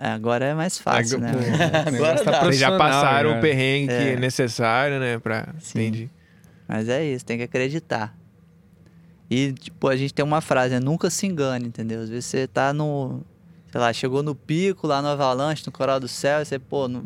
É, 0.00 0.08
agora 0.08 0.44
é 0.46 0.54
mais 0.54 0.78
fácil, 0.78 1.18
Agora- 1.18 1.32
né? 1.32 1.82
Pô, 1.82 1.88
o 1.88 1.92
negócio 1.92 2.24
tá 2.24 2.40
Vocês 2.44 2.58
já 2.58 2.78
passaram 2.78 3.36
o 3.36 3.40
perrengue 3.40 3.88
que 3.88 3.92
É. 3.94 4.12
é 4.12 4.16
necessário, 4.16 4.98
né? 5.00 5.18
Pra... 5.18 5.48
Sim. 5.58 5.80
Entendi. 5.80 6.10
Mas 6.68 6.88
é 6.88 7.04
isso, 7.04 7.24
tem 7.24 7.36
que 7.36 7.44
acreditar. 7.44 8.16
E, 9.28 9.52
tipo, 9.52 9.88
a 9.88 9.96
gente 9.96 10.14
tem 10.14 10.24
uma 10.24 10.40
frase, 10.40 10.74
né? 10.74 10.80
Nunca 10.80 11.10
se 11.10 11.26
engane, 11.26 11.66
entendeu? 11.66 12.00
Às 12.00 12.08
vezes 12.08 12.26
você 12.26 12.46
tá 12.46 12.72
no. 12.72 13.22
Sei 13.70 13.80
lá, 13.80 13.92
chegou 13.92 14.22
no 14.22 14.34
pico 14.34 14.86
lá 14.86 15.02
no 15.02 15.08
Avalanche, 15.08 15.62
no 15.66 15.72
Coral 15.72 15.98
do 15.98 16.06
Céu, 16.08 16.42
e 16.42 16.44
você, 16.44 16.58
pô, 16.58 16.86
não, 16.88 17.04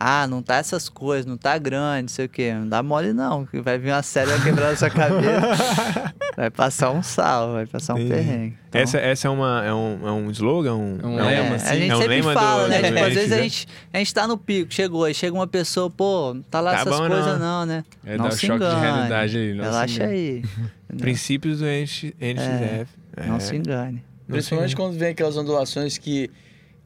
ah, 0.00 0.26
não 0.26 0.42
tá 0.42 0.56
essas 0.56 0.88
coisas, 0.88 1.26
não 1.26 1.36
tá 1.36 1.58
grande, 1.58 2.02
não 2.02 2.08
sei 2.08 2.26
o 2.26 2.28
quê. 2.28 2.52
Não 2.54 2.68
dá 2.68 2.82
mole, 2.82 3.12
não, 3.12 3.44
que 3.46 3.60
vai 3.60 3.78
vir 3.78 3.90
uma 3.92 4.02
série 4.02 4.30
vai 4.30 4.42
quebrar 4.42 4.70
na 4.70 4.76
sua 4.76 4.90
cabeça. 4.90 6.14
vai 6.36 6.50
passar 6.50 6.90
um 6.92 7.02
sal, 7.02 7.52
vai 7.54 7.66
passar 7.66 7.94
um 7.94 7.98
Entendi. 7.98 8.14
perrengue. 8.14 8.58
Então, 8.68 8.80
Essa, 8.80 8.98
essa 8.98 9.26
é, 9.28 9.30
uma, 9.30 9.64
é, 9.64 9.74
um, 9.74 10.06
é 10.06 10.12
um 10.12 10.30
slogan? 10.30 10.74
Um, 10.76 10.98
É 11.02 11.06
um 11.06 11.18
é 11.20 11.24
lema, 11.24 11.48
é, 11.48 11.54
assim. 11.56 11.68
A 11.68 11.74
gente 11.76 11.90
É 11.90 11.96
um 11.96 11.98
sempre 12.00 12.14
lema 12.16 12.34
do- 12.34 12.38
fala, 12.40 12.68
né? 12.68 12.78
do 12.82 12.86
Tipo, 12.86 12.98
às 13.04 13.14
vezes 13.14 13.32
a 13.32 13.36
né? 13.36 13.42
gente, 13.42 13.68
a 13.92 13.98
gente 13.98 14.14
tá 14.14 14.26
no 14.28 14.38
pico, 14.38 14.72
chegou, 14.72 15.04
aí 15.04 15.14
chega 15.14 15.34
uma 15.34 15.46
pessoa, 15.46 15.90
pô, 15.90 16.34
não 16.34 16.42
tá 16.42 16.60
lá 16.60 16.72
Tá 16.74 16.80
essas 16.82 16.96
coisas 16.98 17.26
não. 17.26 17.60
não, 17.60 17.66
né? 17.66 17.84
É 18.06 18.16
não 18.16 18.24
dar 18.24 18.30
o 18.30 18.32
se 18.36 18.46
choque 18.46 18.58
de 18.60 18.64
engane. 18.66 18.80
realidade 18.82 19.36
aí. 19.38 19.54
não 19.54 19.64
se 19.64 19.70
Relaxa 19.70 20.04
aí. 20.04 20.42
Princípios 20.98 21.58
do 21.58 21.64
NX, 21.66 22.04
NXF. 22.20 22.88
É, 23.16 23.26
Não 23.26 23.40
se 23.40 23.56
engane. 23.56 24.04
não 24.26 24.34
Principalmente 24.34 24.76
quando 24.76 24.96
vem 24.96 25.08
aquelas 25.10 25.36
ondulações 25.36 25.98
que, 25.98 26.30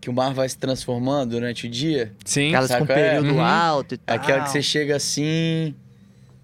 que 0.03 0.11
o 0.11 0.13
mar 0.13 0.35
vai 0.35 0.49
se 0.49 0.59
transformando 0.59 1.31
durante 1.31 1.67
o 1.67 1.71
dia. 1.71 2.13
Sim. 2.25 2.49
Aquelas 2.49 2.73
com 2.73 2.79
Saca? 2.81 2.93
É. 2.93 3.11
período 3.21 3.35
Uhum. 3.37 3.41
alto 3.41 3.95
e 3.95 3.99
tal. 3.99 4.17
Aquela 4.17 4.43
que 4.43 4.51
você 4.51 4.61
chega 4.61 4.97
assim, 4.97 5.75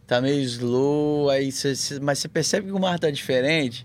tá 0.07 0.21
meio 0.21 0.41
slow, 0.43 1.29
aí 1.29 1.51
você, 1.51 1.75
você- 1.75 1.99
mas 2.01 2.21
você 2.21 2.29
percebe 2.29 2.69
que 2.69 2.73
o 2.73 2.79
mar 2.79 2.99
tá 3.01 3.11
diferente. 3.11 3.85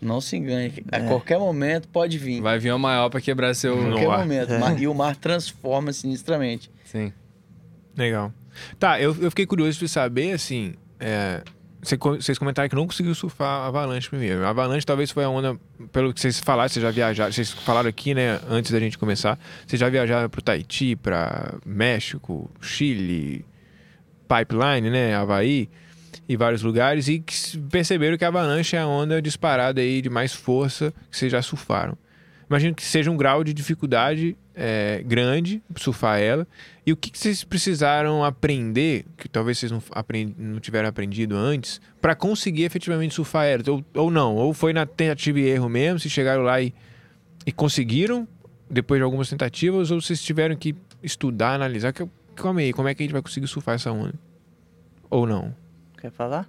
Não 0.00 0.20
se 0.20 0.36
engane. 0.36 0.72
A 0.90 0.96
É. 0.96 1.06
qualquer 1.06 1.38
momento 1.38 1.86
pode 1.86 2.18
vir. 2.18 2.40
Vai 2.40 2.58
vir 2.58 2.72
uma 2.72 2.78
maior 2.80 3.08
pra 3.08 3.20
quebrar 3.20 3.54
seu. 3.54 3.74
A 3.78 3.82
No 3.82 3.90
qualquer 3.92 4.10
ar. 4.10 4.18
momento. 4.18 4.52
É. 4.52 4.78
E 4.80 4.88
o 4.88 4.94
mar 4.94 5.14
transforma 5.14 5.92
sinistramente. 5.92 6.68
Sim. 6.84 7.12
Legal. 7.96 8.32
Tá, 8.78 9.00
eu, 9.00 9.16
eu 9.20 9.30
fiquei 9.30 9.46
curioso 9.46 9.78
de 9.78 9.88
saber, 9.88 10.32
assim, 10.32 10.74
é, 10.98 11.42
vocês 11.82 12.38
comentaram 12.38 12.68
que 12.68 12.76
não 12.76 12.86
conseguiu 12.86 13.12
surfar 13.12 13.62
a 13.62 13.66
Avalanche 13.66 14.08
primeiro. 14.08 14.44
A 14.44 14.50
Avalanche 14.50 14.86
talvez 14.86 15.10
foi 15.10 15.24
a 15.24 15.28
onda, 15.28 15.58
pelo 15.90 16.14
que 16.14 16.20
vocês 16.20 16.38
falaram, 16.38 16.68
vocês 16.68 16.82
já 16.82 16.92
viajaram, 16.92 17.32
vocês 17.32 17.50
falaram 17.50 17.88
aqui, 17.88 18.14
né, 18.14 18.40
antes 18.48 18.70
da 18.70 18.78
gente 18.78 18.96
começar, 18.96 19.36
vocês 19.66 19.80
já 19.80 19.88
viajaram 19.88 20.30
pro 20.30 20.40
Tahiti, 20.40 20.94
pra 20.94 21.54
México, 21.66 22.48
Chile, 22.60 23.44
Pipeline, 24.28 24.90
né, 24.90 25.16
Havaí 25.16 25.68
e 26.28 26.36
vários 26.36 26.62
lugares 26.62 27.08
e 27.08 27.24
perceberam 27.68 28.16
que 28.16 28.24
a 28.24 28.28
Avalanche 28.28 28.76
é 28.76 28.78
a 28.78 28.86
onda 28.86 29.20
disparada 29.20 29.80
aí 29.80 30.00
de 30.00 30.08
mais 30.08 30.32
força 30.32 30.94
que 31.10 31.16
vocês 31.16 31.32
já 31.32 31.42
surfaram. 31.42 31.98
Imagino 32.48 32.74
que 32.76 32.84
seja 32.84 33.10
um 33.10 33.16
grau 33.16 33.42
de 33.42 33.52
dificuldade 33.52 34.36
é, 34.54 35.02
grande 35.04 35.62
surfar 35.76 36.20
ela. 36.20 36.46
E 36.84 36.92
o 36.92 36.96
que, 36.96 37.10
que 37.10 37.18
vocês 37.18 37.44
precisaram 37.44 38.24
aprender, 38.24 39.04
que 39.16 39.28
talvez 39.28 39.56
vocês 39.58 39.70
não, 39.70 39.80
aprend- 39.92 40.34
não 40.36 40.58
tiveram 40.58 40.88
aprendido 40.88 41.36
antes, 41.36 41.80
para 42.00 42.14
conseguir 42.16 42.64
efetivamente 42.64 43.14
surfar 43.14 43.46
ela? 43.46 43.62
Ou, 43.68 43.84
ou 43.94 44.10
não? 44.10 44.34
Ou 44.34 44.52
foi 44.52 44.72
na 44.72 44.84
tentativa 44.84 45.38
e 45.38 45.44
erro 45.48 45.68
mesmo, 45.68 46.00
se 46.00 46.10
chegaram 46.10 46.42
lá 46.42 46.60
e, 46.60 46.74
e 47.46 47.52
conseguiram, 47.52 48.26
depois 48.68 48.98
de 48.98 49.04
algumas 49.04 49.28
tentativas, 49.30 49.92
ou 49.92 50.00
vocês 50.00 50.20
tiveram 50.20 50.56
que 50.56 50.74
estudar, 51.02 51.54
analisar? 51.54 51.92
Que- 51.92 52.08
Calma 52.34 52.60
aí, 52.60 52.72
como 52.72 52.88
é 52.88 52.94
que 52.94 53.02
a 53.02 53.04
gente 53.04 53.12
vai 53.12 53.22
conseguir 53.22 53.46
surfar 53.46 53.74
essa 53.76 53.92
onda? 53.92 54.14
Ou 55.08 55.24
não? 55.26 55.54
Quer 56.00 56.10
falar? 56.10 56.48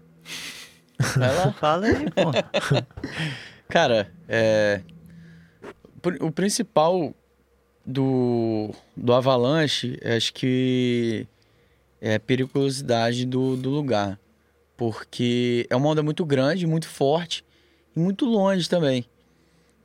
Vai 1.17 1.35
lá. 1.35 1.51
Fala 1.59 1.85
aí, 1.85 2.05
pô. 2.09 2.31
Cara, 3.67 4.11
é, 4.27 4.81
o 6.21 6.31
principal 6.31 7.13
do, 7.85 8.71
do 8.95 9.13
Avalanche, 9.13 9.99
acho 10.03 10.33
que 10.33 11.27
é 12.01 12.15
a 12.15 12.19
periculosidade 12.19 13.25
do, 13.25 13.55
do 13.55 13.69
lugar. 13.69 14.19
Porque 14.75 15.65
é 15.69 15.75
uma 15.75 15.89
onda 15.89 16.01
muito 16.03 16.25
grande, 16.25 16.65
muito 16.65 16.87
forte 16.87 17.45
e 17.95 17.99
muito 17.99 18.25
longe 18.25 18.67
também. 18.67 19.05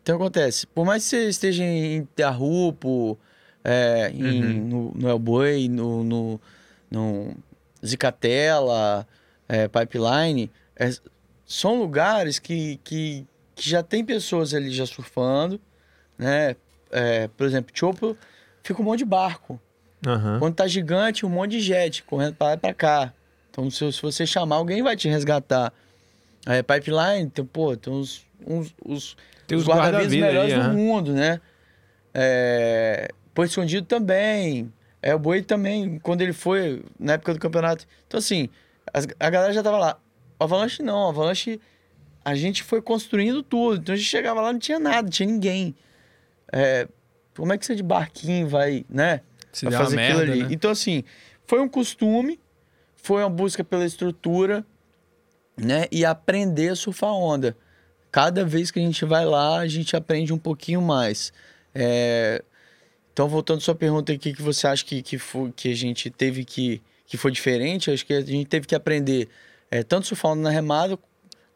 Então 0.02 0.16
acontece, 0.16 0.66
por 0.66 0.86
mais 0.86 1.04
que 1.04 1.10
você 1.10 1.28
esteja 1.28 1.62
em 1.64 2.04
Terrupo, 2.16 3.18
é, 3.62 4.10
em, 4.14 4.42
Uhum. 4.42 4.66
no, 4.66 4.94
no 4.94 5.08
Elboi, 5.08 5.68
no, 5.68 6.02
no, 6.02 6.40
no 6.90 7.36
Zicatela, 7.84 9.06
é, 9.48 9.68
Pipeline, 9.68 10.50
é, 10.76 10.90
são 11.46 11.78
lugares 11.78 12.38
que, 12.38 12.80
que, 12.82 13.26
que 13.54 13.68
já 13.68 13.82
tem 13.82 14.04
pessoas 14.04 14.54
ali 14.54 14.70
já 14.70 14.86
surfando, 14.86 15.60
né? 16.16 16.56
É, 16.90 17.28
por 17.28 17.46
exemplo, 17.46 17.70
Chopo 17.74 18.16
fica 18.62 18.80
um 18.80 18.84
monte 18.84 18.98
de 19.00 19.04
barco. 19.04 19.60
Aham. 20.06 20.38
Quando 20.38 20.54
tá 20.54 20.66
gigante, 20.66 21.26
um 21.26 21.28
monte 21.28 21.52
de 21.52 21.60
jet 21.60 22.02
correndo 22.04 22.34
pra 22.34 22.48
lá 22.48 22.54
e 22.54 22.56
pra 22.56 22.72
cá. 22.74 23.12
Então, 23.50 23.68
se, 23.70 23.92
se 23.92 24.00
você 24.00 24.24
chamar, 24.26 24.56
alguém 24.56 24.82
vai 24.82 24.96
te 24.96 25.08
resgatar. 25.08 25.72
É, 26.46 26.62
pipeline, 26.62 27.28
tem, 27.30 27.44
pô, 27.44 27.76
tem 27.76 27.92
uns, 27.92 28.24
uns, 28.46 28.74
os, 28.84 29.16
Tem 29.46 29.58
os 29.58 29.64
guarda-vidas 29.66 30.14
melhores 30.14 30.52
ali, 30.52 30.62
do 30.62 30.68
aham. 30.68 30.76
mundo, 30.76 31.12
né? 31.12 31.40
É, 32.14 33.08
Escondido 33.44 33.86
também. 33.86 34.72
É, 35.00 35.14
o 35.14 35.18
Boi 35.18 35.42
também, 35.42 35.98
quando 36.00 36.22
ele 36.22 36.32
foi, 36.32 36.82
na 36.98 37.12
época 37.12 37.32
do 37.34 37.38
campeonato. 37.40 37.86
Então, 38.06 38.18
assim, 38.18 38.48
as- 38.92 39.06
a 39.20 39.30
galera 39.30 39.52
já 39.52 39.62
tava 39.62 39.78
lá. 39.78 39.98
O 40.40 40.44
Avalanche 40.44 40.82
não, 40.82 41.06
o 41.06 41.08
Avalanche, 41.10 41.60
a 42.24 42.34
gente 42.34 42.64
foi 42.64 42.82
construindo 42.82 43.42
tudo. 43.42 43.80
Então, 43.80 43.94
a 43.94 43.96
gente 43.98 44.08
chegava 44.08 44.40
lá, 44.40 44.52
não 44.52 44.58
tinha 44.58 44.78
nada, 44.80 45.02
não 45.02 45.08
tinha 45.10 45.28
ninguém. 45.28 45.74
É, 46.52 46.88
como 47.36 47.52
é 47.52 47.58
que 47.58 47.64
você 47.64 47.74
de 47.74 47.82
barquinho 47.82 48.48
vai, 48.48 48.84
né? 48.88 49.20
Se 49.52 49.66
uma 49.66 49.72
fazer 49.72 49.98
aquilo 49.98 50.18
merda, 50.18 50.32
ali. 50.32 50.42
né? 50.42 50.48
Então, 50.50 50.70
assim, 50.70 51.04
foi 51.46 51.60
um 51.60 51.68
costume, 51.68 52.40
foi 52.96 53.22
uma 53.22 53.30
busca 53.30 53.62
pela 53.64 53.84
estrutura, 53.84 54.64
né? 55.56 55.86
E 55.90 56.04
aprender 56.04 56.70
a 56.70 56.76
surfar 56.76 57.12
onda. 57.12 57.56
Cada 58.10 58.44
vez 58.44 58.70
que 58.70 58.78
a 58.78 58.82
gente 58.82 59.04
vai 59.04 59.24
lá, 59.24 59.58
a 59.58 59.66
gente 59.66 59.94
aprende 59.96 60.32
um 60.32 60.38
pouquinho 60.38 60.80
mais. 60.80 61.32
É, 61.74 62.42
Então, 63.12 63.28
voltando 63.28 63.58
à 63.58 63.60
sua 63.60 63.74
pergunta 63.74 64.12
aqui, 64.12 64.32
que 64.32 64.42
você 64.42 64.66
acha 64.66 64.84
que, 64.84 65.02
que, 65.02 65.18
foi, 65.18 65.52
que 65.52 65.70
a 65.70 65.74
gente 65.74 66.08
teve 66.10 66.44
que, 66.44 66.80
que 67.06 67.16
foi 67.16 67.30
diferente, 67.30 67.90
acho 67.90 68.06
que 68.06 68.14
a 68.14 68.20
gente 68.20 68.46
teve 68.46 68.66
que 68.66 68.74
aprender 68.74 69.28
é, 69.70 69.82
tanto 69.82 70.06
surfar 70.06 70.32
onda 70.32 70.42
na 70.42 70.50
remada, 70.50 70.98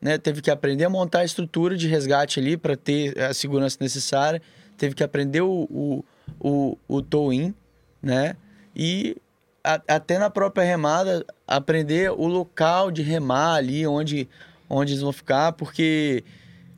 né? 0.00 0.18
Teve 0.18 0.42
que 0.42 0.50
aprender 0.50 0.84
a 0.84 0.90
montar 0.90 1.20
a 1.20 1.24
estrutura 1.24 1.76
de 1.76 1.88
resgate 1.88 2.40
ali 2.40 2.56
para 2.56 2.76
ter 2.76 3.18
a 3.18 3.32
segurança 3.32 3.78
necessária. 3.80 4.42
Teve 4.76 4.94
que 4.94 5.02
aprender 5.04 5.40
o, 5.40 5.66
o, 5.70 6.04
o, 6.40 6.78
o 6.88 7.02
tow-in, 7.02 7.54
né? 8.02 8.36
E 8.74 9.16
a- 9.62 9.80
até 9.88 10.18
na 10.18 10.30
própria 10.30 10.64
remada, 10.64 11.24
aprender 11.46 12.10
o 12.10 12.26
local 12.26 12.90
de 12.90 13.02
remar 13.02 13.54
ali, 13.54 13.86
onde, 13.86 14.28
onde 14.68 14.92
eles 14.92 15.02
vão 15.02 15.12
ficar, 15.12 15.52
porque 15.52 16.24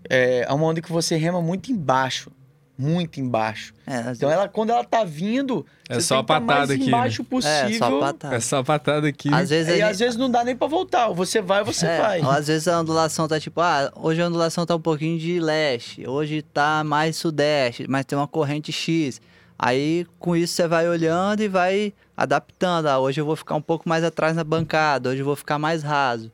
é 0.09 0.47
uma 0.53 0.67
onda 0.67 0.83
que 0.83 0.93
você 0.93 1.17
rema 1.17 1.41
muito 1.41 1.73
embaixo. 1.73 2.31
Muito 2.77 3.21
embaixo. 3.21 3.73
É, 3.87 4.11
Então, 4.11 4.29
ela, 4.29 4.49
quando 4.49 4.71
ela 4.71 4.83
tá 4.83 5.05
vindo, 5.05 5.65
É 5.89 5.95
você 5.95 6.01
só 6.01 6.17
tem 6.17 6.23
a 6.23 6.27
tá 6.27 6.41
patada 6.41 6.59
mais 6.59 6.71
aqui, 6.73 6.87
embaixo 6.89 7.23
é, 7.23 7.25
possível. 7.25 7.79
só 7.79 8.01
patada. 8.01 8.35
É 8.37 8.41
só 8.41 8.59
a 8.59 8.65
patada 8.65 9.07
aqui. 9.09 9.33
Às 9.33 9.51
vezes 9.51 9.77
E 9.79 9.81
a 9.83 9.89
às 9.89 9.99
vezes 10.01 10.17
não 10.17 10.29
dá 10.29 10.43
nem 10.43 10.57
pra 10.57 10.67
voltar. 10.67 11.09
Você 11.13 11.41
vai 11.41 11.61
ou 11.61 11.67
você 11.67 11.87
É, 11.87 12.01
vai. 12.01 12.21
ou 12.21 12.31
às 12.31 12.49
vezes 12.49 12.67
a 12.67 12.81
ondulação 12.81 13.29
tá 13.29 13.39
tipo, 13.39 13.61
ah, 13.61 13.93
hoje 13.95 14.21
a 14.21 14.27
ondulação 14.27 14.67
tá 14.67 14.75
um 14.75 14.81
pouquinho 14.81 15.19
de 15.21 15.39
leste, 15.39 16.05
hoje 16.09 16.43
tá 16.43 16.83
mais 16.83 17.17
sudeste, 17.17 17.87
mas 17.89 18.05
tem 18.05 18.19
uma 18.19 18.27
corrente 18.27 18.73
X. 18.73 19.21
Aí 19.57 20.05
com 20.19 20.35
isso 20.35 20.55
você 20.55 20.67
vai 20.67 20.89
olhando 20.89 21.41
e 21.43 21.49
vai 21.49 21.93
adaptando. 22.17 22.87
Ah, 22.89 22.99
hoje 22.99 23.21
eu 23.21 23.25
vou 23.25 23.37
ficar 23.37 23.55
um 23.55 23.63
pouco 23.63 23.89
mais 23.89 24.03
atrás 24.03 24.35
na 24.35 24.43
bancada, 24.43 25.11
hoje 25.11 25.21
eu 25.21 25.25
vou 25.25 25.37
ficar 25.37 25.61
mais 25.61 25.83
raso. 25.85 26.33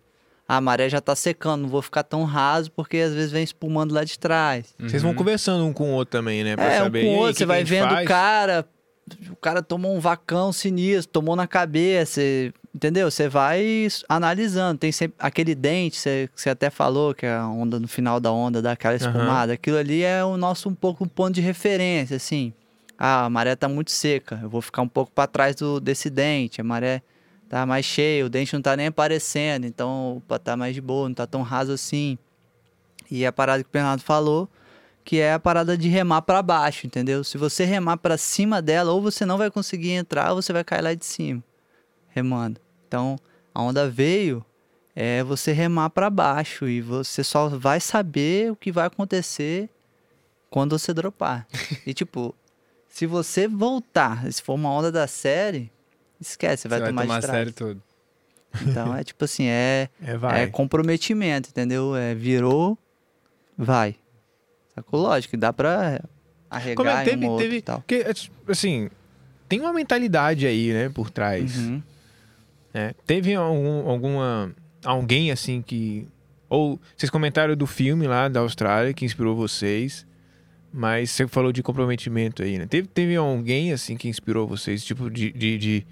A 0.53 0.61
maré 0.61 0.89
já 0.89 1.01
tá 1.01 1.15
secando, 1.15 1.63
não 1.63 1.69
vou 1.69 1.81
ficar 1.81 2.03
tão 2.03 2.25
raso 2.25 2.73
porque 2.73 2.97
às 2.97 3.15
vezes 3.15 3.31
vem 3.31 3.45
espumando 3.45 3.93
lá 3.93 4.03
de 4.03 4.19
trás. 4.19 4.75
Vocês 4.81 5.01
vão 5.01 5.15
conversando 5.15 5.65
um 5.65 5.73
com 5.73 5.91
o 5.91 5.95
outro 5.95 6.11
também, 6.19 6.43
né? 6.43 6.57
Pra 6.57 6.65
É, 6.65 6.81
um 6.81 6.85
saber 6.87 7.03
com 7.03 7.07
o 7.07 7.11
"E 7.11 7.13
aí, 7.15 7.19
outro, 7.21 7.33
que 7.35 7.39
você 7.39 7.47
vai 7.47 7.63
vendo 7.63 7.87
o 7.87 7.91
faz?" 7.91 8.09
cara, 8.09 8.67
o 9.31 9.37
cara 9.37 9.63
tomou 9.63 9.95
um 9.95 10.01
vacão 10.01 10.53
sinistro, 10.53 11.13
tomou 11.13 11.37
na 11.37 11.47
cabeça, 11.47 12.21
entendeu? 12.75 13.09
Você 13.09 13.29
vai 13.29 13.87
analisando, 14.09 14.79
tem 14.79 14.91
sempre 14.91 15.15
aquele 15.21 15.55
dente, 15.55 15.97
você, 15.97 16.29
você 16.35 16.51
até 16.51 16.69
falou, 16.69 17.15
que 17.15 17.27
é 17.27 17.33
a 17.33 17.47
onda 17.47 17.79
no 17.79 17.87
final 17.87 18.19
da 18.19 18.33
onda 18.33 18.61
dá 18.61 18.73
aquela 18.73 18.97
espumada, 18.97 19.53
aquilo 19.53 19.77
ali 19.77 20.03
é 20.03 20.25
o 20.25 20.37
nosso 20.37 20.69
um 20.69 20.75
pouco 20.75 21.05
um 21.05 21.09
ponto 21.09 21.33
de 21.35 21.41
referência, 21.41 22.17
assim. 22.17 22.53
Ah, 22.99 23.27
a 23.27 23.31
maré 23.31 23.55
tá 23.55 23.69
muito 23.69 23.93
seca, 23.93 24.39
eu 24.43 24.51
vou 24.51 24.61
ficar 24.61 24.83
um 24.83 24.89
pouco 24.89 25.13
para 25.13 25.29
trás 25.29 25.55
do, 25.55 25.79
desse 25.81 26.11
dente, 26.11 26.61
a 26.61 26.65
maré 26.65 27.03
tá 27.51 27.67
mais 27.67 27.85
cheia, 27.85 28.25
o 28.25 28.29
dente 28.31 28.55
não 28.55 28.63
tá 28.63 28.77
nem 28.77 28.87
aparecendo, 28.87 29.67
então 29.67 30.19
opa, 30.19 30.39
tá 30.39 30.57
mais 30.57 30.73
de 30.73 30.81
boa, 30.81 31.09
não 31.09 31.15
tá 31.15 31.27
tão 31.27 31.43
raso 31.43 31.73
assim. 31.73 32.17
E 33.11 33.27
a 33.27 33.33
parada 33.33 33.65
que 33.65 33.69
o 33.69 33.73
Bernardo 33.73 34.03
falou, 34.03 34.49
que 35.05 35.19
é 35.19 35.33
a 35.33 35.41
parada 35.41 35.77
de 35.77 35.89
remar 35.89 36.23
para 36.23 36.41
baixo, 36.43 36.87
entendeu? 36.87 37.25
Se 37.25 37.37
você 37.37 37.65
remar 37.65 37.97
para 37.97 38.17
cima 38.17 38.63
dela, 38.63 38.93
ou 38.93 39.03
você 39.03 39.27
não 39.27 39.37
vai 39.37 39.51
conseguir 39.51 39.91
entrar, 39.91 40.31
ou 40.31 40.41
você 40.41 40.53
vai 40.53 40.63
cair 40.63 40.81
lá 40.81 40.95
de 40.95 41.05
cima, 41.05 41.43
remando. 42.11 42.61
Então, 42.87 43.19
a 43.53 43.61
onda 43.61 43.91
veio, 43.91 44.45
é 44.95 45.25
você 45.25 45.51
remar 45.51 45.91
para 45.91 46.09
baixo 46.09 46.69
e 46.69 46.81
você 46.81 47.25
só 47.25 47.49
vai 47.49 47.81
saber 47.81 48.53
o 48.53 48.57
que 48.57 48.71
vai 48.71 48.87
acontecer 48.87 49.69
quando 50.49 50.79
você 50.79 50.95
dropar. 50.95 51.49
e 51.85 51.93
tipo, 51.93 52.33
se 52.89 53.07
você 53.07 53.49
voltar, 53.49 54.31
se 54.31 54.41
for 54.41 54.55
uma 54.55 54.71
onda 54.71 54.93
da 54.93 55.09
série, 55.09 55.73
esquece, 56.21 56.63
você 56.63 56.69
vai, 56.69 56.81
vai 56.81 56.89
tomar, 56.91 57.03
tomar 57.03 57.21
de 57.21 57.25
a 57.25 57.29
trás. 57.29 57.39
série 57.39 57.53
toda. 57.53 57.81
Então 58.67 58.95
é 58.97 59.05
tipo 59.05 59.25
assim, 59.25 59.47
é 59.47 59.89
É, 60.03 60.17
vai. 60.17 60.43
é 60.43 60.47
comprometimento, 60.47 61.51
entendeu? 61.51 61.95
É 61.97 62.15
virou, 62.15 62.77
vai. 63.57 63.97
Sacou? 64.75 65.01
Lógico, 65.01 65.37
dá 65.37 65.53
pra 65.53 66.03
arregar 66.49 66.77
Como 66.77 66.89
é, 66.89 67.05
teve, 67.05 67.29
um 67.29 67.37
teve, 67.37 67.57
e 67.57 67.63
tal. 67.63 67.79
porque, 67.79 67.97
é, 67.97 68.13
tipo, 68.13 68.51
assim, 68.51 68.89
tem 69.49 69.61
uma 69.61 69.73
mentalidade 69.73 70.47
aí, 70.47 70.73
né, 70.73 70.89
por 70.89 71.11
trás. 71.11 71.57
Uhum. 71.57 71.83
né? 72.75 72.93
Teve 73.07 73.35
algum, 73.35 73.89
alguma, 73.89 74.55
alguém 74.85 75.31
assim 75.31 75.63
que, 75.63 76.07
ou 76.49 76.79
vocês 76.97 77.11
comentaram 77.11 77.55
do 77.57 77.67
filme 77.67 78.07
lá 78.07 78.29
da 78.29 78.41
Austrália 78.41 78.93
que 78.93 79.05
inspirou 79.05 79.37
vocês, 79.37 80.07
mas 80.73 81.11
você 81.11 81.27
falou 81.27 81.53
de 81.53 81.63
comprometimento 81.63 82.43
aí, 82.43 82.59
né? 82.59 82.67
Teve, 82.67 82.87
teve 82.89 83.17
alguém 83.17 83.73
assim 83.73 83.97
que 83.97 84.09
inspirou 84.09 84.47
vocês, 84.47 84.85
tipo 84.85 85.11
de, 85.11 85.33
de, 85.33 85.59
de 85.59 85.87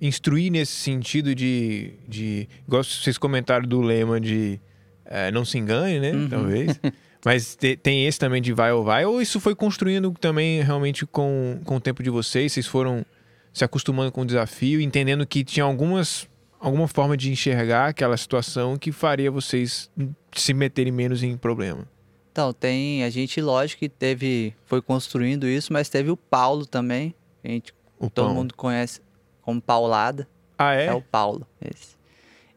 instruir 0.00 0.50
nesse 0.50 0.72
sentido 0.72 1.34
de, 1.34 1.92
de, 2.08 2.48
igual 2.66 2.82
vocês 2.84 3.16
comentaram 3.18 3.66
do 3.66 3.80
lema 3.80 4.20
de 4.20 4.60
eh, 5.04 5.30
não 5.30 5.44
se 5.44 5.58
engane, 5.58 5.98
né? 6.00 6.12
Uhum. 6.12 6.28
Talvez. 6.28 6.80
Mas 7.24 7.56
te- 7.56 7.76
tem 7.76 8.06
esse 8.06 8.18
também 8.18 8.40
de 8.40 8.52
vai 8.52 8.72
ou 8.72 8.84
vai, 8.84 9.04
ou 9.04 9.20
isso 9.20 9.40
foi 9.40 9.54
construindo 9.54 10.12
também 10.20 10.62
realmente 10.62 11.04
com, 11.06 11.60
com 11.64 11.76
o 11.76 11.80
tempo 11.80 12.02
de 12.02 12.10
vocês? 12.10 12.52
Vocês 12.52 12.66
foram 12.66 13.04
se 13.52 13.64
acostumando 13.64 14.12
com 14.12 14.20
o 14.20 14.26
desafio, 14.26 14.80
entendendo 14.80 15.26
que 15.26 15.42
tinha 15.42 15.64
algumas 15.64 16.28
alguma 16.60 16.86
forma 16.88 17.16
de 17.16 17.30
enxergar 17.30 17.88
aquela 17.88 18.16
situação 18.16 18.76
que 18.76 18.90
faria 18.92 19.30
vocês 19.30 19.90
se 20.34 20.54
meterem 20.54 20.92
menos 20.92 21.22
em 21.22 21.36
problema. 21.36 21.86
Então, 22.32 22.52
tem. 22.52 23.02
A 23.02 23.08
gente, 23.10 23.40
lógico 23.40 23.80
que 23.80 23.88
teve. 23.88 24.52
Foi 24.66 24.82
construindo 24.82 25.46
isso, 25.48 25.72
mas 25.72 25.88
teve 25.88 26.10
o 26.10 26.16
Paulo 26.16 26.66
também. 26.66 27.14
A 27.42 27.48
gente, 27.48 27.72
O 27.98 28.10
todo 28.10 28.26
pão. 28.26 28.34
mundo 28.34 28.54
conhece 28.54 29.00
como 29.46 29.62
Paulada. 29.62 30.28
Ah, 30.58 30.74
é? 30.74 30.86
É, 30.86 30.92
o 30.92 31.00
Paulo, 31.00 31.46
esse. 31.64 31.94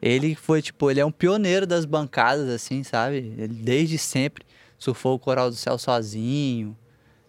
Ele 0.02 0.34
foi, 0.34 0.60
tipo, 0.60 0.90
ele 0.90 0.98
é 0.98 1.06
um 1.06 1.12
pioneiro 1.12 1.66
das 1.66 1.84
bancadas, 1.84 2.48
assim, 2.48 2.82
sabe? 2.82 3.18
Ele 3.38 3.54
desde 3.54 3.96
sempre 3.96 4.44
surfou 4.76 5.14
o 5.14 5.18
Coral 5.18 5.50
do 5.50 5.56
Céu 5.56 5.78
sozinho. 5.78 6.76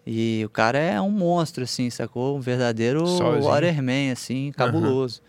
E 0.04 0.42
o 0.44 0.48
cara 0.48 0.78
é 0.78 1.00
um 1.00 1.10
monstro, 1.10 1.62
assim, 1.62 1.88
sacou? 1.90 2.36
Um 2.36 2.40
verdadeiro 2.40 3.06
Sozinho. 3.06 3.44
waterman, 3.44 4.10
assim, 4.10 4.52
cabuloso. 4.56 5.20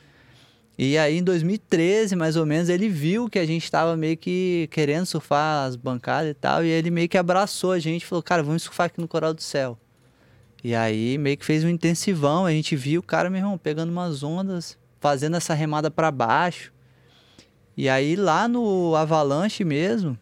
E 0.75 0.97
aí, 0.97 1.19
em 1.19 1.23
2013, 1.23 2.15
mais 2.15 2.35
ou 2.35 2.45
menos, 2.45 2.69
ele 2.69 2.89
viu 2.89 3.29
que 3.29 3.37
a 3.37 3.45
gente 3.45 3.69
tava 3.69 3.95
meio 3.95 4.17
que 4.17 4.67
querendo 4.71 5.05
surfar 5.05 5.67
as 5.67 5.75
bancadas 5.75 6.31
e 6.31 6.33
tal. 6.33 6.65
E 6.65 6.69
ele 6.69 6.89
meio 6.89 7.07
que 7.07 7.17
abraçou 7.17 7.73
a 7.73 7.77
gente 7.77 8.01
e 8.01 8.05
falou, 8.05 8.23
cara, 8.23 8.41
vamos 8.41 8.63
surfar 8.63 8.87
aqui 8.87 8.99
no 8.99 9.07
Coral 9.07 9.33
do 9.33 9.43
Céu. 9.43 9.77
E 10.63 10.73
aí, 10.73 11.17
meio 11.17 11.37
que 11.37 11.45
fez 11.45 11.63
um 11.63 11.69
intensivão. 11.69 12.45
A 12.45 12.51
gente 12.51 12.75
viu 12.75 13.01
o 13.01 13.03
cara, 13.03 13.29
meu 13.29 13.39
irmão, 13.39 13.57
pegando 13.57 13.91
umas 13.91 14.23
ondas, 14.23 14.77
fazendo 14.99 15.35
essa 15.35 15.53
remada 15.53 15.91
para 15.91 16.09
baixo. 16.09 16.71
E 17.75 17.89
aí, 17.89 18.15
lá 18.15 18.47
no 18.47 18.95
Avalanche 18.95 19.63
mesmo, 19.65 20.17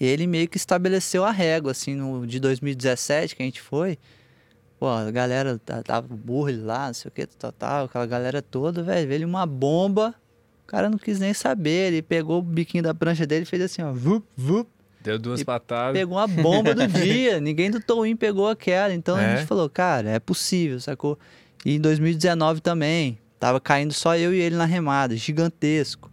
ele 0.00 0.26
meio 0.26 0.48
que 0.48 0.56
estabeleceu 0.56 1.24
a 1.24 1.30
régua, 1.30 1.72
assim, 1.72 1.94
no, 1.94 2.26
de 2.26 2.38
2017 2.38 3.34
que 3.34 3.42
a 3.42 3.46
gente 3.46 3.60
foi. 3.60 3.98
Pô, 4.78 4.88
a 4.88 5.10
galera 5.10 5.58
tá- 5.64 5.82
tava 5.82 6.12
o 6.12 6.16
Burley 6.16 6.56
lá, 6.60 6.88
não 6.88 6.94
sei 6.94 7.08
o 7.08 7.12
que, 7.12 7.26
tal, 7.26 7.52
tal, 7.52 7.84
aquela 7.86 8.06
galera 8.06 8.42
toda, 8.42 8.82
velho, 8.82 9.08
veio 9.08 9.26
uma 9.26 9.46
bomba. 9.46 10.14
O 10.64 10.66
cara 10.66 10.88
não 10.90 10.98
quis 10.98 11.18
nem 11.18 11.32
saber, 11.34 11.88
ele 11.92 12.02
pegou 12.02 12.38
o 12.38 12.42
biquinho 12.42 12.82
da 12.82 12.94
prancha 12.94 13.26
dele 13.26 13.42
e 13.42 13.46
fez 13.46 13.62
assim, 13.62 13.82
ó, 13.82 13.92
vup, 13.92 14.24
vup, 14.36 14.68
Deu 15.02 15.18
duas 15.18 15.42
patadas. 15.42 15.92
pegou 15.98 16.16
uma 16.16 16.26
bomba 16.26 16.74
do 16.74 16.86
dia. 16.88 17.40
Ninguém 17.40 17.70
do 17.70 17.80
Towin 17.80 18.14
pegou 18.16 18.48
aquela. 18.48 18.94
Então 18.94 19.16
a 19.16 19.22
É? 19.22 19.36
gente 19.36 19.46
falou, 19.46 19.68
cara, 19.68 20.10
é 20.10 20.18
possível, 20.20 20.78
sacou? 20.80 21.18
E 21.64 21.76
em 21.76 21.80
2019 21.80 22.60
também, 22.60 23.18
tava 23.38 23.60
caindo 23.60 23.92
só 23.92 24.16
eu 24.16 24.32
e 24.34 24.38
ele 24.40 24.56
na 24.56 24.64
remada, 24.64 25.16
gigantesco. 25.16 26.10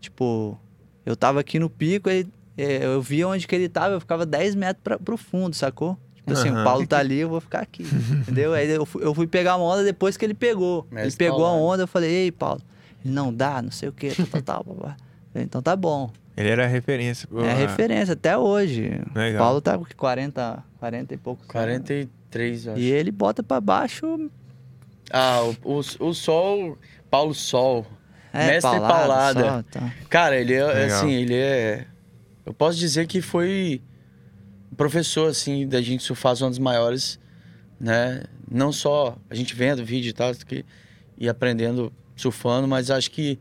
Tipo, 0.00 0.58
eu 1.06 1.14
tava 1.16 1.40
aqui 1.40 1.58
no 1.58 1.70
pico, 1.70 2.10
ele, 2.10 2.28
é, 2.56 2.84
eu 2.84 3.00
via 3.00 3.28
onde 3.28 3.46
que 3.46 3.54
ele 3.54 3.68
tava, 3.68 3.94
eu 3.94 4.00
ficava 4.00 4.26
10 4.26 4.54
metros 4.54 4.82
pra, 4.82 4.98
pro 4.98 5.16
fundo, 5.16 5.54
sacou? 5.54 5.96
Tipo 6.16 6.32
assim, 6.34 6.48
Aham. 6.50 6.60
o 6.60 6.64
Paulo 6.64 6.86
tá 6.86 6.98
ali, 6.98 7.18
eu 7.18 7.28
vou 7.28 7.40
ficar 7.40 7.60
aqui, 7.60 7.84
entendeu? 8.22 8.52
Aí 8.54 8.68
eu 8.70 8.84
fui, 8.86 9.04
eu 9.04 9.14
fui 9.14 9.26
pegar 9.26 9.56
uma 9.56 9.64
onda 9.64 9.82
depois 9.84 10.16
que 10.16 10.24
ele 10.24 10.34
pegou. 10.34 10.86
ele 10.90 11.02
Mestre 11.02 11.16
pegou 11.18 11.44
a 11.44 11.48
Paulado. 11.50 11.64
onda, 11.64 11.82
eu 11.84 11.86
falei, 11.88 12.10
ei, 12.10 12.32
Paulo, 12.32 12.60
ele 13.04 13.12
não 13.14 13.32
dá, 13.32 13.60
não 13.62 13.70
sei 13.70 13.88
o 13.88 13.92
que, 13.92 14.14
tal, 14.14 14.26
tal, 14.42 14.64
tal, 14.64 14.96
Então 15.34 15.62
tá 15.62 15.74
bom. 15.76 16.10
Ele 16.36 16.48
era 16.48 16.64
a 16.64 16.68
referência. 16.68 17.28
É 17.44 17.50
a 17.50 17.54
referência 17.54 18.14
até 18.14 18.36
hoje. 18.36 19.00
Legal. 19.14 19.34
O 19.42 19.44
Paulo 19.44 19.60
tá 19.60 19.76
com 19.78 19.84
40, 19.96 20.64
40 20.78 21.14
e 21.14 21.16
poucos. 21.18 21.42
anos. 21.44 21.52
43, 21.52 22.66
eu 22.66 22.72
acho. 22.72 22.80
E 22.82 22.90
ele 22.90 23.10
bota 23.10 23.42
pra 23.42 23.60
baixo. 23.60 24.30
Ah, 25.10 25.42
o, 25.62 25.74
o, 25.74 26.08
o 26.08 26.14
Sol, 26.14 26.78
Paulo 27.10 27.34
Sol. 27.34 27.86
É, 28.32 28.46
Mestre 28.46 28.70
paulada, 28.70 28.94
Paulada. 28.94 29.40
só, 29.40 29.62
tá. 29.80 29.94
Cara, 30.08 30.36
ele 30.40 30.54
é, 30.54 30.64
Legal. 30.64 30.98
assim, 30.98 31.10
ele 31.12 31.34
é... 31.36 31.86
Eu 32.46 32.54
posso 32.54 32.78
dizer 32.78 33.06
que 33.06 33.20
foi 33.20 33.82
professor, 34.74 35.28
assim, 35.28 35.68
da 35.68 35.82
gente 35.82 36.02
surfar 36.02 36.32
as 36.32 36.40
ondas 36.40 36.58
maiores, 36.58 37.20
né? 37.78 38.22
Não 38.50 38.72
só 38.72 39.18
a 39.28 39.34
gente 39.34 39.54
vendo 39.54 39.84
vídeo 39.84 40.08
e 40.08 40.12
tal, 40.14 40.34
que- 40.34 40.64
e 41.18 41.28
aprendendo 41.28 41.92
surfando, 42.16 42.66
mas 42.66 42.90
acho 42.90 43.10
que 43.10 43.38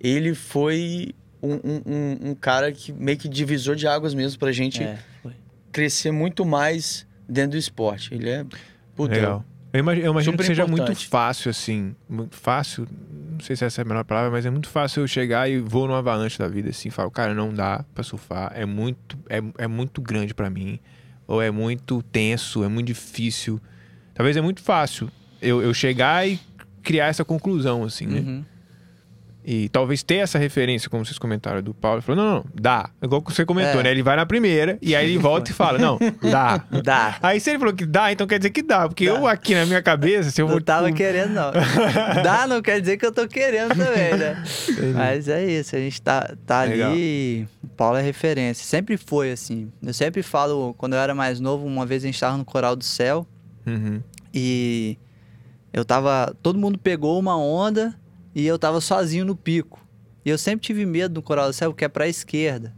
ele 0.00 0.34
foi 0.34 1.14
um, 1.42 1.54
um, 1.54 2.30
um- 2.30 2.34
cara 2.34 2.70
que 2.72 2.92
meio 2.92 3.16
que 3.18 3.28
divisor 3.28 3.74
de 3.76 3.86
águas 3.86 4.14
mesmo 4.14 4.38
pra 4.38 4.52
gente 4.52 4.82
É, 4.82 4.98
crescer 5.72 6.10
muito 6.10 6.44
mais 6.44 7.06
dentro 7.28 7.52
do 7.52 7.56
esporte. 7.56 8.14
Ele 8.14 8.28
é... 8.28 8.44
Puta, 8.94 9.14
Legal. 9.14 9.44
Eu 9.72 9.78
imagino, 9.80 10.06
eu 10.06 10.10
imagino 10.12 10.36
que 10.36 10.42
seja 10.44 10.66
muito 10.66 10.82
importante. 10.82 11.06
fácil, 11.06 11.48
assim. 11.50 11.94
Muito 12.08 12.34
fácil. 12.36 12.88
Não 13.32 13.38
sei 13.38 13.54
se 13.54 13.64
essa 13.64 13.80
é 13.80 13.82
a 13.82 13.84
melhor 13.84 14.04
palavra, 14.04 14.28
mas 14.30 14.44
é 14.44 14.50
muito 14.50 14.68
fácil 14.68 15.02
eu 15.02 15.06
chegar 15.06 15.48
e 15.48 15.58
vou 15.60 15.86
numa 15.86 15.98
avalanche 15.98 16.36
da 16.36 16.48
vida, 16.48 16.70
assim, 16.70 16.88
e 16.88 16.90
falo, 16.90 17.08
cara, 17.08 17.32
não 17.34 17.54
dá 17.54 17.84
pra 17.94 18.02
surfar. 18.02 18.52
É 18.54 18.66
muito, 18.66 19.16
é, 19.28 19.40
é 19.58 19.66
muito 19.68 20.02
grande 20.02 20.34
pra 20.34 20.50
mim. 20.50 20.80
Ou 21.26 21.40
é 21.40 21.52
muito 21.52 22.02
tenso, 22.02 22.64
é 22.64 22.68
muito 22.68 22.88
difícil. 22.88 23.60
Talvez 24.12 24.36
é 24.36 24.40
muito 24.40 24.60
fácil 24.60 25.08
eu, 25.40 25.62
eu 25.62 25.72
chegar 25.72 26.28
e 26.28 26.40
criar 26.82 27.06
essa 27.06 27.24
conclusão, 27.24 27.84
assim, 27.84 28.06
né? 28.06 28.20
Uhum. 28.20 28.44
E 29.44 29.70
talvez 29.70 30.02
ter 30.02 30.16
essa 30.16 30.38
referência, 30.38 30.90
como 30.90 31.04
vocês 31.04 31.18
comentaram, 31.18 31.62
do 31.62 31.72
Paulo. 31.72 32.02
Falou, 32.02 32.22
não, 32.22 32.34
não, 32.36 32.44
dá. 32.54 32.90
Igual 33.02 33.22
que 33.22 33.32
você 33.32 33.44
comentou, 33.46 33.80
É. 33.80 33.84
né? 33.84 33.90
Ele 33.90 34.02
vai 34.02 34.14
na 34.14 34.26
primeira 34.26 34.76
e 34.82 34.94
aí 34.94 35.08
ele 35.08 35.18
volta 35.18 35.50
e 35.50 35.54
fala, 35.54 35.78
não, 35.78 35.98
dá. 36.30 36.62
Dá. 36.84 37.16
Aí 37.22 37.40
se 37.40 37.48
ele 37.50 37.58
falou 37.58 37.72
que 37.74 37.86
dá, 37.86 38.12
então 38.12 38.26
quer 38.26 38.38
dizer 38.38 38.50
que 38.50 38.62
dá. 38.62 38.86
Porque 38.86 39.04
eu 39.04 39.26
aqui 39.26 39.54
na 39.54 39.64
minha 39.64 39.82
cabeça, 39.82 40.30
se 40.30 40.42
eu 40.42 40.46
vou... 40.46 40.56
Não 40.56 40.62
tava 40.62 40.86
tipo, 40.86 40.98
querendo, 40.98 41.32
não. 41.32 41.50
Dá 42.22 42.46
não 42.46 42.60
quer 42.60 42.80
dizer 42.80 42.96
que 42.98 43.06
eu 43.06 43.12
tô 43.12 43.26
querendo 43.26 43.70
também, 43.70 44.16
né? 44.16 44.42
Mas 44.94 45.26
é 45.28 45.44
isso, 45.44 45.74
a 45.74 45.78
gente 45.78 46.00
tá, 46.02 46.34
tá 46.46 46.62
Legal. 46.64 46.92
ali 46.92 47.48
o 47.64 47.68
Paulo 47.68 47.96
é 47.96 48.02
referência. 48.02 48.64
Sempre 48.64 48.96
foi 48.98 49.32
assim. 49.32 49.70
Eu 49.82 49.94
sempre 49.94 50.22
falo, 50.22 50.74
quando 50.76 50.92
eu 50.94 50.98
era 50.98 51.14
mais 51.14 51.40
novo, 51.40 51.66
uma 51.66 51.86
vez 51.86 52.02
a 52.04 52.06
gente 52.06 52.20
tava 52.20 52.36
no 52.36 52.44
Coral 52.44 52.76
do 52.76 52.84
Céu 52.84 53.26
Uhum. 53.66 54.00
e 54.34 54.96
eu 55.72 55.84
tava. 55.84 56.34
Todo 56.42 56.58
mundo 56.58 56.78
pegou 56.78 57.18
uma 57.18 57.36
onda 57.38 57.94
e 58.34 58.46
eu 58.46 58.58
tava 58.58 58.80
sozinho 58.80 59.24
no 59.24 59.34
pico. 59.36 59.84
E 60.24 60.30
eu 60.30 60.36
sempre 60.38 60.66
tive 60.66 60.84
medo 60.86 61.14
no 61.14 61.22
Coral 61.22 61.48
do 61.48 61.52
Céu, 61.52 61.70
porque 61.72 61.84
é 61.84 61.88
pra 61.88 62.06
esquerda. 62.08 62.74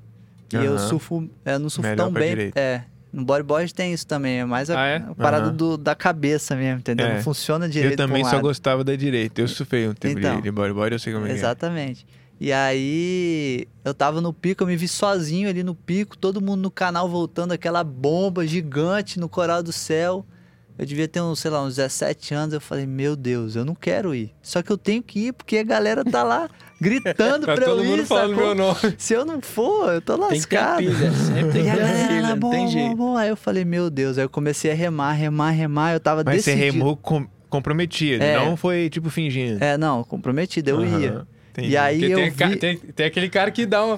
E 0.52 0.56
eu 0.56 0.78
surfo, 0.78 1.28
eu 1.44 1.58
não 1.58 1.70
surfo 1.70 1.88
Melhor 1.88 2.04
tão 2.04 2.12
pra 2.12 2.20
bem. 2.20 2.30
direita. 2.30 2.60
É. 2.60 2.84
No 3.12 3.24
bodyboard 3.24 3.74
tem 3.74 3.92
isso 3.92 4.06
também, 4.06 4.40
é 4.40 4.44
mais 4.44 4.70
a, 4.70 4.80
Ah, 4.80 4.86
é? 4.86 4.96
a 4.96 5.14
parada 5.14 5.46
Aham. 5.48 5.54
do- 5.56 5.76
da 5.76 5.94
cabeça 5.94 6.54
mesmo, 6.56 6.78
entendeu? 6.80 7.06
É. 7.06 7.14
Não 7.16 7.22
funciona 7.22 7.68
direito. 7.68 7.92
Eu 7.92 7.96
também 7.96 8.22
um 8.22 8.24
só 8.26 8.36
lado. 8.36 8.42
gostava 8.42 8.82
da 8.84 8.96
direita. 8.96 9.40
Eu 9.40 9.48
surfei 9.48 9.86
um 9.88 9.92
tempo 9.92 10.18
Então. 10.18 10.36
de, 10.36 10.42
de 10.42 10.50
bodyboard, 10.50 10.94
eu 10.94 10.98
sei 10.98 11.12
como 11.12 11.26
é 11.26 11.28
que 11.28 11.34
é. 11.34 11.36
Exatamente. 11.38 12.06
E 12.40 12.50
aí, 12.52 13.66
eu 13.84 13.92
tava 13.94 14.20
no 14.20 14.32
pico, 14.32 14.62
eu 14.62 14.66
me 14.66 14.76
vi 14.76 14.88
sozinho 14.88 15.48
ali 15.48 15.62
no 15.62 15.74
pico, 15.74 16.16
todo 16.16 16.40
mundo 16.40 16.60
no 16.62 16.70
canal 16.70 17.08
voltando, 17.08 17.52
aquela 17.52 17.84
bomba 17.84 18.46
gigante 18.46 19.18
no 19.20 19.28
coral 19.28 19.62
do 19.62 19.72
céu. 19.72 20.24
Eu 20.82 20.86
devia 20.86 21.06
ter 21.06 21.20
uns, 21.20 21.38
sei 21.38 21.50
lá, 21.50 21.62
uns 21.62 21.76
17 21.76 22.34
anos. 22.34 22.52
Eu 22.54 22.60
falei, 22.60 22.86
meu 22.86 23.14
Deus, 23.14 23.54
eu 23.54 23.64
não 23.64 23.74
quero 23.74 24.14
ir. 24.14 24.32
Só 24.42 24.62
que 24.62 24.70
eu 24.72 24.76
tenho 24.76 25.02
que 25.02 25.28
ir 25.28 25.32
porque 25.32 25.56
a 25.58 25.62
galera 25.62 26.04
tá 26.04 26.22
lá 26.24 26.48
gritando 26.80 27.46
Tá 27.46 27.54
pra 27.54 27.64
todo 27.66 27.80
eu 27.80 27.84
mundo 27.84 28.02
ir, 28.02 28.06
falando 28.06 28.30
sacou? 28.34 28.44
meu 28.46 28.54
nome. 28.56 28.78
Se 28.98 29.14
eu 29.14 29.24
não 29.24 29.40
for, 29.40 29.92
eu 29.94 30.00
tô 30.02 30.18
Tem 30.18 30.36
lascado. 30.38 30.78
pilha, 30.78 31.12
sempre 31.12 31.52
tem 31.52 31.60
E 31.60 31.64
que 31.64 31.70
a 31.70 31.76
galera 31.76 32.20
lá, 32.22 32.36
bom, 32.36 32.50
tem 32.50 32.64
bom, 32.66 32.70
jeito. 32.72 32.96
bom. 32.96 33.16
Aí 33.16 33.28
eu 33.28 33.36
falei, 33.36 33.64
meu 33.64 33.88
Deus. 33.88 34.18
Aí 34.18 34.24
eu 34.24 34.28
comecei 34.28 34.70
a 34.72 34.74
remar, 34.74 35.12
remar, 35.12 35.50
remar. 35.50 35.92
Eu 35.92 36.00
tava 36.00 36.22
Mas 36.24 36.42
você 36.42 36.54
decidido. 36.56 36.78
remou 36.78 36.96
com, 36.96 37.26
comprometido, 37.48 38.24
É. 38.24 38.36
não 38.44 38.56
foi 38.56 38.90
tipo 38.90 39.08
fingindo. 39.10 39.62
É, 39.62 39.78
não, 39.78 40.02
comprometido, 40.02 40.70
eu 40.70 40.78
Aham, 40.80 41.00
ia. 41.00 41.26
Entendi. 41.52 41.68
E 41.70 41.76
aí 41.76 41.98
Porque 42.00 42.12
eu 42.12 42.16
tem, 42.18 42.30
vi... 42.30 42.36
ca- 42.36 42.56
tem, 42.58 42.76
tem 42.78 43.06
aquele 43.06 43.28
cara 43.28 43.50
que 43.50 43.64
dá 43.66 43.84
um. 43.84 43.96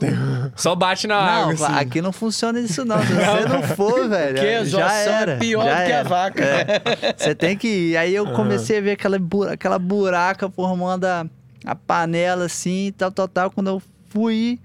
Só 0.56 0.74
bate 0.74 1.06
na 1.06 1.14
Não, 1.14 1.50
água. 1.50 1.66
Assim. 1.68 1.78
aqui 1.78 2.02
não 2.02 2.12
funciona 2.12 2.60
isso 2.60 2.84
não. 2.84 2.98
Se 3.00 3.12
você 3.12 3.48
não 3.48 3.62
for, 3.62 4.06
velho, 4.10 4.60
a 4.60 4.64
já 4.64 4.92
era. 4.92 5.32
é 5.32 5.36
pior 5.38 5.64
já 5.64 5.70
do 5.80 5.86
que 5.86 5.92
a 5.92 5.96
era. 5.96 6.08
vaca. 6.08 6.44
É. 6.44 7.14
Você 7.16 7.34
tem 7.34 7.56
que 7.56 7.66
ir. 7.68 7.96
Aí 7.96 8.14
eu 8.14 8.26
comecei 8.32 8.78
a 8.78 8.80
ver 8.80 8.90
aquela, 8.92 9.18
bu- 9.18 9.48
aquela 9.48 9.78
buraca 9.78 10.50
formando 10.50 11.04
a, 11.06 11.24
a 11.64 11.74
panela 11.74 12.44
assim, 12.46 12.92
tal, 12.96 13.10
tal, 13.10 13.26
tal. 13.28 13.50
Quando 13.50 13.68
eu 13.68 13.82
fui 14.10 14.58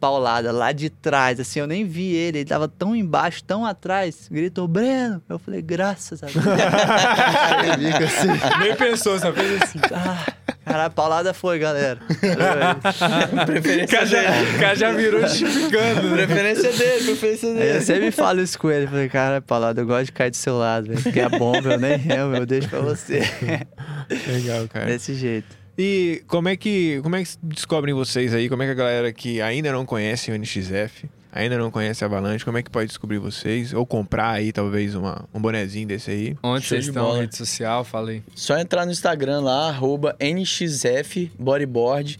paulada 0.00 0.52
lá 0.52 0.70
de 0.70 0.88
trás, 0.90 1.40
assim, 1.40 1.58
eu 1.58 1.66
nem 1.66 1.84
vi 1.84 2.14
ele. 2.14 2.38
Ele 2.38 2.44
tava 2.48 2.68
tão 2.68 2.94
embaixo, 2.94 3.42
tão 3.42 3.66
atrás. 3.66 4.28
Gritou, 4.30 4.68
Breno. 4.68 5.20
Eu 5.28 5.40
falei, 5.40 5.60
graças 5.60 6.22
a 6.22 6.26
Deus. 6.26 6.36
Assim, 8.08 8.28
Nem 8.60 8.76
pensou, 8.76 9.18
só 9.18 9.32
fez 9.32 9.62
assim. 9.62 9.80
ah, 9.92 10.26
cara, 10.68 10.84
a 10.86 10.90
paulada 10.90 11.34
foi, 11.34 11.58
galera. 11.58 11.98
O 13.42 13.44
Preferência 13.46 13.86
cara 13.88 14.06
já, 14.06 14.20
dele. 14.30 14.56
o 14.56 14.60
cara 14.60 14.74
já 14.76 14.92
virou 14.92 15.20
justificando. 15.22 16.08
né? 16.10 16.26
Preferência 16.26 16.72
dele, 16.72 17.04
preferência 17.04 17.48
Aí 17.48 17.54
eu 17.54 17.58
dele. 17.72 17.80
sempre 17.80 18.10
falo 18.10 18.40
isso 18.40 18.58
com 18.58 18.70
ele. 18.70 18.86
Falei, 18.86 19.08
cara, 19.08 19.40
Paulada, 19.40 19.80
eu 19.80 19.86
gosto 19.86 20.06
de 20.06 20.12
cair 20.12 20.30
do 20.30 20.36
seu 20.36 20.56
lado, 20.58 20.88
velho. 20.88 21.02
Porque 21.02 21.20
é 21.20 21.28
bomba, 21.28 21.72
eu 21.72 21.78
nem 21.80 21.96
remo, 21.96 22.36
eu 22.36 22.46
deixo 22.46 22.68
pra 22.68 22.80
você. 22.80 23.20
Legal, 24.26 24.68
cara. 24.68 24.86
Desse 24.86 25.14
jeito. 25.14 25.56
E 25.76 26.22
como 26.26 26.48
é 26.48 26.56
que 26.56 27.00
como 27.02 27.14
é 27.14 27.22
que 27.22 27.30
descobrem 27.42 27.94
vocês 27.94 28.34
aí? 28.34 28.48
Como 28.48 28.62
é 28.62 28.66
que 28.66 28.72
a 28.72 28.74
galera 28.74 29.12
que 29.12 29.40
ainda 29.40 29.70
não 29.70 29.86
conhece 29.86 30.30
o 30.30 30.34
NXF, 30.36 31.08
ainda 31.32 31.58
não 31.58 31.70
conhece 31.70 32.04
a 32.04 32.06
Avalanche, 32.06 32.44
como 32.44 32.58
é 32.58 32.62
que 32.62 32.70
pode 32.70 32.88
descobrir 32.88 33.18
vocês? 33.18 33.72
Ou 33.72 33.84
comprar 33.86 34.30
aí, 34.30 34.52
talvez, 34.52 34.94
uma, 34.94 35.24
um 35.32 35.40
bonezinho 35.40 35.86
desse 35.86 36.10
aí? 36.10 36.36
Onde 36.42 36.64
Show 36.64 36.76
vocês 36.76 36.86
estão? 36.86 37.04
bola. 37.04 37.20
Rede 37.20 37.36
social, 37.36 37.84
falei. 37.84 38.22
Só 38.34 38.58
entrar 38.58 38.84
no 38.84 38.92
Instagram 38.92 39.40
lá, 39.40 39.68
arroba 39.68 40.16
NXF 40.20 41.30
Bodyboard, 41.38 42.18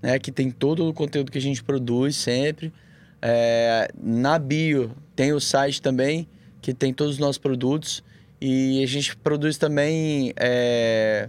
né? 0.00 0.18
Que 0.18 0.30
tem 0.30 0.50
todo 0.50 0.88
o 0.88 0.92
conteúdo 0.92 1.30
que 1.30 1.38
a 1.38 1.40
gente 1.40 1.62
produz 1.62 2.16
sempre. 2.16 2.72
É, 3.20 3.90
na 4.00 4.38
bio 4.38 4.90
tem 5.16 5.32
o 5.32 5.40
site 5.40 5.80
também, 5.80 6.28
que 6.60 6.74
tem 6.74 6.92
todos 6.92 7.14
os 7.14 7.18
nossos 7.18 7.38
produtos. 7.38 8.02
E 8.40 8.82
a 8.82 8.86
gente 8.86 9.16
produz 9.16 9.56
também. 9.56 10.32
é, 10.36 11.28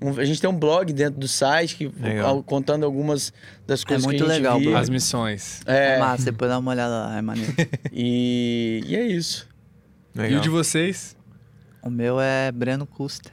um- 0.00 0.18
a 0.18 0.24
gente 0.24 0.40
tem 0.40 0.48
um 0.48 0.56
blog 0.56 0.92
dentro 0.92 1.18
do 1.18 1.28
site 1.28 1.76
que 1.76 1.90
Legal. 2.00 2.42
contando 2.42 2.84
algumas 2.84 3.32
das 3.66 3.84
coisas 3.84 4.04
muito 4.04 4.18
que 4.18 4.30
a 4.30 4.34
gente 4.34 4.42
legal 4.42 4.60
blog. 4.60 4.74
As 4.76 4.88
missões. 4.88 5.60
É, 5.66 5.96
É, 5.96 5.98
massa, 5.98 6.26
depois 6.26 6.50
dá 6.50 6.58
uma 6.58 6.70
olhada 6.70 6.92
lá, 6.92 7.18
é 7.18 7.22
maneiro. 7.22 7.52
e, 7.92 8.82
e 8.86 8.96
é 8.96 9.06
isso. 9.06 9.48
E 10.14 10.20
Legal. 10.20 10.38
o 10.38 10.42
de 10.42 10.48
vocês? 10.48 11.16
o 11.82 11.90
meu 11.90 12.18
é 12.20 12.50
Breno. 12.50 12.86
Custer. 12.86 13.30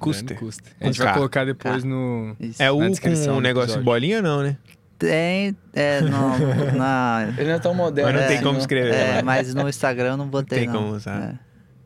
Breno 0.00 0.40
Custer. 0.40 0.72
A 0.80 0.86
gente 0.86 0.98
vai 0.98 1.14
colocar 1.14 1.44
depois 1.44 1.82
K. 1.82 1.88
no. 1.88 2.36
Isso. 2.40 2.60
É 2.60 2.70
o 2.70 2.78
com 2.78 3.32
um 3.32 3.40
negócio 3.40 3.78
de 3.78 3.84
bolinha, 3.84 4.20
não, 4.20 4.42
né? 4.42 4.56
Tem, 4.98 5.56
é, 5.72 6.00
no, 6.00 6.38
na... 6.78 7.34
Ele 7.36 7.48
não 7.48 7.54
é 7.54 7.58
tão 7.58 7.74
moderno. 7.74 8.12
Mas 8.12 8.20
não 8.20 8.26
tem 8.28 8.36
assim, 8.36 8.44
como 8.44 8.54
não. 8.54 8.60
escrever. 8.60 8.94
É, 8.94 9.12
né? 9.14 9.22
mas 9.22 9.52
no 9.52 9.68
Instagram 9.68 10.10
eu 10.10 10.16
não 10.16 10.28
botei 10.28 10.60
tem 10.60 10.68
não. 10.68 10.74
como 10.74 10.94
usar. 10.94 11.20
É, 11.20 11.38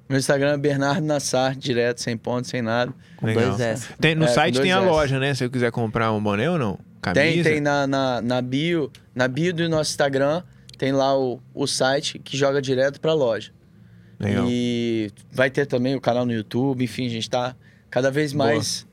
Meu 0.09 0.19
Instagram 0.19 0.53
é 0.53 0.57
Bernardo 0.57 1.05
Nassar, 1.05 1.57
direto, 1.57 2.01
sem 2.01 2.16
ponto, 2.16 2.47
sem 2.47 2.62
nada. 2.62 2.93
com 3.16 3.27
Legal. 3.27 3.49
dois 3.49 3.61
S. 3.61 3.89
Tem, 4.01 4.15
no 4.15 4.24
É, 4.24 4.28
site 4.28 4.61
tem 4.61 4.73
a 4.73 4.78
S. 4.78 4.87
loja, 4.87 5.19
né? 5.19 5.35
Se 5.35 5.45
eu 5.45 5.51
quiser 5.51 5.70
comprar 5.73 6.12
um 6.12 6.23
boné 6.23 6.49
ou 6.51 6.59
não? 6.59 6.78
Camisa? 7.03 7.20
Tem, 7.24 7.43
tem 7.43 7.61
na, 7.61 7.87
na, 7.87 8.20
na 8.23 8.41
bio, 8.43 8.91
na 9.15 9.27
bio 9.28 9.53
do 9.53 9.69
nosso 9.69 9.91
Instagram, 9.91 10.43
tem 10.78 10.93
lá 10.93 11.19
o, 11.19 11.41
o 11.55 11.66
site 11.66 12.19
que 12.19 12.37
joga 12.37 12.62
direto 12.62 13.01
pra 13.01 13.12
loja. 13.15 13.51
Legal. 14.19 14.47
E 14.49 15.11
vai 15.33 15.51
ter 15.51 15.66
também 15.66 15.95
o 15.95 16.01
canal 16.01 16.24
no 16.24 16.33
YouTube, 16.33 16.83
enfim, 16.85 17.07
a 17.07 17.11
gente 17.11 17.28
tá 17.28 17.55
cada 17.91 18.11
vez 18.11 18.33
mais 18.33 18.87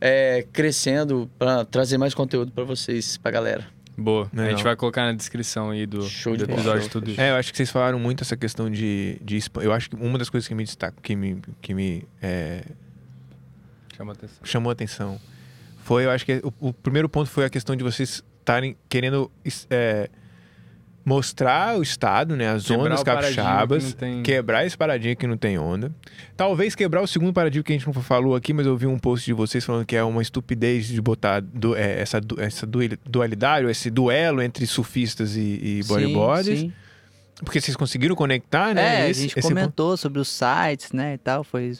é, 0.00 0.44
crescendo 0.52 1.30
pra 1.38 1.64
trazer 1.64 1.96
mais 1.98 2.12
conteúdo 2.14 2.50
pra 2.52 2.64
vocês, 2.64 3.16
pra 3.16 3.30
galera. 3.30 3.66
Boa. 3.96 4.28
A 4.36 4.50
gente 4.50 4.64
vai 4.64 4.74
colocar 4.74 5.04
na 5.04 5.12
descrição 5.12 5.70
aí 5.70 5.86
do, 5.86 6.02
Show 6.02 6.36
do 6.36 6.44
de 6.46 6.52
episódio 6.52 6.80
bola. 6.80 6.90
tudo 6.90 7.10
isso. 7.10 7.20
É, 7.20 7.30
eu 7.30 7.36
acho 7.36 7.52
que 7.52 7.56
vocês 7.56 7.70
falaram 7.70 7.98
muito 7.98 8.22
essa 8.22 8.36
questão 8.36 8.68
de, 8.70 9.18
de 9.22 9.38
Eu 9.62 9.72
acho 9.72 9.90
que 9.90 9.96
uma 9.96 10.18
das 10.18 10.28
coisas 10.28 10.48
que 10.48 10.54
me 10.54 10.64
destaca, 10.64 10.96
que 11.00 11.14
me, 11.14 11.40
que 11.60 11.72
me 11.74 12.04
é, 12.20 12.64
Chama 13.96 14.12
atenção. 14.12 14.38
chamou 14.44 14.70
a 14.70 14.72
atenção 14.72 15.20
foi, 15.84 16.06
eu 16.06 16.10
acho 16.10 16.24
que 16.24 16.40
o, 16.42 16.68
o 16.68 16.72
primeiro 16.72 17.08
ponto 17.10 17.28
foi 17.28 17.44
a 17.44 17.50
questão 17.50 17.76
de 17.76 17.84
vocês 17.84 18.24
estarem 18.40 18.74
querendo 18.88 19.30
é, 19.68 20.08
mostrar 21.04 21.76
o 21.78 21.82
estado, 21.82 22.34
né? 22.36 22.48
As 22.50 22.64
Quebrar 22.66 22.84
ondas 22.86 23.02
capixabas, 23.02 23.84
que 23.84 23.90
não 23.90 23.96
tem- 23.98 24.22
quebrar 24.22 24.66
esse 24.66 24.76
paradigma 24.76 25.14
que 25.16 25.26
não 25.26 25.36
tem 25.36 25.58
onda. 25.58 25.92
Talvez 26.36 26.74
quebrar 26.74 27.02
o 27.02 27.06
segundo 27.06 27.32
paradigma 27.32 27.62
que 27.62 27.72
a 27.72 27.76
gente 27.76 27.86
não 27.86 27.92
falou 27.94 28.34
aqui, 28.34 28.52
mas 28.52 28.66
eu 28.66 28.76
vi 28.76 28.86
um 28.86 28.98
post 28.98 29.24
de 29.26 29.32
vocês 29.32 29.64
falando 29.64 29.84
que 29.84 29.94
é 29.96 30.02
uma 30.02 30.22
estupidez 30.22 30.86
de 30.86 31.00
botar 31.00 31.40
du- 31.40 31.76
é, 31.76 32.00
essa, 32.00 32.20
essa 32.38 32.66
dualidade, 33.06 33.64
ou 33.66 33.70
esse 33.70 33.90
duelo 33.90 34.40
entre 34.42 34.66
surfistas 34.66 35.36
e, 35.36 35.40
e 35.40 35.80
bodyboarders. 35.86 36.60
Sim, 36.60 36.68
sim. 36.68 36.72
Porque 37.44 37.60
vocês 37.60 37.76
conseguiram 37.76 38.14
conectar, 38.14 38.74
né? 38.74 39.00
É, 39.00 39.02
a 39.02 39.08
esse- 39.10 39.22
gente 39.22 39.38
esse 39.38 39.48
comentou 39.48 39.96
sobre 39.96 40.20
os 40.20 40.28
sites, 40.28 40.92
né, 40.92 41.14
e 41.14 41.18
tal, 41.18 41.42
foi... 41.44 41.72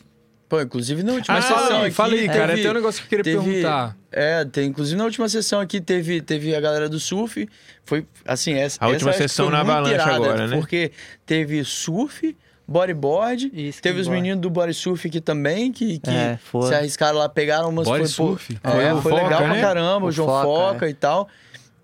Pô, 0.55 0.60
inclusive 0.62 1.02
na 1.02 1.12
última 1.14 1.36
Ah, 1.39 1.43
sessão 1.43 1.78
aí, 1.81 1.86
aqui, 1.86 1.90
Fala 1.94 2.12
aí, 2.14 2.26
cara. 2.28 2.47
teve- 2.48 2.62
Tem 2.62 2.70
um 2.70 2.74
negócio 2.74 3.01
que 3.01 3.06
eu 3.06 3.18
queria 3.18 3.24
teve- 3.24 3.44
perguntar. 3.52 3.97
É, 4.12 4.44
tem, 4.44 4.68
inclusive 4.68 4.97
na 4.97 5.05
última 5.05 5.28
sessão 5.28 5.60
aqui 5.60 5.81
teve, 5.81 6.20
teve 6.20 6.55
a 6.55 6.60
galera 6.60 6.89
do 6.89 7.01
surf. 7.01 7.48
Foi 7.85 8.06
assim, 8.24 8.55
essa 8.55 8.78
A 8.81 8.89
última 8.89 9.10
essa 9.10 9.18
sessão 9.26 9.51
na 9.51 9.60
Avalanche 9.60 9.94
irada, 9.94 10.12
agora, 10.12 10.47
né? 10.47 10.56
Porque 10.56 10.93
teve 11.26 11.64
surf, 11.64 12.36
bodyboard, 12.68 13.51
Isso, 13.52 13.82
teve 13.82 14.01
os 14.01 14.06
meninos 14.09 14.40
do 14.40 14.48
body 14.48 14.72
surf 14.74 15.09
aqui 15.09 15.20
também, 15.20 15.72
que, 15.72 15.98
que 15.98 16.10
É, 16.10 16.39
se 16.68 16.74
arriscaram 16.74 17.18
lá, 17.18 17.28
pegaram 17.28 17.68
umas... 17.68 17.86
Body 17.86 18.06
foi, 18.09 18.26
pô, 18.26 18.31
surf? 18.32 18.59
É, 18.62 18.70
Foi 18.70 19.02
foi 19.02 19.12
Foca, 19.12 19.22
legal 19.24 19.40
né? 19.43 19.48
pra 19.48 19.60
caramba, 19.60 20.06
o, 20.06 20.09
O 20.09 20.12
João 20.12 20.28
Foca, 20.28 20.72
Foca, 20.74 20.89
e 20.89 20.94
tal. 20.94 21.28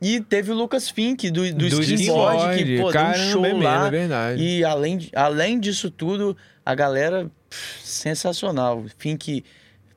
E 0.03 0.19
teve 0.21 0.51
o 0.51 0.55
Lucas 0.55 0.89
Fink, 0.89 1.31
do, 1.31 1.43
do, 1.53 1.69
do 1.69 1.83
skateboard, 1.83 2.57
que, 2.65 2.79
pô, 2.81 2.89
Caramba, 2.91 3.15
deu 3.19 3.27
um 3.27 3.31
show 3.33 3.45
é 3.45 3.49
mesmo, 3.49 3.63
lá. 3.63 3.87
é 3.87 3.91
verdade. 3.91 4.43
E 4.43 4.65
além, 4.65 5.11
além 5.15 5.61
disso 5.61 5.91
tudo, 5.91 6.35
a 6.71 6.75
galera, 6.75 7.31
pff, 7.49 7.81
sensacional. 7.87 8.85
Fink 8.99 9.45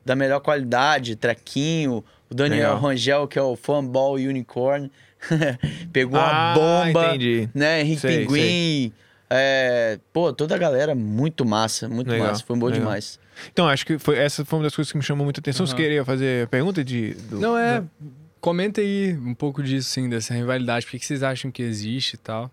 da 0.04 0.14
melhor 0.14 0.40
qualidade, 0.40 1.16
trequinho. 1.16 2.04
O 2.30 2.34
Daniel 2.34 2.74
Legal. 2.74 2.78
Rangel, 2.80 3.28
que 3.28 3.38
é 3.38 3.42
o 3.42 3.54
Fanball 3.56 4.14
Unicorn, 4.14 4.90
pegou 5.92 6.18
Ah, 6.20 6.52
a 6.52 6.54
bomba. 6.54 7.06
entendi. 7.08 7.48
Né, 7.54 7.80
Henrique 7.82 8.00
Sei, 8.00 8.18
Pinguim. 8.26 8.92
É, 9.30 9.98
pô, 10.12 10.32
toda 10.32 10.54
a 10.54 10.58
galera 10.58 10.94
muito 10.94 11.44
massa, 11.44 11.88
muito 11.88 12.10
Legal, 12.10 12.28
massa. 12.28 12.44
Foi 12.44 12.56
bom 12.56 12.66
legal. 12.66 12.80
demais. 12.80 13.18
Então, 13.52 13.66
acho 13.68 13.84
que 13.84 13.98
foi, 13.98 14.16
essa 14.18 14.44
foi 14.44 14.58
uma 14.58 14.64
das 14.64 14.76
coisas 14.76 14.92
que 14.92 14.96
me 14.98 15.02
chamou 15.02 15.24
muita 15.24 15.40
atenção. 15.40 15.66
Você 15.66 15.72
Aham. 15.72 15.82
queria 15.82 16.04
fazer 16.04 16.46
pergunta 16.48 16.84
de. 16.84 17.14
do- 17.14 17.40
Não, 17.40 17.56
é. 17.58 17.80
do- 17.80 18.24
Comenta 18.40 18.82
aí 18.82 19.16
um 19.16 19.32
pouco 19.34 19.62
disso, 19.62 19.88
sim, 19.88 20.06
dessa 20.08 20.34
rivalidade. 20.34 20.84
Por 20.84 20.90
que 20.92 20.98
que 20.98 21.06
vocês 21.06 21.22
acham 21.22 21.50
que 21.50 21.62
existe 21.62 22.14
e 22.14 22.18
tal? 22.18 22.50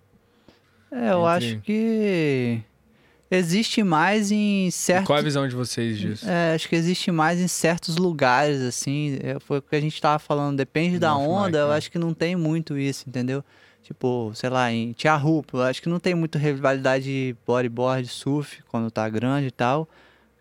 É, 0.89 1.11
eu 1.11 1.19
Entre- 1.30 1.48
acho 1.53 1.60
que 1.61 2.61
Existe 3.34 3.82
mais 3.82 4.30
em 4.30 4.68
E 4.68 4.72
certos. 4.74 5.08
qual 5.08 5.18
a 5.18 5.22
visão 5.22 5.48
de 5.48 5.56
vocês 5.56 5.98
disso? 5.98 6.30
É, 6.30 6.53
acho 6.53 6.68
que 6.68 6.76
existe 6.76 7.12
mais 7.12 7.40
em 7.40 7.48
certos 7.48 7.95
lugares, 7.95 8.60
assim. 8.62 9.18
É, 9.24 9.40
foi 9.40 9.60
o 9.60 9.62
que 9.62 9.74
a 9.74 9.80
gente 9.80 10.02
tava 10.02 10.20
falando. 10.20 10.58
Depende 10.58 10.99
da 10.99 11.16
mic, 11.16 11.28
onda, 11.30 11.58
eu 11.60 11.70
né? 11.70 11.76
acho 11.78 11.90
que 11.90 11.98
não 11.98 12.14
tem 12.14 12.36
muito 12.36 12.78
isso, 12.78 13.06
entendeu? 13.08 13.41
Tipo, 13.82 14.32
sei 14.36 14.49
lá, 14.49 14.72
em 14.72 14.91
Tiarupo, 14.91 15.58
eu 15.58 15.64
acho 15.64 15.82
que 15.82 15.88
não 15.88 15.99
tem 15.99 16.14
muito 16.14 16.38
rivalidade 16.38 17.06
de 17.06 17.36
bodyboard, 17.48 18.08
surf, 18.10 18.62
quando 18.70 18.91
tá 18.91 19.08
grande 19.08 19.48
e 19.48 19.52
tal. 19.52 19.88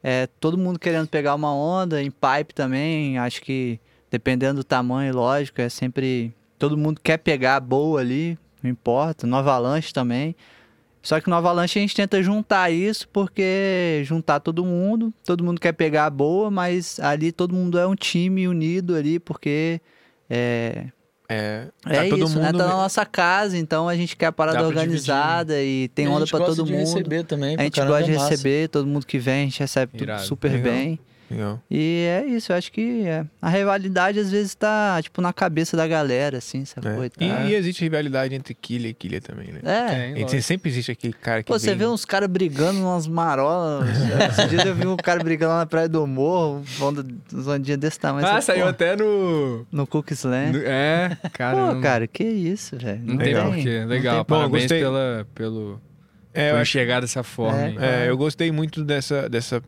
É, 0.02 0.26
todo 0.40 0.58
mundo 0.58 0.78
querendo 0.78 1.06
pegar 1.06 1.34
uma 1.36 1.54
onda, 1.54 2.02
em 2.02 2.10
pipe 2.10 2.52
também, 2.54 3.18
acho 3.18 3.40
que 3.42 3.78
dependendo 4.10 4.56
do 4.60 4.64
tamanho, 4.64 5.14
lógico, 5.14 5.60
é 5.60 5.68
sempre... 5.68 6.34
Todo 6.58 6.76
mundo 6.76 7.00
quer 7.02 7.18
pegar 7.18 7.60
boa 7.60 8.00
ali, 8.00 8.36
não 8.62 8.68
importa. 8.70 9.26
No 9.26 9.36
avalanche 9.36 9.92
também. 9.92 10.34
Só 11.02 11.18
que 11.20 11.30
no 11.30 11.36
Avalanche 11.36 11.78
a 11.78 11.82
gente 11.82 11.96
tenta 11.96 12.22
juntar 12.22 12.70
isso, 12.70 13.08
porque 13.08 14.02
juntar 14.04 14.38
todo 14.40 14.64
mundo, 14.64 15.12
todo 15.24 15.42
mundo 15.42 15.60
quer 15.60 15.72
pegar 15.72 16.04
a 16.06 16.10
boa, 16.10 16.50
mas 16.50 17.00
ali 17.00 17.32
todo 17.32 17.54
mundo 17.54 17.78
é 17.78 17.86
um 17.86 17.94
time 17.94 18.46
unido 18.46 18.94
ali, 18.94 19.18
porque 19.18 19.80
é, 20.28 20.88
É, 21.28 21.68
é 21.86 22.02
tá 22.04 22.08
todo 22.10 22.24
isso, 22.26 22.38
né? 22.38 22.46
mundo. 22.46 22.58
Tá 22.58 22.66
na 22.66 22.74
nossa 22.76 23.06
casa, 23.06 23.56
então 23.56 23.88
a 23.88 23.96
gente 23.96 24.14
quer 24.16 24.26
a 24.26 24.32
parada 24.32 24.66
organizada 24.66 25.62
e 25.62 25.88
tem 25.88 26.04
E 26.04 26.08
a 26.08 26.10
onda 26.10 26.20
gente 26.20 26.30
pra 26.30 26.38
gosta 26.40 26.56
todo 26.56 26.66
de 26.66 26.72
mundo. 26.72 26.80
receber 26.80 27.24
também. 27.24 27.56
A 27.58 27.62
gente 27.62 27.76
caramba, 27.76 27.96
gosta 27.96 28.04
de 28.10 28.12
é 28.12 28.18
massa. 28.18 28.30
receber, 28.30 28.68
todo 28.68 28.86
mundo 28.86 29.06
que 29.06 29.18
vem, 29.18 29.40
a 29.42 29.44
gente 29.44 29.60
recebe 29.60 29.92
tudo 29.92 30.02
Irado. 30.02 30.22
super 30.24 30.52
Legal. 30.52 30.62
bem. 30.72 31.00
Legal. 31.30 31.62
E 31.70 32.06
é 32.08 32.26
isso, 32.26 32.50
eu 32.52 32.56
acho 32.56 32.72
que 32.72 33.06
é. 33.06 33.24
a 33.40 33.48
rivalidade 33.48 34.18
às 34.18 34.30
vezes 34.30 34.54
tá, 34.54 34.98
tipo, 35.00 35.20
na 35.22 35.32
cabeça 35.32 35.76
da 35.76 35.86
galera, 35.86 36.38
assim, 36.38 36.64
sacou? 36.64 37.02
É. 37.04 37.06
E 37.06 37.10
tá- 37.10 37.24
E, 37.44 37.50
e 37.50 37.54
existe 37.54 37.82
rivalidade 37.82 38.34
entre 38.34 38.52
Killia 38.54 38.90
e 38.90 38.94
Killia 38.94 39.20
também, 39.20 39.52
né? 39.52 39.60
É, 39.62 39.86
Tem, 39.88 40.10
E 40.18 40.22
lógico. 40.22 40.42
sempre 40.42 40.70
existe 40.70 40.90
aquele 40.90 41.12
cara 41.12 41.42
que. 41.42 41.46
Pô, 41.52 41.58
você 41.58 41.68
vem- 41.68 41.78
vê 41.78 41.86
uns 41.86 42.04
caras 42.04 42.28
brigando 42.28 42.80
umas 42.80 43.06
marolas. 43.06 43.88
Esses 44.30 44.50
dias 44.50 44.66
eu 44.66 44.74
vi 44.74 44.86
um 44.86 44.96
cara 44.96 45.22
brigando 45.22 45.52
lá 45.52 45.58
na 45.60 45.66
Praia 45.66 45.88
do 45.88 46.04
Morro, 46.06 46.64
onda, 46.80 47.06
uns 47.32 47.46
ondinhas 47.46 47.78
desse 47.78 48.00
tamanho. 48.00 48.26
Ah, 48.26 48.40
Você, 48.40 48.46
saiu 48.52 48.62
pô, 48.64 48.68
até 48.70 48.96
no. 48.96 49.66
No 49.70 49.86
Cookies 49.86 50.24
Land. 50.24 50.58
no- 50.58 50.64
É, 50.64 51.16
cara. 51.32 51.74
Pô, 51.74 51.80
cara, 51.80 52.06
que 52.08 52.24
isso, 52.24 52.76
velho. 52.76 53.00
não 53.04 53.16
tem 53.16 53.26
Legal. 53.28 53.46
porquê. 53.52 53.80
não 53.80 53.86
Legal. 53.86 54.12
tem- 54.14 54.18
eu 54.20 54.24
Parabéns 54.24 54.62
gostei. 54.64 54.80
pela, 54.80 55.26
pelo, 55.34 55.80
É, 56.34 56.50
eu 56.52 56.60
enxergar 56.60 57.00
dessa 57.00 57.22
forma. 57.22 57.60
É? 57.84 58.06
É, 58.06 58.10
eu 58.10 58.16
gostei 58.16 58.50
muito 58.50 58.84
dessa, 58.84 59.28
dessa 59.28 59.62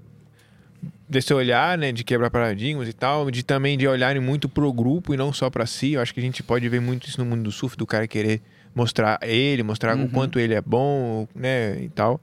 desse 1.12 1.32
olhar, 1.32 1.78
né, 1.78 1.92
de 1.92 2.02
quebrar 2.02 2.30
paradigmas 2.30 2.88
e 2.88 2.92
tal, 2.92 3.30
de 3.30 3.42
também 3.44 3.78
de 3.78 3.86
olharem 3.86 4.20
muito 4.20 4.48
pro 4.48 4.72
grupo 4.72 5.14
e 5.14 5.16
não 5.16 5.32
só 5.32 5.48
pra 5.50 5.66
si. 5.66 5.92
Eu 5.92 6.00
acho 6.00 6.12
que 6.12 6.18
a 6.20 6.22
gente 6.22 6.42
pode 6.42 6.68
ver 6.68 6.80
muito 6.80 7.06
isso 7.08 7.20
no 7.22 7.26
mundo 7.26 7.44
do 7.44 7.52
surf, 7.52 7.76
do 7.76 7.86
cara 7.86 8.08
querer 8.08 8.40
mostrar 8.74 9.18
ele, 9.22 9.62
mostrar 9.62 9.96
Uhum. 9.96 10.04
o 10.04 10.08
quanto 10.08 10.38
ele 10.40 10.54
é 10.54 10.60
bom, 10.60 11.28
né, 11.34 11.80
e 11.80 11.88
tal. 11.90 12.20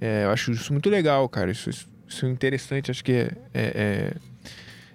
É, 0.00 0.24
eu 0.24 0.30
acho 0.30 0.52
isso 0.52 0.72
muito 0.72 0.88
legal, 0.88 1.28
cara. 1.28 1.50
Isso, 1.50 1.70
isso 1.70 2.26
é 2.26 2.28
interessante. 2.28 2.90
Acho 2.90 3.02
que 3.02 3.12
é, 3.12 3.32
é, 3.52 3.62
é, 3.64 4.12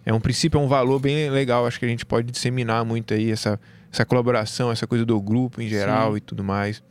é 0.05 0.14
um 0.14 0.19
princípio, 0.19 0.57
é 0.60 0.64
um 0.64 0.68
valor 0.68 0.99
bem 0.99 1.30
legal. 1.30 1.65
Acho 1.68 1.80
que 1.80 1.85
a 1.85 1.89
gente 1.89 2.05
pode 2.05 2.31
disseminar 2.31 2.85
muito 2.85 3.14
aí 3.14 3.31
essa, 3.31 3.60
essa 3.91 4.05
colaboração, 4.05 4.72
essa 4.72 4.88
coisa 4.88 5.05
do 5.05 5.19
grupo 5.19 5.61
em 5.61 5.68
geral 5.68 6.11
Sim. 6.11 6.18
e 6.18 6.22
tudo 6.22 6.43
mais. 6.43 6.81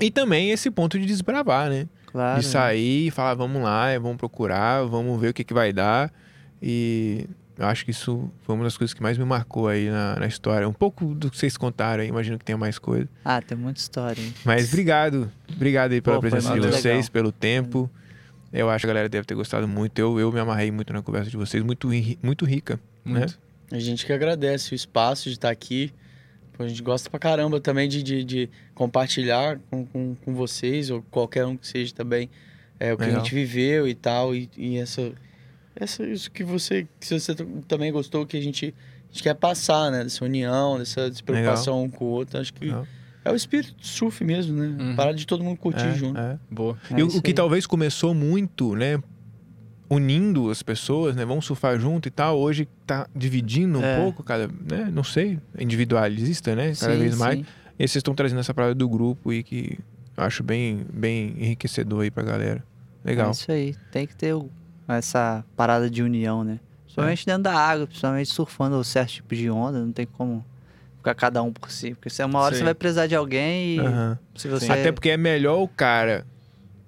E 0.00 0.10
também 0.10 0.50
esse 0.50 0.70
ponto 0.70 0.98
de 0.98 1.06
desbravar, 1.06 1.70
né? 1.70 1.86
Claro. 2.06 2.40
de 2.40 2.46
sair 2.46 3.08
e 3.08 3.10
falar, 3.10 3.34
vamos 3.34 3.62
lá, 3.62 3.96
vamos 3.98 4.16
procurar, 4.16 4.84
vamos 4.84 5.20
ver 5.20 5.28
o 5.30 5.34
que, 5.34 5.44
que 5.44 5.52
vai 5.54 5.72
dar. 5.72 6.12
E 6.62 7.26
eu 7.58 7.66
acho 7.66 7.84
que 7.84 7.90
isso 7.90 8.30
foi 8.42 8.54
uma 8.54 8.64
das 8.64 8.76
coisas 8.76 8.92
que 8.94 9.02
mais 9.02 9.16
me 9.18 9.24
marcou 9.24 9.68
aí 9.68 9.88
na, 9.90 10.16
na 10.20 10.26
história. 10.26 10.68
Um 10.68 10.72
pouco 10.72 11.14
do 11.14 11.30
que 11.30 11.36
vocês 11.36 11.56
contaram 11.56 12.02
aí, 12.02 12.08
imagino 12.08 12.38
que 12.38 12.44
tenha 12.44 12.58
mais 12.58 12.78
coisa. 12.78 13.08
Ah, 13.24 13.40
tem 13.42 13.56
muita 13.56 13.80
história. 13.80 14.20
hein? 14.20 14.32
Mas 14.44 14.68
obrigado, 14.68 15.30
obrigado 15.54 15.92
aí 15.92 16.00
pela 16.00 16.16
Pô, 16.16 16.20
presença 16.22 16.52
de 16.54 16.60
vocês, 16.60 16.84
legal. 16.84 17.10
pelo 17.12 17.32
tempo. 17.32 17.90
Eu 18.52 18.70
acho 18.70 18.82
que 18.82 18.86
a 18.86 18.88
galera 18.92 19.08
deve 19.08 19.26
ter 19.26 19.34
gostado 19.34 19.66
muito. 19.68 19.98
Eu, 19.98 20.18
eu 20.18 20.32
me 20.32 20.40
amarrei 20.40 20.70
muito 20.70 20.92
na 20.92 21.02
conversa 21.02 21.30
de 21.30 21.36
vocês, 21.36 21.62
muito, 21.62 21.88
muito 22.22 22.44
rica. 22.46 22.80
Né? 23.04 23.18
Muito. 23.20 23.38
A 23.70 23.78
gente 23.78 24.06
que 24.06 24.12
agradece 24.12 24.72
o 24.72 24.74
espaço 24.74 25.24
de 25.24 25.34
estar 25.34 25.50
aqui. 25.50 25.92
Pô, 26.56 26.62
a 26.64 26.68
gente 26.68 26.82
gosta 26.82 27.10
pra 27.10 27.18
caramba 27.18 27.60
também 27.60 27.88
de, 27.88 28.02
de, 28.02 28.24
de 28.24 28.50
compartilhar 28.74 29.58
com, 29.70 29.84
com, 29.84 30.14
com 30.24 30.34
vocês, 30.34 30.90
ou 30.90 31.02
qualquer 31.10 31.44
um 31.44 31.56
que 31.56 31.66
seja 31.66 31.94
também, 31.94 32.30
é, 32.80 32.92
o 32.92 32.96
que 32.96 33.04
Legal. 33.04 33.20
a 33.20 33.22
gente 33.24 33.34
viveu 33.34 33.86
e 33.86 33.94
tal. 33.94 34.34
E, 34.34 34.48
e 34.56 34.78
essa, 34.78 35.12
essa, 35.74 36.04
isso 36.06 36.30
que 36.30 36.42
você, 36.42 36.86
que 36.98 37.06
você 37.18 37.34
também 37.68 37.92
gostou, 37.92 38.24
que 38.26 38.36
a 38.36 38.40
gente, 38.42 38.74
a 39.10 39.12
gente 39.12 39.22
quer 39.22 39.34
passar, 39.34 39.90
né? 39.90 40.02
Dessa 40.04 40.24
união, 40.24 40.78
dessa 40.78 41.10
despreocupação 41.10 41.84
um 41.84 41.90
com 41.90 42.04
o 42.06 42.08
outro. 42.08 42.40
Acho 42.40 42.54
que 42.54 42.64
Legal. 42.66 42.86
é 43.24 43.30
o 43.30 43.36
espírito 43.36 43.74
surf 43.80 44.24
mesmo, 44.24 44.54
né? 44.58 44.76
Uhum. 44.82 44.96
Parar 44.96 45.12
de 45.12 45.26
todo 45.26 45.44
mundo 45.44 45.58
curtir 45.58 45.86
É, 45.86 45.94
junto. 45.94 46.18
é. 46.18 46.38
Boa. 46.50 46.78
É 46.90 46.98
e 46.98 47.02
o, 47.02 47.08
o 47.08 47.20
que 47.22 47.30
aí. 47.30 47.34
talvez 47.34 47.66
começou 47.66 48.14
muito, 48.14 48.74
né? 48.74 48.98
Unindo 49.88 50.50
as 50.50 50.62
pessoas, 50.62 51.14
né? 51.14 51.24
Vamos 51.24 51.44
surfar 51.46 51.78
junto 51.78 52.08
e 52.08 52.10
tal. 52.10 52.38
Hoje 52.38 52.66
tá 52.86 53.06
dividindo 53.14 53.78
um 53.78 53.84
É. 53.84 54.00
pouco, 54.00 54.22
cada, 54.22 54.48
né? 54.48 54.90
Não 54.92 55.04
sei, 55.04 55.38
individualista, 55.58 56.56
né? 56.56 56.72
Cada 56.78 56.92
Sim, 56.94 56.98
vez 56.98 57.16
mais. 57.16 57.38
sim. 57.38 57.46
E 57.78 57.82
vocês 57.86 57.96
estão 57.96 58.14
trazendo 58.14 58.40
essa 58.40 58.52
parada 58.52 58.74
do 58.74 58.88
grupo 58.88 59.32
e 59.32 59.42
que 59.42 59.78
eu 60.16 60.24
acho 60.24 60.42
bem, 60.42 60.84
bem 60.92 61.34
enriquecedor 61.38 62.02
aí 62.02 62.10
pra 62.10 62.22
galera. 62.24 62.64
Legal. 63.04 63.28
É 63.28 63.30
isso 63.30 63.52
aí. 63.52 63.74
Tem 63.92 64.06
que 64.06 64.16
ter 64.16 64.34
essa 64.88 65.44
parada 65.54 65.88
de 65.88 66.02
união, 66.02 66.42
né? 66.42 66.58
Principalmente 66.84 67.22
É. 67.22 67.26
dentro 67.32 67.42
da 67.44 67.54
água, 67.54 67.86
principalmente 67.86 68.28
surfando 68.30 68.82
certo 68.82 69.10
tipo 69.12 69.34
de 69.36 69.48
onda, 69.50 69.78
não 69.78 69.92
tem 69.92 70.06
como 70.06 70.44
ficar 70.96 71.14
cada 71.14 71.42
um 71.42 71.52
por 71.52 71.70
si. 71.70 71.90
Porque 71.94 72.10
se 72.10 72.24
uma 72.24 72.40
hora 72.40 72.54
Sim. 72.54 72.60
você 72.60 72.64
vai 72.64 72.74
precisar 72.74 73.06
de 73.06 73.14
alguém 73.14 73.76
e 73.76 73.80
se 74.34 74.48
você. 74.48 74.72
Até 74.72 74.90
porque 74.90 75.10
é 75.10 75.16
melhor 75.16 75.60
o 75.62 75.68
cara. 75.68 76.26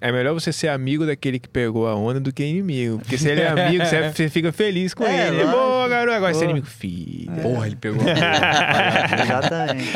É 0.01 0.11
melhor 0.13 0.33
você 0.33 0.53
ser 0.53 0.69
amigo 0.69 1.05
daquele 1.05 1.39
que 1.39 1.49
pegou 1.49 1.85
a 1.87 1.93
onda 1.95 2.19
do 2.21 2.31
que 2.31 2.43
inimigo. 2.43 2.99
Porque 2.99 3.17
se 3.17 3.27
ele 3.29 3.41
é 3.41 3.47
amigo, 3.49 3.83
você 3.85 4.29
fica 4.31 4.51
feliz 4.51 4.93
com 4.93 5.03
É, 5.05 5.27
ele. 5.27 5.43
lógico. 5.43 5.51
Boa, 5.57 5.89
garoto. 5.89 6.15
Agora 6.17 6.33
você 6.33 6.41
é 6.41 6.45
inimigo. 6.45 6.65
Filha. 6.67 7.41
Porra, 7.41 7.67
ele 7.67 7.75
pegou. 7.75 8.01
Exatamente. 9.21 9.91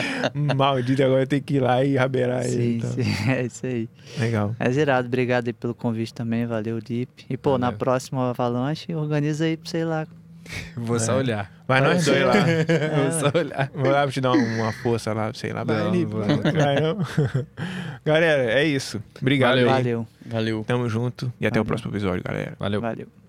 Maldito, 0.55 1.03
agora 1.03 1.25
tem 1.25 1.41
que 1.41 1.55
ir 1.55 1.59
lá 1.59 1.83
e 1.83 1.95
rabeirar 1.95 2.43
ele. 2.45 2.51
sim, 2.51 2.77
então. 2.77 2.91
sim. 2.91 3.03
É 3.31 3.45
isso 3.45 3.65
aí. 3.65 3.89
Legal. 4.19 4.55
É 4.59 4.69
zerado. 4.71 5.07
Obrigado 5.07 5.47
aí 5.47 5.53
pelo 5.53 5.73
convite 5.73 6.13
também. 6.13 6.45
Valeu, 6.45 6.79
Deep. 6.81 7.25
E, 7.29 7.37
pô, 7.37 7.57
na 7.57 7.67
Valeu. 7.67 7.79
próxima 7.79 8.29
Avalanche, 8.29 8.93
organiza 8.93 9.45
aí 9.45 9.57
pra 9.57 9.69
sei 9.69 9.85
lá. 9.85 10.05
Vou 10.75 10.99
só 10.99 11.13
É. 11.13 11.15
olhar. 11.15 11.51
Vai 11.67 11.79
nós 11.81 12.03
dois 12.05 12.21
lá. 12.25 12.33
Vou 12.95 13.11
só 13.31 13.37
olhar. 13.37 13.71
Vou 13.73 13.91
lá 13.91 14.03
pra 14.03 14.11
te 14.11 14.19
dar 14.21 14.31
uma 14.33 14.71
força 14.73 15.13
lá, 15.13 15.31
sei 15.33 15.53
lá. 15.53 15.63
Vai, 15.63 15.77
Não, 15.77 15.91
Lipe. 15.91 16.11
vou. 16.11 16.21
Vai, 16.25 16.79
não. 16.81 16.97
Galera, 18.05 18.43
é 18.51 18.65
isso. 18.65 19.01
Obrigado 19.21 19.51
Valeu. 19.51 19.67
Valeu. 19.69 20.07
Valeu. 20.25 20.63
Tamo 20.67 20.89
junto 20.89 21.31
e 21.39 21.47
até 21.47 21.59
o 21.61 21.65
próximo 21.65 21.91
episódio, 21.91 22.23
galera. 22.23 22.53
Valeu. 22.59 22.81
Valeu. 22.81 23.22